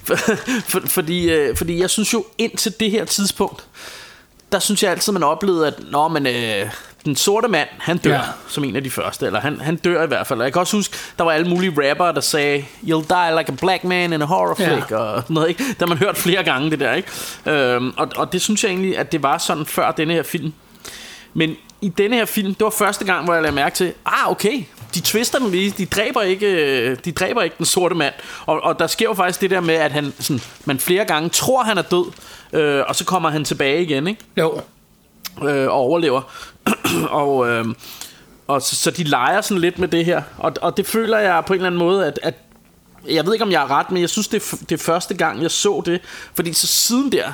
For, 0.04 0.16
for, 0.72 0.82
fordi, 0.86 1.30
øh, 1.32 1.56
fordi 1.58 1.80
jeg 1.82 1.90
synes 1.90 2.14
jo, 2.14 2.26
indtil 2.38 2.74
det 2.80 2.92
her 2.92 3.06
tidspunkt, 3.06 3.64
der 4.52 4.60
synes 4.60 4.84
jeg 4.84 4.92
altid, 4.92 5.14
man 5.14 5.24
oplevede, 5.24 5.68
at 5.68 5.74
Nå, 5.92 6.08
men, 6.08 6.28
øh, 6.28 6.70
den 7.06 7.16
sorte 7.16 7.48
mand, 7.48 7.68
han 7.80 7.98
dør 7.98 8.12
Ja. 8.12 8.16
ja. 8.18 8.22
som 8.48 8.64
en 8.64 8.76
af 8.76 8.84
de 8.84 8.90
første, 8.92 9.26
eller 9.26 9.40
han, 9.40 9.62
han 9.62 9.76
dør 9.76 10.04
i 10.04 10.08
hvert 10.08 10.28
fald. 10.28 10.40
Og 10.40 10.46
jeg 10.46 10.54
kan 10.54 10.60
også 10.60 10.78
huske, 10.78 10.98
der 11.18 11.24
var 11.24 11.32
alle 11.32 11.50
mulige 11.50 11.90
rappere, 11.90 12.14
der 12.14 12.22
sagde, 12.22 12.60
You'll 12.84 13.08
die 13.10 13.38
like 13.38 13.52
a 13.52 13.56
black 13.60 13.84
man 13.84 14.14
in 14.14 14.22
a 14.22 14.26
horror 14.26 14.56
Ja. 14.60 14.74
flick, 14.74 14.92
og 14.92 15.22
sådan 15.22 15.34
noget, 15.34 15.50
ikke? 15.50 15.64
Der 15.80 15.86
man 15.88 15.98
hørt 15.98 16.18
flere 16.18 16.44
gange, 16.44 16.72
det 16.72 16.80
der, 16.80 16.94
ikke? 16.94 17.10
Øhm, 17.46 17.94
og, 17.98 18.08
og 18.16 18.34
det 18.34 18.42
synes 18.42 18.64
jeg 18.64 18.70
egentlig, 18.70 18.98
at 18.98 19.12
det 19.12 19.24
var 19.24 19.38
sådan 19.38 19.66
før 19.66 19.92
denne 19.92 20.14
her 20.14 20.24
film. 20.24 20.54
Men 21.34 21.56
i 21.82 21.90
denne 21.90 22.16
her 22.16 22.26
film, 22.26 22.54
det 22.54 22.64
var 22.64 22.70
første 22.70 23.06
gang, 23.06 23.26
hvor 23.26 23.34
jeg 23.34 23.44
lagde 23.44 23.56
mærke 23.56 23.76
til, 23.76 23.94
ah, 24.06 24.32
okay, 24.32 24.64
de 24.94 25.02
twister 25.02 25.40
den 25.40 25.52
lige, 25.52 25.72
de 25.72 25.86
dræber 25.86 26.22
ikke, 26.22 26.48
øh, 26.48 26.98
de 27.06 27.12
dræber 27.12 27.42
ikke 27.42 27.56
den 27.58 27.66
sorte 27.66 27.96
mand. 27.96 28.14
Og, 28.46 28.64
og 28.64 28.80
der 28.80 28.88
sker 28.88 29.06
jo 29.06 29.14
faktisk 29.14 29.42
det 29.42 29.50
der 29.50 29.60
med, 29.60 29.76
at 29.76 29.92
han, 29.92 30.14
sådan, 30.20 30.42
man 30.66 30.80
flere 30.80 31.06
gange 31.06 31.30
tror, 31.30 31.64
han 31.64 31.78
er 31.78 31.82
død, 31.82 32.06
øh, 32.54 32.84
og 32.88 32.96
så 32.96 33.06
kommer 33.06 33.30
han 33.30 33.44
tilbage 33.44 33.82
igen, 33.82 34.08
ikke? 34.08 34.22
Jo. 34.38 34.62
øh, 35.44 35.68
og 35.68 35.72
overlever. 35.72 36.22
og 37.10 37.50
øh, 37.50 37.66
og 38.48 38.62
så, 38.62 38.76
så 38.76 38.92
de 38.92 39.04
leger 39.04 39.42
sådan 39.42 39.62
lidt 39.62 39.80
med 39.80 39.88
det 39.88 40.06
her. 40.06 40.22
Og, 40.38 40.54
og 40.62 40.78
det 40.78 40.88
føler 40.88 41.18
jeg 41.18 41.44
på 41.46 41.54
en 41.54 41.58
eller 41.58 41.68
anden 41.68 41.80
måde, 41.80 42.06
at, 42.06 42.20
at 42.24 42.34
jeg 43.10 43.26
ved 43.26 43.34
ikke, 43.34 43.46
om 43.46 43.52
jeg 43.52 43.62
er 43.62 43.72
ret, 43.72 43.92
men 43.92 44.02
jeg 44.02 44.10
synes, 44.10 44.28
det 44.28 44.44
er, 44.44 44.58
det 44.70 44.72
er 44.72 44.84
første 44.84 45.14
gang, 45.14 45.42
jeg 45.42 45.52
så 45.52 45.82
det. 45.86 46.02
Fordi 46.34 46.54
så 46.54 46.68
siden 46.68 47.12
der, 47.12 47.32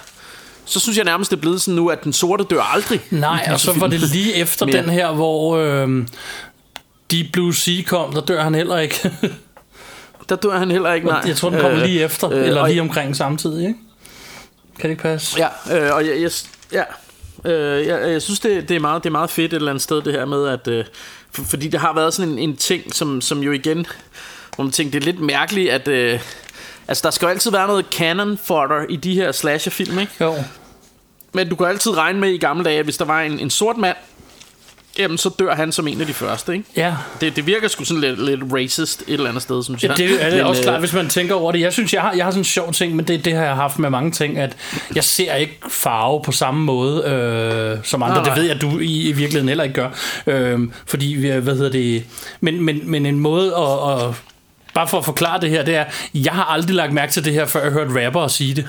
så 0.66 0.80
synes 0.80 0.98
jeg 0.98 1.06
nærmest, 1.06 1.32
det 1.32 1.38
er 1.38 1.42
blevet 1.42 1.62
sådan 1.62 1.76
nu, 1.76 1.88
at 1.88 2.04
den 2.04 2.14
sorte 2.14 2.44
dør 2.44 2.62
aldrig. 2.62 3.02
Nej, 3.10 3.50
og 3.52 3.60
så 3.60 3.74
var 3.80 3.88
det 3.88 4.00
lige 4.00 4.36
efter 4.36 4.66
Mere. 4.66 4.78
den 4.78 4.90
her, 4.90 5.12
hvor 5.12 5.58
øh, 5.58 6.08
Deep 7.12 7.26
Blue 7.34 7.54
Sea 7.56 7.84
kom, 7.88 8.14
der 8.14 8.22
dør 8.22 8.44
han 8.44 8.56
heller 8.56 8.78
ikke. 8.78 9.12
Der 10.30 10.36
dør 10.36 10.58
han 10.58 10.72
heller 10.72 10.94
ikke, 10.94 11.08
nej. 11.08 11.24
jeg 11.28 11.36
tror, 11.36 11.50
den 11.50 11.60
kommer 11.60 11.78
Øh, 11.78 11.86
lige 11.86 12.04
efter, 12.04 12.32
øh, 12.32 12.48
eller 12.48 12.68
lige 12.68 12.82
omkring 12.82 13.16
samtidig, 13.16 13.68
ikke? 13.68 13.80
Kan 14.80 14.84
det 14.84 14.90
ikke 14.90 15.02
passe? 15.02 15.38
Ja, 15.38 15.86
øh, 15.86 15.96
og 15.96 16.08
jeg, 16.08 16.22
jeg, 16.22 16.32
ja, 16.72 16.84
øh, 17.52 17.88
jeg, 17.88 18.12
jeg 18.12 18.22
synes, 18.22 18.40
det, 18.40 18.70
det, 18.70 18.76
er 18.76 18.80
meget, 18.80 19.04
det 19.04 19.10
er 19.10 19.12
meget 19.12 19.30
fedt 19.30 19.54
et 19.54 19.58
eller 19.58 19.72
andet 19.72 19.82
sted, 19.82 20.02
det 20.02 20.14
her 20.14 20.26
med, 20.26 20.48
at... 20.48 20.68
Øh, 20.68 20.86
for, 21.32 21.44
fordi 21.44 21.68
der 21.68 21.80
har 21.80 21.94
været 21.94 22.14
sådan 22.14 22.32
en, 22.32 22.38
en 22.38 22.56
ting, 22.56 22.96
som, 22.96 23.22
som 23.22 23.40
jo 23.40 23.52
igen... 23.52 23.86
Hvor 24.56 24.64
man 24.64 24.72
tænker, 24.72 24.92
det 24.92 25.08
er 25.08 25.12
lidt 25.12 25.20
mærkeligt, 25.20 25.70
at... 25.70 25.88
Øh, 25.88 26.20
altså, 26.88 27.02
der 27.04 27.12
skal 27.12 27.26
jo 27.26 27.30
altid 27.30 27.52
være 27.52 27.68
noget 27.68 27.86
canon 27.92 28.38
fodder 28.44 28.86
i 28.90 28.96
de 28.96 29.14
her 29.16 29.32
slasherfilm, 29.32 30.00
ikke? 30.00 30.12
Jo. 30.22 30.36
Men 31.34 31.50
du 31.50 31.56
kan 31.56 31.66
altid 31.68 31.98
regne 31.98 32.20
med 32.20 32.30
i 32.30 32.38
gamle 32.38 32.64
dage, 32.64 32.80
at 32.80 32.86
hvis 32.86 32.98
der 32.98 33.06
var 33.06 33.22
en, 33.22 33.40
en 33.40 33.50
sort 33.50 33.78
mand, 33.78 33.96
jamen 35.00 35.18
så 35.18 35.30
dør 35.40 35.56
han 35.56 35.72
som 35.72 35.88
en 35.88 36.02
af 36.02 36.08
de 36.08 36.14
første, 36.14 36.54
ikke? 36.54 36.66
Ja, 36.76 36.96
Det, 37.22 37.36
det 37.36 37.46
virker 37.48 37.68
sgu 37.68 37.84
sådan 37.84 38.02
lidt, 38.02 38.26
lidt 38.26 38.42
racist 38.54 39.02
et 39.08 39.14
eller 39.14 39.30
andet 39.30 39.44
sted, 39.44 39.64
synes 39.64 39.84
Ja, 39.84 39.88
jeg. 39.88 39.98
det 39.98 40.24
er 40.24 40.30
det 40.30 40.38
Men, 40.38 40.46
også 40.46 40.62
øh, 40.62 40.64
klart, 40.64 40.80
hvis 40.80 40.94
man 40.94 41.10
tænker 41.10 41.36
over 41.36 41.52
det. 41.52 41.60
Jeg 41.60 41.74
synes, 41.74 41.94
jeg 41.94 42.02
har, 42.02 42.14
jeg 42.14 42.26
har 42.26 42.32
sådan 42.32 42.40
en 42.40 42.46
sjov 42.46 42.74
ting, 42.74 42.96
men 42.96 43.08
det, 43.08 43.26
det 43.26 43.34
har 43.34 43.44
jeg 43.44 43.56
haft 43.56 43.80
med 43.80 43.90
mange 43.90 44.12
ting, 44.12 44.38
at 44.38 44.58
jeg 44.96 45.04
ser 45.04 45.36
ikke 45.36 45.60
farve 45.70 46.22
på 46.24 46.32
samme 46.32 46.64
måde 46.66 47.04
øh, 47.04 47.78
som 47.84 48.04
andre. 48.04 48.16
Nej, 48.16 48.24
nej. 48.26 48.34
Det 48.34 48.42
ved 48.42 48.48
jeg, 48.50 48.56
at 48.56 48.62
du 48.62 48.80
i, 48.80 49.02
i 49.10 49.12
virkeligheden 49.12 49.48
heller 49.48 49.64
ikke 49.64 49.76
gør. 49.76 49.90
Øh, 50.28 50.60
fordi, 50.88 51.06
vi 51.06 51.30
hvad 51.30 51.56
hedder 51.56 51.72
det... 51.72 52.04
Men, 52.42 52.62
men, 52.62 52.92
men 52.92 53.06
en 53.06 53.20
måde 53.20 53.56
at, 53.56 54.02
at... 54.10 54.16
Bare 54.74 54.88
for 54.88 54.98
at 54.98 55.06
forklare 55.06 55.42
det 55.42 55.50
her, 55.50 55.64
det 55.66 55.76
er, 55.76 55.86
jeg 56.14 56.34
har 56.34 56.44
aldrig 56.44 56.76
lagt 56.76 56.94
mærke 56.94 57.12
til 57.12 57.26
det 57.26 57.34
her, 57.34 57.46
før 57.46 57.64
jeg 57.64 57.72
hørte 57.72 58.06
rappere 58.06 58.30
sige 58.30 58.54
det. 58.56 58.68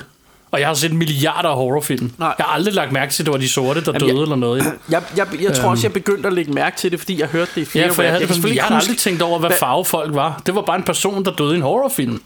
Og 0.51 0.59
jeg 0.59 0.67
har 0.67 0.73
set 0.75 0.93
milliarder 0.93 1.49
af 1.49 1.55
horrorfilm. 1.55 2.11
Nej. 2.17 2.33
Jeg 2.37 2.45
har 2.45 2.53
aldrig 2.53 2.73
lagt 2.73 2.91
mærke 2.91 3.13
til, 3.13 3.23
at 3.23 3.25
det 3.25 3.31
var 3.33 3.37
de 3.39 3.49
sorte, 3.49 3.79
der 3.85 3.91
Jamen, 3.93 4.01
døde 4.01 4.13
jeg- 4.17 4.21
eller 4.23 4.35
noget. 4.35 4.63
Jeg, 4.89 5.01
jeg, 5.17 5.27
jeg 5.41 5.53
tror 5.53 5.69
også, 5.69 5.83
jeg 5.87 5.93
begyndte 5.93 6.27
at 6.27 6.33
lægge 6.33 6.51
mærke 6.53 6.77
til 6.77 6.91
det, 6.91 6.99
fordi 6.99 7.19
jeg 7.19 7.27
hørte 7.27 7.51
det 7.55 7.61
i 7.61 7.65
flere 7.65 7.85
Ja, 7.85 7.91
for 7.91 8.01
jeg, 8.01 8.11
havde, 8.11 8.21
jeg, 8.21 8.27
selvfølgelig 8.29 8.55
jeg 8.57 8.65
ikke 8.65 8.73
har 8.73 8.79
aldrig 8.81 8.97
tænkt 8.97 9.21
over, 9.21 9.39
hvad 9.39 9.49
hvad- 9.49 9.57
farve 9.59 9.85
folk 9.85 10.15
var. 10.15 10.41
Det 10.45 10.55
var 10.55 10.61
bare 10.61 10.75
en 10.77 10.83
person, 10.83 11.25
der 11.25 11.31
døde 11.31 11.53
i 11.53 11.55
en 11.55 11.61
horrorfilm. 11.61 12.21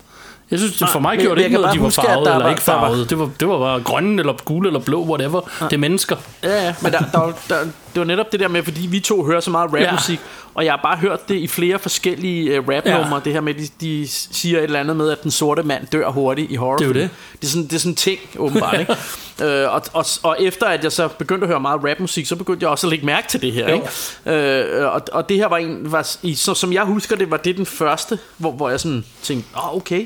Jeg 0.52 0.60
synes, 0.60 0.84
for 0.92 1.00
mig 1.00 1.18
gjorde 1.20 1.36
det 1.40 1.46
ikke 1.46 1.58
noget, 1.58 1.74
de 1.74 1.80
var 1.80 1.86
huske, 1.86 2.02
farvede 2.02 2.26
der 2.26 2.32
eller 2.34 2.44
var- 2.46 2.50
ikke 2.52 2.62
der 2.66 2.72
var- 2.74 2.80
farvede. 2.82 3.06
Det 3.06 3.20
var, 3.20 3.30
det 3.40 3.48
var 3.48 3.60
bare 3.60 3.82
grønne 3.84 4.20
eller 4.22 4.34
gule 4.46 4.70
eller 4.70 4.80
blå, 4.80 5.04
whatever. 5.06 5.42
Det 5.62 5.74
er 5.74 5.78
mennesker. 5.78 6.16
Ja, 6.44 6.66
ja, 6.66 6.76
men 6.82 6.92
der, 6.92 7.00
der, 7.00 7.20
var- 7.20 7.38
der, 7.50 7.56
det 7.64 8.00
var 8.00 8.04
netop 8.04 8.32
det 8.32 8.40
der 8.40 8.48
med, 8.48 8.64
fordi 8.64 8.88
vi 8.88 9.00
to 9.00 9.24
hører 9.26 9.40
så 9.40 9.52
meget 9.52 9.70
rapmusik, 9.74 10.20
og 10.54 10.66
jeg 10.66 10.74
har 10.74 10.80
bare 10.84 10.98
hørt 10.98 11.30
det 11.30 11.36
i 11.36 11.48
flere 11.48 11.80
forskellige 11.80 12.60
uh, 12.60 12.68
rapnumre, 12.70 13.16
Ja. 13.16 13.22
det 13.24 13.34
her 13.34 13.42
med, 13.42 13.54
de, 13.54 13.68
de 13.82 14.08
siger 14.08 14.58
et 14.58 14.64
eller 14.64 14.80
andet 14.80 14.98
med, 14.98 15.10
at 15.12 15.24
den 15.24 15.32
sorte 15.32 15.64
mand 15.64 15.88
dør 15.88 16.10
hurtigt 16.10 16.52
i 16.52 16.56
horrorfilm. 16.56 16.94
Det 16.94 17.00
er 17.02 17.04
jo 17.04 17.08
det. 17.10 17.16
Det 17.42 17.48
er 17.48 17.52
sådan, 17.52 17.64
det 17.68 17.74
er 17.74 17.80
sådan 17.80 17.92
en 17.92 17.96
ting, 17.96 18.20
åbenbart, 18.38 18.80
ikke? 18.80 18.96
Øh, 19.44 19.74
og, 19.74 19.82
og, 19.94 20.06
og 20.24 20.38
efter 20.40 20.66
at 20.66 20.84
jeg 20.84 20.92
så 20.92 21.08
begyndte 21.08 21.44
at 21.44 21.48
høre 21.50 21.60
meget 21.60 21.82
rapmusik, 21.90 22.26
så 22.26 22.36
begyndte 22.36 22.64
jeg 22.64 22.70
også 22.70 22.88
at 22.88 22.92
lægge 22.92 23.06
mærke 23.06 23.28
til 23.28 23.42
det 23.42 23.52
her, 23.52 23.70
Jo. 23.70 23.82
ikke? 24.26 24.70
Øh, 24.82 24.94
og, 24.94 25.02
og 25.12 25.30
det 25.30 25.38
her 25.38 25.48
var 25.48 25.58
en, 25.58 25.92
var, 25.92 26.08
i, 26.24 26.36
så, 26.36 26.54
som 26.54 26.74
jeg 26.74 26.84
husker 26.84 27.16
det, 27.16 27.32
var 27.32 27.38
det 27.38 27.58
den 27.58 27.66
første, 27.66 28.20
hvor, 28.38 28.52
hvor 28.52 28.70
jeg 28.70 28.80
sådan 28.80 29.06
tænkte, 29.24 29.48
åh, 29.58 29.70
oh, 29.70 29.76
okay, 29.78 30.06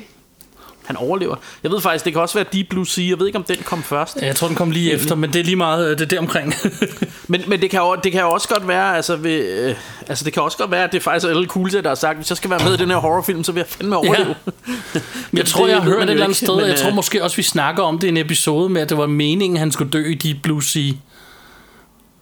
han 0.86 0.96
overlever. 0.96 1.36
Jeg 1.62 1.70
ved 1.70 1.80
faktisk, 1.80 2.04
det 2.04 2.12
kan 2.12 2.22
også 2.22 2.34
være 2.34 2.44
Deep 2.52 2.66
Blue 2.70 2.86
Sea, 2.86 3.04
jeg 3.08 3.18
ved 3.18 3.26
ikke, 3.26 3.38
om 3.38 3.44
den 3.44 3.56
kom 3.64 3.82
først. 3.82 4.16
Jeg 4.22 4.36
tror, 4.36 4.46
den 4.46 4.56
kom 4.56 4.70
lige 4.70 4.92
efter, 4.92 5.14
men 5.14 5.32
det 5.32 5.40
er 5.40 5.44
lige 5.44 5.56
meget 5.56 5.90
øh, 5.90 5.98
det 5.98 6.04
er 6.04 6.08
der 6.08 6.18
omkring. 6.18 6.54
Men, 7.28 7.42
men 7.46 7.60
det, 7.60 7.70
kan 7.70 7.80
jo, 7.80 7.96
det 8.04 8.12
kan 8.12 8.20
jo 8.20 8.30
også 8.30 8.48
godt 8.48 8.68
være, 8.68 8.96
altså, 8.96 9.16
ved, 9.16 9.48
øh, 9.68 9.74
altså 10.08 10.24
det 10.24 10.32
kan 10.32 10.42
også 10.42 10.58
godt 10.58 10.70
være, 10.70 10.84
at 10.84 10.92
det 10.92 11.02
faktisk 11.02 11.26
er 11.26 11.40
LL 11.40 11.46
Cool 11.46 11.68
J, 11.74 11.76
der 11.82 11.88
har 11.88 11.94
sagt, 11.94 12.18
hvis 12.18 12.30
jeg 12.30 12.36
skal 12.36 12.50
være 12.50 12.60
med 12.64 12.74
i 12.74 12.76
den 12.76 12.90
her 12.90 12.96
horrorfilm, 12.96 13.44
så 13.44 13.52
vil 13.52 13.60
jeg 13.60 13.66
fandme 13.68 13.96
overleve. 13.96 14.34
Men 15.30 15.38
jeg 15.38 15.46
tror, 15.46 15.66
jeg 15.66 15.76
har 15.76 15.82
hørt 15.84 16.02
et 16.04 16.10
eller 16.10 16.24
andet 16.24 16.36
sted, 16.36 16.56
men, 16.56 16.66
jeg 16.66 16.76
tror 16.76 16.88
øh, 16.88 16.94
måske 16.94 17.24
også, 17.24 17.36
vi 17.36 17.42
snakker 17.42 17.82
om 17.82 17.98
det 17.98 18.06
i 18.06 18.10
en 18.10 18.16
episode 18.16 18.68
med, 18.68 18.82
at 18.82 18.88
det 18.88 18.98
var 18.98 19.06
meningen, 19.06 19.56
han 19.56 19.72
skulle 19.72 19.90
dø 19.90 20.04
i 20.10 20.14
Deep 20.14 20.36
Blue 20.42 20.62
Sea. 20.64 20.82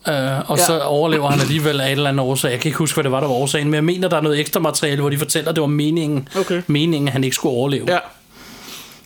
Uh, 0.08 0.50
og 0.50 0.58
Ja. 0.58 0.64
så 0.64 0.80
overlever 0.80 1.30
han 1.30 1.40
alligevel 1.40 1.80
af 1.80 1.86
et 1.86 1.92
eller 1.92 2.08
andet 2.08 2.26
årsag. 2.26 2.50
Jeg 2.50 2.60
kan 2.60 2.68
ikke 2.68 2.78
huske, 2.78 2.96
hvad 2.96 3.04
det 3.04 3.12
var, 3.12 3.20
der 3.20 3.26
var 3.26 3.34
årsagen, 3.34 3.66
men 3.66 3.74
jeg 3.74 3.84
mener, 3.84 4.08
der 4.08 4.16
er 4.16 4.20
noget 4.20 4.40
ekstra 4.40 4.60
materiale, 4.60 5.00
hvor 5.00 5.10
de 5.10 5.18
fortæller, 5.18 5.50
at 5.50 5.56
det 5.56 5.60
var 5.62 5.68
meningen, 5.68 6.28
Okay. 6.38 6.62
meningen 6.66 7.08
at 7.08 7.12
han 7.12 7.24
ikke 7.24 7.36
skulle 7.36 7.54
overleve. 7.56 7.84
Ja. 7.88 7.98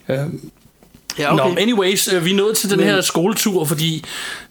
Øh, 0.08 0.18
Ja, 1.18 1.32
Okay. 1.34 1.44
Nå, 1.54 1.56
anyways, 1.60 2.12
øh, 2.12 2.24
vi 2.24 2.30
er 2.30 2.34
nået 2.36 2.56
til 2.56 2.70
den 2.70 2.78
Men- 2.78 2.86
her 2.88 3.00
skoletur, 3.00 3.64
fordi 3.64 4.04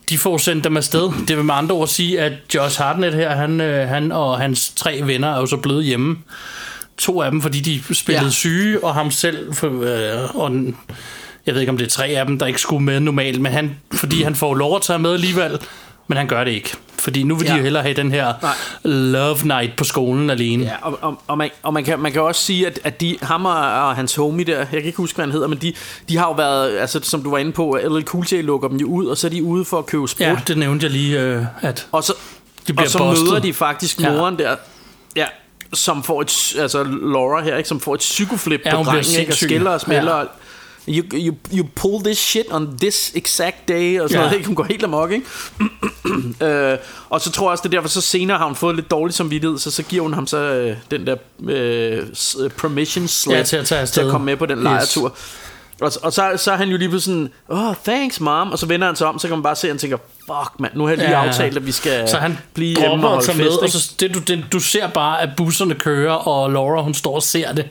de 0.10 0.18
får 0.18 0.38
sendt 0.38 0.64
dem 0.64 0.78
afsted. 0.78 1.10
Det 1.28 1.38
vil 1.38 1.46
med 1.46 1.56
andre 1.56 1.76
ord 1.76 1.88
sige, 1.88 2.20
at 2.20 2.34
Josh 2.56 2.80
Hartnett 2.82 3.16
her, 3.16 3.36
han, 3.36 3.62
øh, 3.62 3.88
han 3.90 4.12
og 4.12 4.40
hans 4.40 4.70
tre 4.76 5.02
venner 5.04 5.28
er 5.36 5.40
jo 5.40 5.46
så 5.46 5.58
blevet 5.58 5.86
hjemme. 5.86 6.18
To 6.98 7.22
af 7.22 7.32
dem, 7.32 7.42
fordi 7.42 7.60
de 7.60 7.96
spillede 7.96 8.22
ja. 8.24 8.26
Ja. 8.28 8.32
syge, 8.32 8.84
og 8.84 8.94
ham 8.94 9.12
selv, 9.12 9.54
for, 9.54 9.68
øh, 9.68 10.36
og 10.36 10.50
den, 10.52 10.78
jeg 11.46 11.54
ved 11.54 11.62
ikke, 11.62 11.70
om 11.72 11.78
det 11.78 11.86
er 11.86 11.90
tre 11.90 12.06
af 12.08 12.26
dem, 12.26 12.40
der 12.40 12.46
ikke 12.46 12.62
skulle 12.62 12.84
med 12.84 13.00
normalt, 13.00 13.42
men 13.42 13.52
han, 13.52 13.76
fordi 13.94 14.24
han 14.24 14.36
får 14.36 14.54
lov 14.56 14.76
at 14.76 14.82
tage 14.82 15.00
med 15.00 15.14
alligevel, 15.14 15.60
men 16.08 16.18
han 16.18 16.28
gør 16.28 16.44
det 16.44 16.52
ikke. 16.52 16.74
Fordi 17.00 17.24
nu 17.24 17.36
vil 17.36 17.48
de 17.48 17.52
Ja. 17.52 17.58
jo 17.58 17.64
hellere 17.64 17.84
have 17.84 17.96
den 17.96 18.12
her 18.12 18.34
Nej. 18.42 18.54
love 18.84 19.38
night 19.44 19.76
på 19.76 19.84
skolen 19.84 20.30
alene. 20.30 20.64
Ja, 20.64 20.72
og, 20.82 20.98
og, 21.02 21.22
og, 21.28 21.38
man, 21.38 21.50
og 21.64 21.74
man, 21.74 21.84
kan, 21.84 22.00
man 22.00 22.12
kan 22.12 22.22
også 22.22 22.42
sige, 22.42 22.68
at, 22.68 22.80
at 22.84 23.02
de, 23.02 23.18
ham 23.22 23.46
og, 23.46 23.54
og 23.58 23.96
hans 23.96 24.16
homie 24.16 24.46
der, 24.46 24.58
jeg 24.58 24.68
kan 24.68 24.84
ikke 24.84 24.98
huske, 24.98 25.16
hvad 25.16 25.26
han 25.26 25.32
hedder, 25.32 25.48
men 25.48 25.58
de, 25.58 25.74
de 26.10 26.18
har 26.18 26.26
jo 26.28 26.32
været, 26.34 26.78
altså 26.78 27.00
som 27.04 27.24
du 27.24 27.30
var 27.32 27.38
inde 27.38 27.52
på, 27.52 27.80
LL 27.84 28.04
Cool 28.04 28.26
J 28.32 28.36
lukker 28.42 28.68
dem 28.68 28.78
jo 28.78 28.88
ud, 28.88 29.06
og 29.06 29.18
så 29.18 29.28
er 29.28 29.32
de 29.32 29.44
ude 29.44 29.66
for 29.66 29.78
at 29.80 29.86
købe 29.86 30.08
sprut. 30.08 30.28
Ja, 30.28 30.38
det 30.48 30.58
nævnte 30.58 30.84
jeg 30.84 30.92
lige, 30.92 31.20
øh, 31.20 31.44
at 31.62 31.88
Og 31.92 32.04
så, 32.04 32.14
De 32.68 32.74
bliver 32.74 32.86
og 32.88 32.92
så 32.92 32.98
busted. 32.98 33.26
møder 33.28 33.40
de 33.40 33.54
faktisk 33.54 34.02
Ja. 34.02 34.12
moren 34.12 34.38
der, 34.40 34.56
ja, 35.16 35.26
som 35.74 36.04
får 36.04 36.22
et, 36.22 36.56
altså 36.60 36.84
Laura 36.84 37.42
her, 37.44 37.58
ikke, 37.58 37.70
som 37.70 37.80
får 37.80 37.94
et 37.94 38.00
psykoflip 38.00 38.62
Ja, 38.66 38.78
på 38.78 38.84
drengen, 38.84 39.20
ikke, 39.20 39.32
og 39.32 39.36
skiller 39.38 39.72
og 39.72 39.82
smelter. 39.82 40.18
Ja. 40.18 40.24
You, 40.88 41.04
you, 41.14 41.36
you 41.54 41.66
pull 41.76 42.04
this 42.04 42.18
shit 42.18 42.46
on 42.52 42.78
this 42.82 43.12
exact 43.16 43.68
day 43.68 44.00
Og 44.00 44.10
sådan 44.10 44.24
Ja. 44.26 44.30
noget? 44.32 44.46
Hun 44.46 44.56
går 44.56 44.64
helt 44.64 44.84
amok 44.84 45.12
ikke? 45.12 45.26
øh, 46.46 46.78
Og 47.10 47.22
så 47.22 47.32
tror 47.32 47.46
jeg 47.48 47.52
også 47.52 47.62
det 47.62 47.70
er 47.70 47.78
derfor 47.78 47.90
Så 47.90 48.02
senere 48.02 48.38
har 48.38 48.46
hun 48.46 48.56
fået 48.56 48.76
lidt 48.76 48.92
dårligt 48.92 49.18
samvittighed 49.18 49.58
Så 49.58 49.72
så 49.72 49.84
giver 49.84 50.04
hun 50.04 50.14
ham 50.14 50.28
så 50.28 50.38
øh, 50.38 50.78
den 50.92 51.08
der 51.08 51.16
øh, 51.50 52.04
øh, 52.44 52.50
Permission 52.50 53.08
slip 53.08 53.36
Ja, 53.38 53.44
til 53.44 53.58
at 53.58 53.66
tage 53.66 53.86
til 53.86 54.02
at 54.02 54.12
komme 54.12 54.26
med 54.26 54.38
på 54.38 54.46
den 54.46 54.58
Yes. 54.58 54.64
lejretur 54.64 55.16
og, 55.82 55.92
og 56.04 56.14
så, 56.14 56.32
så 56.38 56.52
er 56.52 56.56
han 56.56 56.70
jo 56.70 56.78
lige 56.78 56.90
pludselig 56.90 57.30
sådan 57.50 57.68
Oh 57.70 57.76
thanks 57.86 58.20
mom 58.20 58.52
Og 58.52 58.60
så 58.60 58.66
vender 58.66 58.88
han 58.88 58.96
sig 58.96 59.08
om 59.08 59.20
Så 59.20 59.28
kan 59.28 59.38
man 59.38 59.44
bare 59.44 59.56
se 59.56 59.68
at 59.68 59.72
han 59.72 59.80
tænker 59.80 59.98
Fuck 60.20 60.60
mand 60.60 60.72
Nu 60.76 60.84
har 60.84 60.90
jeg 60.90 60.98
lige 60.98 61.10
Ja. 61.10 61.28
aftalt 61.28 61.58
at 61.58 61.66
vi 61.66 61.72
skal 61.72 62.10
Så 62.10 62.18
han 62.18 62.38
blive 62.54 62.80
hjemme 62.80 63.08
og 63.08 63.14
holde 63.14 63.26
fest 63.26 63.38
med, 63.38 63.48
og 63.48 63.70
så 63.70 63.94
det, 64.00 64.14
du, 64.14 64.20
det, 64.20 64.46
du 64.52 64.60
ser 64.60 64.88
bare, 64.88 65.22
at 65.22 65.30
busserne 65.38 65.76
kører, 65.76 66.14
og 66.14 66.52
Laura, 66.52 66.82
hun 66.82 66.94
står 66.94 67.16
og 67.16 67.24
ser 67.24 67.52
det. 67.54 67.66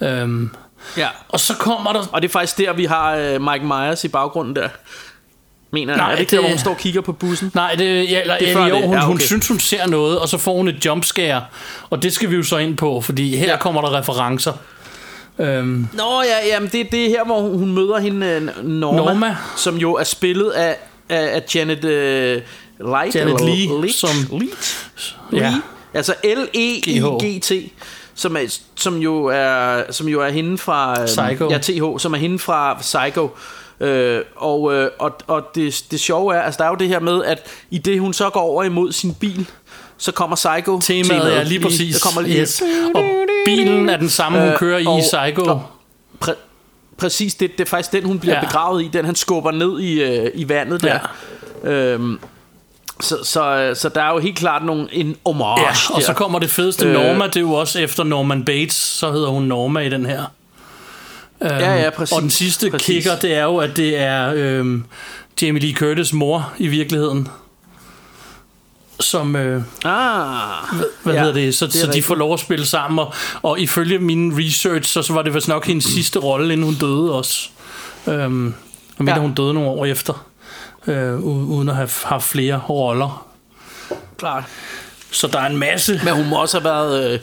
Øhm, 0.00 0.50
Ja 0.96 1.08
og 1.28 1.40
så 1.40 1.54
kommer 1.56 1.92
der... 1.92 2.04
Og 2.12 2.22
det 2.22 2.28
er 2.28 2.32
faktisk 2.32 2.58
der, 2.58 2.72
vi 2.72 2.84
har 2.84 3.14
øh, 3.16 3.40
Mike 3.42 3.64
Myers 3.64 4.04
i 4.04 4.08
baggrunden 4.08 4.56
der. 4.56 4.68
Mener 5.74 5.96
Nej, 5.96 6.06
er 6.06 6.12
det 6.14 6.20
ikke 6.20 6.30
det... 6.30 6.36
der, 6.36 6.40
hvor 6.42 6.48
hun 6.48 6.58
står 6.58 6.70
og 6.70 6.76
kigger 6.78 7.00
på 7.00 7.12
bussen? 7.12 7.50
Nej, 7.54 7.74
det, 7.74 8.10
ja, 8.10 8.20
eller, 8.20 8.38
Det 8.38 8.48
er 8.50 8.52
før 8.54 8.66
jo, 8.66 8.74
det. 8.74 8.84
hun, 8.84 8.94
Ja, 8.94 9.00
hun 9.04 9.14
okay. 9.16 9.24
synes, 9.24 9.48
hun 9.48 9.58
ser 9.60 9.86
noget, 9.86 10.18
og 10.18 10.28
så 10.28 10.38
får 10.38 10.56
hun 10.56 10.68
et 10.68 10.84
jumpscare. 10.86 11.44
Og 11.90 12.02
det 12.02 12.12
skal 12.12 12.30
vi 12.30 12.36
jo 12.36 12.42
så 12.42 12.56
ind 12.56 12.76
på, 12.76 13.00
fordi 13.00 13.36
her 13.36 13.50
ja. 13.50 13.56
Kommer 13.56 13.80
der 13.80 13.94
referencer. 13.98 14.52
Øhm, 15.38 15.88
Nå 15.92 16.22
ja, 16.22 16.46
jamen 16.54 16.68
det, 16.72 16.92
det 16.92 17.04
er 17.04 17.08
her, 17.08 17.24
hvor 17.24 17.40
hun 17.40 17.58
hun 17.58 17.72
møder 17.72 17.98
hende 17.98 18.26
øh, 18.26 18.64
Norma, 18.64 18.96
Norma. 19.12 19.36
som 19.56 19.76
jo 19.76 19.94
er 19.94 20.04
spillet 20.04 20.50
af, 20.50 20.76
af, 21.08 21.22
af 21.36 21.42
Janet 21.54 21.84
øh, 21.84 22.40
Light. 22.80 23.14
Janet 23.16 23.40
Leigh, 23.40 23.80
Leach, 23.82 23.98
som- 23.98 24.38
Leach? 24.40 25.16
Ja. 25.32 25.54
Altså 25.94 26.14
L-E-I-G-T. 26.24 27.52
Som, 28.14 28.36
er, 28.36 28.58
som, 28.74 28.96
jo, 28.96 29.24
er, 29.24 29.82
som 29.92 30.08
jo 30.08 30.20
er 30.20 30.28
hende 30.30 30.58
fra... 30.58 30.94
øhm, 31.00 31.06
Psycho. 31.06 31.50
Ja, 31.50 31.58
TH, 31.58 31.98
som 31.98 32.14
er 32.14 32.18
hende 32.18 32.38
fra 32.38 32.78
Psycho. 32.80 33.30
Øh, 33.80 34.20
og 34.36 34.74
øh, 34.74 34.90
og, 34.98 35.16
og 35.26 35.42
det, 35.54 35.84
det 35.90 36.00
sjove 36.00 36.34
er, 36.34 36.40
altså 36.42 36.58
der 36.58 36.64
er 36.64 36.68
jo 36.68 36.74
det 36.74 36.88
her 36.88 37.00
med, 37.00 37.24
at 37.24 37.46
i 37.70 37.78
det 37.78 38.00
hun 38.00 38.12
så 38.12 38.30
går 38.30 38.40
over 38.40 38.64
imod 38.64 38.92
sin 38.92 39.14
bil, 39.14 39.46
så 39.98 40.12
kommer 40.12 40.36
Psycho 40.36 40.80
Temaet 40.80 41.36
er 41.38 41.42
lige 41.44 41.60
præcis. 41.60 42.00
Der 42.00 42.08
kommer 42.10 42.28
lige 42.28 42.40
yes. 42.40 42.62
Og 42.94 43.04
bilen 43.44 43.88
er 43.88 43.96
den 43.96 44.08
samme, 44.08 44.38
hun 44.40 44.48
Øh, 44.48 44.56
kører 44.58 44.78
i 44.78 44.86
og- 44.86 45.00
Psycho. 45.00 45.42
og 45.50 45.62
præ- 46.24 46.36
præcis, 46.96 47.34
det, 47.34 47.52
det 47.58 47.60
er 47.64 47.68
faktisk 47.68 47.92
den, 47.92 48.04
hun 48.04 48.18
bliver 48.18 48.34
Ja. 48.34 48.40
ja. 48.40 48.46
begravet 48.46 48.82
i. 48.82 48.88
Den, 48.92 49.04
han 49.04 49.14
skubber 49.14 49.50
ned 49.50 49.80
i, 49.80 50.02
øh, 50.02 50.30
i 50.34 50.48
vandet 50.48 50.82
der. 50.82 50.98
Ja. 51.64 51.70
Øhm, 51.70 52.18
så, 53.02 53.18
så, 53.24 53.72
så 53.74 53.88
der 53.88 54.02
er 54.02 54.12
jo 54.12 54.18
helt 54.18 54.36
klart 54.38 54.64
nogle, 54.64 54.88
en 54.92 55.16
homage 55.26 55.60
Ja, 55.60 55.68
og 55.94 56.00
der. 56.00 56.06
så 56.06 56.12
kommer 56.12 56.38
det 56.38 56.50
fedeste 56.50 56.86
Øh. 56.86 56.92
Norma, 56.92 57.26
det 57.26 57.36
er 57.36 57.40
jo 57.40 57.52
også 57.52 57.78
efter 57.78 58.04
Norman 58.04 58.44
Bates, 58.44 58.74
så 58.74 59.12
hedder 59.12 59.28
hun 59.28 59.42
Norma 59.42 59.80
i 59.80 59.88
den 59.88 60.06
her. 60.06 60.24
Øhm, 61.42 61.50
Ja, 61.54 61.74
ja, 61.82 61.90
præcis. 61.90 62.12
Og 62.16 62.22
den 62.22 62.30
sidste 62.30 62.70
Præcis. 62.70 62.86
kicker, 62.86 63.16
det 63.18 63.34
er 63.34 63.42
jo, 63.44 63.56
at 63.56 63.76
det 63.76 63.98
er 63.98 64.32
øhm, 64.36 64.84
Jamie 65.42 65.62
Lee 65.62 65.74
Curtis 65.74 66.12
mor 66.12 66.52
i 66.58 66.66
virkeligheden. 66.66 67.28
Som, 69.00 69.36
øh, 69.36 69.62
Ah, 69.84 70.78
hvad 71.02 71.14
Ja, 71.14 71.20
hedder 71.20 71.34
det, 71.34 71.54
så, 71.54 71.66
det 71.66 71.74
så 71.74 71.90
de 71.92 72.02
får 72.02 72.14
lov 72.14 72.34
at 72.34 72.40
spille 72.40 72.66
sammen, 72.66 72.98
og, 72.98 73.14
og 73.42 73.60
ifølge 73.60 73.98
min 73.98 74.38
research, 74.38 74.92
så, 74.92 75.02
så 75.02 75.12
var 75.12 75.22
det 75.22 75.34
vist 75.34 75.48
nok 75.48 75.66
hendes 75.66 75.84
sidste 75.84 76.18
rolle, 76.18 76.52
inden 76.52 76.66
hun 76.66 76.74
døde 76.74 77.12
også. 77.14 77.48
Øhm, 78.06 78.44
jeg 78.46 78.52
mener, 78.98 79.14
Ja. 79.14 79.20
hun 79.20 79.34
døde 79.34 79.54
nogle 79.54 79.68
år 79.70 79.84
efter, 79.86 80.26
øh, 80.86 81.18
uden 81.20 81.68
at 81.68 81.76
have 81.76 81.88
haft 82.04 82.24
flere 82.24 82.60
roller. 82.68 83.26
klart. 84.18 84.44
Så 85.10 85.26
der 85.26 85.40
er 85.40 85.46
en 85.46 85.56
masse 85.56 86.00
Men 86.04 86.14
hun 86.14 86.28
må 86.28 86.36
også 86.36 86.60
have 86.60 86.64
været, 86.64 87.12
øh, 87.12 87.20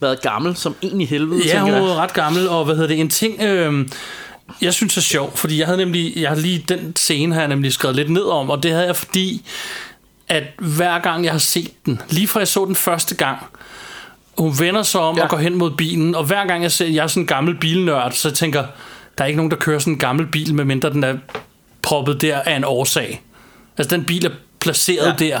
været 0.00 0.22
gammel, 0.22 0.56
som 0.56 0.74
en 0.82 1.00
i 1.00 1.04
helvede, 1.04 1.46
Ja, 1.46 1.60
hun 1.60 1.72
var 1.72 1.96
ret 1.96 2.12
gammel, 2.12 2.48
og 2.48 2.64
hvad 2.64 2.74
hedder 2.74 2.88
det, 2.88 3.00
en 3.00 3.10
ting, 3.10 3.42
øh, 3.42 3.88
jeg 4.60 4.74
synes 4.74 4.96
er 4.96 5.00
sjov, 5.00 5.36
fordi 5.36 5.58
jeg 5.58 5.66
havde 5.66 5.78
nemlig, 5.78 6.12
jeg 6.16 6.28
har 6.28 6.36
lige 6.36 6.64
den 6.68 6.96
scene 6.96 7.34
har 7.34 7.40
jeg 7.40 7.48
nemlig 7.48 7.72
skrevet 7.72 7.96
lidt 7.96 8.10
ned 8.10 8.24
om, 8.24 8.50
og 8.50 8.62
det 8.62 8.70
havde 8.70 8.86
jeg 8.86 8.96
fordi, 8.96 9.46
at 10.28 10.42
hver 10.58 10.98
gang 10.98 11.24
jeg 11.24 11.32
har 11.32 11.38
set 11.38 11.86
den, 11.86 12.00
lige 12.10 12.28
fra 12.28 12.40
jeg 12.40 12.48
så 12.48 12.64
den 12.64 12.74
første 12.76 13.14
gang, 13.14 13.38
hun 14.38 14.52
vender 14.58 14.82
sig 14.82 15.00
om 15.00 15.14
ja. 15.14 15.20
Ja. 15.20 15.24
og 15.24 15.30
går 15.30 15.36
hen 15.38 15.54
mod 15.54 15.70
bilen, 15.70 16.14
og 16.14 16.24
hver 16.24 16.46
gang 16.46 16.62
jeg 16.62 16.72
ser, 16.72 16.86
jeg 16.86 17.02
er 17.02 17.06
sådan 17.06 17.22
en 17.22 17.26
gammel 17.26 17.58
bilnørd, 17.58 18.12
så 18.12 18.28
jeg 18.28 18.34
tænker, 18.36 18.64
der 19.18 19.24
er 19.24 19.28
ikke 19.28 19.36
nogen, 19.36 19.50
der 19.50 19.56
kører 19.56 19.78
sådan 19.78 19.92
en 19.92 19.98
gammel 19.98 20.26
bil, 20.26 20.54
medmindre 20.54 20.90
den 20.90 21.04
er 21.04 21.14
proppet 21.82 22.20
der 22.20 22.40
af 22.40 22.56
en 22.56 22.64
årsag. 22.64 23.22
Altså 23.78 23.96
den 23.96 24.04
bil 24.04 24.26
er 24.26 24.30
placeret 24.60 25.16
ja. 25.20 25.26
Der, 25.26 25.40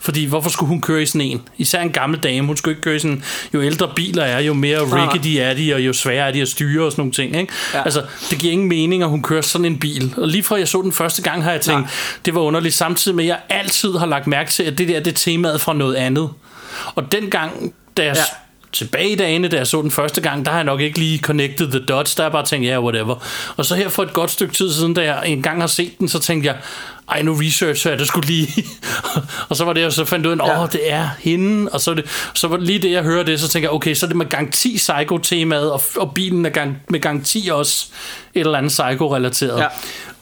fordi 0.00 0.24
hvorfor 0.24 0.50
skulle 0.50 0.68
hun 0.68 0.80
køre 0.80 1.02
i 1.02 1.06
sådan 1.06 1.20
en? 1.20 1.42
Især 1.56 1.80
en 1.80 1.90
gammel 1.90 2.20
dame, 2.20 2.46
hun 2.46 2.56
skulle 2.56 2.72
ikke 2.72 2.82
køre 2.82 2.96
i 2.96 2.98
sådan... 2.98 3.22
Jo 3.54 3.62
ældre 3.62 3.92
biler 3.96 4.24
er, 4.24 4.40
jo 4.40 4.54
mere 4.54 4.80
rickety 4.80 5.28
er 5.28 5.54
de, 5.54 5.74
og 5.74 5.80
jo 5.80 5.92
sværere 5.92 6.28
er 6.28 6.32
de 6.32 6.42
at 6.42 6.48
styre 6.48 6.84
og 6.84 6.92
sådan 6.92 7.00
nogle 7.00 7.12
ting. 7.12 7.36
Ikke? 7.36 7.52
Ja. 7.74 7.82
Altså, 7.82 8.02
det 8.30 8.38
giver 8.38 8.52
ingen 8.52 8.68
mening, 8.68 9.02
at 9.02 9.08
hun 9.08 9.22
kører 9.22 9.42
sådan 9.42 9.64
en 9.64 9.78
bil. 9.78 10.14
Og 10.16 10.28
lige 10.28 10.42
fra 10.42 10.56
jeg 10.56 10.68
så 10.68 10.82
den 10.82 10.92
første 10.92 11.22
gang, 11.22 11.44
har 11.44 11.50
jeg 11.50 11.60
tænkt, 11.60 11.80
Nej. 11.80 11.90
det 12.24 12.34
var 12.34 12.40
underligt. 12.40 12.74
Samtidig 12.74 13.16
med, 13.16 13.24
at 13.24 13.28
jeg 13.28 13.38
altid 13.48 13.92
har 13.92 14.06
lagt 14.06 14.26
mærke 14.26 14.50
til, 14.50 14.62
at 14.62 14.78
det 14.78 14.88
der 14.88 15.00
det 15.00 15.10
er 15.10 15.14
temaet 15.14 15.60
fra 15.60 15.72
noget 15.72 15.94
andet. 15.94 16.30
Og 16.94 17.12
dengang, 17.12 17.74
da 17.96 18.04
jeg... 18.04 18.16
Ja. 18.16 18.22
Tilbage 18.72 19.10
i 19.12 19.16
dagene, 19.16 19.48
da 19.48 19.56
jeg 19.56 19.66
så 19.66 19.82
den 19.82 19.90
første 19.90 20.20
gang, 20.20 20.44
der 20.44 20.50
har 20.50 20.58
jeg 20.58 20.64
nok 20.64 20.80
ikke 20.80 20.98
lige 20.98 21.18
connected 21.18 21.70
the 21.70 21.78
dots. 21.78 22.14
Der 22.14 22.22
har 22.22 22.26
jeg 22.28 22.32
bare 22.32 22.44
tænkt, 22.44 22.66
ja, 22.66 22.72
yeah, 22.72 22.82
whatever. 22.84 23.14
Og 23.56 23.64
så 23.64 23.74
her 23.74 23.88
for 23.88 24.02
et 24.02 24.12
godt 24.12 24.30
stykke 24.30 24.54
tid 24.54 24.72
siden, 24.72 24.94
da 24.94 25.02
jeg 25.04 25.22
engang 25.26 25.60
har 25.60 25.66
set 25.66 25.98
den, 25.98 26.08
så 26.08 26.18
tænkte 26.18 26.46
jeg, 26.46 26.56
ej, 27.08 27.22
nu 27.22 27.34
researcher 27.34 27.90
jeg 27.90 27.98
det 27.98 28.06
skulle 28.06 28.26
lige. 28.26 28.64
og 29.48 29.56
så 29.56 29.64
var 29.64 29.72
det, 29.72 29.80
jeg 29.80 29.92
så 29.92 30.04
fandt 30.04 30.26
ud 30.26 30.32
af, 30.32 30.40
åh, 30.42 30.48
Ja. 30.48 30.62
oh, 30.62 30.72
det 30.72 30.80
er 30.92 31.08
hende. 31.18 31.70
Og 31.72 31.80
så, 31.80 31.94
det, 31.94 32.04
så 32.34 32.48
var 32.48 32.56
det 32.56 32.66
lige 32.66 32.78
det, 32.78 32.90
jeg 32.92 33.02
hører 33.02 33.22
det, 33.22 33.40
så 33.40 33.48
tænker 33.48 33.68
jeg, 33.68 33.74
okay, 33.74 33.94
så 33.94 34.06
er 34.06 34.08
det 34.08 34.16
med 34.16 34.26
garanti 34.26 34.76
Psycho-temaet, 34.76 35.72
og, 35.72 35.82
og 35.96 36.14
bilen 36.14 36.46
er 36.46 36.50
gang, 36.50 36.76
med 36.90 37.00
garanti 37.00 37.48
også 37.52 37.86
et 38.40 38.44
eller 38.44 38.58
andet 38.58 38.70
Psycho-relateret. 38.72 39.58
Ja. 39.60 39.66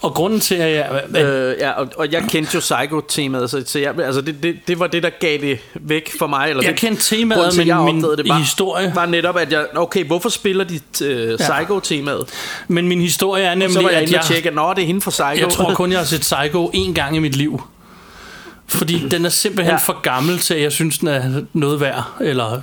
Og 0.03 0.15
grunden 0.15 0.41
til, 0.41 0.55
at 0.55 0.73
jeg... 0.77 1.03
At, 1.15 1.25
Øh, 1.27 1.55
ja, 1.61 1.71
og, 1.71 1.89
og 1.97 2.13
jeg 2.13 2.23
kendte 2.29 2.51
jo 2.55 2.61
Psycho-temaet, 2.61 3.51
så, 3.51 3.63
så 3.67 3.79
jeg, 3.79 3.99
altså 3.99 4.21
det, 4.21 4.43
det, 4.43 4.57
det 4.69 4.79
var 4.81 4.87
det, 4.87 5.03
der 5.03 5.11
gav 5.21 5.39
det 5.41 5.59
væk 5.75 6.13
for 6.19 6.27
mig. 6.27 6.51
Eller 6.51 6.63
Jeg 6.63 6.73
det, 6.73 6.81
kendte 6.81 7.03
temaet, 7.03 7.41
grunden 7.43 7.59
men 7.59 7.67
jeg 7.67 7.77
min- 7.85 8.03
det 8.03 8.29
var, 8.29 8.39
historie- 8.39 8.93
var 8.95 9.07
netop, 9.07 9.37
at 9.37 9.53
jeg, 9.53 9.67
okay, 9.77 10.05
hvorfor 10.05 10.29
spiller 10.29 10.65
de 10.65 10.81
øh, 11.05 11.39
Psycho-temaet? 11.39 12.25
men 12.69 12.89
min 12.89 13.01
historie 13.01 13.45
er 13.45 13.55
nemlig, 13.55 13.73
Så 13.73 13.83
var 13.83 13.89
jeg 13.89 13.97
at 13.97 14.03
inde 14.03 14.13
jeg... 14.15 14.21
og 14.21 14.27
tjekke, 14.27 14.49
at 14.49 14.55
det 14.77 14.83
er 14.83 14.87
hende 14.87 15.01
fra 15.01 15.11
Psycho. 15.11 15.47
Jeg 15.47 15.49
tror 15.49 15.75
kun, 15.75 15.91
jeg 15.91 15.99
har 15.99 16.07
set 16.17 16.21
Psycho 16.21 16.71
en 16.75 16.95
gang 16.95 17.17
i 17.17 17.19
mit 17.19 17.37
liv. 17.37 17.63
Fordi 18.69 19.09
den 19.09 19.25
er 19.25 19.29
simpelthen. 19.31 19.73
Ja. 19.73 19.79
for 19.79 20.01
gammel 20.03 20.39
til, 20.39 20.55
at 20.55 20.63
jeg 20.63 20.73
synes, 20.73 20.99
den 20.99 21.09
er 21.09 21.23
noget 21.53 21.81
værd. 21.81 22.05
Eller 22.21 22.61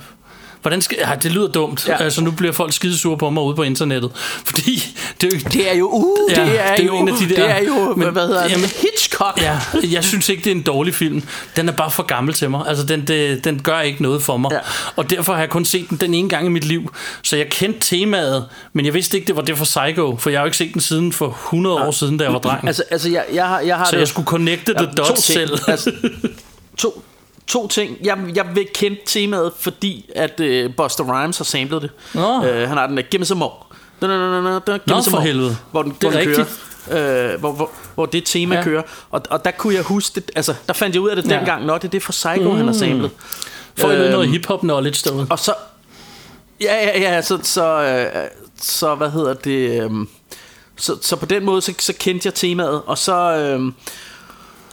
Hvordan 0.64 0.82
skal, 0.82 0.98
ja, 1.00 1.10
det 1.22 1.32
lyder 1.32 1.48
dumt. 1.48 1.88
Ja. 1.88 1.92
Ja. 1.92 2.04
Altså, 2.04 2.20
nu 2.20 2.30
bliver 2.30 2.52
folk 2.52 2.72
skidesure 2.72 3.18
på 3.18 3.30
mig 3.30 3.42
ude 3.42 3.56
på 3.56 3.62
internettet. 3.62 4.10
Fordi 4.44 4.96
det 5.20 5.32
er 5.32 5.36
jo, 5.36 5.40
Det 5.52 5.70
er 5.72 5.76
jo, 5.76 5.88
uh, 5.92 6.30
Ja, 6.30 6.34
det, 6.44 6.60
er 6.60 6.74
det 6.76 6.82
er 6.82 6.86
jo, 6.86 6.96
en 6.98 7.08
af 7.08 7.14
de 7.20 7.28
der- 7.28 7.34
det 7.34 7.50
er 7.50 7.58
jo, 7.64 7.94
men- 7.94 8.12
hvad 8.12 8.26
hedder 8.26 8.48
jamen, 8.48 8.64
Hitchcock. 8.80 9.40
Ja, 9.42 9.58
jeg 9.92 10.04
synes 10.04 10.28
ikke, 10.28 10.44
det 10.44 10.50
er 10.50 10.54
en 10.54 10.62
dårlig 10.62 10.94
film. 10.94 11.22
Den 11.56 11.68
er 11.68 11.72
bare 11.72 11.90
for 11.90 12.02
gammel 12.02 12.34
til 12.34 12.50
mig. 12.50 12.64
Altså, 12.68 12.86
den, 12.86 13.06
det, 13.06 13.44
den 13.44 13.62
gør 13.62 13.80
ikke 13.80 14.02
noget 14.02 14.22
for 14.22 14.36
mig. 14.36 14.50
Ja. 14.50 14.56
Ja. 14.56 14.62
Og 14.96 15.10
derfor 15.10 15.32
har 15.32 15.40
jeg 15.40 15.50
kun 15.50 15.64
set 15.64 15.90
den 15.90 15.96
den 15.96 16.14
ene 16.14 16.28
gang 16.28 16.46
i 16.46 16.48
mit 16.48 16.64
liv. 16.64 16.94
Så 17.22 17.36
jeg 17.36 17.46
kendte 17.50 17.80
temaet, 17.80 18.44
men 18.72 18.84
jeg 18.86 18.94
vidste 18.94 19.16
ikke, 19.16 19.26
det 19.26 19.36
var 19.36 19.42
det 19.42 19.58
for 19.58 19.64
Psycho. 19.64 20.16
For 20.20 20.30
jeg 20.30 20.38
har 20.40 20.44
jo 20.44 20.46
ikke 20.46 20.56
set 20.56 20.72
den 20.72 20.80
siden 20.80 21.12
for 21.12 21.28
100 21.28 21.76
år 21.76 21.90
siden, 21.90 22.18
da 22.18 22.24
jeg 22.24 22.32
var 22.32 22.38
dreng. 22.38 22.66
Altså, 22.66 22.82
altså 22.90 23.08
jeg, 23.10 23.24
jeg, 23.34 23.46
har, 23.48 23.60
jeg 23.60 23.76
har 23.76 23.84
så 23.84 23.90
det, 23.90 23.98
jeg 23.98 24.08
skulle 24.08 24.26
connecte 24.26 24.74
the 24.74 24.84
Ja, 24.96 25.02
dots 25.02 25.22
selv. 25.24 25.58
Altså, 25.68 25.92
to, 26.78 27.04
to 27.46 27.68
ting. 27.68 27.96
Jeg, 28.04 28.18
jeg 28.34 28.46
vil 28.54 28.66
kende 28.74 28.96
temaet, 29.06 29.52
fordi 29.58 30.10
at 30.14 30.40
uh, 30.40 30.74
Buster 30.76 31.04
Rhymes 31.04 31.38
har 31.38 31.44
samlet 31.44 31.82
det. 31.82 31.90
Nå. 32.14 32.38
Uh, 32.38 32.44
han 32.44 32.68
har 32.68 32.86
den 32.86 32.96
der, 32.96 33.02
giv 33.02 33.20
me 33.20 33.26
some 33.26 33.38
more. 33.38 33.52
Da, 34.02 34.06
da, 34.06 34.14
da, 34.16 34.58
da, 34.72 34.78
Nå, 34.86 35.02
for 35.10 35.20
helvede. 35.20 35.56
Hvor 35.70 35.82
den, 35.82 35.90
Det 35.90 36.00
hvor 36.00 36.08
er 36.08 36.12
den 36.12 36.28
rigtigt. 36.28 36.48
kører. 36.88 37.34
Uh, 37.34 37.40
hvor, 37.40 37.52
hvor, 37.52 37.70
hvor 37.94 38.06
det 38.06 38.24
tema 38.24 38.54
Ja. 38.56 38.62
kører. 38.62 38.82
Og, 39.10 39.22
og 39.30 39.44
der 39.44 39.50
kunne 39.50 39.74
jeg 39.74 39.82
huske 39.82 40.14
det, 40.20 40.30
altså, 40.36 40.54
der 40.66 40.72
fandt 40.72 40.94
jeg 40.94 41.02
ud 41.02 41.08
af 41.08 41.16
det 41.16 41.30
Ja. 41.30 41.36
dengang. 41.36 41.64
Nå, 41.64 41.74
det 41.74 41.84
er 41.84 41.88
det 41.88 42.02
for 42.02 42.12
Psycho, 42.12 42.50
mm. 42.50 42.56
han 42.56 42.66
har 42.66 42.74
samlet. 42.74 43.10
Får 43.78 43.90
I 43.90 43.96
lidt 43.96 44.10
noget 44.10 44.24
Øhm, 44.24 44.32
hip-hop 44.32 44.60
knowledge 44.60 45.00
derude? 45.10 45.26
Og 45.30 45.38
så... 45.38 45.54
Ja, 46.60 46.74
ja, 46.86 47.00
ja, 47.00 47.22
så, 47.22 47.38
så, 47.42 47.82
øh, 47.82 48.22
så 48.62 48.94
hvad 48.94 49.10
hedder 49.10 49.34
det... 49.34 49.82
Øh, 49.82 49.90
så, 50.76 50.96
så 51.02 51.16
på 51.16 51.26
den 51.26 51.44
måde, 51.44 51.62
så, 51.62 51.74
så 51.78 51.92
kendte 51.98 52.26
jeg 52.26 52.34
temaet, 52.34 52.82
og 52.86 52.98
så... 52.98 53.36
Øh, 53.36 53.72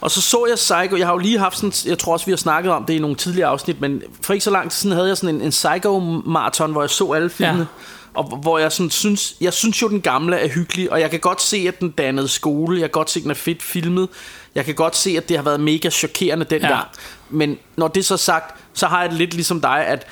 og 0.02 0.10
så 0.10 0.20
så 0.20 0.46
jeg 0.48 0.56
Psycho, 0.56 0.96
jeg 0.96 1.06
har 1.06 1.12
jo 1.12 1.18
lige 1.18 1.38
haft 1.38 1.56
sådan, 1.56 1.72
jeg 1.86 1.98
tror 1.98 2.12
også 2.12 2.26
vi 2.26 2.32
har 2.32 2.36
snakket 2.36 2.72
om 2.72 2.84
det 2.84 2.94
i 2.94 2.98
nogle 2.98 3.16
tidligere 3.16 3.48
afsnit, 3.48 3.80
men 3.80 4.02
for 4.22 4.32
ikke 4.32 4.44
så 4.44 4.50
lang 4.50 4.70
tid 4.70 4.78
siden 4.78 4.96
havde 4.96 5.08
jeg 5.08 5.16
sådan 5.16 5.34
en, 5.34 5.42
en 5.42 5.50
Psycho-marathon, 5.50 6.72
hvor 6.72 6.82
jeg 6.82 6.90
så 6.90 7.12
alle 7.12 7.30
filmene. 7.30 7.58
Ja. 7.58 7.84
Og 8.14 8.24
hvor 8.24 8.58
jeg 8.58 8.72
sådan 8.72 8.90
synes, 8.90 9.34
jeg 9.40 9.52
synes 9.52 9.82
jo 9.82 9.88
den 9.88 10.00
gamle 10.00 10.36
er 10.36 10.48
hyggelig, 10.48 10.92
og 10.92 11.00
jeg 11.00 11.10
kan 11.10 11.20
godt 11.20 11.42
se, 11.42 11.64
at 11.68 11.80
den 11.80 11.90
dannede 11.90 12.28
skole, 12.28 12.80
jeg 12.80 12.82
kan 12.82 12.90
godt 12.90 13.10
se, 13.10 13.18
at 13.18 13.22
den 13.22 13.30
er 13.30 13.34
fedt 13.34 13.62
filmet, 13.62 14.08
jeg 14.54 14.64
kan 14.64 14.74
godt 14.74 14.96
se, 14.96 15.14
at 15.16 15.28
det 15.28 15.36
har 15.36 15.44
været 15.44 15.60
mega 15.60 15.90
chokerende 15.90 16.44
dengang. 16.44 16.72
Ja. 16.72 16.80
Men 17.30 17.58
når 17.76 17.88
det 17.88 18.04
så 18.04 18.14
er 18.14 18.18
sagt, 18.18 18.54
så 18.72 18.86
har 18.86 19.00
jeg 19.00 19.10
det 19.10 19.18
lidt 19.18 19.34
ligesom 19.34 19.60
dig, 19.60 19.86
at, 19.86 20.06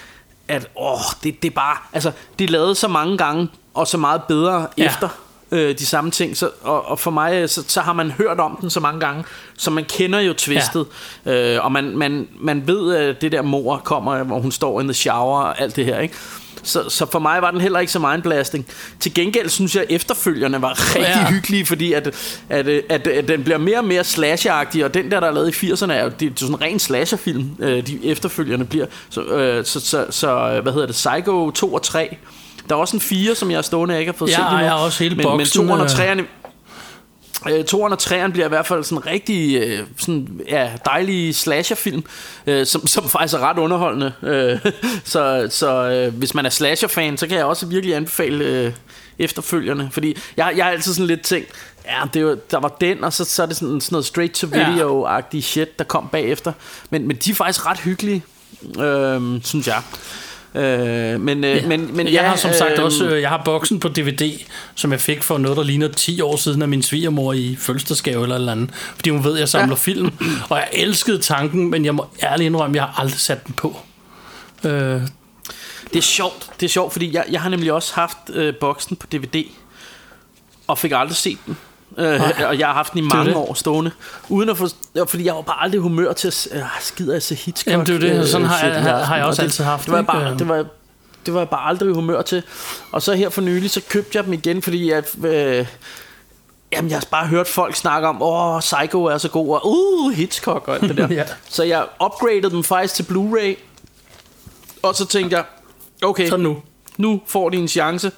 at 0.48 0.68
åh, 0.76 0.98
det, 1.24 1.42
det 1.42 1.50
er 1.50 1.54
bare, 1.54 1.76
altså, 1.92 2.12
det 2.38 2.44
er 2.44 2.48
lavet 2.48 2.76
så 2.76 2.88
mange 2.88 3.18
gange, 3.18 3.48
og 3.74 3.86
så 3.86 3.98
meget 3.98 4.22
bedre 4.28 4.66
ja. 4.78 4.86
efter 4.86 5.08
øh, 5.52 5.78
de 5.78 5.86
samme 5.86 6.10
ting. 6.10 6.36
Så, 6.36 6.50
og, 6.62 6.86
og 6.88 6.98
for 6.98 7.10
mig, 7.10 7.50
så, 7.50 7.64
så 7.68 7.80
har 7.80 7.92
man 7.92 8.10
hørt 8.10 8.40
om 8.40 8.58
den 8.60 8.70
så 8.70 8.80
mange 8.80 9.00
gange, 9.00 9.24
så 9.58 9.70
man 9.70 9.84
kender 9.84 10.20
jo 10.20 10.32
twistet. 10.32 10.86
Ja. 11.26 11.54
Øh, 11.56 11.64
og 11.64 11.72
man, 11.72 11.96
man, 11.96 12.28
man 12.40 12.66
ved, 12.66 12.94
at 12.96 13.20
det 13.20 13.32
der 13.32 13.42
mor 13.42 13.76
kommer, 13.84 14.22
hvor 14.22 14.38
hun 14.40 14.52
står 14.52 14.80
in 14.80 14.86
the 14.86 14.94
shower 14.94 15.40
og 15.42 15.60
alt 15.60 15.76
det 15.76 15.84
her, 15.84 15.98
ikke? 15.98 16.14
Så, 16.62 16.88
så 16.88 17.06
for 17.12 17.18
mig 17.18 17.42
var 17.42 17.50
den 17.50 17.60
heller 17.60 17.78
ikke 17.78 17.92
så 17.92 17.98
meget 17.98 18.16
en 18.16 18.22
blasting. 18.22 18.66
Til 19.00 19.14
gengæld 19.14 19.48
synes 19.48 19.74
jeg, 19.74 19.82
at 19.82 19.90
efterfølgerne 19.90 20.62
var 20.62 20.94
rigtig 20.96 21.22
Ja. 21.22 21.30
hyggelige, 21.30 21.66
fordi 21.66 21.92
at, 21.92 22.06
at, 22.48 22.68
at, 22.68 23.06
at 23.06 23.28
den 23.28 23.44
bliver 23.44 23.58
mere 23.58 23.78
og 23.78 23.84
mere 23.84 24.04
slasheragtig, 24.04 24.84
og 24.84 24.94
den 24.94 25.10
der, 25.10 25.20
der 25.20 25.26
er 25.26 25.32
lavet 25.32 25.62
i 25.62 25.72
80'erne, 25.72 25.92
er 25.92 26.02
jo, 26.02 26.08
det, 26.08 26.20
det 26.20 26.30
er 26.30 26.34
sådan 26.36 26.54
en 26.54 26.60
ren 26.62 26.78
slasherfilm, 26.78 27.50
øh, 27.58 27.86
de 27.86 27.98
efterfølgerne 28.04 28.64
bliver. 28.64 28.86
Så, 29.10 29.22
øh, 29.22 29.64
så, 29.64 29.80
så, 29.80 30.06
så, 30.10 30.60
hvad 30.62 30.72
hedder 30.72 30.86
det, 30.86 30.94
Psycho 30.94 31.50
2 31.50 31.74
og 31.74 31.82
3. 31.82 32.16
Der 32.70 32.76
er 32.76 32.80
også 32.80 32.96
en 32.96 33.00
4, 33.00 33.34
som 33.34 33.50
jeg 33.50 33.58
er 33.58 33.62
stående, 33.62 33.94
jeg 33.94 34.00
ikke 34.00 34.12
har 34.12 34.18
fået 34.18 34.30
Ja, 34.30 34.34
set 34.34 34.42
endnu. 34.44 34.58
jeg 34.58 34.70
har 34.70 34.78
også 34.78 35.02
hele 35.02 35.16
men, 35.16 35.22
boksen, 35.22 35.66
Men 35.66 35.72
2'eren 35.72 35.80
og 35.80 35.82
øh. 35.82 36.12
3'erne, 36.12 36.22
Øh, 37.48 37.64
og 37.72 37.98
træerne 37.98 38.32
bliver 38.32 38.46
i 38.46 38.48
hvert 38.48 38.66
fald 38.66 38.84
sådan 38.84 39.06
rigtig 39.06 39.56
øh, 39.62 39.78
sådan, 39.98 40.40
ja, 40.48 40.70
dejlige 40.84 41.34
slasherfilm, 41.34 42.04
øh, 42.46 42.66
som, 42.66 42.86
som 42.86 43.08
faktisk 43.08 43.34
er 43.34 43.38
ret 43.38 43.58
underholdende. 43.58 44.12
Øh, 44.22 44.72
så 45.04 45.46
så 45.50 45.90
øh, 45.90 46.14
hvis 46.14 46.34
man 46.34 46.46
er 46.46 46.50
slasher-fan, 46.50 47.16
så 47.18 47.26
kan 47.26 47.36
jeg 47.36 47.44
også 47.44 47.66
virkelig 47.66 47.96
anbefale 47.96 48.44
øh, 48.44 48.72
efterfølgerne. 49.18 49.88
Fordi 49.92 50.16
jeg, 50.36 50.52
jeg 50.56 50.64
har 50.64 50.72
altid 50.72 50.94
sådan 50.94 51.06
lidt 51.06 51.22
tænkt, 51.22 51.48
ja, 51.84 52.02
det 52.14 52.20
jo, 52.22 52.36
der 52.50 52.58
var 52.60 52.76
den, 52.80 53.04
og 53.04 53.12
så, 53.12 53.24
så 53.24 53.42
er 53.42 53.46
det 53.46 53.56
sådan, 53.56 53.80
sådan 53.80 53.94
noget 53.94 54.06
straight-to-video-agtig 54.06 55.42
shit, 55.44 55.78
der 55.78 55.84
kom 55.84 56.08
bagefter. 56.12 56.52
Men, 56.90 57.08
men 57.08 57.16
de 57.16 57.30
er 57.30 57.34
faktisk 57.34 57.66
ret 57.66 57.78
hyggelige, 57.78 58.24
øh, 58.80 59.22
synes 59.44 59.66
jeg. 59.66 59.82
Øh, 60.54 61.20
men, 61.20 61.44
øh, 61.44 61.66
men, 61.68 61.96
men 61.96 62.06
jeg 62.06 62.12
ja, 62.12 62.28
har 62.28 62.36
som 62.36 62.52
sagt 62.52 62.78
øh, 62.78 62.84
også, 62.84 63.08
øh, 63.08 63.20
jeg 63.22 63.28
har 63.28 63.42
boksen 63.44 63.80
på 63.80 63.88
DVD, 63.88 64.38
som 64.74 64.92
jeg 64.92 65.00
fik 65.00 65.22
for 65.22 65.38
noget, 65.38 65.56
der 65.56 65.62
ligner 65.62 65.88
10 65.88 66.20
år 66.20 66.36
siden 66.36 66.62
af 66.62 66.68
min 66.68 66.82
svigermor 66.82 67.32
i 67.32 67.56
fødselsdagsgave 67.60 68.22
eller 68.22 68.36
eller 68.36 68.52
andet. 68.52 68.70
Fordi 68.94 69.10
hun 69.10 69.24
ved, 69.24 69.34
at 69.34 69.40
jeg 69.40 69.48
samler 69.48 69.68
ja. 69.68 69.74
film. 69.74 70.10
Og 70.50 70.56
jeg 70.56 70.68
elskede 70.72 71.18
tanken, 71.18 71.70
men 71.70 71.84
jeg 71.84 71.94
må 71.94 72.06
ærligt 72.22 72.46
indrømme, 72.46 72.74
at 72.74 72.76
jeg 72.76 72.84
har 72.84 73.02
aldrig 73.02 73.20
sat 73.20 73.46
den 73.46 73.54
på. 73.54 73.76
Øh, 74.64 74.70
Det 75.92 75.98
er 75.98 76.00
sjovt, 76.00 76.50
det 76.60 76.66
er 76.66 76.70
sjovt, 76.70 76.92
fordi 76.92 77.14
jeg, 77.14 77.24
jeg 77.30 77.40
har 77.40 77.48
nemlig 77.48 77.72
også 77.72 77.94
haft 77.94 78.18
øh, 78.32 78.54
boksen 78.54 78.96
på 78.96 79.06
DVD, 79.12 79.44
og 80.66 80.78
fik 80.78 80.92
aldrig 80.94 81.16
set 81.16 81.38
den. 81.46 81.56
Øh, 81.98 82.20
og 82.48 82.58
jeg 82.58 82.66
har 82.66 82.74
haft 82.74 82.92
den 82.92 82.98
i 82.98 83.08
mange 83.14 83.26
det. 83.30 83.36
år 83.36 83.54
stående. 83.54 83.90
Uden 84.28 84.48
at 84.48 84.56
få, 84.56 84.66
fordi 85.06 85.24
jeg 85.24 85.34
var 85.34 85.40
bare 85.42 85.62
aldrig 85.62 85.80
humør 85.80 86.12
til 86.12 86.28
at 86.28 86.48
øh, 86.52 86.62
skider 86.80 87.16
at 87.16 87.22
se 87.22 87.34
Hitchcock. 87.34 87.72
Jamen, 87.72 87.86
det 87.86 87.94
er 87.94 87.98
det. 87.98 88.20
øh, 88.20 88.26
Sådan 88.26 88.46
har 88.46 88.66
jeg- 88.66 88.82
har- 89.06 89.16
jeg 89.16 89.24
også 89.24 89.42
Og 89.42 89.44
altid 89.44 89.64
haft, 89.64 89.84
Det 89.84 89.92
var, 89.92 89.98
jeg 89.98 90.06
bare, 90.06 90.38
det 90.38 90.48
var, 90.48 90.64
det 91.26 91.34
var 91.34 91.40
jeg 91.40 91.48
bare 91.48 91.68
aldrig 91.68 91.90
i 91.90 91.92
humør 91.92 92.22
til. 92.22 92.42
Og 92.92 93.02
så 93.02 93.12
her 93.14 93.28
for 93.28 93.40
nylig, 93.40 93.70
så 93.70 93.80
købte 93.88 94.16
jeg 94.18 94.24
dem 94.24 94.32
igen, 94.32 94.62
fordi 94.62 94.90
jeg... 94.90 95.24
Øh, 95.26 95.66
Jamen, 96.72 96.90
jeg 96.90 96.98
har 96.98 97.04
bare 97.10 97.26
hørt 97.26 97.46
folk 97.48 97.74
snakke 97.76 98.08
om, 98.08 98.22
åh, 98.22 98.60
Psycho 98.60 99.04
er 99.04 99.18
så 99.18 99.28
god, 99.28 99.48
og 99.54 99.60
uh, 99.64 100.12
Hitchcock 100.12 100.68
og 100.68 100.74
alt 100.74 100.82
det 100.82 100.96
der. 101.08 101.08
Ja. 101.14 101.24
Så 101.48 101.62
jeg 101.64 101.84
upgraded 102.04 102.50
dem 102.50 102.64
faktisk 102.64 102.94
til 102.94 103.02
Blu-ray, 103.02 103.54
og 104.82 104.94
så 104.94 105.06
tænkte 105.06 105.36
jeg, 105.36 105.44
okay, 106.02 106.28
Så 106.28 106.36
nu. 106.36 106.62
nu 106.96 107.20
får 107.26 107.48
de 107.48 107.56
en 107.56 107.68
chance. 107.68 108.12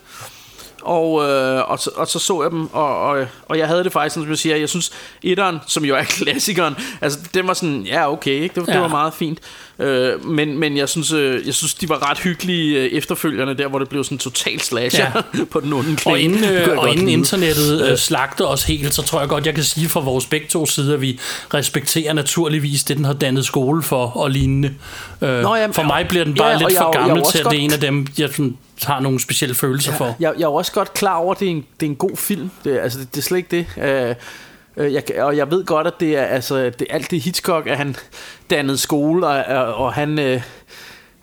Og, 0.83 1.29
øh, 1.29 1.71
og, 1.71 1.79
så, 1.79 1.91
og 1.97 2.09
så 2.09 2.19
så 2.19 2.43
jeg 2.43 2.51
dem, 2.51 2.75
og, 2.75 3.03
og, 3.03 3.27
og 3.49 3.59
jeg 3.59 3.69
havde 3.69 3.85
det 3.85 3.93
faktisk, 3.93 4.15
som 4.15 4.29
jeg 4.29 4.39
siger, 4.39 4.57
jeg 4.57 4.69
synes, 4.69 4.93
etteren, 5.23 5.59
som 5.67 5.85
jo 5.85 5.97
er 5.97 6.03
klassikeren, 6.19 6.77
altså 7.01 7.19
den 7.35 7.47
var 7.49 7.55
sådan, 7.55 7.83
ja 7.83 8.13
okay, 8.13 8.31
ikke? 8.31 8.61
Det, 8.61 8.69
ja. 8.69 8.73
det 8.73 8.81
var 8.81 8.89
meget 8.89 9.15
fint. 9.15 9.39
Øh, 9.79 10.27
men, 10.27 10.59
men 10.59 10.77
jeg 10.77 10.89
synes, 10.89 11.13
øh, 11.13 11.47
jeg 11.47 11.55
synes, 11.55 11.75
de 11.75 11.89
var 11.89 12.11
ret 12.11 12.19
hyggelige 12.19 12.79
øh, 12.79 12.87
efterfølgerne, 12.87 13.55
der 13.55 13.69
hvor 13.69 13.79
det 13.79 13.89
blev 13.89 14.05
sådan 14.05 14.19
total 14.19 14.61
slasher 14.61 15.23
ja. 15.35 15.45
på 15.53 15.61
den 15.61 15.73
onde 15.73 15.97
kling. 15.97 16.13
Og 16.15 16.21
inden, 16.21 16.45
jeg 16.45 16.69
øh, 16.69 16.79
og 16.79 16.91
inden 16.91 17.09
internettet 17.09 17.91
øh, 17.91 17.99
slagter 17.99 18.45
os 18.45 18.65
helt, 18.65 18.95
så 18.95 19.03
tror 19.03 19.21
jeg 19.21 19.29
godt, 19.29 19.47
jeg 19.47 19.55
kan 19.55 19.65
sige 19.65 19.89
fra 19.89 20.01
vores 20.01 20.27
begge 20.27 20.47
to 20.47 20.67
sider, 20.67 20.95
at 20.95 21.01
vi 21.01 21.21
respekterer 21.55 22.13
naturligvis 22.13 22.85
det, 22.85 22.97
den 22.97 23.05
har 23.05 23.13
dannet 23.13 23.45
skole 23.45 23.83
for 23.83 24.07
og 24.07 24.31
lignende. 24.31 24.75
Øh, 25.23 25.43
Nå, 25.43 25.55
jamen, 25.55 25.75
for 25.75 25.83
mig 25.83 26.09
bliver 26.09 26.25
den 26.25 26.35
bare 26.35 26.49
ja, 26.49 26.57
lidt 26.57 26.71
jeg 26.71 26.79
for 26.79 26.93
jeg 26.93 26.99
gammel 26.99 27.19
også 27.19 27.33
til, 27.33 27.39
at 27.39 27.47
det 27.51 27.59
er 27.59 27.63
en 27.63 27.73
af 27.73 27.81
dem, 27.81 28.07
jeg 28.19 28.29
sådan, 28.29 28.57
har 28.83 29.01
nogle 29.01 29.21
specielle 29.21 29.55
følelser 29.55 29.93
for. 29.93 30.17
Jeg, 30.21 30.33
jeg 30.39 30.45
er 30.45 30.49
også 30.49 30.73
godt 30.73 30.95
klar 30.95 31.17
over, 31.17 31.35
at 31.35 31.41
det 31.41 31.47
er 31.47 31.51
en, 31.51 31.65
det 31.81 31.87
er 31.87 31.91
en 31.91 31.97
god 31.97 32.17
film. 32.17 32.51
Det, 32.65 32.79
altså, 32.79 32.99
det, 32.99 33.15
det 33.15 33.21
er 33.21 33.23
slet 33.23 33.39
ikke 33.39 33.67
det. 33.77 33.83
Øh, 33.85 34.15
jeg, 34.77 35.05
kan- 35.05 35.23
og 35.23 35.37
jeg 35.37 35.51
ved 35.51 35.65
godt, 35.65 35.87
at 35.87 35.93
det 36.01 36.19
er, 36.19 36.23
altså, 36.25 36.57
det, 36.57 36.87
alt 36.91 37.11
det 37.11 37.21
Hitchcock, 37.21 37.67
at 37.67 37.77
han 37.77 37.97
dannede 38.51 38.79
skole, 38.79 39.27
og, 39.27 39.45
og, 39.67 39.75
og 39.75 39.93
han... 39.93 40.19
Øh, 40.19 40.43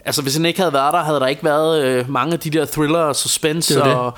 altså, 0.06 0.22
hvis 0.22 0.36
han 0.36 0.46
ikke 0.46 0.60
havde 0.60 0.74
været 0.74 0.94
der, 0.94 1.04
havde 1.04 1.20
der 1.20 1.28
ikke 1.28 1.44
været 1.44 1.84
øh, 1.84 2.10
mange 2.10 2.34
af 2.34 2.40
de 2.40 2.50
der 2.50 2.66
thriller 2.66 3.00
og 3.00 3.16
suspense 3.16 3.76
Det 3.76 3.84
det. 3.86 3.94
og, 3.96 4.14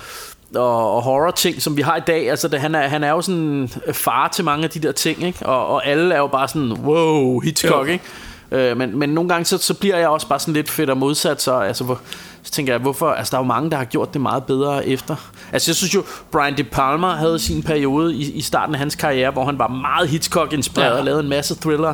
og, 0.55 0.95
og 0.95 1.01
horror 1.01 1.31
ting, 1.31 1.61
som 1.61 1.77
vi 1.77 1.81
har 1.81 1.97
i 1.97 2.01
dag. 2.07 2.29
Altså, 2.29 2.47
det, 2.47 2.59
han, 2.61 2.75
er, 2.75 2.87
han 2.87 3.03
er 3.03 3.09
jo 3.09 3.21
sådan 3.21 3.69
øh, 3.87 3.93
far 3.93 4.27
til 4.27 4.45
mange 4.45 4.63
af 4.63 4.69
de 4.69 4.79
der 4.79 4.91
ting, 4.91 5.23
ikke? 5.23 5.45
Og, 5.45 5.67
og 5.67 5.87
alle 5.87 6.13
er 6.15 6.19
jo 6.19 6.27
bare 6.27 6.47
sådan, 6.47 6.71
wow, 6.71 7.39
Hitchcock, 7.39 7.87
Jo. 7.87 7.93
ikke? 7.93 8.03
Øh, 8.51 8.77
men, 8.77 8.99
men 8.99 9.09
nogle 9.09 9.29
gange 9.29 9.45
så, 9.45 9.57
så 9.57 9.73
bliver 9.73 9.97
jeg 9.97 10.07
også 10.09 10.27
bare 10.27 10.39
sådan 10.39 10.53
lidt 10.53 10.69
fedt 10.69 10.89
og 10.89 10.97
modsat 10.97 11.41
så, 11.41 11.53
altså, 11.53 11.83
hvor, 11.83 11.99
så 12.43 12.51
tænker 12.51 12.73
jeg 12.73 12.81
hvorfor 12.81 13.09
altså 13.09 13.31
der 13.31 13.37
er 13.37 13.41
jo 13.41 13.47
mange 13.47 13.69
der 13.71 13.77
har 13.77 13.85
gjort 13.85 14.13
det 14.13 14.21
meget 14.21 14.43
bedre 14.43 14.87
efter 14.87 15.15
altså 15.51 15.71
jeg 15.71 15.75
synes 15.75 15.95
jo 15.95 16.03
Brian 16.31 16.57
De 16.57 16.63
Palma 16.63 17.07
havde 17.07 17.39
sin 17.39 17.63
periode 17.63 18.15
i, 18.15 18.31
i 18.31 18.41
starten 18.41 18.75
af 18.75 18.79
hans 18.79 18.95
karriere 18.95 19.31
hvor 19.31 19.45
han 19.45 19.59
var 19.59 19.67
meget 19.67 20.09
Hitchcock 20.09 20.53
inspireret 20.53 20.91
Ja. 20.93 20.97
og 20.99 21.05
lavede 21.05 21.23
en 21.23 21.29
masse 21.29 21.55
thriller 21.61 21.93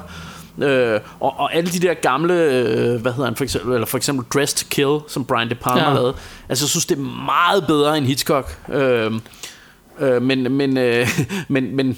Øh, 0.61 0.99
og, 1.19 1.39
og 1.39 1.55
alle 1.55 1.69
de 1.71 1.79
der 1.79 1.93
gamle 1.93 2.33
øh, 2.33 3.01
Hvad 3.01 3.11
hedder 3.11 3.25
han 3.25 3.35
for 3.35 3.43
eksempel 3.43 3.73
Eller 3.73 3.85
for 3.87 3.97
eksempel 3.97 4.25
Dressed 4.33 4.57
to 4.57 4.67
Kill 4.69 4.99
Som 5.07 5.25
Brian 5.25 5.49
De 5.49 5.55
Palma 5.55 5.87
ja. 5.87 5.93
lavede 5.93 6.13
Altså 6.49 6.63
jeg 6.65 6.69
synes 6.69 6.85
det 6.85 6.97
er 6.97 7.01
meget 7.25 7.67
bedre 7.67 7.97
end 7.97 8.05
Hitchcock 8.05 8.57
øh, 8.69 9.11
øh, 9.99 10.21
Men 10.21 10.51
Men 10.51 10.77
øh, 10.77 11.07
Men, 11.47 11.75
men 11.75 11.97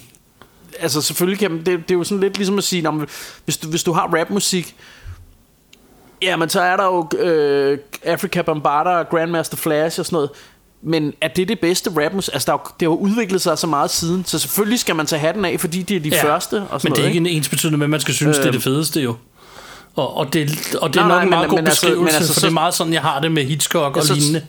Altså 0.81 1.01
selvfølgelig 1.01 1.39
kan 1.39 1.51
det, 1.57 1.65
det 1.65 1.91
er 1.91 1.95
jo 1.97 2.03
sådan 2.03 2.19
lidt 2.19 2.37
ligesom 2.37 2.57
at 2.57 2.63
sige, 2.63 2.81
når 2.81 2.91
man, 2.91 3.07
hvis, 3.45 3.57
du, 3.57 3.69
hvis 3.69 3.83
du 3.83 3.91
har 3.93 4.07
rapmusik, 4.19 4.75
ja, 6.21 6.35
men 6.37 6.49
så 6.49 6.61
er 6.61 6.75
der 6.77 6.85
jo 6.85 7.09
øh, 7.19 7.77
Africa 8.03 8.41
Bambaataa 8.41 8.99
og 8.99 9.09
Grandmaster 9.09 9.57
Flash 9.57 9.99
og 9.99 10.05
sådan 10.05 10.15
noget. 10.15 10.29
Men 10.81 11.13
er 11.21 11.27
det 11.27 11.47
det 11.47 11.59
bedste 11.59 11.89
rapmusik? 12.05 12.33
Altså, 12.33 12.45
der 12.51 12.53
er 12.57 12.75
det 12.79 12.85
har 12.87 12.95
udviklet 12.95 13.41
sig 13.41 13.57
så 13.57 13.67
meget 13.67 13.89
siden, 13.91 14.25
så 14.25 14.39
selvfølgelig 14.39 14.79
skal 14.79 14.95
man 14.95 15.05
tage 15.05 15.19
hatten 15.19 15.45
af, 15.45 15.59
fordi 15.59 15.81
de 15.83 15.95
er 15.95 15.99
de 15.99 16.09
ja, 16.09 16.23
første. 16.23 16.61
Og 16.69 16.81
sådan 16.81 16.91
men 16.91 16.95
det 16.95 17.03
er 17.03 17.07
ikke 17.07 17.17
en 17.17 17.25
ens 17.27 17.49
betydende 17.49 17.77
med, 17.77 17.85
at 17.85 17.89
man 17.89 17.99
skal 17.99 18.13
synes, 18.13 18.37
øh, 18.37 18.43
det 18.43 18.47
er 18.47 18.51
det 18.51 18.55
Øhm. 18.57 18.61
fedeste 18.63 19.01
jo. 19.01 19.15
Og, 19.95 20.17
og 20.17 20.33
det, 20.33 20.75
og 20.81 20.93
det 20.93 20.99
er 20.99 21.07
Nej, 21.07 21.09
nok 21.09 21.15
nej, 21.17 21.23
en 21.23 21.29
meget 21.29 21.41
men- 21.43 21.49
god 21.49 21.57
men 21.57 21.67
altså- 21.67 21.81
beskrivelse, 21.81 22.03
men 22.03 22.15
altså, 22.15 22.33
for 22.33 22.39
så- 22.39 22.45
det 22.45 22.51
er 22.51 22.53
meget 22.53 22.73
sådan, 22.73 22.93
jeg 22.93 23.01
har 23.01 23.19
det 23.19 23.31
med 23.31 23.43
Hitchcock 23.43 23.95
Ja, 23.95 24.01
og 24.01 24.07
så- 24.07 24.13
lignende. 24.13 24.45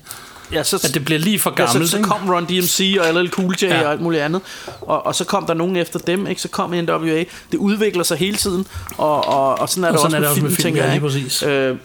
Ja, 0.53 0.63
så, 0.63 0.81
At 0.85 0.95
det 0.95 1.05
bliver 1.05 1.19
lige 1.19 1.39
for 1.39 1.51
ja, 1.59 1.65
gammelt, 1.65 1.87
så, 1.89 1.91
så 1.91 1.97
ikke? 1.97 2.09
kom 2.09 2.31
Run 2.31 2.45
DMC 2.45 2.97
og 3.01 3.15
LL 3.25 3.29
Cool 3.31 3.55
J 3.63 3.65
Ja. 3.65 3.77
ja. 3.79 3.85
og 3.87 3.93
alt 3.93 4.01
muligt 4.01 4.23
andet. 4.23 4.41
Og, 4.81 5.07
og 5.07 5.15
så 5.15 5.25
kom 5.25 5.47
der 5.47 5.55
nogen 5.55 5.77
efter 5.77 5.99
dem, 5.99 6.27
ikke? 6.27 6.41
så 6.41 6.49
kom 6.49 6.71
NWA. 6.71 7.25
Det 7.53 7.59
udvikler 7.59 8.03
sig 8.03 8.17
hele 8.19 8.37
tiden, 8.37 8.67
og, 8.99 9.29
og, 9.29 9.59
og 9.59 9.69
sådan 9.69 9.85
er 9.85 9.89
Og 9.89 9.93
det 9.93 10.01
sådan 10.01 10.05
også, 10.05 10.17
er 10.17 10.21
det 10.21 10.29
også 10.29 10.43
med 10.43 10.51
film, 10.51 10.63
tænker 10.63 10.85
ja, 10.85 10.91
jeg. 10.93 11.01
præcis. 11.01 11.43
Øh, 11.43 11.77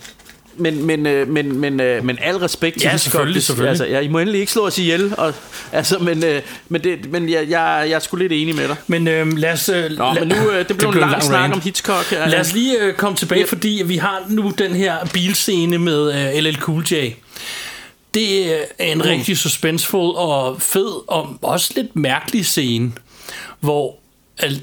men, 0.58 0.86
men, 0.86 1.06
øh, 1.06 1.28
men, 1.30 1.60
men, 1.60 1.80
øh, 1.80 2.06
men 2.06 2.18
al 2.22 2.36
respekt 2.38 2.80
til 2.80 2.88
Ja, 2.92 2.98
selvfølgelig, 2.98 3.36
Det- 3.36 3.44
selvfølgelig. 3.44 3.70
Altså, 3.70 3.86
ja, 3.86 4.00
I 4.00 4.08
må 4.08 4.20
endelig 4.20 4.40
ikke 4.40 4.52
slå 4.52 4.68
os 4.68 4.78
ihjel. 4.78 5.14
Og, 5.18 5.34
altså, 5.72 6.00
men 6.00 6.24
øh, 6.24 6.42
men, 6.70 6.84
det, 6.84 7.12
men 7.12 7.30
jeg, 7.30 7.42
jeg, 7.50 7.86
jeg 7.90 7.96
er 7.96 8.00
sgu 8.00 8.18
lidt 8.18 8.32
enig 8.32 8.56
med 8.56 8.68
dig. 8.68 8.76
Men 8.88 9.08
øh, 9.08 9.38
lad 9.38 9.52
os... 9.54 9.70
Øh, 9.70 9.92
Nå, 9.98 10.14
men 10.14 10.28
nu, 10.28 10.36
øh, 10.52 10.68
det 10.68 10.78
blev 10.78 10.90
en 10.90 10.98
lang 11.00 11.24
snak 11.24 11.52
om 11.54 11.62
Hitchcock. 11.62 12.10
Her. 12.10 12.28
Lad 12.30 12.40
os 12.40 12.54
lige 12.54 12.80
øh, 12.82 12.94
komme 12.94 13.18
tilbage, 13.18 13.40
Ja. 13.42 13.46
fordi 13.48 13.84
vi 13.86 13.98
har 13.98 14.22
nu 14.30 14.54
den 14.58 14.76
her 14.76 14.96
bilscene 15.14 15.78
med 15.78 16.14
øh, 16.36 16.44
LL 16.44 16.56
Cool 16.60 16.84
J. 16.92 16.96
Det 18.16 18.54
er 18.54 18.58
en 18.80 18.98
Mm. 18.98 19.02
rigtig 19.02 19.38
suspensfuld 19.38 20.16
og 20.16 20.62
fed 20.62 21.10
og 21.10 21.38
også 21.42 21.72
lidt 21.76 21.96
mærkelig 21.96 22.46
scene, 22.46 22.92
hvor 23.60 23.96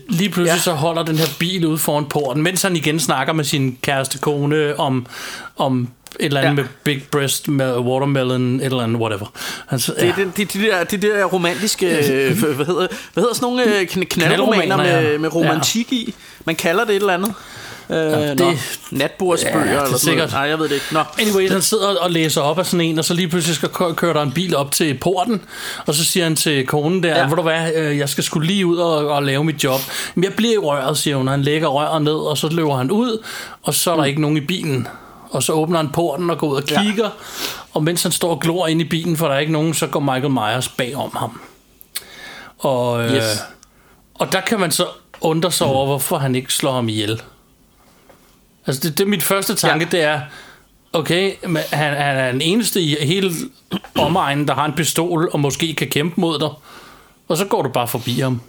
lige 0.08 0.30
pludselig 0.30 0.46
ja. 0.46 0.52
Ja. 0.54 0.58
så 0.60 0.72
holder 0.72 1.02
den 1.02 1.16
her 1.18 1.26
bil 1.38 1.66
ude 1.66 1.78
foran 1.78 2.04
porten, 2.06 2.42
mens 2.42 2.62
han 2.62 2.76
igen 2.76 3.00
snakker 3.00 3.32
med 3.32 3.44
sin 3.44 3.78
kæreste 3.82 4.18
kone 4.18 4.78
om, 4.80 5.06
om 5.56 5.88
et 6.20 6.26
eller 6.26 6.40
andet 6.40 6.56
ja. 6.56 6.62
Ja. 6.62 6.62
med 6.62 6.64
Big 6.84 7.02
Breast, 7.10 7.48
med 7.48 7.76
Watermelon, 7.78 8.54
et 8.60 8.64
eller 8.64 8.80
andet, 8.82 9.00
whatever. 9.00 9.26
Altså, 9.70 9.94
Det 10.00 10.08
er 10.08 10.14
de, 10.14 10.32
de, 10.36 10.44
de, 10.44 10.58
der, 10.66 10.84
de 10.84 10.96
der 10.96 11.24
romantiske, 11.24 11.86
øh, 11.86 12.38
hvad, 12.42 12.66
hedder, 12.66 12.86
hvad 13.12 13.22
hedder 13.22 13.34
sådan 13.34 13.46
nogle 13.46 13.64
øh, 13.64 13.82
kn- 13.90 14.04
knaldromaner 14.04 14.84
ja. 14.84 15.00
med, 15.02 15.18
med 15.18 15.34
romantik 15.34 15.92
i? 15.92 16.14
Man 16.44 16.56
kalder 16.56 16.84
det 16.84 16.90
et 16.96 17.00
eller 17.00 17.14
andet. 17.14 17.34
Øh, 17.92 18.12
ja, 18.12 18.34
det- 18.34 18.58
natbordsbøger 18.90 19.58
Ja, 19.58 19.62
det 19.64 19.68
er 19.68 19.72
eller 19.72 19.86
sådan 19.86 19.98
sikkert. 19.98 20.16
noget. 20.30 20.32
Nej, 20.32 20.42
jeg 20.50 20.58
ved 20.58 20.68
det 20.68 20.74
ikke. 20.74 20.86
Nå. 20.92 21.00
Anyway, 21.20 21.50
han 21.50 21.62
sidder 21.62 21.88
og 22.00 22.10
læser 22.10 22.40
op 22.40 22.58
af 22.58 22.66
sådan 22.66 22.80
en, 22.86 22.98
og 22.98 23.04
så 23.04 23.14
lige 23.14 23.28
pludselig 23.28 23.56
skal 23.56 23.68
kø- 23.68 23.92
køre 23.92 24.14
der 24.14 24.22
en 24.22 24.32
bil 24.32 24.56
op 24.56 24.70
til 24.72 24.98
porten, 24.98 25.42
og 25.86 25.94
så 25.94 26.04
siger 26.04 26.24
han 26.24 26.36
til 26.36 26.66
konen 26.66 27.02
der, 27.02 27.08
ja. 27.08 27.18
Ja. 27.18 27.26
hvor 27.26 27.36
du 27.36 27.42
hvad, 27.42 27.72
øh, 27.74 27.98
jeg 27.98 28.08
skal 28.08 28.24
skulle 28.24 28.46
lige 28.46 28.66
ud 28.66 28.76
og, 28.76 29.08
og 29.08 29.22
lave 29.22 29.44
mit 29.44 29.64
job. 29.64 29.80
Men 30.14 30.24
jeg 30.24 30.32
bliver 30.34 30.52
i 30.54 30.58
røret, 30.58 30.98
siger 30.98 31.16
hun, 31.16 31.28
og 31.28 31.32
han 31.34 31.42
lægger 31.42 31.68
røret 31.68 32.02
ned, 32.02 32.14
og 32.14 32.38
så 32.38 32.48
løber 32.48 32.76
han 32.76 32.90
ud, 32.90 33.24
og 33.62 33.74
så 33.74 33.90
er 33.90 33.94
der 33.94 34.02
mm. 34.02 34.08
ikke 34.08 34.20
nogen 34.20 34.36
i 34.36 34.40
bilen. 34.40 34.88
Og 35.30 35.42
så 35.42 35.52
åbner 35.52 35.76
han 35.76 35.88
porten 35.94 36.30
og 36.30 36.38
går 36.38 36.46
ud 36.48 36.56
og 36.56 36.62
Ja. 36.70 36.82
kigger, 36.82 37.08
og 37.72 37.82
mens 37.82 38.02
han 38.02 38.12
står 38.12 38.30
og 38.30 38.40
glor 38.40 38.66
ind 38.66 38.80
i 38.80 38.84
bilen, 38.84 39.16
for 39.16 39.26
der 39.26 39.34
er 39.34 39.38
ikke 39.38 39.52
nogen, 39.52 39.74
så 39.74 39.86
går 39.86 40.00
Michael 40.00 40.30
Myers 40.30 40.68
bag 40.68 40.96
om 40.96 41.10
ham. 41.16 41.40
Og, 42.58 43.04
øh, 43.04 43.14
Yes. 43.14 43.42
og 44.14 44.32
der 44.32 44.40
kan 44.40 44.60
man 44.60 44.70
så 44.70 44.86
undre 45.20 45.50
sig 45.52 45.66
over, 45.66 45.86
hvorfor 45.86 46.18
han 46.18 46.34
ikke 46.34 46.52
slår 46.54 46.72
ham 46.72 46.88
ihjel. 46.88 47.20
Altså 48.66 48.80
det, 48.88 48.98
det 48.98 49.04
er 49.04 49.08
mit 49.08 49.22
første 49.22 49.54
tanke, 49.54 49.88
ja. 49.92 49.96
det 49.96 50.04
er, 50.04 50.20
okay, 50.92 51.32
men 51.42 51.62
han, 51.72 51.96
han 51.96 52.16
er 52.16 52.32
den 52.32 52.40
eneste 52.40 52.80
i 52.80 52.96
hele 53.00 53.30
omegnen, 53.98 54.48
der 54.48 54.54
har 54.54 54.64
en 54.64 54.72
pistol, 54.72 55.30
og 55.32 55.40
måske 55.40 55.74
kan 55.74 55.88
kæmpe 55.88 56.20
mod 56.20 56.38
dig, 56.38 56.48
og 57.28 57.36
så 57.36 57.44
går 57.44 57.62
du 57.62 57.68
bare 57.68 57.88
forbi 57.88 58.20
ham. 58.20 58.40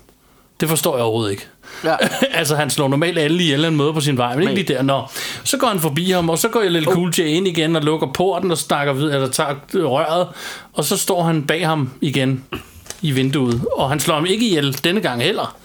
Det 0.59 0.69
forstår 0.69 0.95
jeg 0.95 1.03
overhovedet 1.03 1.31
ikke. 1.31 1.47
Ja. 1.83 1.95
altså, 2.39 2.55
han 2.55 2.69
slår 2.69 2.87
normalt 2.87 3.17
alle 3.17 3.43
ihjel, 3.43 3.63
han 3.63 3.75
møder 3.75 3.91
på 3.91 4.01
sin 4.01 4.17
vej, 4.17 4.33
men 4.33 4.41
ikke 4.41 4.53
Nej. 4.53 4.61
lige 4.63 4.73
der. 4.73 4.81
Nå. 4.81 5.03
Så 5.43 5.57
går 5.57 5.67
han 5.67 5.79
forbi 5.79 6.11
ham, 6.11 6.29
og 6.29 6.37
så 6.37 6.47
går 6.49 6.61
jeg 6.61 6.71
lidt 6.71 6.87
Oh. 6.87 6.93
cool 6.93 7.13
J 7.17 7.19
ind 7.19 7.47
igen 7.47 7.75
og 7.75 7.81
lukker 7.81 8.07
porten 8.13 8.51
og 8.51 8.57
snakker 8.57 8.93
videre, 8.93 9.13
eller 9.15 9.29
tager 9.29 9.55
røret, 9.73 10.27
og 10.73 10.83
så 10.85 10.97
står 10.97 11.23
han 11.23 11.43
bag 11.43 11.67
ham 11.67 11.89
igen 12.01 12.43
i 13.01 13.11
vinduet, 13.11 13.61
og 13.77 13.89
han 13.89 13.99
slår 13.99 14.15
ham 14.15 14.25
ikke 14.25 14.45
ihjel 14.47 14.83
denne 14.83 15.01
gang 15.01 15.23
heller. 15.23 15.55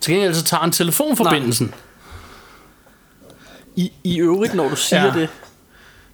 Til 0.00 0.12
gengæld 0.12 0.34
så 0.34 0.44
tager 0.44 0.60
han 0.60 0.72
telefonforbindelsen. 0.72 1.74
I, 3.76 3.92
I 4.04 4.18
øvrigt, 4.20 4.54
når 4.54 4.68
du 4.68 4.76
siger 4.76 5.04
Ja. 5.04 5.12
ja. 5.14 5.20
det, 5.20 5.28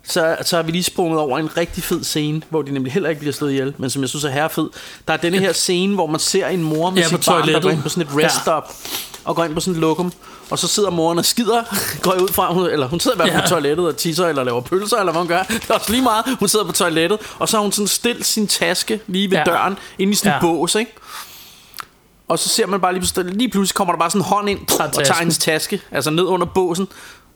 så, 0.05 0.37
så 0.45 0.57
har 0.57 0.63
vi 0.63 0.73
lige 0.73 0.83
sprunget 0.83 1.21
over 1.21 1.39
en 1.39 1.57
rigtig 1.57 1.83
fed 1.83 2.05
scene, 2.05 2.43
hvor 2.51 2.63
de 2.63 2.71
nemlig 2.73 2.93
heller 2.93 3.09
ikke 3.09 3.19
bliver 3.19 3.33
slået 3.33 3.51
ihjel, 3.51 3.75
men 3.79 3.91
som 3.91 4.03
jeg 4.03 4.09
synes 4.09 4.25
er 4.25 4.29
herrefed. 4.31 4.69
Der 5.09 5.13
er 5.15 5.17
denne 5.19 5.39
her 5.39 5.53
scene, 5.53 5.95
hvor 5.95 6.07
man 6.07 6.21
ser 6.21 6.47
en 6.49 6.63
mor 6.63 6.91
med 6.91 6.97
Ja, 6.99 7.03
ja, 7.03 7.09
sit 7.09 7.27
barn, 7.27 7.49
der 7.49 7.61
går 7.61 7.71
ind 7.71 7.83
på 7.83 7.89
sådan 7.89 8.03
et 8.03 8.17
rest 8.17 8.41
stop, 8.43 8.73
og 9.25 9.37
går 9.37 9.45
ind 9.45 9.55
på 9.55 9.61
sådan 9.61 9.75
et 9.75 9.81
lokum, 9.81 10.13
og 10.51 10.59
så 10.59 10.69
sidder 10.69 10.91
moren 10.91 11.19
og 11.19 11.25
skider, 11.25 11.63
går 12.03 12.13
ud 12.23 12.29
fra, 12.29 12.53
hun, 12.53 12.67
eller 12.71 12.89
hun 12.89 13.01
sidder 13.01 13.17
i 13.17 13.19
hvert 13.19 13.29
fald 13.29 13.41
Ja. 13.41 13.47
på 13.47 13.49
toilettet 13.49 13.87
og 13.87 13.97
tisser, 13.97 14.27
eller 14.27 14.45
laver 14.45 14.61
pølser, 14.61 14.97
eller 14.97 15.13
hvad 15.13 15.21
hun 15.21 15.29
gør. 15.29 15.43
Det 15.43 15.71
er 15.71 15.75
også 15.75 15.91
lige 15.93 16.03
meget, 16.03 16.25
hun 16.39 16.49
sidder 16.49 16.65
på 16.65 16.73
toilettet, 16.73 17.19
og 17.39 17.49
så 17.49 17.57
har 17.57 17.63
hun 17.63 17.73
sådan 17.73 17.89
stillet 17.89 18.25
sin 18.27 18.47
taske 18.47 19.01
lige 19.07 19.31
ved 19.31 19.37
Ja. 19.37 19.45
ja. 19.51 19.57
døren, 19.57 19.79
ind 19.99 20.13
i 20.13 20.15
sådan 20.15 20.29
en 20.29 20.33
Ja. 20.43 20.49
ja. 20.49 20.55
bås, 20.55 20.75
ikke? 20.75 20.93
Og 22.29 22.39
så 22.39 22.49
ser 22.49 22.67
man 22.67 22.81
bare 22.81 22.93
lige 22.93 23.01
pludselig, 23.01 23.35
lige 23.35 23.49
pludselig 23.49 23.75
kommer 23.75 23.93
der 23.95 23.99
bare 23.99 24.11
sådan 24.11 24.21
en 24.21 24.25
hånd 24.27 24.51
ind 24.51 24.59
og 24.81 24.93
tager 24.93 25.15
hendes 25.19 25.39
taske, 25.39 25.81
altså 25.91 26.11
ned 26.11 26.25
under 26.25 26.47
båsen, 26.47 26.89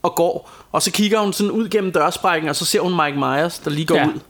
og 0.09 0.15
går. 0.15 0.51
Og 0.73 0.83
så 0.83 0.91
kigger 0.91 1.19
hun 1.21 1.33
sådan 1.33 1.51
ud 1.51 1.69
gennem 1.69 1.93
dørsprækken, 1.93 2.49
og 2.51 2.57
så 2.57 2.65
ser 2.65 2.81
hun 2.81 2.93
Mike 3.05 3.19
Myers, 3.19 3.59
der 3.59 3.71
lige 3.71 3.87
går 3.87 3.97
Ja. 3.97 4.07
ud. 4.07 4.21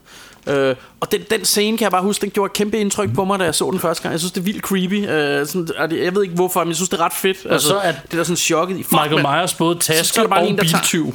Øh, 0.54 0.76
og 1.00 1.12
den, 1.12 1.20
den 1.30 1.44
scene 1.44 1.78
kan 1.78 1.82
jeg 1.84 1.90
bare 1.90 2.02
huske, 2.02 2.22
den 2.22 2.30
gjorde 2.30 2.50
et 2.50 2.52
kæmpe 2.52 2.78
indtryk 2.78 3.14
på 3.14 3.24
mig, 3.24 3.38
da 3.38 3.44
jeg 3.44 3.54
så 3.54 3.70
den 3.70 3.80
første 3.80 4.02
gang. 4.02 4.12
Jeg 4.12 4.20
synes, 4.20 4.32
det 4.32 4.40
er 4.40 4.44
vildt 4.44 4.62
creepy. 4.62 5.08
Øh, 5.10 5.46
sådan, 5.46 5.68
og 5.78 5.90
det- 5.90 6.04
jeg 6.04 6.14
ved 6.14 6.22
ikke 6.22 6.34
hvorfor, 6.34 6.60
men 6.60 6.68
jeg 6.68 6.76
synes, 6.76 6.88
det 6.88 7.00
er 7.00 7.04
ret 7.04 7.12
fedt. 7.12 7.36
Altså, 7.50 7.68
så 7.68 7.76
er 7.78 7.92
det 7.92 8.12
der 8.12 8.24
sådan 8.24 8.36
chokket 8.36 8.78
i 8.78 8.82
Fuck, 8.82 8.92
Michael. 8.92 9.22
Myers 9.22 9.54
både 9.54 9.76
Så 9.80 9.92
er 9.92 9.96
taske 9.96 10.20
der 10.22 10.28
bare 10.28 10.40
og 10.40 10.48
en, 10.48 10.58
der 10.58 10.64
tager- 10.64 10.78
biltyv. 10.78 11.14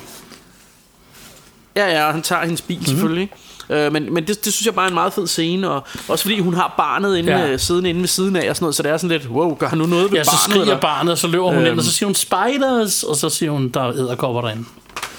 Ja, 1.76 2.06
ja, 2.06 2.11
han 2.11 2.22
tager 2.22 2.41
hendes 2.41 2.61
bil 2.61 2.76
mm-hmm. 2.77 2.88
selvfølgelig. 2.88 3.30
Øh, 3.69 3.91
men 3.93 4.14
men 4.14 4.27
det, 4.27 4.45
det 4.45 4.53
synes 4.53 4.65
jeg 4.65 4.76
bare 4.76 4.85
er 4.85 4.89
en 4.89 4.93
meget 4.93 5.14
fed 5.14 5.27
scene, 5.27 5.69
og 5.69 5.84
også 6.07 6.23
fordi 6.23 6.39
hun 6.39 6.53
har 6.53 6.73
barnet 6.77 7.18
inde, 7.18 7.31
Ja. 7.38 7.45
ja. 7.45 7.57
siddende 7.57 7.89
inde 7.89 8.02
ved 8.02 8.07
siden 8.07 8.35
af, 8.35 8.49
og 8.49 8.56
sådan 8.56 8.64
noget, 8.64 8.76
så 8.76 8.84
det 8.84 8.91
er 8.91 8.98
sådan 8.98 9.18
lidt, 9.18 9.30
wow, 9.30 9.56
gør 9.57 9.68
han 9.68 9.77
nu 9.77 9.85
noget 9.85 10.11
ved 10.11 10.18
Ja, 10.18 10.23
så 10.23 10.31
barnet? 10.31 10.41
skriger 10.43 10.61
eller? 10.61 10.80
barnet, 10.80 11.11
og 11.11 11.18
så 11.18 11.27
løber 11.27 11.45
hun 11.45 11.53
øhm. 11.53 11.61
ind, 11.61 11.69
Øhm. 11.69 11.77
og 11.80 11.84
så 11.85 11.91
siger 11.91 12.07
hun 12.07 12.15
spiders, 12.15 13.03
og 13.03 13.15
så 13.15 13.30
siger 13.30 13.52
hun, 13.52 13.69
der 13.69 13.81
er 13.81 13.91
æderkopper 13.93 14.41
derinde. 14.41 14.65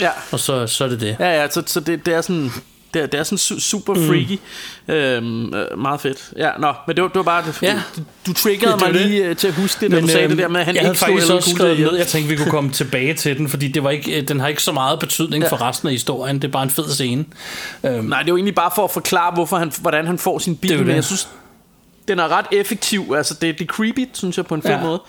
Ja. 0.01 0.11
Og 0.33 0.41
så, 0.41 0.67
så 0.67 0.85
er 0.85 0.89
det 0.89 1.01
det. 1.01 1.17
Ja, 1.21 1.41
ja, 1.43 1.51
så, 1.51 1.63
så 1.67 1.81
det, 1.81 2.07
det 2.07 2.15
er 2.15 2.21
sådan... 2.21 2.53
Det 2.95 3.03
er, 3.03 3.07
det 3.07 3.21
er 3.21 3.25
sådan 3.25 3.39
su- 3.39 3.61
super 3.61 3.95
freaky. 3.95 4.39
Mm. 4.89 4.95
Øhm, 4.95 5.55
øh, 5.55 5.79
meget 5.79 6.01
fedt. 6.01 6.31
Ja, 6.37 6.51
nå, 6.59 6.73
men 6.87 6.97
det 6.97 7.03
var, 7.03 7.09
det 7.09 7.17
var 7.17 7.23
bare... 7.23 7.45
Ja. 7.63 7.81
Du, 7.97 8.01
du 8.27 8.33
triggede 8.33 8.73
Det 8.73 8.83
er 8.83 8.87
mig 8.87 8.95
det. 8.95 9.07
lige 9.07 9.25
øh, 9.27 9.37
til 9.37 9.49
at 9.49 9.55
huske 9.55 9.81
det, 9.81 9.91
da 9.91 10.01
du 10.01 10.07
sagde 10.09 10.29
det 10.29 10.39
der 10.39 10.49
med, 10.49 10.61
at 10.61 10.67
han 10.67 10.73
øhm, 10.73 10.77
jeg 10.77 10.83
havde 10.83 10.93
ikke 10.93 10.99
slog 11.05 11.09
faktisk 11.19 11.33
også 11.33 11.51
skrevet 11.51 11.79
ned, 11.81 11.97
jeg 11.97 12.07
tænkte, 12.07 12.31
vi 12.31 12.37
kunne 12.37 12.51
komme 12.51 12.71
tilbage 12.71 13.15
til 13.15 13.39
den, 13.39 13.49
fordi 13.49 13.69
det 13.69 13.85
var 13.85 13.91
ikke, 13.91 14.21
øh, 14.21 14.29
den 14.29 14.41
har 14.41 14.49
ikke 14.49 14.63
så 14.63 14.73
meget 14.73 14.99
betydning 14.99 15.43
Ja. 15.45 15.49
for 15.51 15.63
resten 15.63 15.89
af 15.89 15.93
historien. 15.95 16.37
Det 16.37 16.45
er 16.49 16.53
bare 16.53 16.63
en 16.63 16.71
fed 16.71 16.89
scene. 16.91 17.25
Øhm, 17.87 18.05
Nej, 18.05 18.19
det 18.19 18.29
er 18.29 18.33
jo 18.33 18.37
egentlig 18.37 18.55
bare 18.55 18.71
for 18.75 18.85
at 18.85 18.91
forklare, 18.91 19.35
hvorfor 19.35 19.57
han, 19.57 19.73
hvordan 19.81 20.07
han 20.07 20.19
får 20.19 20.39
sin 20.39 20.57
bil, 20.57 20.71
Det 20.79 20.87
men 20.87 20.97
jeg 20.97 21.05
synes, 21.05 21.29
den 22.09 22.19
er 22.19 22.29
ret 22.29 22.47
effektiv. 22.53 23.15
Altså, 23.17 23.35
det, 23.35 23.59
det 23.59 23.65
er 23.65 23.69
creepy, 23.75 24.09
synes 24.13 24.37
jeg, 24.37 24.47
på 24.47 24.55
en 24.55 24.63
fed 24.63 24.71
Ja. 24.71 24.81
måde. 24.83 25.03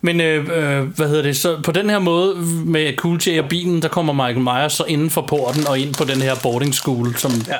Men 0.00 0.20
øh, 0.20 0.36
øh, 0.80 0.86
hvad 0.96 1.08
hedder 1.08 1.22
det? 1.22 1.36
Så 1.36 1.56
på 1.64 1.72
den 1.72 1.90
her 1.90 1.98
måde 1.98 2.34
med 2.64 2.96
Cool 2.96 3.20
J 3.26 3.38
og 3.40 3.48
bilen, 3.48 3.82
der 3.82 3.88
kommer 3.88 4.12
Michael 4.12 4.40
Myers 4.40 4.72
så 4.72 4.84
inden 4.84 5.10
for 5.10 5.20
porten 5.22 5.66
og 5.66 5.78
ind 5.78 5.94
på 5.94 6.04
den 6.04 6.22
her 6.22 6.34
boarding 6.42 6.74
school, 6.74 7.16
som 7.16 7.30
ja. 7.48 7.54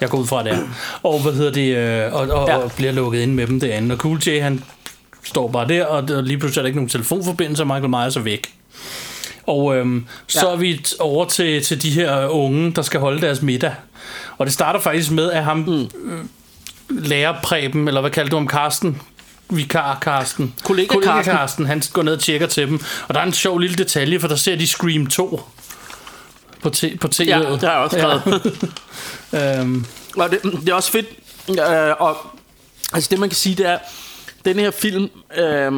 jeg 0.00 0.08
går 0.08 0.18
ud 0.18 0.26
fra 0.26 0.42
det 0.44 0.52
er. 0.52 0.58
Og 1.02 1.20
hvad 1.22 1.32
hedder 1.32 1.52
det? 1.52 1.76
Øh, 1.76 2.14
og, 2.14 2.20
og, 2.28 2.48
Ja. 2.48 2.56
og 2.56 2.72
bliver 2.76 2.92
lukket 2.92 3.20
ind 3.20 3.34
med 3.34 3.46
dem 3.46 3.60
derinde. 3.60 3.92
Og 3.92 3.98
Cool 3.98 4.18
J 4.26 4.40
han 4.40 4.64
står 5.24 5.48
bare 5.48 5.68
der, 5.68 5.84
og 5.84 6.08
der, 6.08 6.20
lige 6.22 6.38
pludselig 6.38 6.58
er 6.60 6.62
der 6.62 6.66
ikke 6.66 6.78
nogen 6.78 6.88
telefonforbindelse, 6.88 7.62
og 7.62 7.66
Michael 7.66 7.88
Myers 7.90 8.16
er 8.16 8.20
væk. 8.20 8.54
Og 9.46 9.76
øhm, 9.76 10.04
så 10.26 10.46
Ja. 10.48 10.52
er 10.52 10.56
vi 10.56 10.84
over 11.00 11.24
til, 11.24 11.62
til 11.62 11.82
de 11.82 11.90
her 11.90 12.26
unge, 12.26 12.72
der 12.72 12.82
skal 12.82 13.00
holde 13.00 13.20
deres 13.20 13.42
middag. 13.42 13.74
Og 14.38 14.46
det 14.46 14.52
starter 14.54 14.80
faktisk 14.80 15.10
med, 15.10 15.30
at 15.30 15.44
ham 15.44 15.56
mm. 15.56 15.88
Lærerpræben, 16.90 17.88
eller 17.88 18.00
hvad 18.00 18.10
kalder 18.10 18.30
du 18.30 18.36
ham, 18.36 18.46
Karsten? 18.46 19.02
Vikar 19.50 19.98
Karsten. 20.02 20.54
Kollega 20.64 20.86
Kollega 20.88 21.12
Karsten. 21.12 21.34
Karsten, 21.36 21.66
han 21.66 21.82
går 21.92 22.02
ned 22.02 22.12
og 22.12 22.20
tjekker 22.20 22.46
til 22.46 22.66
dem. 22.68 22.80
Og 23.08 23.14
der 23.14 23.20
er 23.20 23.24
en 23.24 23.32
sjov 23.32 23.58
lille 23.58 23.76
detalje, 23.76 24.20
for 24.20 24.28
der 24.28 24.36
ser 24.36 24.56
de 24.56 24.66
Scream 24.66 25.06
2 25.06 25.40
på, 26.62 26.68
t- 26.76 26.96
på 26.98 27.08
tv'et. 27.14 27.24
Ja, 27.24 27.38
det 27.40 27.60
har 27.60 27.70
jeg 27.70 27.78
også 27.78 27.98
skrevet. 27.98 29.58
øhm, 29.60 29.84
Og 30.16 30.30
det, 30.30 30.42
det 30.42 30.68
er 30.68 30.74
også 30.74 30.90
fedt. 30.90 31.06
Øh, 31.50 31.94
og 31.98 32.16
altså 32.92 33.08
det 33.10 33.18
man 33.18 33.28
kan 33.28 33.36
sige, 33.36 33.54
det 33.54 33.66
er, 33.66 33.78
den 34.44 34.58
her 34.58 34.70
film, 34.70 35.08
øh, 35.38 35.72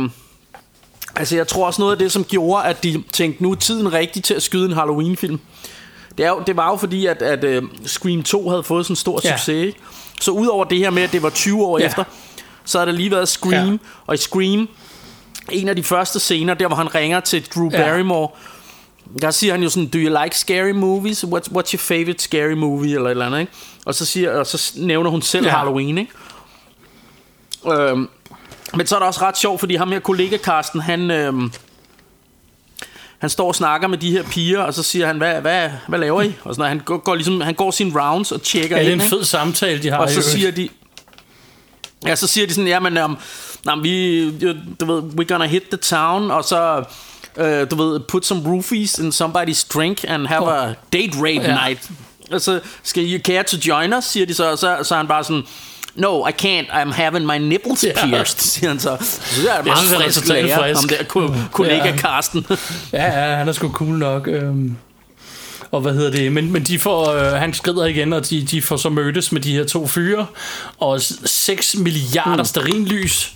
altså 1.16 1.36
jeg 1.36 1.48
tror 1.48 1.66
også 1.66 1.82
noget 1.82 1.93
af 1.93 1.98
det, 1.98 2.12
som 2.12 2.24
gjorde, 2.24 2.64
at 2.64 2.82
de 2.82 3.02
tænkte, 3.12 3.43
nu 3.43 3.51
er 3.51 3.55
tiden 3.55 3.93
rigtig 3.93 4.24
til 4.24 4.34
at 4.34 4.43
skyde 4.43 4.64
en 4.66 4.72
Halloween-film. 4.72 5.40
Det, 6.18 6.26
er 6.26 6.30
jo, 6.30 6.43
det 6.47 6.56
var 6.56 6.70
jo 6.70 6.76
fordi, 6.76 7.06
at, 7.06 7.22
at 7.22 7.62
uh, 7.62 7.68
Scream 7.86 8.22
2 8.22 8.48
havde 8.48 8.62
fået 8.62 8.86
sådan 8.86 8.93
en 8.93 8.97
stor 8.97 9.20
Ja. 9.24 9.30
succes. 9.36 9.48
ikke? 9.66 9.78
Så 10.22 10.30
udover 10.30 10.64
det 10.64 10.78
her 10.78 10.90
med, 10.90 11.02
at 11.02 11.12
det 11.12 11.22
var 11.22 11.30
20 11.30 11.64
år 11.64 11.78
Ja. 11.78 11.82
ja. 11.84 11.88
efter, 11.88 12.04
så 12.64 12.78
har 12.78 12.84
der 12.84 12.92
lige 12.92 13.10
været 13.10 13.28
Scream. 13.28 13.66
Ja. 13.66 13.72
Ja. 13.72 13.76
Og 14.06 14.14
i 14.14 14.18
Scream, 14.18 14.68
en 15.50 15.68
af 15.68 15.76
de 15.76 15.82
første 15.82 16.20
scener, 16.20 16.54
der 16.54 16.66
hvor 16.66 16.76
han 16.76 16.94
ringer 16.94 17.20
til 17.20 17.46
Drew 17.54 17.70
Ja. 17.72 17.76
Barrymore, 17.78 18.28
der 19.22 19.30
siger 19.30 19.52
han 19.52 19.62
jo 19.62 19.68
sådan, 19.68 19.88
do 19.88 19.98
you 19.98 20.22
like 20.24 20.38
scary 20.38 20.70
movies? 20.70 21.24
What's, 21.24 21.28
what's 21.56 21.72
your 21.72 21.78
favorite 21.78 22.22
scary 22.22 22.52
movie? 22.52 22.94
Eller 22.94 23.06
et 23.06 23.10
eller 23.10 23.26
andet, 23.26 23.40
ikke? 23.40 23.52
Og 23.86 23.94
så, 23.94 24.06
siger, 24.06 24.30
og 24.32 24.46
så 24.46 24.72
nævner 24.76 25.10
hun 25.10 25.22
selv 25.22 25.44
Ja. 25.46 25.50
ja. 25.52 25.56
Halloween, 25.58 25.98
ikke? 25.98 26.12
Øhm, 27.72 28.08
men 28.76 28.86
så 28.86 28.94
er 28.94 28.98
det 28.98 29.06
også 29.08 29.20
ret 29.22 29.38
sjovt, 29.38 29.60
fordi 29.60 29.74
ham 29.74 29.92
her 29.92 29.98
kollega 30.00 30.36
Karsten, 30.36 30.80
han, 30.80 31.10
øhm, 31.10 31.52
han 33.22 33.30
står 33.30 33.48
og 33.48 33.54
snakker 33.54 33.88
med 33.88 33.98
de 33.98 34.10
her 34.10 34.22
piger, 34.22 34.60
og 34.60 34.74
så 34.74 34.82
siger 34.82 35.06
han, 35.06 35.16
hvad, 35.16 35.40
hvad, 35.40 35.70
hvad 35.88 35.98
laver 35.98 36.22
I? 36.22 36.26
Og 36.26 36.54
sådan, 36.54 36.54
noget. 36.56 36.68
han, 36.68 36.78
går, 36.78 36.98
går 36.98 37.14
ligesom, 37.14 37.40
han 37.40 37.54
går 37.54 37.70
sine 37.70 38.00
rounds 38.00 38.32
og 38.32 38.42
tjekker 38.42 38.76
ja, 38.76 38.82
det 38.82 38.88
er 38.88 38.92
ind, 38.92 39.00
en 39.00 39.06
ikke? 39.06 39.16
fed 39.16 39.24
samtale, 39.24 39.82
de 39.82 39.90
har. 39.90 39.98
Og 39.98 40.10
så 40.10 40.22
siger 40.22 40.50
de 40.50 40.68
Ja, 42.06 42.16
så 42.16 42.26
siger 42.26 42.46
de 42.46 42.54
sådan, 42.54 42.68
jamen, 42.68 42.98
um, 42.98 43.18
um, 43.72 43.82
vi, 43.82 44.24
du 44.80 44.84
ved, 44.92 45.02
we're 45.02 45.28
gonna 45.28 45.46
hit 45.46 45.62
the 45.62 45.76
town, 45.76 46.30
og 46.30 46.44
så, 46.44 46.84
uh, 47.36 47.70
du 47.70 47.76
ved, 47.76 48.00
put 48.00 48.26
some 48.26 48.42
roofies 48.46 48.98
in 48.98 49.08
somebody's 49.08 49.66
drink 49.74 50.04
and 50.08 50.26
have 50.26 50.52
a 50.52 50.74
date 50.92 51.16
rape 51.16 51.28
Ja. 51.28 51.50
ja. 51.50 51.66
night. 51.66 51.90
Og 52.30 52.40
så 52.40 52.60
skal 52.82 53.12
you 53.12 53.20
care 53.20 53.42
to 53.42 53.56
join 53.68 53.94
us, 53.94 54.04
siger 54.04 54.26
de 54.26 54.34
så, 54.34 54.50
og 54.50 54.58
så, 54.58 54.78
så 54.82 54.94
er 54.94 54.98
han 54.98 55.08
bare 55.08 55.24
sådan, 55.24 55.42
No, 55.94 56.27
I 56.27 56.31
can't. 56.43 56.66
I'm 56.70 56.93
having 56.93 57.27
my 57.27 57.39
nipples 57.39 57.85
Ja. 57.85 58.06
pierced, 58.06 58.39
siger 58.40 58.69
han 58.69 58.81
så. 58.81 58.97
Så 59.01 59.20
det 59.43 59.51
er 59.59 59.62
meget 59.64 59.78
synes, 59.78 60.02
frisk 60.02 60.28
lærer, 60.28 60.59
frisk. 60.59 60.81
ham 60.81 60.89
der 60.89 61.05
ko- 61.05 61.35
kollega 61.52 61.89
Ja. 61.89 61.97
Karsten. 61.97 62.47
Ja, 62.93 63.05
ja, 63.31 63.36
han 63.36 63.48
er 63.48 63.52
sgu 63.52 63.69
cool 63.73 63.98
nok. 63.98 64.28
Øhm. 64.28 64.77
Og 65.70 65.81
hvad 65.81 65.94
hedder 65.94 66.10
det? 66.10 66.32
Men, 66.32 66.52
men 66.52 66.62
de 66.62 66.78
får, 66.78 67.10
øh, 67.12 67.32
han 67.32 67.55
skrider 67.55 67.85
igen, 67.86 68.12
og 68.12 68.31
de, 68.31 68.43
de 68.43 68.62
får 68.62 68.77
så 68.77 68.89
mødtes 68.89 69.32
med 69.32 69.40
de 69.40 69.52
her 69.52 69.64
to 69.64 69.86
fyre. 69.86 70.27
Og 70.78 71.01
6 71.24 71.77
milliarder 71.77 72.36
mm. 72.43 72.44
sterinlys. 72.44 73.32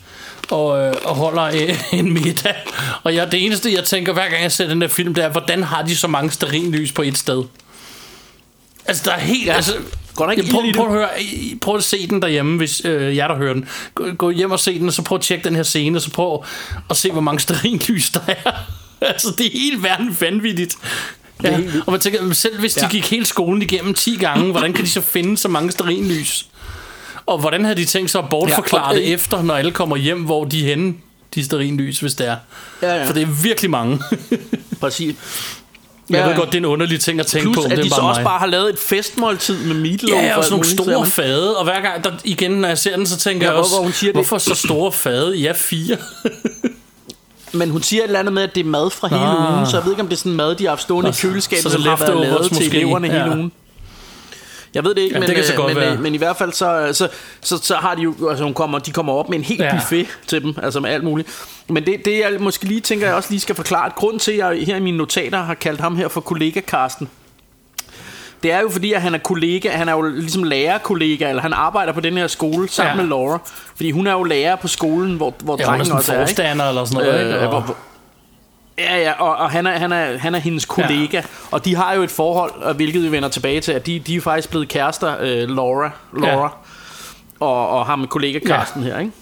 Og, 0.51 0.79
øh, 0.81 0.95
og 1.05 1.15
holder 1.17 1.43
øh, 1.43 1.83
en 1.99 2.13
middag. 2.13 2.55
Og 3.03 3.15
jeg, 3.15 3.33
det 3.33 3.45
eneste, 3.47 3.73
jeg 3.75 3.85
tænker, 3.85 4.13
hver 4.13 4.29
gang 4.29 4.43
jeg 4.43 4.53
ser 4.53 4.69
den 4.69 4.81
der 4.81 4.89
film, 4.89 5.15
det 5.15 5.25
er, 5.25 5.29
hvordan 5.29 5.63
har 5.63 5.83
de 5.83 5.97
så 5.97 6.09
mange 6.09 6.31
sterinlys 6.31 6.93
på 6.93 7.03
et 7.03 7.19
sted? 7.19 7.43
Altså, 8.87 9.03
der 9.07 9.13
er 9.13 9.19
helt... 9.21 9.47
Ja. 9.47 9.53
Altså, 9.53 9.73
Går 10.17 10.25
der 10.25 10.33
ikke 10.33 10.45
Ja, 10.45 10.53
prøv, 10.53 10.63
prøv, 10.75 10.87
at 10.87 10.93
høre, 10.93 11.09
prøv 11.61 11.77
at 11.77 11.85
se 11.85 12.07
den 12.07 12.23
derhjemme, 12.23 12.57
hvis 12.57 12.83
øh, 12.85 13.17
jeg 13.17 13.29
der 13.29 13.37
hører 13.37 13.53
den. 13.55 13.69
Gå, 13.95 14.11
gå 14.19 14.31
hjem 14.31 14.51
og 14.51 14.61
se 14.61 14.79
den, 14.79 14.87
og 14.87 14.93
så 14.93 15.03
prøv 15.03 15.17
at 15.17 15.23
tjekke 15.23 15.45
den 15.45 15.57
her 15.57 15.63
scene, 15.63 15.99
og 15.99 16.03
så 16.03 16.11
prøv 16.11 16.45
at 16.91 16.97
se, 16.97 17.11
hvor 17.13 17.21
mange 17.21 17.41
sterinlys 17.41 18.11
der 18.11 18.21
er. 18.29 18.51
altså, 19.13 19.35
det 19.39 19.47
er 19.47 19.51
helt 19.53 19.83
verden 19.83 20.17
vanvittigt. 20.21 20.77
Ja. 21.45 21.59
Og 21.87 21.93
man 21.93 22.01
tænker, 22.01 22.33
selv 22.33 22.61
hvis 22.61 22.75
de 22.75 22.81
Ja. 22.85 22.89
gik 22.89 23.11
hele 23.11 23.27
skolen 23.27 23.63
igennem 23.63 23.95
10 23.95 24.17
gange, 24.17 24.51
hvordan 24.51 24.73
kan 24.73 24.85
de 24.85 24.91
så 24.91 25.01
finde 25.01 25.37
så 25.37 25.49
mange 25.49 25.73
sterinlys? 25.73 26.47
Og 27.27 27.39
hvordan 27.39 27.65
havde 27.65 27.77
de 27.77 27.85
tænkt 27.85 28.11
sig 28.11 28.19
at 28.19 28.29
bortforklare 28.31 28.83
Ja, 28.85 28.89
og- 28.91 28.97
det 28.97 29.13
efter, 29.13 29.43
når 29.43 29.55
alle 29.55 29.71
kommer 29.71 29.97
hjem, 29.97 30.23
hvor 30.25 30.45
de 30.45 30.61
er 30.63 30.65
henne, 30.65 30.95
de 31.35 31.45
sterinlys, 31.45 32.01
hvis 32.01 32.15
det 32.15 32.29
er? 32.29 32.37
Ja, 32.83 32.95
ja. 32.97 33.07
For 33.09 33.13
det 33.13 33.23
er 33.23 33.43
virkelig 33.43 33.71
mange. 33.71 34.01
Præcis. 34.81 35.15
Jeg 36.11 36.19
Ja, 36.19 36.29
ved 36.29 36.37
godt, 36.37 36.47
det 36.49 36.55
er 36.55 36.59
en 36.59 36.65
underlig 36.65 37.01
ting 37.01 37.21
at 37.21 37.27
tænke 37.27 37.45
Plus, 37.47 37.57
på, 37.57 37.63
men 37.63 37.73
at 37.73 37.77
det 37.79 37.85
de 37.85 37.91
er 37.91 37.95
så 37.95 38.01
bare 38.01 38.09
også 38.11 38.21
mig. 38.21 38.25
bare 38.25 38.39
har 38.39 38.47
lavet 38.47 38.69
et 38.73 38.79
festmåltid 38.79 39.65
med 39.65 39.75
meatloaf. 39.75 40.23
Ja, 40.23 40.37
og 40.37 40.45
sådan 40.45 40.53
nogle 40.55 40.67
store 40.67 41.01
man- 41.01 41.11
fade, 41.11 41.57
og 41.57 41.65
hver 41.65 41.81
gang, 41.81 42.05
der, 42.05 42.11
igen, 42.25 42.51
når 42.51 42.69
jeg 42.69 42.79
ser 42.79 42.97
den, 42.97 43.07
så 43.07 43.17
tænker 43.19 43.47
Ja, 43.47 43.53
jeg 43.53 43.59
også, 43.61 43.75
hvor 43.75 43.83
hun 43.83 43.93
siger 43.93 44.13
det. 44.13 44.17
hvorfor 44.17 44.39
så 44.39 44.55
store 44.55 44.93
fade? 44.93 45.37
Ja, 45.37 45.53
fire. 45.57 45.97
Men 47.53 47.71
hun 47.71 47.83
siger 47.83 48.03
et 48.03 48.07
eller 48.07 48.19
andet 48.19 48.33
med, 48.35 48.43
at 48.43 48.55
det 48.55 48.61
er 48.61 48.65
mad 48.71 48.91
fra 48.91 49.09
hele 49.09 49.21
Ah. 49.21 49.55
ugen, 49.55 49.67
så 49.67 49.77
jeg 49.77 49.85
ved 49.85 49.93
ikke, 49.93 50.03
om 50.03 50.09
det 50.09 50.17
er 50.17 50.19
sådan 50.19 50.33
mad, 50.33 50.55
de 50.55 50.65
har 50.65 50.71
haft 50.71 50.83
stående 50.83 51.11
i 51.11 51.13
køleskabet, 51.23 51.63
så 51.63 51.71
som 51.71 51.83
det 51.83 51.91
har 51.91 51.97
været 52.07 52.21
lavet 52.21 52.51
til 52.53 52.67
eleverne 52.77 53.07
hele 53.09 53.21
ja. 53.25 53.29
ugen. 53.37 53.53
Jeg 54.77 54.85
ved 54.85 54.95
det 54.95 55.01
ikke, 55.03 55.15
Ja, 55.15 55.21
men, 55.21 55.29
det 55.29 55.37
kan 55.37 55.45
så 55.45 55.53
øh, 55.53 55.59
godt 55.59 55.75
men, 55.75 55.83
være. 55.83 55.93
øh, 55.93 56.01
men 56.03 56.15
i 56.15 56.19
hvert 56.19 56.37
fald 56.37 56.53
så, 56.53 56.89
så, 56.93 57.09
så, 57.41 57.59
så 57.63 57.75
har 57.75 57.95
de 57.95 58.03
jo, 58.03 58.15
altså 58.29 58.45
hun 58.45 58.55
kommer, 58.55 58.79
de 58.79 58.91
kommer 58.93 59.13
op 59.13 59.29
med 59.29 59.39
en 59.39 59.45
helt 59.45 59.61
Ja. 59.61 59.75
buffet 59.75 60.07
til 60.27 60.43
dem, 60.43 60.55
altså 60.63 60.81
med 60.81 60.91
alt 60.91 61.05
muligt. 61.05 61.29
Men 61.69 61.87
det, 61.87 62.05
det 62.05 62.19
jeg 62.19 62.33
måske 62.41 62.65
lige 62.65 62.81
tænker, 62.81 63.07
jeg 63.07 63.15
også 63.15 63.31
lige 63.31 63.41
skal 63.41 63.55
forklare, 63.55 63.87
at 63.87 63.95
grund 63.95 64.21
til, 64.21 64.33
at 64.33 64.39
jeg 64.39 64.67
her 64.67 64.77
i 64.77 64.81
mine 64.81 64.97
notater 64.97 65.43
har 65.43 65.55
kaldt 65.55 65.81
ham 65.81 65.97
her 65.97 66.09
for 66.09 66.21
kollega 66.21 66.61
Karsten, 66.61 67.09
det 68.43 68.53
er 68.53 68.61
jo 68.61 68.69
fordi, 68.71 68.93
at 68.93 69.03
han 69.03 69.15
er 69.15 69.19
kollega, 69.19 69.71
han 69.71 69.89
er 69.89 69.93
jo 69.93 70.03
ligesom 70.03 70.45
lærerkollega, 70.45 71.29
eller 71.29 71.43
han 71.43 71.53
arbejder 71.53 71.93
på 71.93 72.01
den 72.01 72.17
her 72.19 72.27
skole 72.27 72.69
sammen 72.69 72.97
Ja. 72.97 73.03
med 73.03 73.09
Laura. 73.09 73.39
Fordi 73.77 73.91
hun 73.91 74.07
er 74.07 74.13
jo 74.13 74.23
lærer 74.23 74.57
på 74.57 74.69
skolen, 74.69 75.17
hvor, 75.17 75.35
hvor 75.45 75.57
Ja, 75.61 75.65
drengen 75.65 75.93
også 75.93 76.13
er, 76.15 76.27
ikke? 76.29 76.43
eller 76.43 76.85
sådan 76.85 77.05
noget, 77.07 77.21
ikke? 77.25 77.35
Øh, 77.37 77.43
Og- 77.43 77.49
hvor, 77.49 77.61
hvor, 77.61 77.77
Ja, 78.79 78.97
ja, 78.99 79.13
og, 79.13 79.37
og 79.37 79.51
han, 79.51 79.67
er, 79.67 79.79
han, 79.79 79.93
er, 79.93 80.19
han 80.19 80.35
er 80.35 80.39
hendes 80.39 80.65
kollega, 80.65 81.17
ja. 81.17 81.23
og 81.51 81.65
de 81.65 81.75
har 81.77 81.95
jo 81.95 82.03
et 82.03 82.11
forhold, 82.11 82.53
og 82.63 82.75
hvilket 82.75 83.03
vi 83.03 83.11
vender 83.13 83.29
tilbage 83.29 83.61
til, 83.61 83.73
at 83.73 83.87
de, 83.87 83.99
de 83.99 84.17
er 84.17 84.21
faktisk 84.21 84.51
blevet 84.51 84.69
kærester, 84.69 85.17
øh, 85.21 85.49
Laura, 85.49 85.91
Laura 86.19 86.43
Ja. 87.41 87.47
og, 87.47 87.69
og 87.69 87.87
ham 87.87 87.99
med 87.99 88.09
kollega 88.09 88.39
Karsten 88.39 88.83
ja. 88.83 88.89
her, 88.89 88.99
ikke? 88.99 89.13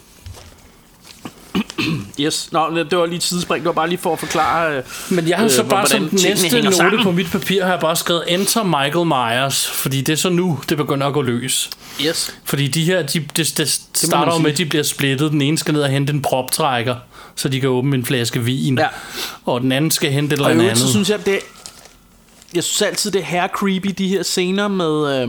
Yes, 2.20 2.52
Nå, 2.52 2.76
det 2.90 2.98
var 2.98 3.06
lige 3.06 3.16
et 3.16 3.22
sidespring, 3.22 3.62
det 3.62 3.66
var 3.66 3.72
bare 3.72 3.88
lige 3.88 3.98
for 3.98 4.12
at 4.12 4.18
forklare... 4.18 4.76
Øh, 4.76 4.82
Men 5.10 5.28
jeg 5.28 5.38
har 5.38 5.48
så 5.48 5.62
øh, 5.62 5.68
bare 5.68 5.80
hvordan 5.80 6.08
som 6.10 6.18
den 6.18 6.28
næste 6.30 6.62
note 6.62 6.76
sammen. 6.76 7.02
på 7.02 7.10
mit 7.10 7.26
papir, 7.32 7.62
har 7.64 7.70
jeg 7.70 7.80
bare 7.80 7.96
skrevet 7.96 8.24
Enter 8.28 8.62
Michael 8.62 9.06
Myers, 9.06 9.66
fordi 9.70 10.00
det 10.00 10.12
er 10.12 10.16
så 10.16 10.28
nu, 10.28 10.58
det 10.68 10.76
begynder 10.76 11.06
at 11.06 11.12
gå 11.14 11.22
løs. 11.22 11.70
Yes. 12.06 12.36
Fordi 12.44 12.68
de 12.68 12.84
her, 12.84 13.02
de, 13.02 13.20
det, 13.36 13.54
det 13.56 13.68
starter 13.94 14.32
sige. 14.32 14.42
med, 14.42 14.50
at 14.52 14.58
de 14.58 14.66
bliver 14.66 14.82
splittet. 14.84 15.30
Den 15.32 15.42
ene 15.42 15.58
skal 15.58 15.74
ned 15.74 15.82
og 15.82 15.88
hente 15.88 16.12
en 16.12 16.22
proptrækker, 16.22 16.96
så 17.36 17.48
de 17.48 17.60
kan 17.60 17.68
åbne 17.68 17.96
en 17.96 18.04
flaske 18.04 18.40
vin. 18.40 18.78
Ja. 18.78 18.86
Og 19.44 19.60
den 19.60 19.72
anden 19.72 19.90
skal 19.90 20.10
hente 20.10 20.26
et 20.26 20.32
eller 20.32 20.44
Og 20.44 20.50
andet 20.50 20.62
øvrigt, 20.62 20.78
så 20.78 20.88
synes 20.90 21.10
jeg, 21.10 21.26
det, 21.26 21.38
jeg 22.54 22.64
synes 22.64 22.82
altid, 22.82 23.10
det 23.10 23.20
er 23.20 23.24
her 23.24 23.48
creepy, 23.48 23.88
de 23.98 24.08
her 24.08 24.22
scener 24.22 24.68
med... 24.68 25.22
Øh, 25.22 25.28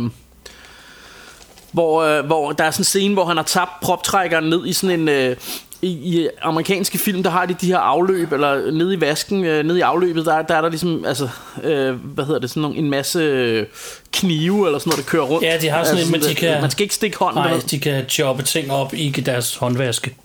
hvor, 1.72 2.02
øh, 2.04 2.26
hvor 2.26 2.52
der 2.52 2.64
er 2.64 2.72
sådan 2.72 2.82
en 2.82 2.86
scene, 2.86 3.14
hvor 3.14 3.26
han 3.26 3.38
har 3.38 3.44
tabt 3.44 3.72
proptrækkeren 3.82 4.44
ned 4.50 4.66
i 4.68 4.74
sådan 4.74 5.00
en... 5.00 5.10
Øh, 5.10 5.36
i, 5.82 5.88
I 5.88 6.28
amerikanske 6.42 6.98
film, 6.98 7.24
der 7.24 7.30
har 7.30 7.46
de 7.46 7.56
de 7.62 7.66
her 7.68 7.78
afløb, 7.78 8.32
eller 8.34 8.72
nede 8.72 8.94
i 8.94 9.02
vasken, 9.02 9.46
øh, 9.46 9.66
nede 9.66 9.78
i 9.78 9.82
afløbet, 9.82 10.26
der, 10.26 10.42
der 10.42 10.56
er 10.56 10.62
der 10.62 10.70
ligesom, 10.70 11.06
altså, 11.06 11.30
øh, 11.64 11.94
hvad 11.96 12.26
hedder 12.26 12.40
det, 12.40 12.50
sådan 12.50 12.62
nogle, 12.62 12.78
en 12.78 12.90
masse 12.90 13.20
øh, 13.20 13.66
knive, 14.14 14.66
eller 14.66 14.80
sådan 14.80 14.90
noget, 14.90 15.06
der 15.06 15.10
kører 15.12 15.24
rundt. 15.24 15.46
Ja, 15.46 15.58
de 15.62 15.70
har 15.70 15.84
sådan 15.84 16.06
en, 16.06 16.12
men 16.12 16.22
de 16.22 16.28
det- 16.28 16.38
kan- 16.38 16.62
Man 16.62 16.72
skal 16.72 16.84
ikke 16.84 16.96
stikke 16.96 17.18
hånden 17.18 17.42
Nej, 17.44 17.60
de 17.72 17.80
kan 17.80 18.10
choppe 18.10 18.44
ting 18.44 18.72
op 18.72 18.94
i 18.94 19.10
deres 19.10 19.56
håndvaske. 19.56 20.16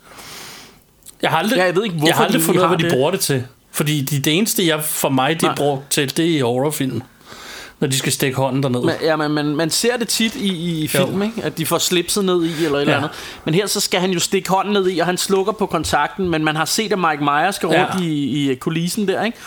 Jeg 1.22 1.30
har 1.30 1.38
aldrig, 1.38 1.56
Ja, 1.56 1.64
jeg 1.64 1.76
ved 1.76 1.84
ikke, 1.84 1.94
jeg 1.96 2.00
hvorfor 2.00 2.14
har 2.14 2.24
aldrig 2.24 2.40
de 2.40 2.44
fundet 2.46 2.60
ud 2.60 2.64
af, 2.64 2.76
hvad 2.76 2.90
de 2.90 2.94
bruger 2.94 3.10
det 3.10 3.20
til. 3.20 3.44
Fordi 3.72 4.00
de, 4.00 4.18
det 4.20 4.32
eneste, 4.38 4.66
jeg, 4.66 4.84
for 4.84 5.08
mig, 5.08 5.40
det 5.40 5.46
er 5.48 5.54
brugt 5.56 5.90
til, 5.90 6.16
det 6.16 6.24
er 6.24 6.36
i 6.36 6.40
horrorfilm. 6.40 7.02
når 7.80 7.88
de 7.88 7.98
skal 7.98 8.12
stikke 8.12 8.36
hånden 8.36 8.62
derned. 8.62 8.80
Men, 8.80 8.94
ja, 9.02 9.16
men 9.16 9.30
man, 9.30 9.46
man 9.56 9.70
ser 9.70 9.96
det 9.96 10.08
tit 10.08 10.34
i, 10.34 10.82
i 10.82 10.88
film, 10.88 11.22
ikke? 11.22 11.42
at 11.42 11.58
de 11.58 11.66
får 11.66 11.78
slipset 11.78 12.24
ned 12.24 12.44
i 12.44 12.64
eller 12.64 12.76
et 12.76 12.80
eller 12.80 12.92
Ja. 12.92 12.98
andet. 12.98 13.10
Men 13.44 13.54
her 13.54 13.66
så 13.66 13.80
skal 13.80 14.00
han 14.00 14.10
jo 14.10 14.18
stikke 14.20 14.48
hånden 14.50 14.72
ned 14.72 14.90
i, 14.90 14.98
og 14.98 15.06
han 15.06 15.16
slukker 15.16 15.52
på 15.52 15.66
kontakten, 15.66 16.28
men 16.28 16.44
man 16.44 16.56
har 16.56 16.64
set, 16.64 16.92
at 16.92 16.98
Mike 16.98 17.24
Myers 17.24 17.54
skal 17.54 17.68
Ja. 17.72 17.84
rundt 17.92 18.04
i, 18.04 18.50
i 18.50 18.54
kulissen 18.54 19.08
der, 19.08 19.24
ikke? 19.24 19.38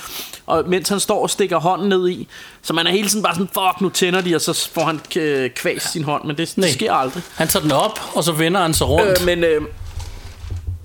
Og 0.45 0.63
mens 0.67 0.89
han 0.89 0.99
står 0.99 1.21
og 1.23 1.29
stikker 1.29 1.57
hånden 1.59 1.89
ned 1.89 2.09
i, 2.09 2.27
så 2.61 2.73
man 2.73 2.87
er 2.87 2.91
hele 2.91 3.07
tiden 3.09 3.23
bare 3.23 3.33
sådan, 3.33 3.47
fuck, 3.53 3.81
nu 3.81 3.89
tænder 3.89 4.21
de, 4.21 4.35
og 4.35 4.41
så 4.41 4.69
får 4.73 4.81
han 4.85 4.99
øh, 5.15 5.49
kvæs 5.49 5.81
sin 5.83 6.03
hånd, 6.03 6.23
men 6.25 6.37
det, 6.37 6.53
det 6.55 6.69
sker 6.73 6.93
aldrig. 6.93 7.23
Han 7.35 7.47
tager 7.47 7.63
den 7.63 7.71
op, 7.71 7.99
og 8.15 8.23
så 8.23 8.31
vender 8.31 8.61
han 8.61 8.73
sig 8.73 8.87
rundt, 8.89 9.19
Øh, 9.21 9.25
men 9.25 9.43
øh, 9.43 9.61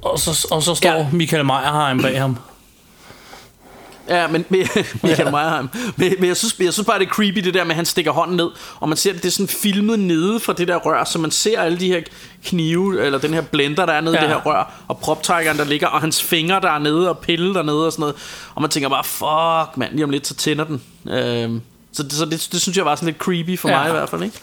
og, 0.02 0.18
så, 0.18 0.46
og 0.50 0.62
så 0.62 0.74
står 0.74 0.88
Ja. 0.90 1.06
Michael 1.12 1.44
Meyerheim 1.44 2.02
bag 2.02 2.20
ham. 2.20 2.36
Ja, 4.08 4.26
men 4.28 4.44
Michael 5.02 5.30
Meyerheim. 5.30 5.68
Men, 5.96 6.14
men 6.18 6.28
jeg, 6.28 6.36
synes, 6.36 6.56
jeg 6.60 6.72
synes 6.72 6.86
bare, 6.86 6.98
det 6.98 7.06
er 7.06 7.10
creepy, 7.10 7.38
det 7.38 7.54
der 7.54 7.64
med, 7.64 7.70
at 7.70 7.76
han 7.76 7.84
stikker 7.86 8.10
hånden 8.10 8.36
ned, 8.36 8.48
og 8.80 8.88
man 8.88 8.96
ser, 8.98 9.12
det 9.12 9.24
er 9.24 9.30
sådan 9.30 9.48
filmet 9.48 9.98
nede 9.98 10.40
fra 10.40 10.52
det 10.52 10.68
der 10.68 10.76
rør, 10.76 11.04
så 11.04 11.18
man 11.18 11.30
ser 11.30 11.60
alle 11.60 11.80
de 11.80 11.86
her 11.86 12.00
knive, 12.44 13.02
eller 13.04 13.18
den 13.18 13.34
her 13.34 13.40
blender, 13.40 13.86
der 13.86 13.92
er 13.92 14.00
nede 14.00 14.14
ja. 14.16 14.20
i 14.20 14.24
Ja. 14.24 14.28
det 14.34 14.42
her 14.44 14.50
rør, 14.50 14.72
og 14.88 14.98
proptrækkeren, 14.98 15.58
der 15.58 15.64
ligger, 15.64 15.86
og 15.86 16.00
hans 16.00 16.22
fingre, 16.22 16.60
der 16.60 16.70
er 16.70 16.78
nede, 16.78 17.08
og 17.08 17.18
pille 17.18 17.54
dernede 17.54 17.86
og 17.86 17.92
sådan 17.92 18.00
noget. 18.00 18.16
Og 18.54 18.62
man 18.62 18.70
tænker 18.70 18.88
bare, 18.88 19.04
fuck, 19.04 19.76
mand, 19.76 19.92
lige 19.92 20.04
om 20.04 20.10
lidt, 20.10 20.26
så 20.26 20.34
tænder 20.34 20.64
den. 20.64 20.82
Øhm, 21.10 21.60
så 21.92 22.04
så 22.10 22.24
det, 22.24 22.48
det, 22.52 22.60
synes 22.60 22.76
jeg 22.76 22.84
var 22.84 22.94
sådan 22.94 23.06
lidt 23.06 23.18
creepy 23.18 23.58
for 23.58 23.68
Ja. 23.68 23.78
mig 23.78 23.88
i 23.88 23.92
hvert 23.92 24.08
fald, 24.08 24.22
ikke? 24.22 24.36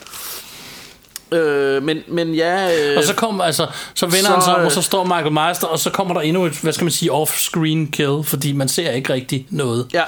Øh, 1.36 1.84
men, 1.84 2.04
men 2.08 2.36
ja... 2.36 2.78
Øh, 2.92 2.98
Og 2.98 3.04
så 3.04 3.14
kommer, 3.16 3.44
altså, 3.44 3.68
så 3.94 4.06
vender 4.06 4.26
så, 4.26 4.32
han 4.32 4.42
sig 4.42 4.54
om, 4.54 4.60
øh, 4.60 4.66
og 4.66 4.72
så 4.72 4.82
står 4.82 5.04
Michael 5.04 5.32
Myers 5.32 5.58
der, 5.58 5.68
og 5.68 5.80
så 5.80 5.90
kommer 5.90 6.14
der 6.14 6.22
endnu 6.22 6.46
et, 6.46 6.54
hvad 6.54 6.74
skal 6.74 6.86
man 6.86 6.92
sige, 6.92 7.12
off-screen 7.12 7.92
kill, 7.92 8.24
fordi 8.24 8.54
man 8.54 8.68
ser 8.68 8.92
ikke 8.92 9.14
rigtig 9.14 9.48
noget. 9.50 9.88
Ja, 9.94 10.04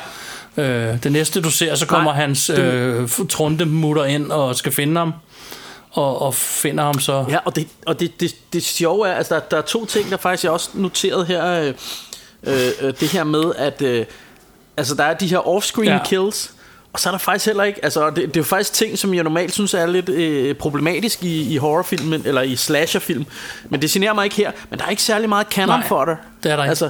Øh, 0.58 1.04
det 1.04 1.12
næste 1.12 1.42
du 1.42 1.52
ser, 1.52 1.76
så 1.76 1.86
kommer 1.86 2.12
Nej, 2.12 2.22
hans 2.22 2.50
øh, 2.50 3.10
trundemutter 3.30 4.06
ind 4.06 4.32
og 4.32 4.56
skal 4.56 4.72
finde 4.72 4.98
ham, 4.98 5.14
og, 5.92 6.22
og 6.22 6.34
finder 6.34 6.84
ham 6.84 7.00
så. 7.00 7.26
Ja, 7.30 7.38
og 7.46 7.56
det, 7.56 7.68
og 7.86 8.00
det, 8.00 8.20
det, 8.20 8.36
det 8.54 8.64
sjove 8.64 9.08
er, 9.08 9.14
altså 9.14 9.36
der, 9.36 9.40
der 9.40 9.58
er 9.58 9.62
to 9.62 9.86
ting, 9.86 10.12
der 10.12 10.18
faktisk 10.18 10.44
jeg 10.44 10.52
også 10.52 10.70
noteret 10.74 11.28
her. 11.28 11.46
Øh, 11.48 11.74
øh, 12.44 12.72
øh, 12.82 12.94
det 13.00 13.10
her 13.10 13.24
med, 13.24 13.52
at 13.58 13.82
øh, 13.82 14.06
altså 14.78 14.96
der 14.96 15.04
er 15.04 15.14
de 15.14 15.28
her 15.28 15.40
off-screen. 15.40 15.90
Ja. 15.90 16.00
kills, 16.06 16.52
og 16.98 17.02
så 17.02 17.10
er 17.10 17.12
der 17.12 17.18
faktisk 17.18 17.46
heller 17.46 17.64
ikke, 17.64 17.80
altså 17.84 18.10
det, 18.10 18.16
det 18.16 18.24
er 18.24 18.30
jo 18.38 18.44
faktisk 18.44 18.74
ting, 18.74 18.98
som 18.98 19.14
jeg 19.14 19.24
normalt 19.24 19.54
synes 19.54 19.74
er 19.74 19.86
lidt 19.86 20.10
øh, 20.10 20.56
problematisk 20.56 21.24
i, 21.24 21.54
i 21.54 21.58
horrorfilmen, 21.58 22.22
eller 22.26 22.42
i 22.42 22.56
slasherfilm, 22.56 23.26
men 23.70 23.82
det 23.82 23.90
generer 23.90 24.14
mig 24.14 24.24
ikke 24.24 24.36
her, 24.36 24.52
men 24.70 24.80
der 24.80 24.86
er 24.86 24.90
ikke 24.90 25.02
særlig 25.02 25.30
meget 25.30 25.48
canon 25.48 25.80
Nej, 25.80 25.88
for 25.88 26.06
det. 26.06 26.18
det 26.44 26.52
er 26.52 26.56
der 26.56 26.64
ikke. 26.64 26.70
Altså, 26.70 26.90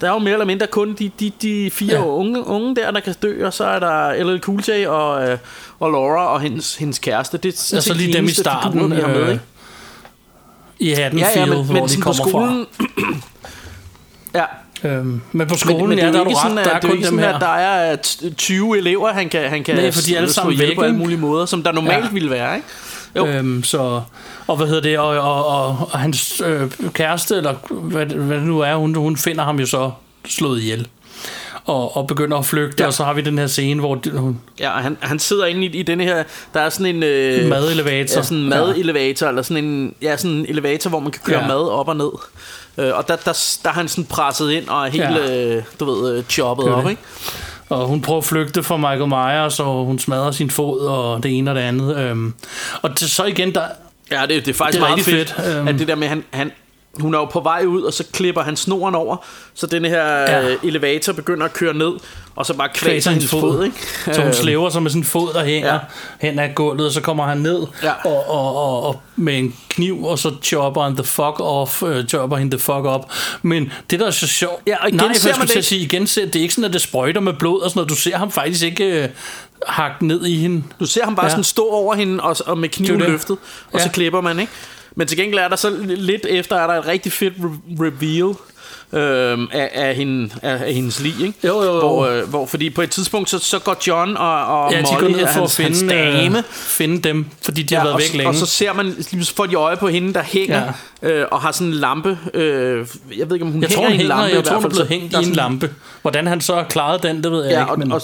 der 0.00 0.06
er 0.06 0.12
jo 0.12 0.18
mere 0.18 0.32
eller 0.32 0.44
mindre 0.44 0.66
kun 0.66 0.94
de, 0.94 1.10
de, 1.20 1.32
de 1.42 1.70
fire 1.70 1.92
ja. 1.92 1.98
Ja. 1.98 2.06
unge, 2.06 2.46
unge 2.46 2.76
der, 2.76 2.90
der 2.90 3.00
kan 3.00 3.14
dø, 3.22 3.46
og 3.46 3.52
så 3.52 3.64
er 3.64 3.78
der 3.78 4.24
LL 4.24 4.40
Cool 4.40 4.62
J 4.68 4.86
og, 4.86 5.28
øh, 5.28 5.38
og 5.80 5.90
Laura 5.90 6.26
og 6.26 6.40
hendes, 6.40 6.76
hendes 6.76 6.98
kæreste. 6.98 7.38
Det 7.38 7.54
er 7.54 7.58
sådan 7.58 7.76
Og 7.76 7.82
så 7.82 7.88
set 7.88 7.96
lige 7.96 8.12
de 8.12 8.16
dem 8.16 8.24
i 8.24 8.30
starten, 8.30 8.72
figurer, 8.72 8.94
vi 8.94 9.00
har 9.00 9.08
med, 9.08 9.22
øh, 9.22 9.30
ikke? 9.30 9.42
i 10.78 10.90
Haddonfield, 10.90 11.34
ja, 11.34 11.40
ja, 11.40 11.46
men, 11.46 11.64
hvor 11.64 11.74
men 11.74 11.88
de 11.88 12.00
kommer 12.00 12.24
skolen... 12.28 12.66
ja, 14.34 14.44
fra. 14.44 14.63
Øhm, 14.84 15.20
men 15.32 15.46
på 15.46 15.50
men, 15.52 15.58
skolen, 15.58 15.88
men 15.88 15.98
det 15.98 16.02
ja, 16.02 16.08
er 16.08 16.12
der 16.12 16.18
jo 16.18 16.24
er 16.24 16.28
du 16.28 16.34
sådan, 16.42 16.58
ret, 16.58 16.64
der 16.64 16.70
er 16.70 16.80
det 16.80 16.84
er 16.84 16.88
kun 16.88 16.96
dem 16.96 17.04
sådan, 17.04 17.18
her. 17.18 17.34
at 17.34 17.40
der 17.40 17.46
er 17.48 17.96
t- 18.06 18.34
20 18.34 18.78
elever, 18.78 19.12
han 19.12 19.28
kan, 19.28 19.50
han 19.50 19.64
kan 19.64 19.74
Nej, 19.76 19.90
for 19.92 20.02
de 20.02 20.14
er 20.14 20.18
alle 20.20 20.32
sammen 20.32 20.58
væk, 20.58 20.76
på 20.76 20.82
alle 20.82 20.96
mulige 20.96 21.18
måder, 21.18 21.46
som 21.46 21.62
der 21.62 21.72
normalt 21.72 22.04
Ja. 22.04 22.10
ville 22.12 22.30
være, 22.30 22.56
ikke? 22.56 22.68
Jo. 23.16 23.26
Øhm, 23.26 23.62
så, 23.62 24.00
og 24.46 24.56
hvad 24.56 24.66
hedder 24.66 24.80
det, 24.82 24.98
og, 24.98 25.08
og, 25.08 25.46
og, 25.46 25.88
og 25.92 25.98
hans 25.98 26.42
øh, 26.46 26.70
kæreste, 26.92 27.36
eller 27.36 27.54
hvad, 27.70 28.06
hvad 28.06 28.36
det 28.36 28.46
nu 28.46 28.60
er, 28.60 28.74
hun, 28.74 28.94
hun 28.94 29.16
finder 29.16 29.44
ham 29.44 29.58
jo 29.60 29.66
så 29.66 29.90
slået 30.26 30.60
ihjel. 30.60 30.88
Og, 31.66 31.96
og 31.96 32.06
begynder 32.06 32.36
at 32.38 32.46
flygte, 32.46 32.74
Ja. 32.78 32.82
ja. 32.82 32.86
og 32.86 32.92
så 32.94 33.04
har 33.04 33.12
vi 33.12 33.20
den 33.20 33.38
her 33.38 33.46
scene, 33.46 33.80
hvor 33.80 34.18
hun, 34.18 34.38
Ja, 34.60 34.70
han, 34.70 34.96
han 35.00 35.18
sidder 35.18 35.46
inde 35.46 35.66
i, 35.66 35.76
i 35.78 35.82
denne 35.82 36.04
her... 36.04 36.22
Der 36.54 36.60
er 36.60 36.68
sådan 36.68 36.96
en... 36.96 37.02
Øh, 37.02 37.48
Madelevator. 37.48 38.16
Ja, 38.16 38.22
sådan 38.22 38.38
en 38.38 38.48
madelevator, 38.48 39.26
eller 39.28 39.42
sådan 39.42 39.64
en, 39.64 39.94
ja, 40.02 40.16
sådan 40.16 40.36
en 40.36 40.46
elevator, 40.48 40.90
hvor 40.90 41.00
man 41.00 41.10
kan 41.12 41.20
køre 41.24 41.36
ja. 41.36 41.42
Ja. 41.42 41.48
mad 41.48 41.68
op 41.70 41.88
og 41.88 41.96
ned. 41.96 42.10
Øh, 42.78 42.96
og 42.96 43.08
der, 43.08 43.16
der, 43.16 43.58
der 43.62 43.68
er 43.68 43.74
han 43.74 43.88
sådan 43.88 44.04
presset 44.04 44.50
ind, 44.50 44.68
og 44.68 44.86
er 44.86 44.90
helt, 44.90 45.04
ja. 45.04 45.46
Øh, 45.46 45.62
du 45.80 45.84
ved, 45.84 46.18
øh, 46.18 46.24
choppet 46.24 46.68
op, 46.68 46.84
det. 46.84 46.90
ikke? 46.90 47.02
og 47.68 47.86
hun 47.86 48.00
prøver 48.00 48.18
at 48.18 48.24
flygte 48.24 48.62
fra 48.62 48.76
Michael 48.76 49.08
Myers, 49.08 49.60
og 49.60 49.84
hun 49.84 49.98
smadrer 49.98 50.30
sin 50.30 50.50
fod, 50.50 50.80
og 50.80 51.22
det 51.22 51.38
ene 51.38 51.50
og 51.50 51.54
det 51.54 51.62
andet. 51.62 51.96
Øhm, 51.96 52.34
og 52.82 52.90
det, 52.90 53.10
så 53.10 53.24
igen, 53.24 53.54
der, 53.54 53.62
Ja, 54.10 54.22
det, 54.22 54.46
det 54.46 54.48
er 54.48 54.54
faktisk 54.54 54.78
Det 54.78 54.84
er 54.84 54.88
meget 54.88 55.04
fedt, 55.04 55.30
fedt, 55.30 55.56
øhm. 55.56 55.68
at 55.68 55.78
det 55.78 55.88
der 55.88 55.94
med, 55.94 56.08
han, 56.08 56.24
han, 56.30 56.52
hun 57.00 57.14
er 57.14 57.18
jo 57.18 57.24
på 57.24 57.40
vej 57.40 57.64
ud, 57.66 57.82
og 57.82 57.92
så 57.92 58.04
klipper 58.12 58.42
han 58.42 58.56
snoren 58.56 58.94
over, 58.94 59.16
så 59.54 59.66
den 59.66 59.84
her 59.84 60.04
Ja. 60.06 60.46
ja. 60.48 60.54
elevator 60.62 61.12
begynder 61.12 61.44
at 61.44 61.52
køre 61.52 61.74
ned, 61.74 61.92
og 62.36 62.46
så 62.46 62.54
bare 62.54 62.68
kvæser 62.74 63.10
hendes 63.10 63.30
fod, 63.30 63.64
ikke? 63.64 63.76
Så 64.04 64.12
hun 64.20 64.24
Øhm, 64.24 64.32
slæver 64.32 64.70
sig 64.70 64.82
med 64.82 64.90
sin 64.90 65.04
fod, 65.04 65.32
der 65.32 65.44
hænger 65.44 65.72
Ja. 65.72 65.78
hen 66.20 66.38
ad 66.38 66.48
gulvet, 66.54 66.86
og 66.86 66.92
så 66.92 67.00
kommer 67.00 67.24
han 67.26 67.38
ned 67.38 67.66
Ja. 67.82 67.92
og, 68.04 68.28
og, 68.30 68.56
og, 68.56 68.82
og 68.82 69.00
med 69.16 69.38
en 69.38 69.56
kniv, 69.68 70.04
og 70.04 70.18
så 70.18 70.32
chopper 70.42 70.82
han 70.82 70.94
the 70.96 71.04
fuck 71.04 71.40
off, 71.40 71.82
uh, 71.82 72.04
chopper 72.08 72.36
hende 72.36 72.56
the 72.56 72.60
fuck 72.60 72.84
op. 72.84 73.10
Men 73.42 73.72
det, 73.90 74.00
der 74.00 74.06
er 74.06 74.10
så 74.10 74.26
sjovt... 74.26 74.62
Ja, 74.66 74.76
og 74.82 74.88
igen 74.88 74.96
Nej, 75.00 75.12
ser 75.12 75.28
jeg 75.30 75.38
man 75.38 75.48
det 75.48 75.56
at 75.56 75.64
sige, 75.64 75.80
igen 75.80 76.06
ser, 76.06 76.26
det 76.26 76.36
er 76.36 76.40
ikke 76.42 76.54
sådan, 76.54 76.64
at 76.68 76.72
det 76.72 76.80
sprøjter 76.80 77.20
med 77.20 77.32
blod 77.32 77.60
og 77.60 77.70
sådan 77.70 77.78
noget. 77.78 77.90
Du 77.90 77.96
ser 77.96 78.16
ham 78.16 78.30
faktisk 78.30 78.64
ikke 78.64 79.02
uh, 79.04 79.10
hakke 79.66 80.06
ned 80.06 80.26
i 80.26 80.36
hende. 80.36 80.62
Du 80.80 80.86
ser 80.86 81.04
ham 81.04 81.14
bare 81.16 81.26
ja. 81.26 81.30
Sådan 81.30 81.44
stå 81.44 81.68
over 81.68 81.94
hende, 81.94 82.22
og, 82.24 82.36
og 82.46 82.58
med 82.58 82.68
kniven 82.68 83.00
løftet, 83.00 83.36
og 83.72 83.80
så 83.80 83.86
Ja. 83.86 83.92
klipper 83.92 84.20
man, 84.20 84.38
ikke? 84.40 84.52
Men 84.94 85.06
til 85.06 85.16
gengæld 85.18 85.40
er 85.40 85.48
der 85.48 85.56
så 85.56 85.70
lidt 85.86 86.26
efter, 86.26 86.56
er 86.56 86.66
der 86.66 86.74
et 86.74 86.86
rigtig 86.86 87.12
fedt 87.12 87.34
re- 87.34 87.82
reveal, 87.84 88.34
øhm, 88.92 89.48
af, 89.52 89.70
af, 89.74 89.94
hende, 89.94 90.30
af, 90.42 90.64
af 90.66 90.74
hendes 90.74 91.00
lig, 91.00 91.20
ikke? 91.20 91.38
Jo, 91.44 91.62
jo, 91.62 91.72
jo. 91.72 91.78
Hvor, 91.78 92.06
øh, 92.06 92.28
hvor, 92.28 92.46
fordi 92.46 92.70
på 92.70 92.82
et 92.82 92.90
tidspunkt, 92.90 93.30
så, 93.30 93.38
så 93.38 93.58
går 93.58 93.76
John 93.86 94.16
og, 94.16 94.46
og 94.64 94.72
Ja, 94.72 94.78
de 94.78 94.84
går 94.84 95.00
Molly, 95.00 95.12
ned 95.16 95.26
for 95.26 95.40
hans, 95.40 95.58
at 95.60 95.64
hans 95.64 95.78
finde, 95.80 95.94
dame, 95.94 96.38
øh, 96.38 96.44
finde 96.50 97.00
dem, 97.08 97.26
fordi 97.42 97.62
de 97.62 97.74
har 97.74 97.82
været 97.82 97.94
og, 97.94 97.98
væk 98.00 98.06
så- 98.10 98.16
længe. 98.16 98.28
Og 98.28 98.34
så 98.34 98.46
ser 98.46 98.72
man, 98.72 98.94
pludselig 98.94 99.26
får 99.36 99.46
de 99.46 99.54
øje 99.54 99.76
på 99.76 99.88
hende, 99.88 100.14
der 100.14 100.22
hænger, 100.22 100.72
ja. 101.02 101.08
øh, 101.10 101.26
og 101.30 101.40
har 101.40 101.52
sådan 101.52 101.66
en 101.66 101.74
lampe. 101.74 102.18
Øh, 102.34 102.86
jeg 103.18 103.26
ved 103.30 103.36
ikke, 103.36 103.46
om 103.46 103.52
hun 103.52 103.62
jeg 103.62 103.70
tror, 103.70 103.82
hænger 103.82 103.90
hun 103.90 104.00
i 104.00 104.04
en 104.04 104.10
hænger, 104.10 104.16
lampe. 104.16 104.36
jeg 104.36 104.44
tror, 104.44 104.54
hun 104.56 104.64
er 104.64 104.68
blevet 104.68 104.86
så 104.88 104.94
hængt 104.94 105.04
i 105.12 105.16
en 105.16 105.22
sådan- 105.24 105.32
lampe. 105.36 105.70
Hvordan 106.02 106.26
han 106.26 106.40
så 106.40 106.54
har 106.54 106.64
klaret 106.64 107.02
den, 107.02 107.24
det 107.24 107.32
ved 107.32 107.44
jeg 107.44 107.52
Ja, 107.52 107.60
ikke. 107.60 107.72
og, 107.72 107.78
Men, 107.78 107.92
og, 107.92 108.02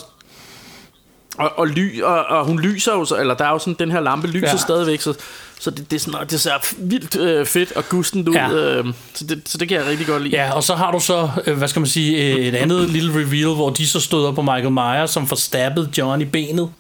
og, 1.39 1.51
og, 1.59 1.67
ly, 1.67 2.03
og, 2.03 2.25
og 2.25 2.45
hun 2.45 2.61
lyser 2.61 2.93
jo, 2.93 3.05
så, 3.05 3.17
eller 3.17 3.35
der 3.35 3.45
er 3.45 3.51
jo 3.51 3.59
sådan, 3.59 3.77
den 3.79 3.91
her 3.91 4.01
lampe 4.01 4.27
lyser 4.27 4.47
ja. 4.47 4.53
Ja. 4.53 4.57
stadigvæk, 4.59 5.01
så, 5.01 5.15
så 5.61 5.71
det, 5.71 5.91
det, 5.91 5.97
er 5.97 6.01
sådan, 6.01 6.27
det 6.31 6.41
ser 6.41 6.75
vildt 6.79 7.17
øh, 7.17 7.47
fedt 7.47 7.73
og 7.73 7.89
gustent 7.89 8.29
ud, 8.29 8.35
ja. 8.35 8.53
Øh, 8.53 8.85
så, 9.15 9.25
det, 9.25 9.43
så 9.47 9.59
det 9.59 9.69
kan 9.69 9.77
jeg 9.77 9.87
rigtig 9.87 10.07
godt 10.07 10.23
lide. 10.23 10.37
Ja, 10.37 10.53
og 10.53 10.63
så 10.63 10.75
har 10.75 10.93
du 10.93 11.01
så, 11.01 11.31
øh, 11.47 11.59
hvad 11.59 11.69
skal 11.69 11.81
man 11.81 11.89
sige, 11.89 12.39
et 12.39 12.55
andet 12.55 12.91
lille 12.91 13.13
reveal, 13.15 13.55
hvor 13.55 13.71
de 13.71 13.87
så 13.87 14.01
støder 14.01 14.33
på 14.33 14.43
Michael 14.43 14.71
Myers, 14.71 15.11
som 15.11 15.27
får 15.27 15.37
stabbet 15.37 15.99
John 15.99 16.21
i 16.21 16.25
benet. 16.25 16.71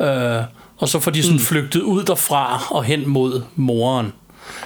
Øh, 0.00 0.42
og 0.78 0.88
så 0.88 1.00
får 1.00 1.10
de 1.10 1.22
sådan 1.22 1.36
mm. 1.36 1.42
flygtet 1.42 1.80
ud 1.80 2.02
derfra 2.02 2.66
og 2.70 2.84
hen 2.84 3.08
mod 3.08 3.42
moren. 3.54 4.12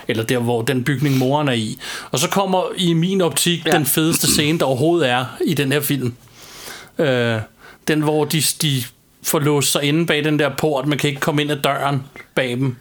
Eller 0.09 0.25
der, 0.25 0.39
hvor 0.39 0.63
den 0.63 0.85
bygning 0.85 1.19
moren 1.19 1.49
er 1.49 1.53
i. 1.53 1.79
Og 2.11 2.19
så 2.19 2.29
kommer 2.29 2.63
i 2.77 2.93
min 2.93 3.21
optik 3.21 3.67
ja. 3.67 3.71
den 3.71 3.87
fedeste 3.87 4.27
scene, 4.27 4.59
der 4.59 4.65
overhovedet 4.65 5.09
er 5.09 5.25
i 5.47 5.55
den 5.55 5.73
her 5.73 5.81
film. 5.81 6.15
Øh, 6.99 7.37
den, 7.89 8.01
hvor 8.01 8.25
de, 8.25 8.43
de 8.63 8.83
får 9.23 9.39
låst 9.39 9.73
sig 9.73 9.83
inde 9.83 10.07
bag 10.07 10.25
den 10.25 10.39
der 10.39 10.51
port. 10.59 10.87
Man 10.87 10.99
kan 10.99 11.09
ikke 11.09 11.21
komme 11.21 11.43
ind 11.43 11.51
ad 11.51 11.57
døren 11.57 12.05
bag 12.35 12.51
dem. 12.51 12.77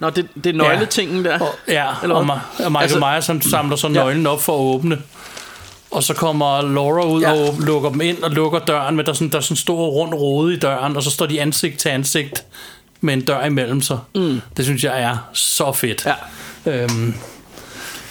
Nå, 0.00 0.10
det, 0.10 0.28
det 0.44 0.46
er 0.46 0.52
nøgletingen 0.58 1.24
der. 1.24 1.38
Og, 1.38 1.48
ja, 1.68 1.86
Eller 2.02 2.14
og? 2.16 2.22
Ma- 2.24 2.64
og 2.64 2.72
Michael 2.72 2.82
Altså- 2.82 2.98
Myers 2.98 3.26
han 3.26 3.42
samler 3.42 3.76
så 3.76 3.86
Ja. 3.86 3.92
nøglen 3.92 4.26
op 4.26 4.42
for 4.42 4.52
at 4.54 4.74
åbne. 4.74 4.98
Og 5.90 6.02
så 6.02 6.14
kommer 6.14 6.62
Laura 6.62 7.06
ud 7.06 7.20
Ja. 7.22 7.32
ja. 7.32 7.48
og 7.48 7.54
lukker 7.60 7.90
dem 7.90 8.00
ind 8.00 8.22
og 8.22 8.30
lukker 8.30 8.58
døren, 8.58 8.96
men 8.96 9.06
der 9.06 9.12
er 9.12 9.14
sådan, 9.16 9.28
der 9.30 9.36
er 9.36 9.40
sådan 9.42 9.52
en 9.52 9.56
stor 9.56 9.86
rund 9.88 10.14
rode 10.14 10.54
i 10.54 10.58
døren, 10.58 10.96
og 10.96 11.02
så 11.02 11.10
står 11.10 11.26
de 11.26 11.40
ansigt 11.40 11.78
til 11.78 11.88
ansigt 11.88 12.44
med 13.00 13.14
en 13.14 13.20
dør 13.24 13.44
imellem 13.44 13.82
sig. 13.82 13.98
Mm. 14.14 14.40
Det 14.56 14.64
synes 14.64 14.84
jeg 14.84 15.00
er 15.02 15.16
så 15.32 15.72
fedt. 15.72 16.06
Ja. 16.66 16.72
Øhm, 16.72 17.14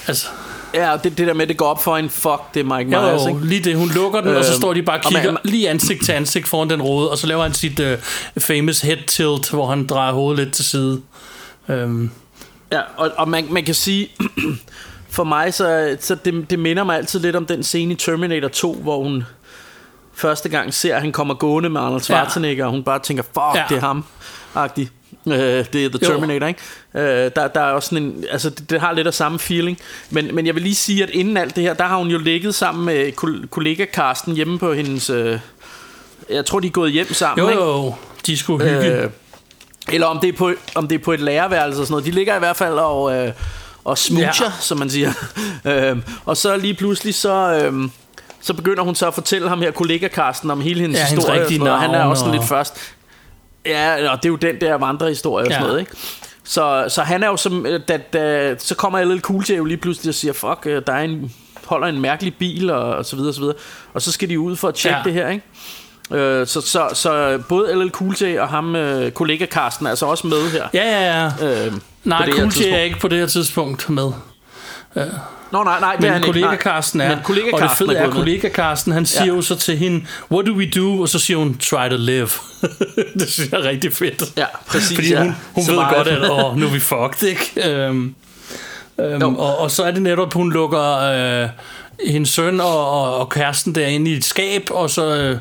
altså, 0.07 0.27
Ja, 0.73 0.97
det, 1.03 1.17
det 1.17 1.27
der 1.27 1.33
med, 1.33 1.47
det 1.47 1.57
går 1.57 1.65
op 1.67 1.83
for 1.83 1.97
en 1.97 2.09
fuck, 2.09 2.41
det 2.53 2.59
er 2.59 2.63
Mike 2.77 2.91
jo, 2.97 3.01
Myers, 3.01 3.21
jo, 3.23 3.27
ikke? 3.27 3.45
lige 3.47 3.63
det, 3.63 3.75
hun 3.75 3.89
lukker 3.89 4.19
den, 4.21 4.29
øhm, 4.29 4.37
og 4.37 4.43
så 4.45 4.51
Øhm, 4.51 4.61
står 4.61 4.73
de 4.73 4.81
bare 4.81 4.97
og 4.97 5.01
og 5.05 5.13
man- 5.13 5.21
kigger 5.21 5.37
lige 5.43 5.69
ansigt 5.69 6.05
til 6.05 6.11
ansigt 6.11 6.47
foran 6.47 6.69
den 6.69 6.81
rode, 6.81 7.11
og 7.11 7.17
så 7.17 7.27
laver 7.27 7.43
han 7.43 7.53
sit 7.53 7.79
uh, 7.79 7.85
famous 8.37 8.81
head 8.81 8.97
tilt, 9.07 9.49
hvor 9.49 9.67
han 9.69 9.87
drejer 9.87 10.11
hovedet 10.13 10.45
lidt 10.45 10.55
til 10.55 10.65
side. 10.65 11.01
Øhm, 11.69 12.09
Ja, 12.71 12.81
og, 12.97 13.11
og 13.17 13.29
man, 13.29 13.45
man 13.51 13.63
kan 13.63 13.73
sige, 13.75 14.09
for 15.09 15.23
mig, 15.23 15.53
så, 15.53 15.97
så 15.99 16.15
det, 16.15 16.49
det 16.49 16.59
minder 16.59 16.83
mig 16.83 16.97
altid 16.97 17.19
lidt 17.19 17.35
om 17.35 17.45
den 17.45 17.63
scene 17.63 17.93
i 17.93 17.95
Terminator 17.95 18.47
2, 18.47 18.73
hvor 18.73 19.03
hun 19.03 19.23
første 20.13 20.49
gang 20.49 20.73
ser, 20.73 20.95
at 20.95 21.01
han 21.01 21.11
kommer 21.11 21.33
gående 21.33 21.69
med 21.69 21.81
Arnold 21.81 22.01
Schwarzenegger, 22.01 22.65
og 22.65 22.71
hun 22.71 22.83
bare 22.83 22.99
tænker, 22.99 23.23
fuck, 23.23 23.35
ja. 23.37 23.59
Ja. 23.59 23.63
det 23.69 23.75
er 23.77 23.81
ham, 23.81 24.03
agtig. 24.55 24.89
Øh, 25.27 25.33
det 25.33 25.55
er 25.55 25.65
The 25.73 25.99
Jo. 26.01 26.07
Terminator, 26.07 26.47
ikke? 26.47 26.59
Øh, 26.95 27.31
der, 27.35 27.47
der 27.47 27.61
er 27.61 27.71
også 27.71 27.89
sådan 27.89 28.03
en, 28.03 28.25
altså 28.31 28.49
det, 28.49 28.69
det 28.69 28.79
har 28.81 28.93
lidt 28.93 29.07
af 29.07 29.13
samme 29.13 29.39
feeling, 29.39 29.77
men, 30.09 30.35
men 30.35 30.45
jeg 30.45 30.55
vil 30.55 30.63
lige 30.63 30.75
sige, 30.75 31.03
at 31.03 31.09
inden 31.09 31.37
alt 31.37 31.55
det 31.55 31.63
her, 31.63 31.73
der 31.73 31.83
har 31.83 31.97
hun 31.97 32.07
jo 32.07 32.17
ligget 32.17 32.55
sammen 32.55 32.85
med 32.85 33.11
kol- 33.23 33.47
kollega 33.47 33.85
Karsten 33.85 34.33
hjemme 34.35 34.59
på 34.59 34.73
hendes, 34.73 35.09
øh, 35.09 35.39
jeg 36.29 36.45
tror 36.45 36.59
de 36.59 36.67
er 36.67 36.71
gået 36.71 36.91
hjem 36.91 37.13
sammen, 37.13 37.45
jo, 37.45 37.49
ikke? 37.51 37.63
jo, 37.63 37.93
de 38.25 38.37
skulle 38.37 38.69
hygge. 38.69 38.91
Øh, 39.03 39.09
eller 39.93 40.07
om 40.07 40.19
det, 40.19 40.27
er 40.27 40.33
på, 40.37 40.51
om 40.75 40.87
det 40.87 40.95
er 40.99 41.03
på 41.03 41.11
et 41.13 41.19
lærerværelse 41.19 41.81
og 41.81 41.85
sådan 41.87 41.91
noget. 41.93 42.05
De 42.05 42.11
ligger 42.11 42.35
i 42.35 42.39
hvert 42.39 42.55
fald 42.57 42.73
og, 42.73 43.15
øh, 43.15 43.33
og 43.83 43.97
smoocher, 43.97 44.45
ja. 44.45 44.51
Som 44.59 44.77
man 44.79 44.89
siger. 44.89 45.11
øhm, 45.65 46.03
og 46.25 46.37
så 46.37 46.57
lige 46.57 46.73
pludselig, 46.73 47.15
så, 47.15 47.61
øhm, 47.63 47.91
så 48.41 48.53
begynder 48.53 48.83
hun 48.83 48.95
så 48.95 49.07
at 49.07 49.13
fortælle 49.13 49.49
ham 49.49 49.61
her, 49.61 49.71
kollega 49.71 50.07
Karsten, 50.07 50.51
om 50.51 50.61
hele 50.61 50.81
hendes 50.81 50.99
Ja, 50.99 51.05
hendes 51.05 51.23
historie. 51.23 51.39
og 51.39 51.41
rigtige 51.41 51.57
sådan 51.59 51.65
noget, 51.65 51.75
og 51.75 51.81
han 51.81 52.01
er 52.01 52.03
også 52.05 52.19
sådan 52.19 52.33
og- 52.33 52.39
lidt 52.39 52.49
først. 52.49 52.77
Ja, 53.65 54.11
og 54.11 54.17
det 54.17 54.25
er 54.25 54.29
jo 54.29 54.35
den 54.35 54.61
der 54.61 54.75
vandrehistorie 54.75 55.45
og 55.45 55.51
sådan 55.51 55.61
Ja. 55.61 55.67
noget, 55.67 55.79
ikke? 55.79 55.91
Så, 56.43 56.85
så 56.89 57.01
han 57.01 57.23
er 57.23 57.27
jo 57.27 57.37
som, 57.37 57.65
øh, 57.65 57.79
da, 57.87 57.97
da, 58.13 58.55
så 58.57 58.75
kommer 58.75 59.01
LL 59.03 59.19
Cool 59.21 59.43
J 59.49 59.51
jo 59.57 59.65
lige 59.65 59.77
pludselig 59.77 60.09
og 60.09 60.15
siger, 60.15 60.33
fuck, 60.33 60.59
øh, 60.65 60.81
der 60.87 60.93
er 60.93 61.01
en, 61.03 61.33
holder 61.65 61.87
en 61.87 62.01
mærkelig 62.01 62.33
bil, 62.39 62.69
og, 62.69 62.81
og 62.95 63.05
så 63.05 63.15
videre, 63.15 63.29
og 63.29 63.33
så 63.35 63.41
videre. 63.41 63.55
Og 63.93 64.01
så 64.01 64.11
skal 64.11 64.29
de 64.29 64.39
ud 64.39 64.55
for 64.55 64.67
at 64.67 64.75
tjekke 64.75 64.97
Ja. 64.97 65.03
det 65.03 65.13
her, 65.13 65.29
ikke? 65.29 65.45
Øh, 66.11 66.47
så, 66.47 66.61
så, 66.61 66.89
så 66.93 67.39
både 67.49 67.75
LL 67.75 67.89
Cool 67.89 68.15
J 68.21 68.39
og 68.39 68.47
ham, 68.47 68.75
øh, 68.75 69.11
kollega 69.11 69.45
Karsten, 69.45 69.85
er 69.85 69.89
altså 69.89 70.05
også 70.05 70.27
med 70.27 70.51
her. 70.51 70.63
Ja, 70.73 70.83
ja, 70.83 71.29
ja. 71.41 71.65
Øh, 71.67 71.73
Nej, 72.03 72.31
Cool 72.31 72.51
J 72.61 72.61
er 72.71 72.79
ikke 72.79 72.99
på 72.99 73.07
det 73.07 73.19
her 73.19 73.27
tidspunkt 73.27 73.89
med. 73.89 74.11
Nå, 75.51 75.63
nej, 75.63 75.79
nej, 75.79 75.95
det 75.95 75.97
er 75.97 76.01
Men 76.01 76.13
han 76.13 76.21
kollega 76.23 76.51
ikke. 76.51 76.63
Karsten 76.63 77.01
er. 77.01 77.09
Men 77.09 77.17
kollega 77.23 77.51
og 77.53 77.61
det 77.61 77.71
fede 77.77 77.95
er 77.95 78.03
er, 78.07 78.11
kollega 78.11 78.49
Karsten, 78.49 78.91
han 78.93 79.05
siger 79.05 79.25
Ja. 79.25 79.35
jo 79.35 79.41
så 79.41 79.55
til 79.55 79.77
hende, 79.77 80.05
what 80.31 80.45
do 80.45 80.51
we 80.53 80.69
do? 80.75 81.01
Og 81.01 81.09
så 81.09 81.19
siger 81.19 81.37
hun, 81.37 81.57
try 81.57 81.89
to 81.89 81.95
live. 81.97 82.29
det 83.19 83.29
synes 83.29 83.51
jeg 83.51 83.59
er 83.59 83.63
rigtig 83.63 83.93
fedt. 83.93 84.23
Ja, 84.37 84.45
præcis, 84.67 84.97
Fordi 84.97 85.09
ja. 85.09 85.21
hun, 85.23 85.35
hun 85.55 85.63
Så 85.63 85.71
ved 85.71 85.79
meget. 85.79 85.95
godt, 85.95 86.07
at 86.07 86.29
åh, 86.31 86.57
nu 86.57 86.65
er 86.65 86.69
vi 86.71 86.79
fucked, 86.79 87.23
ikke? 87.23 87.69
Øhm, 87.75 88.15
øhm, 88.99 89.23
og, 89.35 89.57
og 89.57 89.71
så 89.71 89.83
er 89.83 89.91
det 89.91 90.01
netop, 90.01 90.33
hun 90.33 90.51
lukker 90.53 90.97
øh, 91.43 91.49
hendes 92.07 92.29
søn 92.29 92.59
og, 92.59 92.91
og, 92.91 93.17
og 93.17 93.29
kæresten 93.29 93.75
derinde 93.75 94.11
i 94.11 94.13
et 94.13 94.25
skab, 94.25 94.67
og 94.71 94.89
så, 94.89 95.05
øh, 95.05 95.37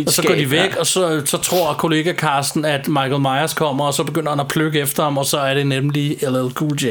i 0.00 0.04
og 0.06 0.12
så 0.12 0.22
går 0.22 0.34
de 0.34 0.40
skab, 0.40 0.50
væk, 0.50 0.74
ja. 0.74 0.80
og 0.80 0.86
så, 0.86 1.22
så 1.24 1.38
tror 1.38 1.74
kollega 1.74 2.12
Karsten, 2.12 2.64
at 2.64 2.88
Michael 2.88 3.20
Myers 3.20 3.54
kommer, 3.54 3.84
og 3.84 3.94
så 3.94 4.04
begynder 4.04 4.30
han 4.30 4.40
at 4.40 4.48
plukke 4.48 4.80
efter 4.80 5.02
ham, 5.02 5.18
og 5.18 5.26
så 5.26 5.38
er 5.38 5.54
det 5.54 5.66
nemlig 5.66 6.16
LL 6.22 6.52
Cool 6.54 6.82
J. 6.82 6.86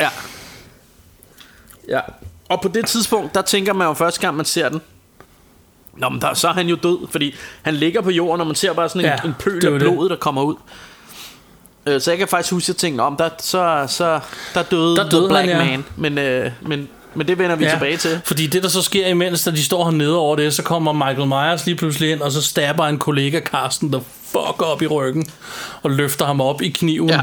Ja. 0.00 0.08
Ja. 1.88 2.00
Og 2.48 2.60
på 2.60 2.68
det 2.68 2.86
tidspunkt, 2.86 3.34
der 3.34 3.42
tænker 3.42 3.72
man 3.72 3.86
jo 3.86 3.94
første 3.94 4.20
gang, 4.20 4.36
man 4.36 4.46
ser 4.46 4.68
den, 4.68 4.80
Nå, 5.96 6.08
men 6.08 6.20
der, 6.20 6.34
så 6.34 6.48
er 6.48 6.52
han 6.52 6.66
jo 6.66 6.76
død, 6.82 7.06
fordi 7.10 7.34
han 7.62 7.74
ligger 7.74 8.00
på 8.00 8.10
jorden, 8.10 8.40
og 8.40 8.46
man 8.46 8.56
ser 8.56 8.72
bare 8.72 8.88
sådan 8.88 9.00
en, 9.00 9.06
Ja, 9.06 9.28
en 9.28 9.34
pøl 9.38 9.66
af 9.66 9.80
blodet, 9.80 10.10
der 10.10 10.16
kommer 10.16 10.42
ud. 10.42 10.54
Øh, 11.86 12.00
Så 12.00 12.10
jeg 12.10 12.18
kan 12.18 12.28
faktisk 12.28 12.52
huske, 12.52 12.64
at 12.64 12.68
jeg 12.68 12.76
tænkte, 12.76 13.02
om 13.02 13.16
der, 13.16 13.28
så, 13.38 13.84
så, 13.88 14.20
der 14.54 14.62
døde, 14.62 14.96
der 14.96 15.08
døde 15.08 15.22
The 15.22 15.28
Black 15.28 15.48
han, 15.48 15.66
ja. 15.66 15.70
Man. 15.70 15.84
Men, 15.96 16.18
øh, 16.18 16.50
men, 16.62 16.88
men 17.18 17.28
det 17.28 17.38
vender 17.38 17.56
vi 17.56 17.64
ja. 17.64 17.70
tilbage 17.70 17.96
til. 17.96 18.20
Fordi 18.24 18.46
det, 18.46 18.62
der 18.62 18.68
så 18.68 18.82
sker 18.82 19.06
imens, 19.06 19.44
da 19.44 19.50
de 19.50 19.64
står 19.64 19.84
hernede 19.84 20.18
over 20.18 20.36
det, 20.36 20.54
så 20.54 20.62
kommer 20.62 20.92
Michael 20.92 21.28
Myers 21.28 21.66
lige 21.66 21.74
pludselig 21.74 22.10
ind, 22.10 22.20
og 22.20 22.32
så 22.32 22.42
stabber 22.42 22.86
en 22.86 22.98
kollega 22.98 23.40
Carsten 23.40 23.92
der 23.92 24.00
fuck 24.32 24.62
op 24.62 24.82
i 24.82 24.86
ryggen, 24.86 25.26
og 25.82 25.90
løfter 25.90 26.26
ham 26.26 26.40
op 26.40 26.62
i 26.62 26.68
kniven. 26.68 27.10
Ja. 27.10 27.20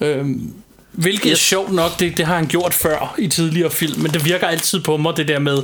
Øhm, 0.00 0.52
hvilket 0.92 1.30
yes. 1.30 1.32
er 1.32 1.36
sjovt 1.36 1.72
nok, 1.72 2.00
det, 2.00 2.16
det 2.16 2.26
har 2.26 2.34
han 2.34 2.46
gjort 2.46 2.74
før 2.74 3.14
i 3.18 3.28
tidligere 3.28 3.70
film, 3.70 4.02
men 4.02 4.12
det 4.12 4.24
virker 4.24 4.46
altid 4.46 4.80
på 4.80 4.96
mig, 4.96 5.16
det 5.16 5.28
der 5.28 5.38
med 5.38 5.58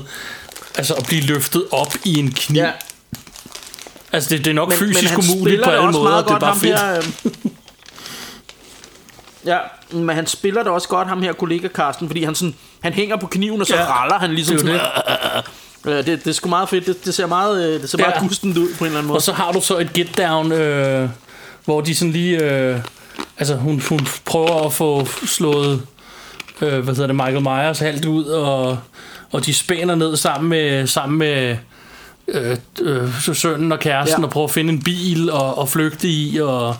altså 0.74 0.94
at 0.94 1.06
blive 1.06 1.22
løftet 1.22 1.64
op 1.70 1.94
i 2.04 2.18
en 2.18 2.30
kniv. 2.30 2.62
Ja. 2.62 2.70
Altså 4.12 4.30
det, 4.30 4.44
det 4.44 4.50
er 4.50 4.54
nok 4.54 4.68
Men, 4.68 4.78
fysisk 4.78 5.16
men 5.16 5.24
umuligt 5.30 5.64
på 5.64 5.70
alle 5.70 5.92
måder, 5.92 6.22
det 6.22 6.30
er 6.30 6.38
bare 6.38 6.56
fedt. 6.56 6.78
Her, 6.78 6.96
øh, 6.96 7.32
ja, 9.46 9.58
men 9.92 10.16
han 10.16 10.26
spiller 10.26 10.62
det 10.62 10.72
også 10.72 10.88
godt, 10.88 11.08
ham 11.08 11.22
her 11.22 11.32
kollega 11.32 11.68
Karsten, 11.68 12.08
fordi 12.08 12.24
han, 12.24 12.34
sådan, 12.34 12.54
han 12.80 12.92
hænger 12.92 13.16
på 13.16 13.26
kniven, 13.26 13.60
og 13.60 13.66
så 13.66 13.76
Ja, 13.76 13.84
raller 13.84 14.18
han 14.18 14.34
ligesom 14.34 14.56
det 14.56 14.66
sådan, 14.66 14.80
det. 15.84 15.90
Øh, 15.92 16.06
det, 16.06 16.24
det 16.24 16.26
er 16.26 16.32
sgu 16.32 16.48
meget 16.48 16.68
fedt. 16.68 16.86
Det, 16.86 17.04
det 17.04 17.14
ser 17.14 17.26
meget, 17.26 17.66
øh, 17.74 17.80
det 17.82 17.90
ser 17.90 17.98
meget 17.98 18.12
Ja. 18.14 18.20
gustent 18.20 18.56
ud 18.58 18.68
på 18.78 18.84
en 18.84 18.86
eller 18.86 18.98
anden 18.98 19.08
måde. 19.08 19.18
Og 19.18 19.22
så 19.22 19.32
har 19.32 19.52
du 19.52 19.60
så 19.60 19.78
et 19.78 19.92
get 19.92 20.18
down, 20.18 20.52
øh, 20.52 21.08
hvor 21.64 21.80
de 21.80 21.94
sådan 21.94 22.12
lige... 22.12 22.38
Øh, 22.52 22.78
altså, 23.38 23.54
hun, 23.56 23.82
hun 23.88 24.06
prøver 24.24 24.66
at 24.66 24.72
få 24.72 25.06
slået, 25.26 25.82
øh, 26.60 26.78
hvad 26.84 26.94
hedder 26.94 27.06
det, 27.06 27.16
Michael 27.16 27.40
Myers 27.42 27.78
halvt 27.78 28.04
ud, 28.04 28.24
og, 28.24 28.78
og 29.32 29.46
de 29.46 29.54
spænder 29.54 29.94
ned 29.94 30.16
sammen 30.16 30.48
med, 30.50 30.86
sammen 30.86 31.18
med 31.18 31.56
øh, 32.28 32.56
øh, 32.82 33.08
sønnen 33.34 33.72
og 33.72 33.78
kæresten. 33.80 34.20
Ja. 34.20 34.26
og 34.26 34.30
prøver 34.32 34.46
at 34.46 34.50
finde 34.54 34.72
en 34.72 34.82
bil 34.82 35.30
og, 35.30 35.58
og 35.58 35.68
flygte 35.68 36.08
i, 36.08 36.38
og 36.40 36.76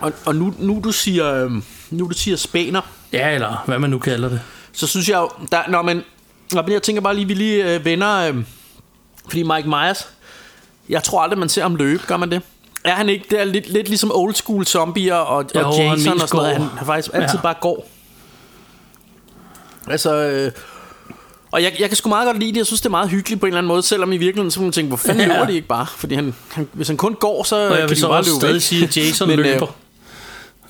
Og, 0.00 0.12
og 0.26 0.34
nu, 0.34 0.54
nu 0.58 0.80
du 0.84 0.92
siger, 0.92 1.44
øh, 1.44 1.50
nu 1.90 2.08
du 2.08 2.14
siger 2.14 2.36
spæner, 2.36 2.80
ja, 3.12 3.34
eller 3.34 3.62
hvad 3.66 3.78
man 3.78 3.90
nu 3.90 3.98
kalder 3.98 4.28
det. 4.28 4.40
så 4.72 4.86
synes 4.86 5.08
jeg 5.08 5.16
jo, 5.18 5.28
der, 5.52 5.62
når 5.68 5.82
man, 5.82 6.02
når 6.52 6.62
man, 6.62 6.72
jeg 6.72 6.82
tænker 6.82 7.02
bare 7.02 7.14
lige, 7.14 7.26
vi 7.26 7.34
lige 7.34 7.74
øh, 7.74 7.84
vender, 7.84 8.16
øh, 8.28 8.36
fordi 9.28 9.42
Mike 9.42 9.68
Myers, 9.68 10.08
jeg 10.88 11.02
tror 11.02 11.22
aldrig, 11.22 11.38
man 11.38 11.48
ser 11.48 11.62
ham 11.62 11.76
løbe, 11.76 12.02
gør 12.06 12.16
man 12.16 12.30
det? 12.30 12.42
Er 12.84 12.94
han 12.94 13.08
ikke, 13.08 13.24
det 13.30 13.40
er 13.40 13.44
lidt, 13.44 13.68
lidt 13.72 13.88
ligesom 13.88 14.10
old 14.14 14.34
school 14.34 14.64
zombier 14.66 15.14
og, 15.14 15.44
Jo, 15.54 15.60
og 15.68 15.76
Jason 15.78 16.12
og 16.22 16.28
sådan 16.28 16.36
noget, 16.36 16.52
han, 16.56 16.62
han 16.78 16.86
faktisk 16.86 17.14
altid 17.14 17.36
Ja. 17.38 17.42
bare 17.42 17.54
går. 17.60 17.88
Altså, 19.88 20.14
øh, 20.14 20.52
og 21.52 21.62
jeg, 21.62 21.72
jeg 21.78 21.88
kan 21.88 21.96
sgu 21.96 22.08
meget 22.08 22.26
godt 22.26 22.38
lide 22.38 22.52
det, 22.52 22.56
jeg 22.58 22.66
synes 22.66 22.80
det 22.80 22.86
er 22.86 22.90
meget 22.90 23.08
hyggeligt 23.10 23.40
på 23.40 23.46
en 23.46 23.48
eller 23.48 23.58
anden 23.58 23.68
måde, 23.68 23.82
selvom 23.82 24.12
i 24.12 24.16
virkeligheden, 24.16 24.50
så 24.50 24.58
kan 24.58 24.64
man 24.64 24.72
tænke, 24.72 24.88
hvor 24.88 24.96
fanden 24.96 25.20
Ja. 25.28 25.34
løber 25.34 25.46
de 25.46 25.54
ikke 25.54 25.68
bare? 25.68 25.86
Fordi 25.96 26.14
han, 26.14 26.34
han, 26.50 26.68
hvis 26.72 26.88
han 26.88 26.96
kun 26.96 27.14
går, 27.14 27.42
så 27.44 27.56
Og 27.56 27.62
jeg 27.70 27.78
kan 27.78 27.88
vil 27.88 27.96
de 27.96 28.00
så 28.00 28.08
bare 28.08 28.22
løbe 28.24 28.30
stadig 28.36 28.52
væk. 28.54 28.60
sige, 28.62 28.84
at 28.84 28.96
Jason 28.96 29.28
Men, 29.28 29.38
øh, 29.38 29.44
løber. 29.44 29.66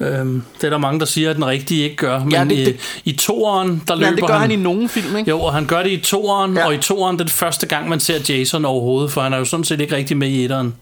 Øhm, 0.03 0.43
det 0.61 0.65
er 0.67 0.71
der 0.71 0.79
mange, 0.79 1.01
der 1.01 1.07
siger, 1.07 1.31
at 1.31 1.37
den 1.37 1.47
rigtige 1.47 1.85
ikke 1.85 1.97
gør. 1.97 2.19
Men 2.19 2.33
Ja, 2.33 2.45
det- 2.45 2.53
i, 2.53 2.65
det- 2.65 3.01
i 3.05 3.13
toeren, 3.13 3.83
der 3.89 3.95
løber 3.95 4.07
Ja, 4.11 4.17
det 4.17 4.27
gør 4.27 4.33
han... 4.33 4.41
han 4.41 4.51
i 4.51 4.57
nogle 4.57 4.89
film, 4.89 5.17
ikke? 5.17 5.31
Jo, 5.31 5.41
og 5.41 5.53
han 5.53 5.67
gør 5.67 5.83
det 5.83 5.91
i 5.91 5.97
toeren, 5.97 6.55
ja. 6.57 6.67
Og 6.67 6.75
i 6.75 6.79
toeren 6.79 7.17
det 7.17 7.21
er 7.21 7.25
det 7.25 7.33
første 7.35 7.67
gang, 7.67 7.89
man 7.89 8.01
ser 8.01 8.19
Jason 8.29 8.65
overhovedet, 8.65 9.13
for 9.13 9.21
han 9.21 9.33
er 9.33 9.39
jo 9.39 9.45
sådan 9.45 9.65
set 9.65 9.81
ikke 9.81 9.97
rigtig 9.97 10.17
med 10.17 10.29
i 10.29 10.45
etteren. 10.45 10.75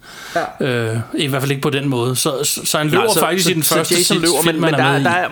Ja. 0.61 0.67
Øh, 0.67 0.99
I 1.15 1.27
hvert 1.27 1.43
fald 1.43 1.51
ikke 1.51 1.63
på 1.63 1.71
den 1.71 1.89
måde. 1.89 2.17
Så, 2.17 2.45
så, 2.45 2.61
så 2.67 2.79
han 2.79 2.89
løber 2.89 3.05
Nej, 3.05 3.15
så, 3.15 3.21
faktisk 3.21 3.51
i 3.51 3.53
den 3.55 3.63
første 3.63 3.95
så 3.95 3.99
Jason 3.99 4.17
sit- 4.17 4.21
løber, 4.23 4.43
film, 4.43 4.55
men, 4.55 4.61
men, 4.71 4.75
han 4.75 4.85
er 4.85 4.93
der, 4.93 4.99
med 4.99 5.05
der, 5.05 5.19
i. 5.19 5.25
er, 5.25 5.29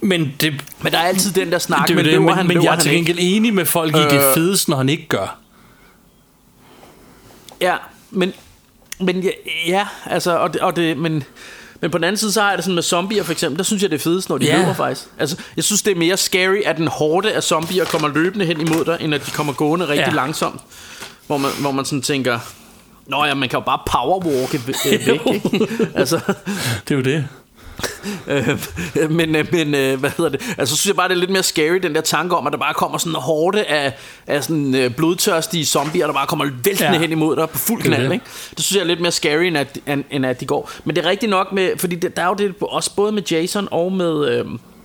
Men 0.00 0.32
det, 0.40 0.54
men 0.82 0.92
der 0.92 0.98
er 0.98 1.02
altid 1.02 1.32
den 1.32 1.52
der 1.52 1.58
snak, 1.58 1.88
det 1.88 1.96
men 1.96 2.04
det, 2.04 2.12
løber 2.12 2.24
men, 2.24 2.34
han, 2.34 2.46
men 2.46 2.54
løber 2.54 2.64
jeg 2.66 2.74
er 2.76 2.80
til 2.80 2.92
ikke. 2.92 3.06
gengæld 3.06 3.18
enig 3.36 3.54
med 3.54 3.64
folk 3.66 3.96
i, 3.96 3.98
det 3.98 4.12
Øh. 4.12 4.34
fedest, 4.34 4.68
når 4.68 4.76
han 4.76 4.88
ikke 4.88 5.06
gør. 5.08 5.36
Ja, 7.60 7.74
men, 8.10 8.32
men 9.00 9.20
ja, 9.20 9.30
ja 9.66 9.86
altså, 10.06 10.36
og 10.36 10.52
det, 10.52 10.60
og 10.60 10.76
det, 10.76 10.96
men, 10.96 11.22
men 11.80 11.90
på 11.90 11.98
den 11.98 12.04
anden 12.04 12.16
side, 12.16 12.32
så 12.32 12.40
har 12.40 12.48
jeg 12.48 12.58
det 12.58 12.64
sådan 12.64 12.74
med 12.74 12.82
zombier 12.82 13.22
for 13.22 13.32
eksempel, 13.32 13.58
der 13.58 13.64
synes 13.64 13.82
jeg, 13.82 13.90
det 13.90 13.96
er 13.96 14.02
fedest, 14.02 14.28
når 14.28 14.38
de 14.38 14.46
ja. 14.46 14.58
løber 14.58 14.74
faktisk. 14.74 15.06
Altså, 15.18 15.36
jeg 15.56 15.64
synes, 15.64 15.82
det 15.82 15.90
er 15.90 15.96
mere 15.98 16.16
scary, 16.16 16.60
at 16.64 16.78
en 16.78 16.88
hårde 16.88 17.32
af 17.32 17.42
zombier 17.42 17.84
kommer 17.84 18.08
løbende 18.08 18.44
hen 18.46 18.60
imod 18.60 18.84
dig, 18.84 18.96
end 19.00 19.14
at 19.14 19.26
de 19.26 19.30
kommer 19.30 19.52
gående 19.52 19.88
rigtig 19.88 20.06
ja. 20.08 20.14
langsomt. 20.14 20.60
Hvor 21.26 21.36
man, 21.38 21.50
hvor 21.60 21.70
man 21.70 21.84
sådan 21.84 22.02
tænker, 22.02 22.38
Nå 23.06 23.24
ja, 23.24 23.34
man 23.34 23.48
kan 23.48 23.56
jo 23.58 23.64
bare 23.64 23.78
powerwalke 23.86 24.56
væ- 24.66 24.88
væk, 25.06 25.20
ikke? 25.34 25.88
altså, 25.94 26.20
Det 26.88 26.94
er 26.94 26.98
jo 26.98 27.02
det. 27.02 27.28
Øh, 28.26 29.10
men, 29.10 29.36
øh, 29.36 29.46
men 29.52 29.74
øh, 29.74 30.00
hvad 30.00 30.10
hedder 30.16 30.30
det? 30.30 30.42
Altså, 30.58 30.74
så 30.76 30.80
synes 30.80 30.86
jeg 30.86 30.96
bare, 30.96 31.08
det 31.08 31.14
er 31.14 31.18
lidt 31.18 31.30
mere 31.30 31.42
scary, 31.42 31.74
den 31.82 31.94
der 31.94 32.00
tanke 32.00 32.36
om, 32.36 32.46
at 32.46 32.52
der 32.52 32.58
bare 32.58 32.74
kommer 32.74 32.98
sådan 32.98 33.12
en 33.12 33.20
hårde 33.22 33.64
af, 33.64 33.92
af 34.26 34.44
sådan 34.44 34.94
blodtørstige 34.96 35.64
zombier, 35.66 36.06
der 36.06 36.12
bare 36.14 36.26
kommer 36.26 36.44
væltende 36.64 36.92
Ja. 36.92 36.98
hen 36.98 37.12
imod 37.12 37.36
dig 37.36 37.50
på 37.50 37.58
fuld 37.58 37.82
knald, 37.82 38.04
det. 38.06 38.12
ikke? 38.12 38.24
Det 38.56 38.64
synes 38.64 38.76
jeg 38.76 38.82
er 38.82 38.86
lidt 38.86 39.00
mere 39.00 39.12
scary, 39.12 39.42
end 39.42 39.58
at, 39.58 39.78
end, 40.10 40.26
at 40.26 40.40
de 40.40 40.46
går. 40.46 40.70
Men 40.84 40.96
det 40.96 41.04
er 41.04 41.08
rigtigt 41.10 41.30
nok 41.30 41.52
med, 41.52 41.70
fordi 41.78 41.94
der 41.94 42.22
er 42.22 42.26
jo 42.26 42.34
det 42.34 42.54
også 42.62 42.94
både 42.96 43.12
med 43.12 43.22
Jason 43.30 43.68
og 43.70 43.92
med, 43.92 44.28
øh, 44.28 44.44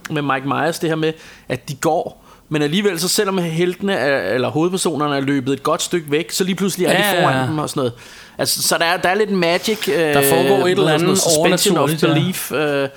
med 0.10 0.22
Mike 0.22 0.48
Myers, 0.48 0.80
det 0.80 0.90
her 0.90 0.96
med, 0.96 1.14
at 1.50 1.70
de 1.70 1.76
går, 1.76 2.25
men 2.50 2.62
alligevel, 2.62 3.00
så 3.00 3.08
selvom 3.08 3.38
heltene 3.38 3.94
er, 3.94 4.34
eller 4.34 4.50
hovedpersonerne 4.50 5.16
er 5.16 5.20
løbet 5.20 5.54
et 5.54 5.64
godt 5.64 5.82
stykke 5.82 6.12
væk, 6.12 6.32
så 6.32 6.44
lige 6.44 6.56
pludselig 6.56 6.86
er 6.88 6.92
Ja, 6.92 6.98
de 6.98 7.22
foran 7.22 7.36
ja. 7.38 7.48
dem 7.48 7.58
og 7.60 7.70
sådan 7.70 7.80
noget. 7.80 7.94
Altså, 8.38 8.62
så 8.62 8.78
der 8.78 8.86
er, 8.86 8.98
der 8.98 9.10
er 9.10 9.16
lidt 9.16 9.32
magic. 9.32 9.88
Øh, 9.88 9.96
Der 9.96 10.30
foregår 10.30 10.66
et 10.68 10.72
eller 10.72 10.94
andet 10.94 11.18
suspension 11.18 11.78
of 11.78 11.82
overnaturligt, 11.82 12.04
ja. 12.04 12.08
belief 12.14 12.52
øh, 12.52 12.90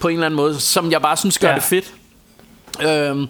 på 0.00 0.08
en 0.08 0.14
eller 0.14 0.26
anden 0.26 0.36
måde, 0.36 0.60
som 0.60 0.90
jeg 0.90 1.02
bare 1.02 1.16
synes 1.16 1.38
gør 1.38 1.48
Ja. 1.48 1.54
det 1.54 1.62
fedt. 1.62 1.92
Øhm, 2.88 3.26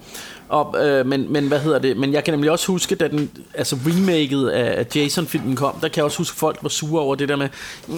og, 0.48 0.86
øh, 0.86 1.06
men, 1.06 1.32
men 1.32 1.48
hvad 1.48 1.58
hedder 1.60 1.78
det? 1.78 1.96
Men 1.96 2.12
jeg 2.12 2.24
kan 2.24 2.34
nemlig 2.34 2.50
også 2.50 2.66
huske, 2.66 2.94
da 2.94 3.08
den 3.08 3.30
altså 3.54 3.76
remaket 3.86 4.48
af 4.48 4.78
af 4.78 4.86
Jason-filmen 4.96 5.56
kom, 5.56 5.74
der 5.80 5.88
kan 5.88 5.96
jeg 5.96 6.04
også 6.04 6.18
huske, 6.18 6.34
at 6.34 6.38
folk 6.38 6.58
var 6.62 6.68
sure 6.68 7.02
over 7.02 7.14
det 7.14 7.28
der 7.28 7.36
med, 7.36 7.48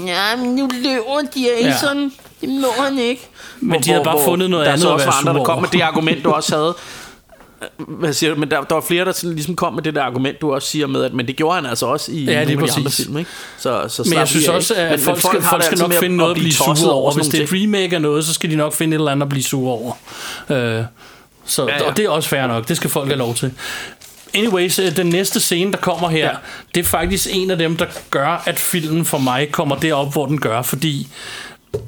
ja, 0.07 0.37
men 0.37 0.55
nu 0.55 0.71
løber 0.83 1.23
Jason, 1.37 1.99
ja. 2.03 2.11
det 2.41 2.49
må 2.49 2.67
han 2.79 2.99
ikke. 2.99 3.29
Men 3.61 3.83
de 3.83 3.91
havde 3.91 4.05
bare 4.05 4.19
fundet 4.25 4.51
noget 4.51 4.67
der 4.67 4.73
andet 4.73 4.83
så 4.83 4.89
også 4.89 5.07
var 5.07 5.29
andre, 5.29 5.35
der 5.41 5.45
kom 5.45 5.61
med 5.61 5.69
det 5.69 5.81
argument, 5.81 6.25
du 6.25 6.31
også 6.31 6.57
havde. 6.57 6.75
Hvad 7.79 8.13
siger 8.13 8.35
du? 8.35 8.41
Men 8.41 8.51
der, 8.51 8.61
der 8.63 8.75
var 8.75 8.81
flere, 8.83 9.05
der 9.05 9.13
sådan 9.13 9.35
ligesom 9.35 9.57
kom 9.57 9.75
med 9.75 9.83
det 9.83 9.95
der 9.95 10.03
argument, 10.03 10.41
du 10.41 10.55
også 10.55 10.69
siger 10.69 10.87
med, 10.87 11.05
at 11.05 11.13
men 11.15 11.27
det 11.27 11.37
gjorde 11.37 11.55
han 11.55 11.67
altså 11.67 11.87
også 11.87 12.13
i 12.13 12.25
Ja, 12.25 12.25
nogle 12.25 12.41
af 12.41 12.47
de 12.47 12.53
andre 12.53 12.83
præcis. 12.83 13.05
film, 13.07 13.19
ikke? 13.19 13.31
Så, 13.59 13.85
så 13.89 14.03
Men 14.11 14.19
jeg 14.19 14.29
synes 14.29 14.49
af. 14.49 14.53
også, 14.55 14.75
at 14.75 14.83
Men- 14.91 14.91
men 14.91 14.99
folk 15.01 15.21
skal, 15.21 15.43
folk 15.43 15.63
skal 15.65 15.79
nok 15.79 15.93
finde 15.93 16.17
noget 16.17 16.31
at 16.31 16.37
blive 16.37 16.53
sure 16.53 16.93
over. 16.93 17.13
Hvis 17.13 17.27
det 17.27 17.41
er 17.41 17.45
et 17.45 17.53
remake 17.53 17.95
af 17.97 18.03
noget, 18.03 18.25
så 18.25 18.35
skal 18.35 18.51
de 18.51 18.57
nok 18.57 18.73
finde 18.73 18.95
et 18.95 18.99
eller 18.99 19.13
andet 19.13 19.23
at 19.23 19.29
blive 19.29 19.43
sure 19.45 19.73
over. 19.73 19.93
Øh, 20.51 20.85
så, 21.47 21.67
Ja, 21.69 21.75
ja. 21.77 21.83
Og 21.91 21.97
det 21.97 22.05
er 22.05 22.09
også 22.09 22.29
fair 22.29 22.47
nok. 22.47 22.69
Det 22.69 22.77
skal 22.77 22.91
folk 22.91 23.07
have 23.09 23.19
lov 23.19 23.35
til. 23.35 23.53
Anyways, 24.35 24.79
øh, 24.79 24.97
den 24.97 25.07
næste 25.07 25.41
scene, 25.41 25.73
der 25.73 25.79
kommer 25.79 26.09
her, 26.09 26.27
ja. 26.27 26.31
Det 26.75 26.81
er 26.81 26.85
faktisk 26.85 27.29
en 27.31 27.51
af 27.51 27.59
dem, 27.59 27.77
der 27.77 27.87
gør, 28.11 28.43
at 28.47 28.59
filmen 28.59 29.05
for 29.05 29.19
mig 29.19 29.49
kommer 29.53 29.77
derop, 29.77 30.13
hvor 30.13 30.27
den 30.27 30.41
gør. 30.41 30.63
Fordi 30.63 31.09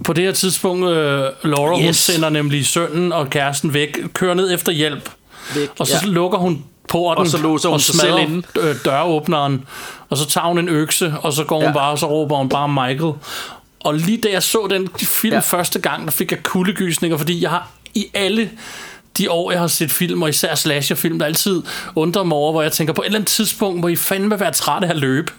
på 0.05 0.13
det 0.13 0.25
her 0.25 0.33
tidspunkt, 0.33 0.89
øh, 0.89 1.25
Laura, 1.45 1.79
yes. 1.79 1.85
hun 1.85 1.95
sender 1.95 2.29
nemlig 2.29 2.67
sønnen 2.67 3.13
og 3.13 3.31
kæresten 3.31 3.75
væk, 3.75 3.99
kører 4.13 4.35
ned 4.35 4.55
efter 4.55 4.73
hjælp. 4.73 5.11
Væk, 5.55 5.69
Og 5.79 5.87
så 5.87 6.01
ja. 6.03 6.09
lukker 6.09 6.39
hun 6.39 6.65
porten 6.89 7.21
Og 7.21 7.27
så 7.29 7.39
låser 7.39 7.69
hun 7.69 7.75
og 7.75 7.81
sig 7.81 7.95
selv 7.95 8.11
smadrer, 8.13 8.19
inde. 8.27 8.43
øh, 8.61 8.77
døråbneren, 8.85 9.65
og 10.11 10.17
så 10.17 10.27
tager 10.29 10.47
hun 10.47 10.59
en 10.59 10.69
økse, 10.69 11.15
og 11.23 11.33
så 11.33 11.45
går 11.45 11.57
hun 11.57 11.65
Ja. 11.67 11.73
bare, 11.73 11.91
og 11.91 11.99
så 11.99 12.07
råber 12.07 12.37
hun 12.37 12.49
bare 12.49 12.69
Michael. 12.69 13.13
Og 13.81 13.95
lige 13.95 14.19
da 14.19 14.29
jeg 14.31 14.43
så 14.43 14.67
den 14.71 14.89
film 14.99 15.35
ja. 15.35 15.39
Første 15.41 15.79
gang, 15.79 16.05
der 16.05 16.11
fik 16.11 16.31
jeg 16.31 16.43
kuldegysninger, 16.43 17.17
fordi 17.19 17.43
jeg 17.43 17.51
har 17.51 17.69
i 17.95 18.07
alle 18.15 18.51
de 19.19 19.31
år, 19.31 19.51
jeg 19.51 19.61
har 19.61 19.67
set 19.67 19.91
film, 19.93 20.23
og 20.23 20.29
især 20.29 20.55
slasherfilm, 20.55 21.19
der 21.19 21.27
altid 21.27 21.63
undrer 21.95 22.23
mig 22.23 22.37
over, 22.37 22.53
hvor 22.53 22.63
jeg 22.63 22.73
tænker, 22.73 22.93
på 22.95 23.03
et 23.03 23.07
eller 23.07 23.19
andet 23.19 23.29
tidspunkt 23.33 23.81
må 23.81 23.89
I 23.89 23.97
fandme 23.97 24.41
være 24.41 24.53
trætte 24.53 24.87
af 24.87 24.91
at 24.91 24.97
løbe. 24.97 25.33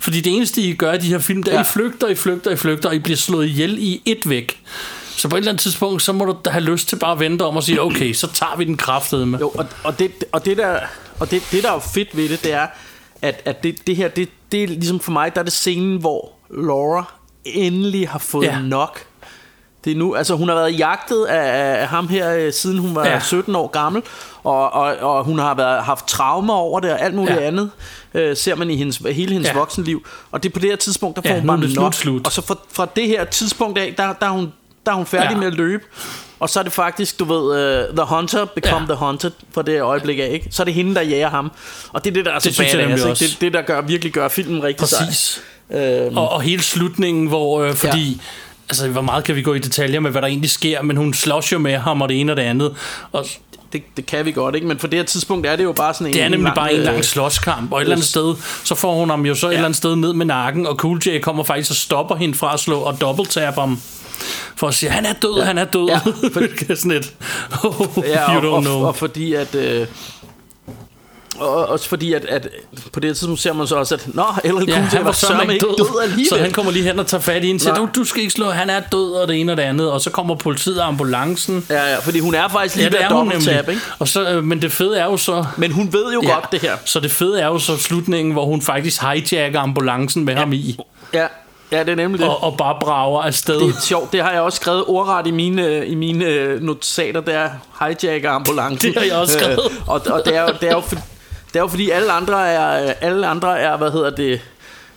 Fordi 0.00 0.20
det 0.20 0.36
eneste, 0.36 0.60
I 0.60 0.74
gør 0.74 0.92
i 0.92 0.98
de 0.98 1.06
her 1.08 1.18
film, 1.18 1.40
er, 1.40 1.50
Ja. 1.50 1.54
ja. 1.54 1.60
I 1.62 1.64
flygter, 1.64 2.08
I 2.08 2.14
flygter, 2.14 2.50
I 2.50 2.56
flygter, 2.56 2.88
og 2.88 2.94
I 2.94 2.98
bliver 2.98 3.16
slået 3.16 3.46
ihjel 3.46 3.78
i 3.78 4.02
et 4.04 4.28
væk. 4.28 4.60
Så 5.18 5.28
på 5.28 5.36
et 5.36 5.38
eller 5.38 5.50
andet 5.52 5.62
tidspunkt, 5.62 6.02
så 6.02 6.12
må 6.12 6.24
du 6.24 6.36
da 6.44 6.50
have 6.50 6.64
lyst 6.64 6.88
til 6.88 6.96
bare 6.96 7.12
at 7.12 7.20
vente 7.20 7.42
om 7.42 7.56
og 7.56 7.62
sige, 7.62 7.82
okay, 7.82 8.12
så 8.12 8.26
tager 8.32 8.56
vi 8.56 8.64
den 8.64 8.76
kraftede 8.76 9.26
med. 9.26 9.38
Jo, 9.38 9.48
og, 9.48 9.66
og, 9.84 9.98
det, 9.98 10.24
og 10.32 10.44
det 10.44 10.56
der 10.56 10.78
og 11.20 11.30
det, 11.30 11.42
det 11.52 11.62
der 11.62 11.68
er 11.68 11.72
jo 11.74 11.78
fedt 11.78 12.16
ved 12.16 12.28
det, 12.28 12.44
det 12.44 12.52
er, 12.52 12.66
at, 13.22 13.42
at 13.44 13.62
det, 13.62 13.86
det 13.86 13.96
her, 13.96 14.08
det, 14.08 14.28
det 14.52 14.62
er 14.62 14.66
ligesom 14.66 15.00
for 15.00 15.12
mig, 15.12 15.34
der 15.34 15.40
er 15.40 15.44
det 15.44 15.52
scenen, 15.52 16.00
hvor 16.00 16.32
Laura 16.50 17.04
endelig 17.44 18.08
har 18.08 18.18
fået 18.18 18.44
ja. 18.44 18.60
Nok. 18.60 19.04
Det 19.84 19.92
er 19.92 19.96
nu, 19.96 20.14
altså 20.14 20.36
hun 20.36 20.48
har 20.48 20.54
været 20.54 20.78
jagtet 20.78 21.24
af, 21.24 21.80
af 21.80 21.88
ham 21.88 22.08
her, 22.08 22.34
øh, 22.34 22.52
siden 22.52 22.78
hun 22.78 22.94
var 22.94 23.06
ja. 23.06 23.12
Ja. 23.12 23.20
17 23.20 23.54
år 23.56 23.66
gammel, 23.66 24.02
og, 24.44 24.72
og, 24.72 24.96
og 24.96 25.24
hun 25.24 25.38
har 25.38 25.54
været, 25.54 25.82
haft 25.82 26.08
traumer 26.08 26.54
over 26.54 26.80
det, 26.80 26.92
og 26.92 27.00
alt 27.00 27.14
muligt 27.14 27.36
ja. 27.36 27.46
Andet, 27.46 27.70
øh, 28.14 28.36
ser 28.36 28.54
man 28.54 28.70
i 28.70 28.76
hendes, 28.76 28.96
hele 28.96 29.32
hendes 29.32 29.48
ja. 29.48 29.54
Voksenliv. 29.54 30.06
Og 30.30 30.42
det 30.42 30.48
er 30.48 30.52
på 30.52 30.58
det 30.58 30.70
her 30.70 30.76
tidspunkt, 30.76 31.16
der 31.16 31.22
får 31.22 31.28
Ja, 31.28 31.38
hun 31.38 31.46
bare 31.46 31.58
nok. 31.58 31.70
slut, 31.70 31.94
slut. 31.94 32.26
Og 32.26 32.32
så 32.32 32.42
fra, 32.42 32.56
fra 32.72 32.86
det 32.96 33.06
her 33.06 33.24
tidspunkt 33.24 33.78
af, 33.78 33.94
der, 33.96 34.12
der, 34.12 34.26
er, 34.26 34.30
hun, 34.30 34.52
der 34.86 34.92
er 34.92 34.96
hun 34.96 35.06
færdig 35.06 35.26
ja. 35.26 35.32
Ja. 35.32 35.38
med 35.38 35.46
at 35.46 35.54
løbe. 35.54 35.84
Og 36.40 36.48
så 36.50 36.58
er 36.58 36.62
det 36.64 36.72
faktisk, 36.72 37.18
du 37.18 37.24
ved, 37.24 37.88
uh, 37.88 37.96
The 37.96 38.04
Hunter 38.16 38.44
become 38.44 38.76
ja. 38.76 38.80
Ja. 38.80 38.86
The 38.86 39.06
Hunted 39.06 39.30
for 39.52 39.62
det 39.62 39.80
øjeblik 39.80 40.18
af, 40.18 40.28
ikke? 40.32 40.48
Så 40.50 40.62
er 40.62 40.64
det 40.64 40.74
hende, 40.74 40.94
der 40.94 41.00
jager 41.00 41.30
ham. 41.30 41.50
Og 41.92 42.04
det 42.04 42.10
er 42.10 42.14
det, 42.14 42.24
der 42.24 42.32
er 42.32 42.38
så 42.38 42.48
Det 42.48 42.58
jeg 42.58 42.66
badass, 42.72 43.02
ikke? 43.02 43.10
også. 43.10 43.24
Det, 43.24 43.40
det, 43.40 43.52
der 43.52 43.62
gør, 43.62 43.80
virkelig 43.80 44.12
gør 44.12 44.28
filmen 44.28 44.62
rigtig 44.62 44.88
sej. 44.88 45.06
Præcis. 45.06 45.40
Øhm, 45.70 46.16
Og, 46.16 46.28
og 46.28 46.42
hele 46.42 46.62
slutningen, 46.62 47.26
hvor, 47.26 47.62
øh, 47.62 47.74
fordi... 47.74 48.12
Ja. 48.12 48.18
Altså, 48.70 48.88
hvor 48.88 49.02
meget 49.02 49.24
kan 49.24 49.36
vi 49.36 49.42
gå 49.42 49.54
i 49.54 49.58
detaljer 49.58 50.00
med, 50.00 50.10
hvad 50.10 50.22
der 50.22 50.28
egentlig 50.28 50.50
sker, 50.50 50.82
men 50.82 50.96
hun 50.96 51.14
slås 51.14 51.52
jo 51.52 51.58
med 51.58 51.78
ham 51.78 52.02
og 52.02 52.08
det 52.08 52.20
ene 52.20 52.32
og 52.32 52.36
det 52.36 52.42
andet. 52.42 52.74
Og 53.12 53.26
det, 53.72 53.82
det 53.96 54.06
kan 54.06 54.24
vi 54.24 54.32
godt, 54.32 54.54
ikke? 54.54 54.66
Men 54.66 54.78
for 54.78 54.86
det 54.86 54.98
her 54.98 55.04
tidspunkt 55.04 55.46
er 55.46 55.56
det 55.56 55.64
jo 55.64 55.72
bare 55.72 55.94
sådan 55.94 56.06
en 56.06 56.12
det 56.12 56.22
er 56.22 56.28
nemlig 56.28 56.44
lang, 56.44 56.54
bare 56.54 56.72
en 56.72 56.80
øh, 56.80 56.84
lang 56.86 57.04
slåskamp, 57.04 57.72
og 57.72 57.78
et 57.78 57.82
eller 57.82 57.94
andet 57.96 58.08
sted, 58.08 58.34
så 58.64 58.74
får 58.74 58.94
hun 58.94 59.10
ham 59.10 59.26
jo 59.26 59.34
så 59.34 59.46
et 59.46 59.52
eller 59.52 59.64
andet 59.64 59.76
sted 59.76 59.96
ned 59.96 60.12
med 60.12 60.26
nakken, 60.26 60.66
og 60.66 60.76
Cool 60.76 61.00
J 61.06 61.20
kommer 61.20 61.44
faktisk 61.44 61.70
og 61.70 61.76
stopper 61.76 62.16
hende 62.16 62.34
fra 62.34 62.54
at 62.54 62.60
slå 62.60 62.78
og 62.78 63.00
dobbelttabber 63.00 63.60
ham. 63.60 63.80
For 64.56 64.68
at 64.68 64.74
sige, 64.74 64.90
han 64.90 65.06
er 65.06 65.12
død, 65.12 65.38
ja. 65.38 65.44
han 65.44 65.58
er 65.58 65.64
død. 65.64 65.88
Ja, 65.88 66.00
Ja, 66.68 66.74
sådan 66.74 66.90
et, 66.90 67.14
oh, 67.64 67.86
Ja, 68.04 68.34
you 68.34 68.36
og, 68.36 68.42
don't 68.42 68.46
og, 68.56 68.62
know. 68.62 68.86
og 68.86 68.96
fordi 68.96 69.34
at... 69.34 69.54
Øh, 69.54 69.86
og 71.40 71.68
også 71.68 71.88
fordi, 71.88 72.12
at, 72.12 72.24
at 72.24 72.48
på 72.92 73.00
det 73.00 73.16
tidspunkt 73.16 73.40
ser 73.40 73.52
man 73.52 73.66
så 73.66 73.74
også, 73.76 73.94
at 73.94 74.08
Nå, 74.14 74.24
LL 74.44 74.50
Cool 74.50 74.68
Ja, 74.68 74.74
han 74.74 75.04
var 75.04 75.12
sørme 75.12 75.52
ikke 75.52 75.66
død, 75.66 75.76
død 75.78 76.02
alligevel. 76.02 76.26
så 76.28 76.38
han 76.38 76.52
kommer 76.52 76.72
lige 76.72 76.84
hen 76.84 76.98
og 76.98 77.06
tager 77.06 77.20
fat 77.20 77.44
i 77.44 77.46
hende, 77.46 77.64
du, 77.76 77.88
du 77.94 78.04
skal 78.04 78.20
ikke 78.20 78.32
slå, 78.32 78.50
han 78.50 78.70
er 78.70 78.80
død, 78.80 79.12
og 79.12 79.28
det 79.28 79.40
ene 79.40 79.52
og 79.52 79.56
det 79.56 79.62
andet, 79.62 79.90
og 79.92 80.00
så 80.00 80.10
kommer 80.10 80.34
politiet 80.34 80.80
og 80.80 80.86
ambulancen. 80.86 81.66
Ja, 81.70 81.90
ja, 81.90 81.98
fordi 81.98 82.18
hun 82.18 82.34
er 82.34 82.48
faktisk 82.48 82.76
lige 82.76 82.84
Ja, 82.84 82.90
det 82.90 83.04
er 83.04 83.14
hun 83.14 83.28
nemlig. 83.28 83.58
ikke? 83.68 83.80
Og 83.98 84.08
så, 84.08 84.30
øh, 84.30 84.44
men 84.44 84.62
det 84.62 84.72
fede 84.72 84.98
er 84.98 85.04
jo 85.04 85.16
så... 85.16 85.44
Men 85.56 85.72
hun 85.72 85.92
ved 85.92 86.12
jo 86.12 86.20
ja. 86.22 86.34
godt 86.34 86.52
det 86.52 86.60
her. 86.60 86.76
Så 86.84 87.00
det 87.00 87.10
fede 87.10 87.40
er 87.40 87.46
jo 87.46 87.58
så 87.58 87.76
slutningen, 87.76 88.32
hvor 88.32 88.44
hun 88.44 88.62
faktisk 88.62 89.00
hijacker 89.02 89.60
ambulancen 89.60 90.24
med 90.24 90.34
ja. 90.34 90.40
ham 90.40 90.52
i, 90.52 90.76
Ja, 91.14 91.26
ja 91.72 91.78
det 91.80 91.88
er 91.88 91.94
nemlig 91.94 92.20
det. 92.20 92.28
og, 92.28 92.42
og 92.44 92.56
bare 92.56 92.76
brager 92.80 93.22
afsted. 93.22 93.60
Det 93.60 93.68
er 93.76 93.80
sjovt, 93.80 94.12
det 94.12 94.22
har 94.22 94.32
jeg 94.32 94.40
også 94.40 94.56
skrevet 94.56 94.84
ordret 94.86 95.26
i 95.26 95.30
mine, 95.30 95.86
i 95.86 95.94
mine 95.94 96.24
øh, 96.24 96.62
notater, 96.62 97.20
der 97.20 97.32
er 97.38 97.50
hijacker 97.80 98.30
ambulancen. 98.30 98.88
Det 98.94 98.98
har 98.98 99.06
jeg 99.06 99.16
også 99.16 99.38
skrevet. 99.38 99.60
Øh, 99.70 99.88
og, 99.88 100.00
og 100.10 100.22
det 100.24 100.36
er 100.36 100.42
jo, 100.42 100.48
det 100.60 100.68
er 100.68 100.74
jo, 100.74 100.80
for, 100.80 100.94
det 101.48 101.56
er 101.56 101.60
jo 101.60 101.66
fordi 101.68 101.90
alle 101.90 102.12
andre 102.12 102.48
er, 102.48 102.92
alle 103.00 103.26
andre 103.26 103.60
er, 103.60 103.76
hvad 103.76 103.90
hedder 103.90 104.10
det, 104.10 104.40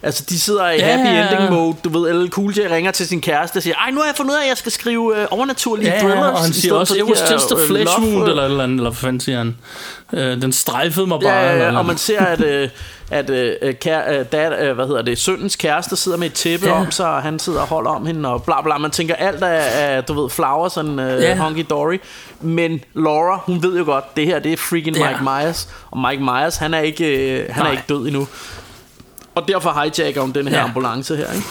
Altså, 0.04 0.24
de 0.30 0.40
sidder 0.40 0.70
i 0.70 0.78
Ja, 0.78 0.98
happy 0.98 1.34
ending 1.34 1.52
mode. 1.54 1.76
Du 1.84 1.90
ved, 2.00 2.14
LL 2.14 2.30
Cool 2.30 2.54
J 2.58 2.60
ringer 2.72 2.92
til 2.92 3.08
sin 3.08 3.22
kæreste 3.22 3.58
og 3.58 3.64
siger, 3.64 3.76
ej, 3.76 3.92
nu 3.92 4.00
har 4.00 4.06
jeg 4.06 4.16
fundet 4.16 4.32
ud 4.32 4.38
af, 4.38 4.42
at 4.44 4.50
jeg 4.50 4.58
skal 4.58 4.72
skrive 4.72 5.22
øh, 5.22 5.28
overnaturlige 5.32 5.90
Ja, 5.94 6.00
thrillers. 6.00 6.34
og 6.34 6.44
han 6.44 6.54
siger 6.54 6.74
også, 6.74 6.96
it 6.96 7.04
was 7.04 7.32
just 7.32 7.52
a 7.52 7.56
øh, 7.56 7.68
flesh 7.68 8.00
wound, 8.00 8.30
eller, 8.30 8.46
eller, 8.46 8.64
eller 8.64 8.82
hvad 8.82 8.94
fanden 8.94 9.20
siger 9.20 9.38
han? 9.38 9.58
Øh, 10.14 10.42
den 10.42 10.52
strejfede 10.52 11.08
mig 11.08 11.20
bare. 11.20 11.34
Ja, 11.34 11.46
ja, 11.46 11.52
eller, 11.52 11.66
ja, 11.66 11.78
og 11.78 11.86
man 11.86 11.98
ser, 11.98 12.20
at, 12.20 12.42
øh, 12.42 12.70
at 13.12 13.30
øh, 13.30 13.74
kære, 13.76 14.20
øh, 14.20 14.26
dad, 14.32 14.60
øh, 14.62 14.76
hvad 14.76 14.88
hedder 14.88 15.02
det, 15.02 15.18
søndens 15.18 15.56
kæreste 15.56 15.96
sidder 15.96 16.18
med 16.18 16.28
et 16.28 16.34
tæppe 16.34 16.66
ja. 16.68 16.72
Om 16.82 16.92
sig, 16.92 17.10
og 17.10 17.22
han 17.22 17.40
sidder 17.40 17.62
og 17.62 17.68
holder 17.68 17.92
om 17.92 18.06
hende, 18.06 18.30
og 18.30 18.44
bla 18.44 18.62
bla. 18.62 18.78
Man 18.78 18.92
tænker, 18.92 19.16
alt 19.16 19.44
er, 19.44 19.48
er 19.48 20.02
du 20.02 20.22
ved, 20.22 20.30
flowers 20.30 20.78
and 20.78 21.02
uh, 21.02 21.06
Ja. 21.08 21.36
hunky 21.36 21.66
dory. 21.70 21.98
Men 22.42 22.80
Laura, 22.94 23.42
hun 23.46 23.64
ved 23.64 23.78
jo 23.78 23.84
godt, 23.86 24.18
det 24.18 24.26
her, 24.26 24.40
det 24.40 24.54
er 24.54 24.58
freaking 24.58 24.98
Ja. 24.98 25.10
Mike 25.10 25.24
Myers. 25.24 25.70
Og 25.92 25.98
Mike 25.98 26.24
Myers, 26.24 26.58
han 26.58 26.74
er 26.74 26.80
ikke, 26.80 27.06
øh, 27.40 27.46
han 27.50 27.66
er 27.66 27.72
ikke 27.72 27.84
død 27.90 28.06
endnu. 28.08 28.28
Og 29.36 29.48
derfor 29.48 29.82
hijacker 29.84 30.22
hun 30.22 30.32
den 30.32 30.48
her 30.48 30.58
Ja. 30.58 30.64
ambulance 30.64 31.16
her, 31.16 31.32
ikke? 31.34 31.46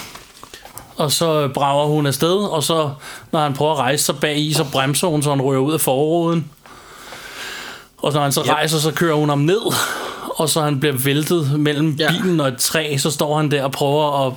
Og 0.96 1.12
så 1.12 1.48
brager 1.54 1.86
hun 1.86 2.06
afsted, 2.06 2.36
og 2.36 2.62
så, 2.62 2.90
når 3.32 3.40
han 3.40 3.54
prøver 3.54 3.72
at 3.72 3.78
rejse 3.78 4.04
sig 4.04 4.18
bag 4.20 4.38
i, 4.38 4.52
så 4.52 4.64
bremser 4.72 5.08
hun, 5.08 5.22
så 5.22 5.30
han 5.30 5.42
rører 5.42 5.58
ud 5.60 5.72
af 5.72 5.80
forruden. 5.80 6.50
Og 7.98 8.12
når 8.12 8.20
han 8.22 8.32
så 8.32 8.40
Yep. 8.40 8.48
rejser, 8.50 8.78
så 8.78 8.92
kører 8.92 9.14
hun 9.14 9.28
ham 9.28 9.38
ned, 9.38 9.60
og 10.40 10.48
så 10.48 10.60
han 10.60 10.80
bliver 10.80 10.94
væltet 10.96 11.60
mellem 11.60 11.90
Ja. 11.98 12.10
bilen 12.10 12.40
og 12.40 12.48
et 12.48 12.56
træ, 12.56 12.96
så 12.98 13.10
står 13.10 13.36
han 13.36 13.50
der 13.50 13.64
og 13.64 13.72
prøver 13.72 14.26
at 14.26 14.32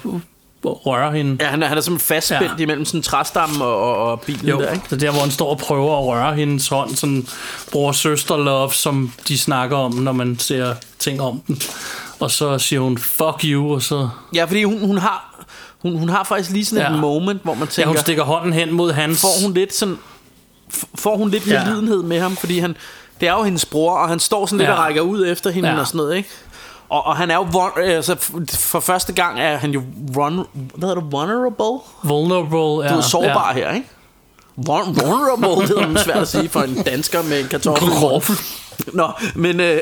røre 0.64 1.12
hende. 1.12 1.38
Ja, 1.42 1.48
han 1.48 1.64
er, 1.64 1.68
han 1.68 1.78
er 1.78 1.82
simpelthen 1.82 2.16
fastspændt 2.16 2.44
ja. 2.44 2.50
Ja. 2.58 2.64
imellem 2.64 2.86
sådan 2.86 2.98
en 2.98 3.04
træstamme 3.04 3.66
og, 3.66 3.78
og, 3.82 4.12
og 4.12 4.22
bilen 4.22 4.48
Jo, 4.50 4.60
der, 4.62 4.72
ikke? 4.72 4.84
det 4.90 4.92
er 4.94 4.98
der, 4.98 5.12
hvor 5.12 5.22
han 5.22 5.32
står 5.32 5.50
og 5.50 5.58
prøver 5.58 5.98
at 6.00 6.06
røre 6.06 6.36
hendes 6.36 6.68
hånd, 6.68 6.96
sådan 6.96 7.28
bror-søster-love, 7.72 8.74
som 8.74 9.12
de 9.28 9.38
snakker 9.38 9.78
om, 9.78 9.94
når 9.94 10.12
man 10.12 10.40
ser 10.40 10.74
ting 11.00 11.22
om 11.22 11.42
den. 11.48 11.62
Og 12.20 12.32
så 12.32 12.58
siger 12.60 12.80
hun, 12.80 12.98
fuck 12.98 13.44
you, 13.44 13.74
og 13.74 13.82
så... 13.82 14.10
Ja, 14.36 14.46
fordi 14.46 14.64
hun, 14.64 14.80
hun 14.86 14.98
har... 14.98 15.46
Hun, 15.82 15.98
hun 15.98 16.10
har 16.10 16.24
faktisk 16.24 16.50
lige 16.52 16.66
sådan 16.66 16.86
et 16.92 16.96
Ja. 16.96 17.02
moment, 17.02 17.42
hvor 17.44 17.54
man 17.54 17.64
Ja, 17.64 17.70
tænker... 17.72 17.88
hun 17.88 17.98
stikker 17.98 18.24
hånden 18.24 18.54
hen 18.54 18.72
mod 18.74 18.92
hans... 18.92 19.22
får 19.22 19.44
hun 19.44 19.54
lidt 19.54 19.74
sådan 19.76 19.98
får 20.96 21.18
hun 21.18 21.30
lidt 21.30 21.48
Ja. 21.48 21.64
medlidenhed 21.66 22.04
med 22.04 22.20
ham, 22.20 22.36
fordi 22.36 22.60
han 22.60 22.76
det 23.24 23.30
er 23.30 23.38
jo 23.38 23.44
hendes 23.44 23.66
bror, 23.66 23.98
og 23.98 24.10
han 24.10 24.20
står 24.20 24.46
sådan 24.46 24.58
lidt 24.58 24.70
Ja. 24.70 24.74
og 24.74 24.80
rækker 24.80 25.02
ud 25.02 25.28
efter 25.28 25.50
hende 25.52 25.70
Ja. 25.70 25.80
og 25.80 25.88
sådan 25.88 25.98
noget, 25.98 26.16
ikke? 26.16 26.30
Og, 26.90 27.06
og 27.06 27.16
han 27.18 27.32
er 27.32 27.36
jo 27.36 27.42
vul- 27.52 27.80
altså, 27.82 28.16
for 28.60 28.80
første 28.80 29.14
gang 29.14 29.40
er 29.40 29.58
han 29.58 29.72
jo 29.72 29.82
run, 30.18 30.36
hvad 30.54 30.90
hedder 30.90 31.02
det, 31.02 31.12
vulnerable? 31.12 31.80
Vulnerable, 32.04 32.86
ja. 32.86 32.94
Du 32.94 32.98
er 32.98 33.02
sårbar 33.02 33.54
ja. 33.56 33.60
her, 33.60 33.74
ikke? 33.74 33.88
Vul- 34.58 34.94
vulnerable, 35.06 35.68
det 35.68 35.96
er 35.98 36.04
svært 36.04 36.18
at 36.18 36.28
sige 36.28 36.50
for 36.50 36.62
en 36.62 36.84
dansker 36.84 37.22
med 37.24 37.40
en 37.40 37.48
kartoffel. 37.48 37.88
Kartoffel. 37.90 38.36
Nå, 38.94 39.10
men 39.36 39.60
øh, 39.60 39.80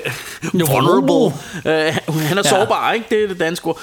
vulnerable. 0.54 1.36
Øh, 1.66 1.98
han 2.28 2.38
er 2.38 2.42
Ja. 2.46 2.50
sårbar, 2.50 2.92
ikke? 2.92 3.06
Det 3.10 3.24
er 3.24 3.28
det 3.28 3.40
danske 3.40 3.68
ord. 3.68 3.80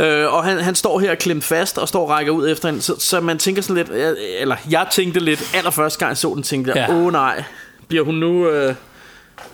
Øh, 0.00 0.34
og 0.34 0.44
han, 0.44 0.58
han 0.60 0.74
står 0.74 0.98
her 1.00 1.14
klemt 1.14 1.44
fast 1.44 1.78
og 1.78 1.88
står 1.88 2.02
og 2.02 2.08
rækker 2.10 2.32
ud 2.32 2.48
efter 2.48 2.68
hende 2.68 2.82
så, 2.82 2.94
så 2.98 3.20
man 3.20 3.38
tænker 3.38 3.62
sådan 3.62 3.76
lidt 3.76 3.88
øh, 3.90 4.16
Eller 4.40 4.56
jeg 4.70 4.86
tænkte 4.90 5.20
lidt 5.20 5.50
Allerførste 5.54 5.98
gang 5.98 6.08
jeg 6.08 6.16
så 6.16 6.32
den 6.34 6.42
tænkte 6.42 6.72
jeg 6.74 6.86
Ja. 6.88 6.94
Åh 6.94 7.12
nej 7.12 7.44
Bliver 7.88 8.04
hun 8.04 8.14
nu 8.14 8.48
øh, 8.48 8.74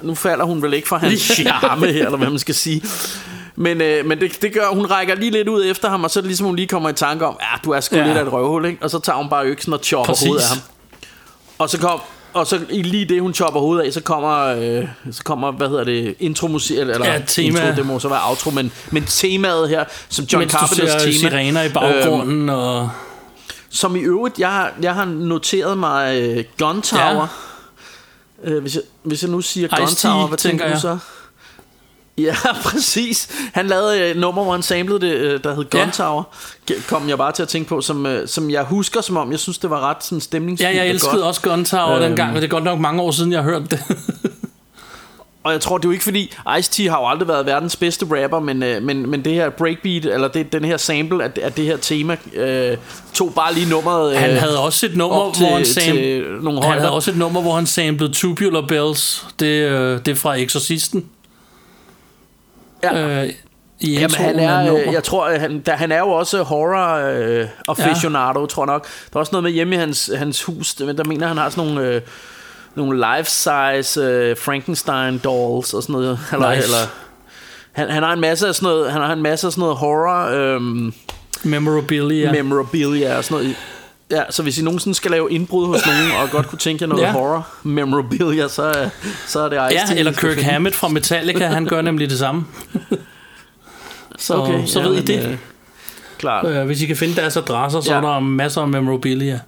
Nu 0.02 0.14
falder 0.14 0.44
hun 0.44 0.62
vel 0.62 0.74
ikke 0.74 0.88
fra 0.88 0.98
hans 0.98 1.20
charme 1.36 1.86
her 1.86 2.04
Eller 2.04 2.18
hvad 2.18 2.30
man 2.30 2.38
skal 2.38 2.54
sige 2.54 2.82
men, 3.56 3.80
øh, 3.80 4.06
men 4.06 4.20
det, 4.20 4.42
det 4.42 4.52
gør, 4.52 4.68
hun 4.68 4.86
rækker 4.86 5.14
lige 5.14 5.30
lidt 5.30 5.48
ud 5.48 5.64
efter 5.66 5.90
ham 5.90 6.04
Og 6.04 6.10
så 6.10 6.18
er 6.18 6.20
det 6.20 6.28
ligesom 6.28 6.46
hun 6.46 6.56
lige 6.56 6.68
kommer 6.68 6.88
i 6.88 6.92
tanke 6.92 7.26
om 7.26 7.36
Ja 7.40 7.58
du 7.64 7.70
er 7.70 7.80
sgu 7.80 7.96
ja. 7.96 8.06
Lidt 8.06 8.16
af 8.18 8.22
et 8.22 8.32
røvhul 8.32 8.64
ikke? 8.64 8.78
Og 8.82 8.90
så 8.90 8.98
tager 8.98 9.16
hun 9.16 9.28
bare 9.28 9.44
øksen 9.46 9.72
og 9.72 9.80
chopper 9.82 10.12
Præcis. 10.12 10.26
hovedet 10.26 10.42
af 10.42 10.48
ham 10.48 10.58
og 11.58 11.70
så 11.70 11.78
kom 11.78 12.00
og 12.32 12.46
så 12.46 12.60
lige 12.70 13.04
det 13.04 13.22
hun 13.22 13.34
chopper 13.34 13.60
hovedet 13.60 13.84
af, 13.84 13.92
så 13.92 14.00
kommer 14.00 14.38
øh, 14.46 14.88
så 15.12 15.24
kommer 15.24 15.52
hvad 15.52 15.68
hedder 15.68 15.84
det 15.84 16.14
intro 16.20 16.46
musik 16.46 16.78
eller 16.78 17.06
Ja, 17.06 17.22
tema. 17.26 17.60
intro, 17.60 17.76
det 17.76 17.86
må 17.86 17.98
så 17.98 18.08
være 18.08 18.28
outro, 18.28 18.50
men 18.50 18.72
men 18.90 19.04
temaet 19.04 19.68
her 19.68 19.84
som 20.08 20.24
John 20.24 20.40
Mens 20.40 20.52
du 20.52 20.58
Carpenters 20.58 20.90
ser 20.90 20.98
tema, 20.98 21.30
sirener 21.30 21.62
i 21.62 21.68
baggrunden, 21.68 22.48
øhm, 22.48 22.58
og... 22.58 22.90
som 23.70 23.96
i 23.96 24.00
øvrigt 24.00 24.38
jeg 24.38 24.70
jeg 24.82 24.94
har 24.94 25.04
noteret 25.04 25.78
mig 25.78 26.20
øh, 26.20 26.44
Gun 26.58 26.82
Tower. 26.82 27.02
Ja. 27.02 27.26
Øh, 28.44 28.60
hvis 28.62 28.74
jeg 28.74 28.82
hvis 29.02 29.22
jeg 29.22 29.30
nu 29.30 29.40
siger 29.40 29.68
Gun 29.76 29.86
Tower, 29.88 30.26
hvad 30.26 30.38
tænker 30.38 30.64
tænker 30.64 30.74
du 30.74 30.80
så? 30.80 30.98
Ja, 32.18 32.36
præcis. 32.64 33.28
Han 33.54 33.66
lavede 33.66 34.00
øh, 34.00 34.10
et 34.10 34.16
nummer, 34.16 34.42
hvor 34.42 34.52
han 34.52 34.62
samlede 34.62 35.00
det, 35.00 35.12
øh, 35.14 35.44
der 35.44 35.54
hed 35.54 35.64
Gun 35.70 35.80
Ja. 35.80 35.90
Tower. 35.90 36.22
Kom 36.88 37.08
jeg 37.08 37.18
bare 37.18 37.32
til 37.32 37.42
at 37.42 37.48
tænke 37.48 37.68
på, 37.68 37.80
som, 37.80 38.06
øh, 38.06 38.28
som 38.28 38.50
jeg 38.50 38.62
husker 38.62 39.00
som 39.00 39.16
om, 39.16 39.30
jeg 39.30 39.38
synes, 39.38 39.58
det 39.58 39.70
var 39.70 39.80
ret 39.80 40.04
sådan 40.04 40.20
stemningsfuldt. 40.20 40.70
Ja, 40.70 40.76
jeg 40.76 40.82
og 40.82 40.88
elskede 40.88 41.12
godt. 41.12 41.22
også 41.24 41.40
Gun 41.40 41.64
Tower 41.64 41.92
Øhm. 41.92 42.02
dengang, 42.02 42.30
og 42.30 42.36
det 42.36 42.44
er 42.44 42.50
godt 42.50 42.64
nok 42.64 42.80
mange 42.80 43.02
år 43.02 43.10
siden, 43.10 43.32
jeg 43.32 43.42
har 43.42 43.50
hørt 43.50 43.70
det. 43.70 43.80
Og 45.44 45.52
jeg 45.52 45.60
tror, 45.60 45.78
det 45.78 45.84
er 45.84 45.88
jo 45.88 45.92
ikke 45.92 46.04
fordi, 46.04 46.32
Ice-T 46.48 46.90
har 46.90 47.00
jo 47.00 47.08
aldrig 47.08 47.28
været 47.28 47.46
verdens 47.46 47.76
bedste 47.76 48.06
rapper, 48.22 48.40
men, 48.40 48.62
øh, 48.62 48.82
men, 48.82 49.10
men 49.10 49.24
det 49.24 49.34
her 49.34 49.50
breakbeat, 49.50 50.04
eller 50.04 50.28
det, 50.28 50.52
den 50.52 50.64
her 50.64 50.76
sample 50.76 51.24
af, 51.24 51.30
af 51.42 51.52
det 51.52 51.64
her 51.64 51.76
tema, 51.76 52.16
øh, 52.34 52.76
tog 53.14 53.32
bare 53.34 53.54
lige 53.54 53.68
nummeret 53.68 54.12
øh, 54.12 54.20
Han 54.20 54.36
havde 54.36 54.58
også 54.58 54.86
et 54.86 54.96
nummer, 54.96 55.32
til, 55.32 55.46
hvor 55.46 55.56
han, 55.56 55.64
til 55.64 55.74
sam... 55.74 55.96
nogle 55.96 56.44
han 56.44 56.54
højder. 56.54 56.80
havde 56.80 56.92
også 56.92 57.10
et 57.10 57.16
nummer, 57.16 57.42
hvor 57.42 57.54
han 57.54 57.66
samplede 57.66 58.12
Tubular 58.12 58.66
Bells. 58.66 59.26
Det, 59.40 59.46
øh, 59.46 59.98
det 59.98 60.08
er 60.08 60.14
fra 60.14 60.34
Exorcisten. 60.34 61.06
Ja. 62.82 63.22
Øh, 63.24 63.32
i 63.80 63.92
Jamen, 63.92 64.14
han 64.14 64.38
er, 64.38 64.74
øh, 64.74 64.92
jeg 64.92 65.04
tror, 65.04 65.28
øh, 65.28 65.40
han, 65.40 65.60
der, 65.66 65.76
han 65.76 65.92
er 65.92 65.98
jo 65.98 66.08
også 66.08 66.42
horror 66.42 66.94
øh, 66.94 67.46
aficionado, 67.68 68.40
ja. 68.40 68.46
tror 68.46 68.62
jeg 68.62 68.66
nok. 68.66 68.86
Der 69.10 69.16
er 69.16 69.20
også 69.20 69.32
noget 69.32 69.42
med 69.42 69.52
hjemme 69.52 69.74
i 69.74 69.78
hans, 69.78 70.10
hans 70.16 70.42
hus, 70.42 70.80
men 70.80 70.96
der 70.96 71.04
mener 71.04 71.26
han 71.26 71.36
har 71.36 71.50
sådan 71.50 71.64
nogle, 71.64 71.88
øh, 71.88 72.00
nogle 72.74 72.98
life-size 72.98 74.00
øh, 74.00 74.36
Frankenstein 74.36 75.18
dolls 75.24 75.74
og 75.74 75.82
sådan 75.82 75.92
noget. 75.92 76.18
Eller, 76.32 76.50
Nice. 76.54 76.64
eller, 76.64 76.76
han, 77.72 77.90
han 77.90 78.02
har 78.02 78.12
en 78.12 78.20
masse 78.20 78.48
af 78.48 78.54
sådan 78.54 78.66
noget, 78.66 78.92
han 78.92 79.02
har 79.02 79.12
en 79.12 79.22
masse 79.22 79.46
af 79.46 79.52
sådan 79.52 79.60
noget 79.62 79.76
horror 79.76 80.26
øh, 80.34 80.92
Memorabilia. 81.44 82.32
memorabilia 82.32 83.16
og 83.16 83.24
sådan 83.24 83.42
noget. 83.44 83.56
Ja, 84.10 84.22
så 84.30 84.42
hvis 84.42 84.58
I 84.58 84.62
nogensinde 84.64 84.94
skal 84.94 85.10
lave 85.10 85.32
indbrud 85.32 85.66
hos 85.66 85.86
nogen, 85.86 86.10
og 86.22 86.30
godt 86.30 86.46
kunne 86.48 86.58
tænke 86.58 86.82
jer 86.82 86.88
noget 86.88 87.02
Ja. 87.02 87.06
ja. 87.08 87.12
horror 87.12 87.48
memorabilia, 87.62 88.48
så, 88.48 88.62
er- 88.62 88.88
så 89.26 89.40
er 89.40 89.48
det 89.48 89.56
Ice-T, 89.56 89.92
Ja, 89.94 89.98
eller 89.98 90.12
Kirk 90.12 90.34
finde. 90.34 90.42
Hammett 90.50 90.76
fra 90.76 90.88
Metallica, 90.88 91.46
han 91.46 91.66
gør 91.66 91.82
nemlig 91.82 92.10
det 92.10 92.18
samme. 92.18 92.44
Så, 94.18 94.34
okay, 94.36 94.66
så 94.66 94.82
ved 94.82 94.94
I 94.96 95.00
det. 95.02 95.26
Øh, 95.28 95.36
klart. 96.18 96.46
Øh, 96.46 96.66
hvis 96.66 96.82
I 96.82 96.86
kan 96.86 96.96
finde 96.96 97.16
deres 97.16 97.36
adresser, 97.36 97.80
så 97.80 97.90
Ja. 97.92 97.96
er 97.96 98.00
der 98.00 98.20
masser 98.20 98.60
af 98.60 98.68
memorabilia. 98.68 99.40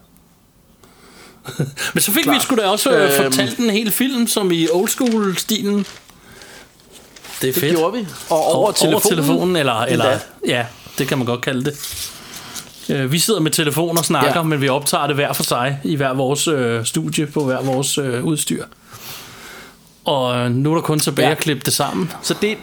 Men 1.95 2.01
så 2.03 2.13
fik 2.13 2.23
Klar. 2.23 2.35
vi 2.35 2.41
sgu 2.41 2.57
da 2.57 2.63
også 2.69 2.91
øh, 2.91 3.05
Øhm. 3.05 3.33
fortalt 3.33 3.59
en 3.59 3.71
hel 3.71 3.91
film, 3.91 4.27
som 4.27 4.53
i 4.53 4.69
old 4.73 4.89
school 4.89 5.37
stilen. 5.37 5.79
Det 5.79 5.85
er 7.49 7.53
Det 7.53 7.55
fedt. 7.55 7.77
gjorde 7.77 7.99
vi. 7.99 8.07
Og 8.31 8.45
over, 8.55 8.73
telefonen. 8.73 8.95
over 8.95 9.01
telefonen, 9.01 9.57
eller, 9.57 9.81
eller 9.81 10.05
Endda. 10.05 10.21
ja, 10.47 10.67
det 10.99 11.09
kan 11.09 11.19
man 11.19 11.27
godt 11.27 11.41
kalde 11.41 11.65
det. 11.65 11.75
Øh, 12.89 13.13
Vi 13.13 13.19
sidder 13.19 13.41
med 13.41 13.51
telefon 13.51 13.99
og 13.99 14.05
snakker, 14.05 14.31
ja. 14.31 14.37
Ja. 14.37 14.43
men 14.43 14.61
vi 14.61 14.69
optager 14.69 15.07
det 15.07 15.17
hver 15.17 15.33
for 15.33 15.43
sig 15.43 15.81
i 15.85 15.97
hver 15.97 16.13
vores 16.15 16.49
øh, 16.49 16.85
studie 16.85 17.27
på 17.27 17.45
hver 17.45 17.61
vores 17.63 17.99
øh, 17.99 18.25
udstyr. 18.25 18.65
Og 20.05 20.37
øh, 20.37 20.51
nu 20.51 20.71
er 20.71 20.75
der 20.75 20.83
kun 20.83 20.99
tilbage 21.01 21.27
Ja. 21.29 21.33
at 21.35 21.39
klippe 21.41 21.63
det 21.65 21.73
sammen. 21.73 22.11
Så 22.23 22.35
det, 22.43 22.59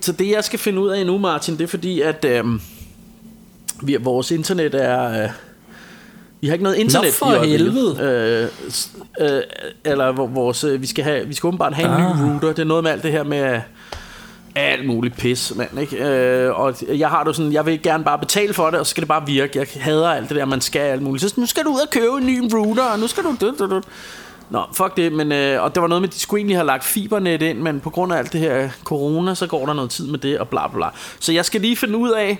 så 0.00 0.12
det 0.12 0.30
jeg 0.30 0.44
skal 0.44 0.58
finde 0.58 0.80
ud 0.80 0.88
af 0.88 1.06
nu, 1.06 1.18
Martin, 1.18 1.58
det 1.58 1.64
er 1.64 1.68
fordi, 1.68 2.00
at 2.00 2.24
øhm, 2.24 2.60
vi, 3.82 3.96
vores 4.00 4.30
internet 4.30 4.74
er... 4.74 5.22
Øh, 5.24 5.28
vi 6.44 6.48
har 6.48 6.54
ikke 6.54 6.62
noget 6.62 6.76
internet 6.76 7.16
Nå, 7.20 7.26
for 7.26 7.42
i 7.42 7.48
helvede. 7.48 8.50
Øh, 9.20 9.36
øh, 9.36 9.42
eller 9.84 10.12
hvor- 10.12 10.26
vores, 10.26 10.64
øh, 10.64 10.80
vi 10.82 10.86
skal 10.86 11.04
have, 11.04 11.26
vi 11.26 11.34
skal 11.34 11.46
åbenbart 11.46 11.74
have 11.74 11.88
en 11.88 12.04
Ah. 12.04 12.18
ny 12.26 12.32
router. 12.32 12.48
Det 12.48 12.58
er 12.58 12.64
noget 12.64 12.84
med 12.84 12.90
alt 12.90 13.02
det 13.02 13.12
her 13.12 13.22
med 13.24 13.60
alt 14.54 14.86
muligt 14.86 15.16
pis, 15.16 15.52
mand, 15.56 15.80
ikke? 15.80 15.96
Øh, 16.08 16.60
og 16.60 16.74
jeg 16.88 17.08
har 17.08 17.24
det 17.24 17.36
sådan, 17.36 17.52
jeg 17.52 17.66
vil 17.66 17.82
gerne 17.82 18.04
bare 18.04 18.18
betale 18.18 18.54
for 18.54 18.70
det, 18.70 18.80
og 18.80 18.86
så 18.86 18.90
skal 18.90 19.00
det 19.00 19.08
bare 19.08 19.26
virke. 19.26 19.58
Jeg 19.58 19.66
hader 19.82 20.08
alt 20.08 20.28
det 20.28 20.36
der, 20.36 20.44
man 20.44 20.60
skal 20.60 20.80
alt 20.80 21.02
muligt. 21.02 21.24
Så 21.30 21.34
nu 21.40 21.46
skal 21.46 21.64
du 21.64 21.68
ud 21.70 21.80
og 21.80 21.90
købe 21.90 22.06
en 22.20 22.26
ny 22.26 22.54
router, 22.54 22.82
og 22.84 22.98
nu 22.98 23.06
skal 23.06 23.22
du... 23.24 23.36
Du, 23.40 23.54
du, 23.58 23.66
du. 23.70 23.80
Nå, 24.50 24.62
fuck 24.72 24.96
det, 24.96 25.12
men, 25.12 25.32
øh, 25.32 25.62
og 25.62 25.74
det 25.74 25.80
var 25.82 25.88
noget 25.88 26.02
med, 26.02 26.08
at 26.08 26.14
de 26.14 26.20
skulle 26.20 26.38
egentlig 26.40 26.56
have 26.56 26.66
lagt 26.66 26.84
fibernet 26.84 27.42
ind, 27.42 27.58
men 27.58 27.80
på 27.80 27.90
grund 27.90 28.12
af 28.12 28.18
alt 28.18 28.32
det 28.32 28.40
her 28.40 28.68
corona, 28.84 29.34
så 29.34 29.46
går 29.46 29.66
der 29.66 29.72
noget 29.72 29.90
tid 29.90 30.06
med 30.06 30.18
det, 30.18 30.38
og 30.38 30.48
bla 30.48 30.68
bla 30.68 30.76
bla. 30.76 30.86
Så 31.20 31.32
jeg 31.32 31.44
skal 31.44 31.60
lige 31.60 31.76
finde 31.76 31.96
ud 31.98 32.10
af, 32.10 32.38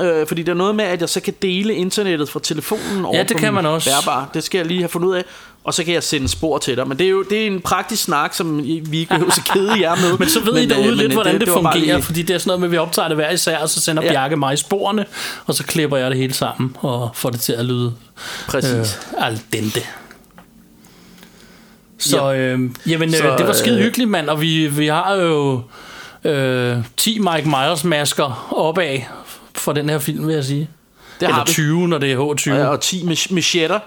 øh, 0.00 0.26
fordi 0.26 0.42
der 0.42 0.52
er 0.52 0.56
noget 0.56 0.74
med, 0.74 0.84
at 0.84 1.00
jeg 1.00 1.08
så 1.08 1.20
kan 1.20 1.34
dele 1.42 1.74
internettet 1.74 2.28
fra 2.28 2.40
telefonen 2.42 3.04
over 3.04 3.22
det 3.22 3.36
på 3.36 3.38
kan 3.40 3.54
man 3.54 3.66
også. 3.66 3.90
bærbare. 3.90 4.26
Det 4.34 4.44
skal 4.44 4.58
jeg 4.58 4.66
lige 4.66 4.80
have 4.80 4.88
fundet 4.88 5.08
ud 5.08 5.14
af, 5.14 5.24
og 5.64 5.74
så 5.74 5.84
kan 5.84 5.94
jeg 5.94 6.02
sende 6.02 6.28
spor 6.28 6.58
til 6.58 6.76
dig. 6.76 6.88
Men 6.88 6.98
det 6.98 7.06
er 7.06 7.10
jo 7.10 7.22
det 7.30 7.42
er 7.42 7.46
en 7.46 7.60
praktisk 7.60 8.02
snak, 8.02 8.34
som 8.34 8.60
I- 8.60 8.80
vi 8.84 8.98
ikke 8.98 9.08
behøver 9.10 9.30
at 9.30 9.44
kede 9.52 9.80
jer 9.80 9.96
med. 9.96 10.18
Men 10.18 10.28
så 10.28 10.40
ved 10.40 10.52
men, 10.52 10.62
I 10.62 10.64
øh, 10.64 10.70
derude 10.70 10.86
men, 10.88 10.96
lidt, 10.96 11.06
øh, 11.08 11.12
hvordan 11.12 11.32
det, 11.34 11.40
det 11.40 11.48
bare 11.48 11.72
fungerer, 11.72 11.94
lige- 11.96 12.02
fordi 12.02 12.22
det 12.22 12.34
er 12.34 12.38
sådan 12.38 12.48
noget 12.48 12.60
med, 12.60 12.68
at 12.68 12.72
vi 12.72 12.76
optager 12.76 13.08
det 13.08 13.16
hver 13.16 13.30
især, 13.30 13.58
og 13.58 13.68
så 13.68 13.80
sender 13.80 14.02
ja. 14.02 14.06
Ja. 14.08 14.12
Bjarke 14.12 14.36
mig 14.36 14.58
sporene, 14.58 15.04
og 15.46 15.54
så 15.54 15.64
klipper 15.64 15.96
jeg 15.96 16.10
det 16.10 16.18
hele 16.18 16.32
sammen, 16.34 16.76
og 16.80 17.10
får 17.14 17.30
det 17.30 17.40
til 17.40 17.52
at 17.52 17.64
lyde 17.64 17.92
Præcis. 18.48 18.98
øh, 19.18 19.26
al 19.26 19.40
dente. 19.52 19.80
Så 22.00 22.30
Ja. 22.30 22.38
øh, 22.38 22.70
jamen, 22.86 23.12
Så, 23.12 23.18
så, 23.18 23.34
det 23.38 23.46
var 23.46 23.52
skide 23.52 23.76
øh, 23.78 23.82
hyggeligt, 23.84 24.10
mand, 24.10 24.28
og 24.28 24.40
vi, 24.40 24.66
vi 24.66 24.86
har 24.86 25.14
jo 25.14 25.62
øh, 26.24 26.76
10 26.96 27.18
Mike 27.18 27.48
Myers 27.48 27.84
masker 27.84 28.48
opad 28.56 28.98
for 29.54 29.72
den 29.72 29.90
her 29.90 29.98
film, 29.98 30.26
vil 30.26 30.34
jeg 30.34 30.44
sige. 30.44 30.68
Det 31.20 31.26
Eller 31.26 31.34
har 31.34 31.44
vi. 31.44 31.52
20, 31.52 31.88
når 31.88 31.98
det 31.98 32.12
er 32.12 32.16
H20. 32.16 32.50
Ja, 32.54 32.66
og 32.66 32.80
10 32.80 33.02
mach- 33.02 33.34
machetter. 33.34 33.78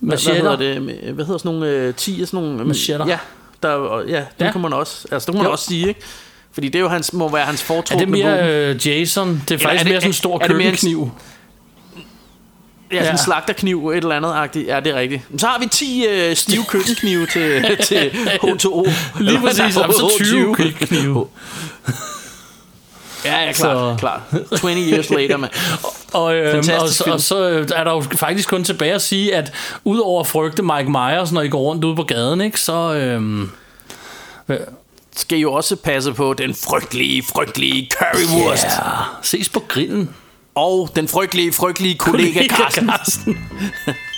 Hvad, 0.00 0.10
Machetter. 0.16 0.56
hvad 0.56 0.66
hedder 0.66 0.80
det? 0.80 1.14
Hvad 1.14 1.24
hedder 1.24 1.38
sådan 1.38 1.52
nogle 1.52 1.68
øh, 1.76 1.94
10 1.94 2.22
af 2.22 2.26
sådan 2.28 2.44
nogle... 2.48 2.64
Machetter. 2.64 3.06
Ja, 3.06 3.18
der, 3.62 3.98
ja, 4.08 4.16
det 4.38 4.44
Ja. 4.46 4.52
kan 4.52 4.60
man 4.60 4.72
også. 4.72 5.08
Altså, 5.12 5.26
det 5.26 5.32
kan 5.34 5.38
man 5.38 5.46
Jo. 5.46 5.52
også 5.52 5.64
sige, 5.64 5.88
ikke? 5.88 6.00
Fordi 6.52 6.66
det 6.68 6.74
er 6.74 6.80
jo 6.80 6.88
hans, 6.88 7.12
må 7.12 7.28
være 7.28 7.44
hans 7.46 7.62
er 7.62 7.66
foretrukne 7.66 8.00
det 8.00 8.08
mere 8.08 8.32
våben. 8.32 8.46
øh, 8.48 8.86
Jason? 8.86 9.28
Det 9.28 9.50
er 9.50 9.54
Eller 9.54 9.68
faktisk 9.68 9.80
er 9.80 9.84
det- 9.84 9.92
mere 9.92 10.00
sådan 10.00 10.08
en 10.10 10.12
stor 10.14 10.34
er 10.42 10.46
det 10.46 10.56
mere 10.56 10.66
en- 10.68 10.72
køkkenkniv. 10.72 11.10
Ja, 12.92 12.98
sådan 13.00 13.14
en 13.14 13.18
slagterkniv, 13.18 13.88
et 13.88 13.96
eller 13.96 14.16
andet 14.16 14.32
agtigt. 14.32 14.66
Ja, 14.68 14.80
det 14.80 14.92
er 14.92 14.96
rigtigt. 14.96 15.22
Men 15.30 15.38
Så 15.38 15.46
har 15.46 15.58
vi 15.58 15.66
10 15.66 16.06
øh, 16.08 16.36
stive 16.36 16.64
køkkenknive 16.72 17.26
til, 17.26 17.76
til 17.84 18.10
H2O. 18.44 18.90
Lige 19.20 19.40
præcis, 19.40 19.76
og 19.76 19.94
så 19.94 20.10
20 20.24 20.50
H20. 20.50 20.54
køkkenknive. 20.62 21.26
Ja, 23.24 23.44
ja, 23.44 23.52
klart, 23.52 23.54
Så- 23.54 23.94
klart. 23.98 24.20
20 24.56 24.72
years 24.92 25.10
later, 25.10 25.36
mand. 25.36 25.52
Og, 26.12 26.34
øh, 26.36 26.58
og, 26.58 26.88
så- 26.88 27.04
og 27.12 27.20
så 27.20 27.48
øh, 27.50 27.68
er 27.74 27.84
der 27.84 27.90
jo 27.92 28.00
faktisk 28.16 28.48
kun 28.48 28.64
tilbage 28.64 28.94
at 28.94 29.02
sige, 29.02 29.34
at 29.34 29.52
udover 29.84 30.20
at 30.20 30.26
frygte 30.26 30.62
Mike 30.62 30.90
Myers, 30.90 31.32
når 31.32 31.40
I 31.42 31.48
går 31.48 31.60
rundt 31.60 31.84
ude 31.84 31.96
på 31.96 32.02
gaden, 32.02 32.40
ikke, 32.40 32.60
så... 32.60 32.94
Øh, 32.94 33.48
Skal 35.16 35.38
jo 35.38 35.52
også 35.52 35.76
passe 35.76 36.12
på 36.12 36.34
den 36.34 36.54
frygtelige, 36.54 37.22
frygtelige 37.22 37.90
currywurst. 37.98 38.64
ja, 38.64 38.90
ses 39.22 39.48
på 39.48 39.62
grillen. 39.68 40.10
Og 40.54 40.90
den 40.96 41.08
frygtelige, 41.08 41.52
frygtelige 41.52 41.98
kollega 41.98 42.46
Carsten. 42.48 42.88
Carsten. 42.88 43.38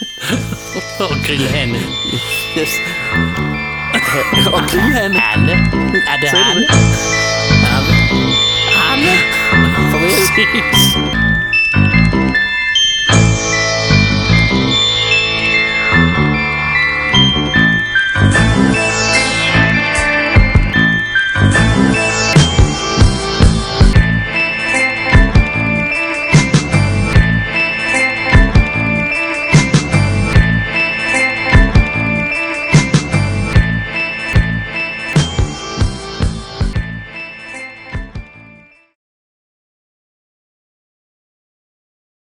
og 1.10 1.16
grillhanne. 1.26 1.78
Yes. 2.58 2.80
og 4.52 4.60
grillhanne. 4.70 5.20
Hanne. 5.20 5.52
Er 5.52 6.20
det 6.20 6.28
Hanne? 6.28 6.60
det? 6.60 6.70
Hanne. 8.74 9.14
Farvel. 9.90 10.10
Ses. 10.10 10.93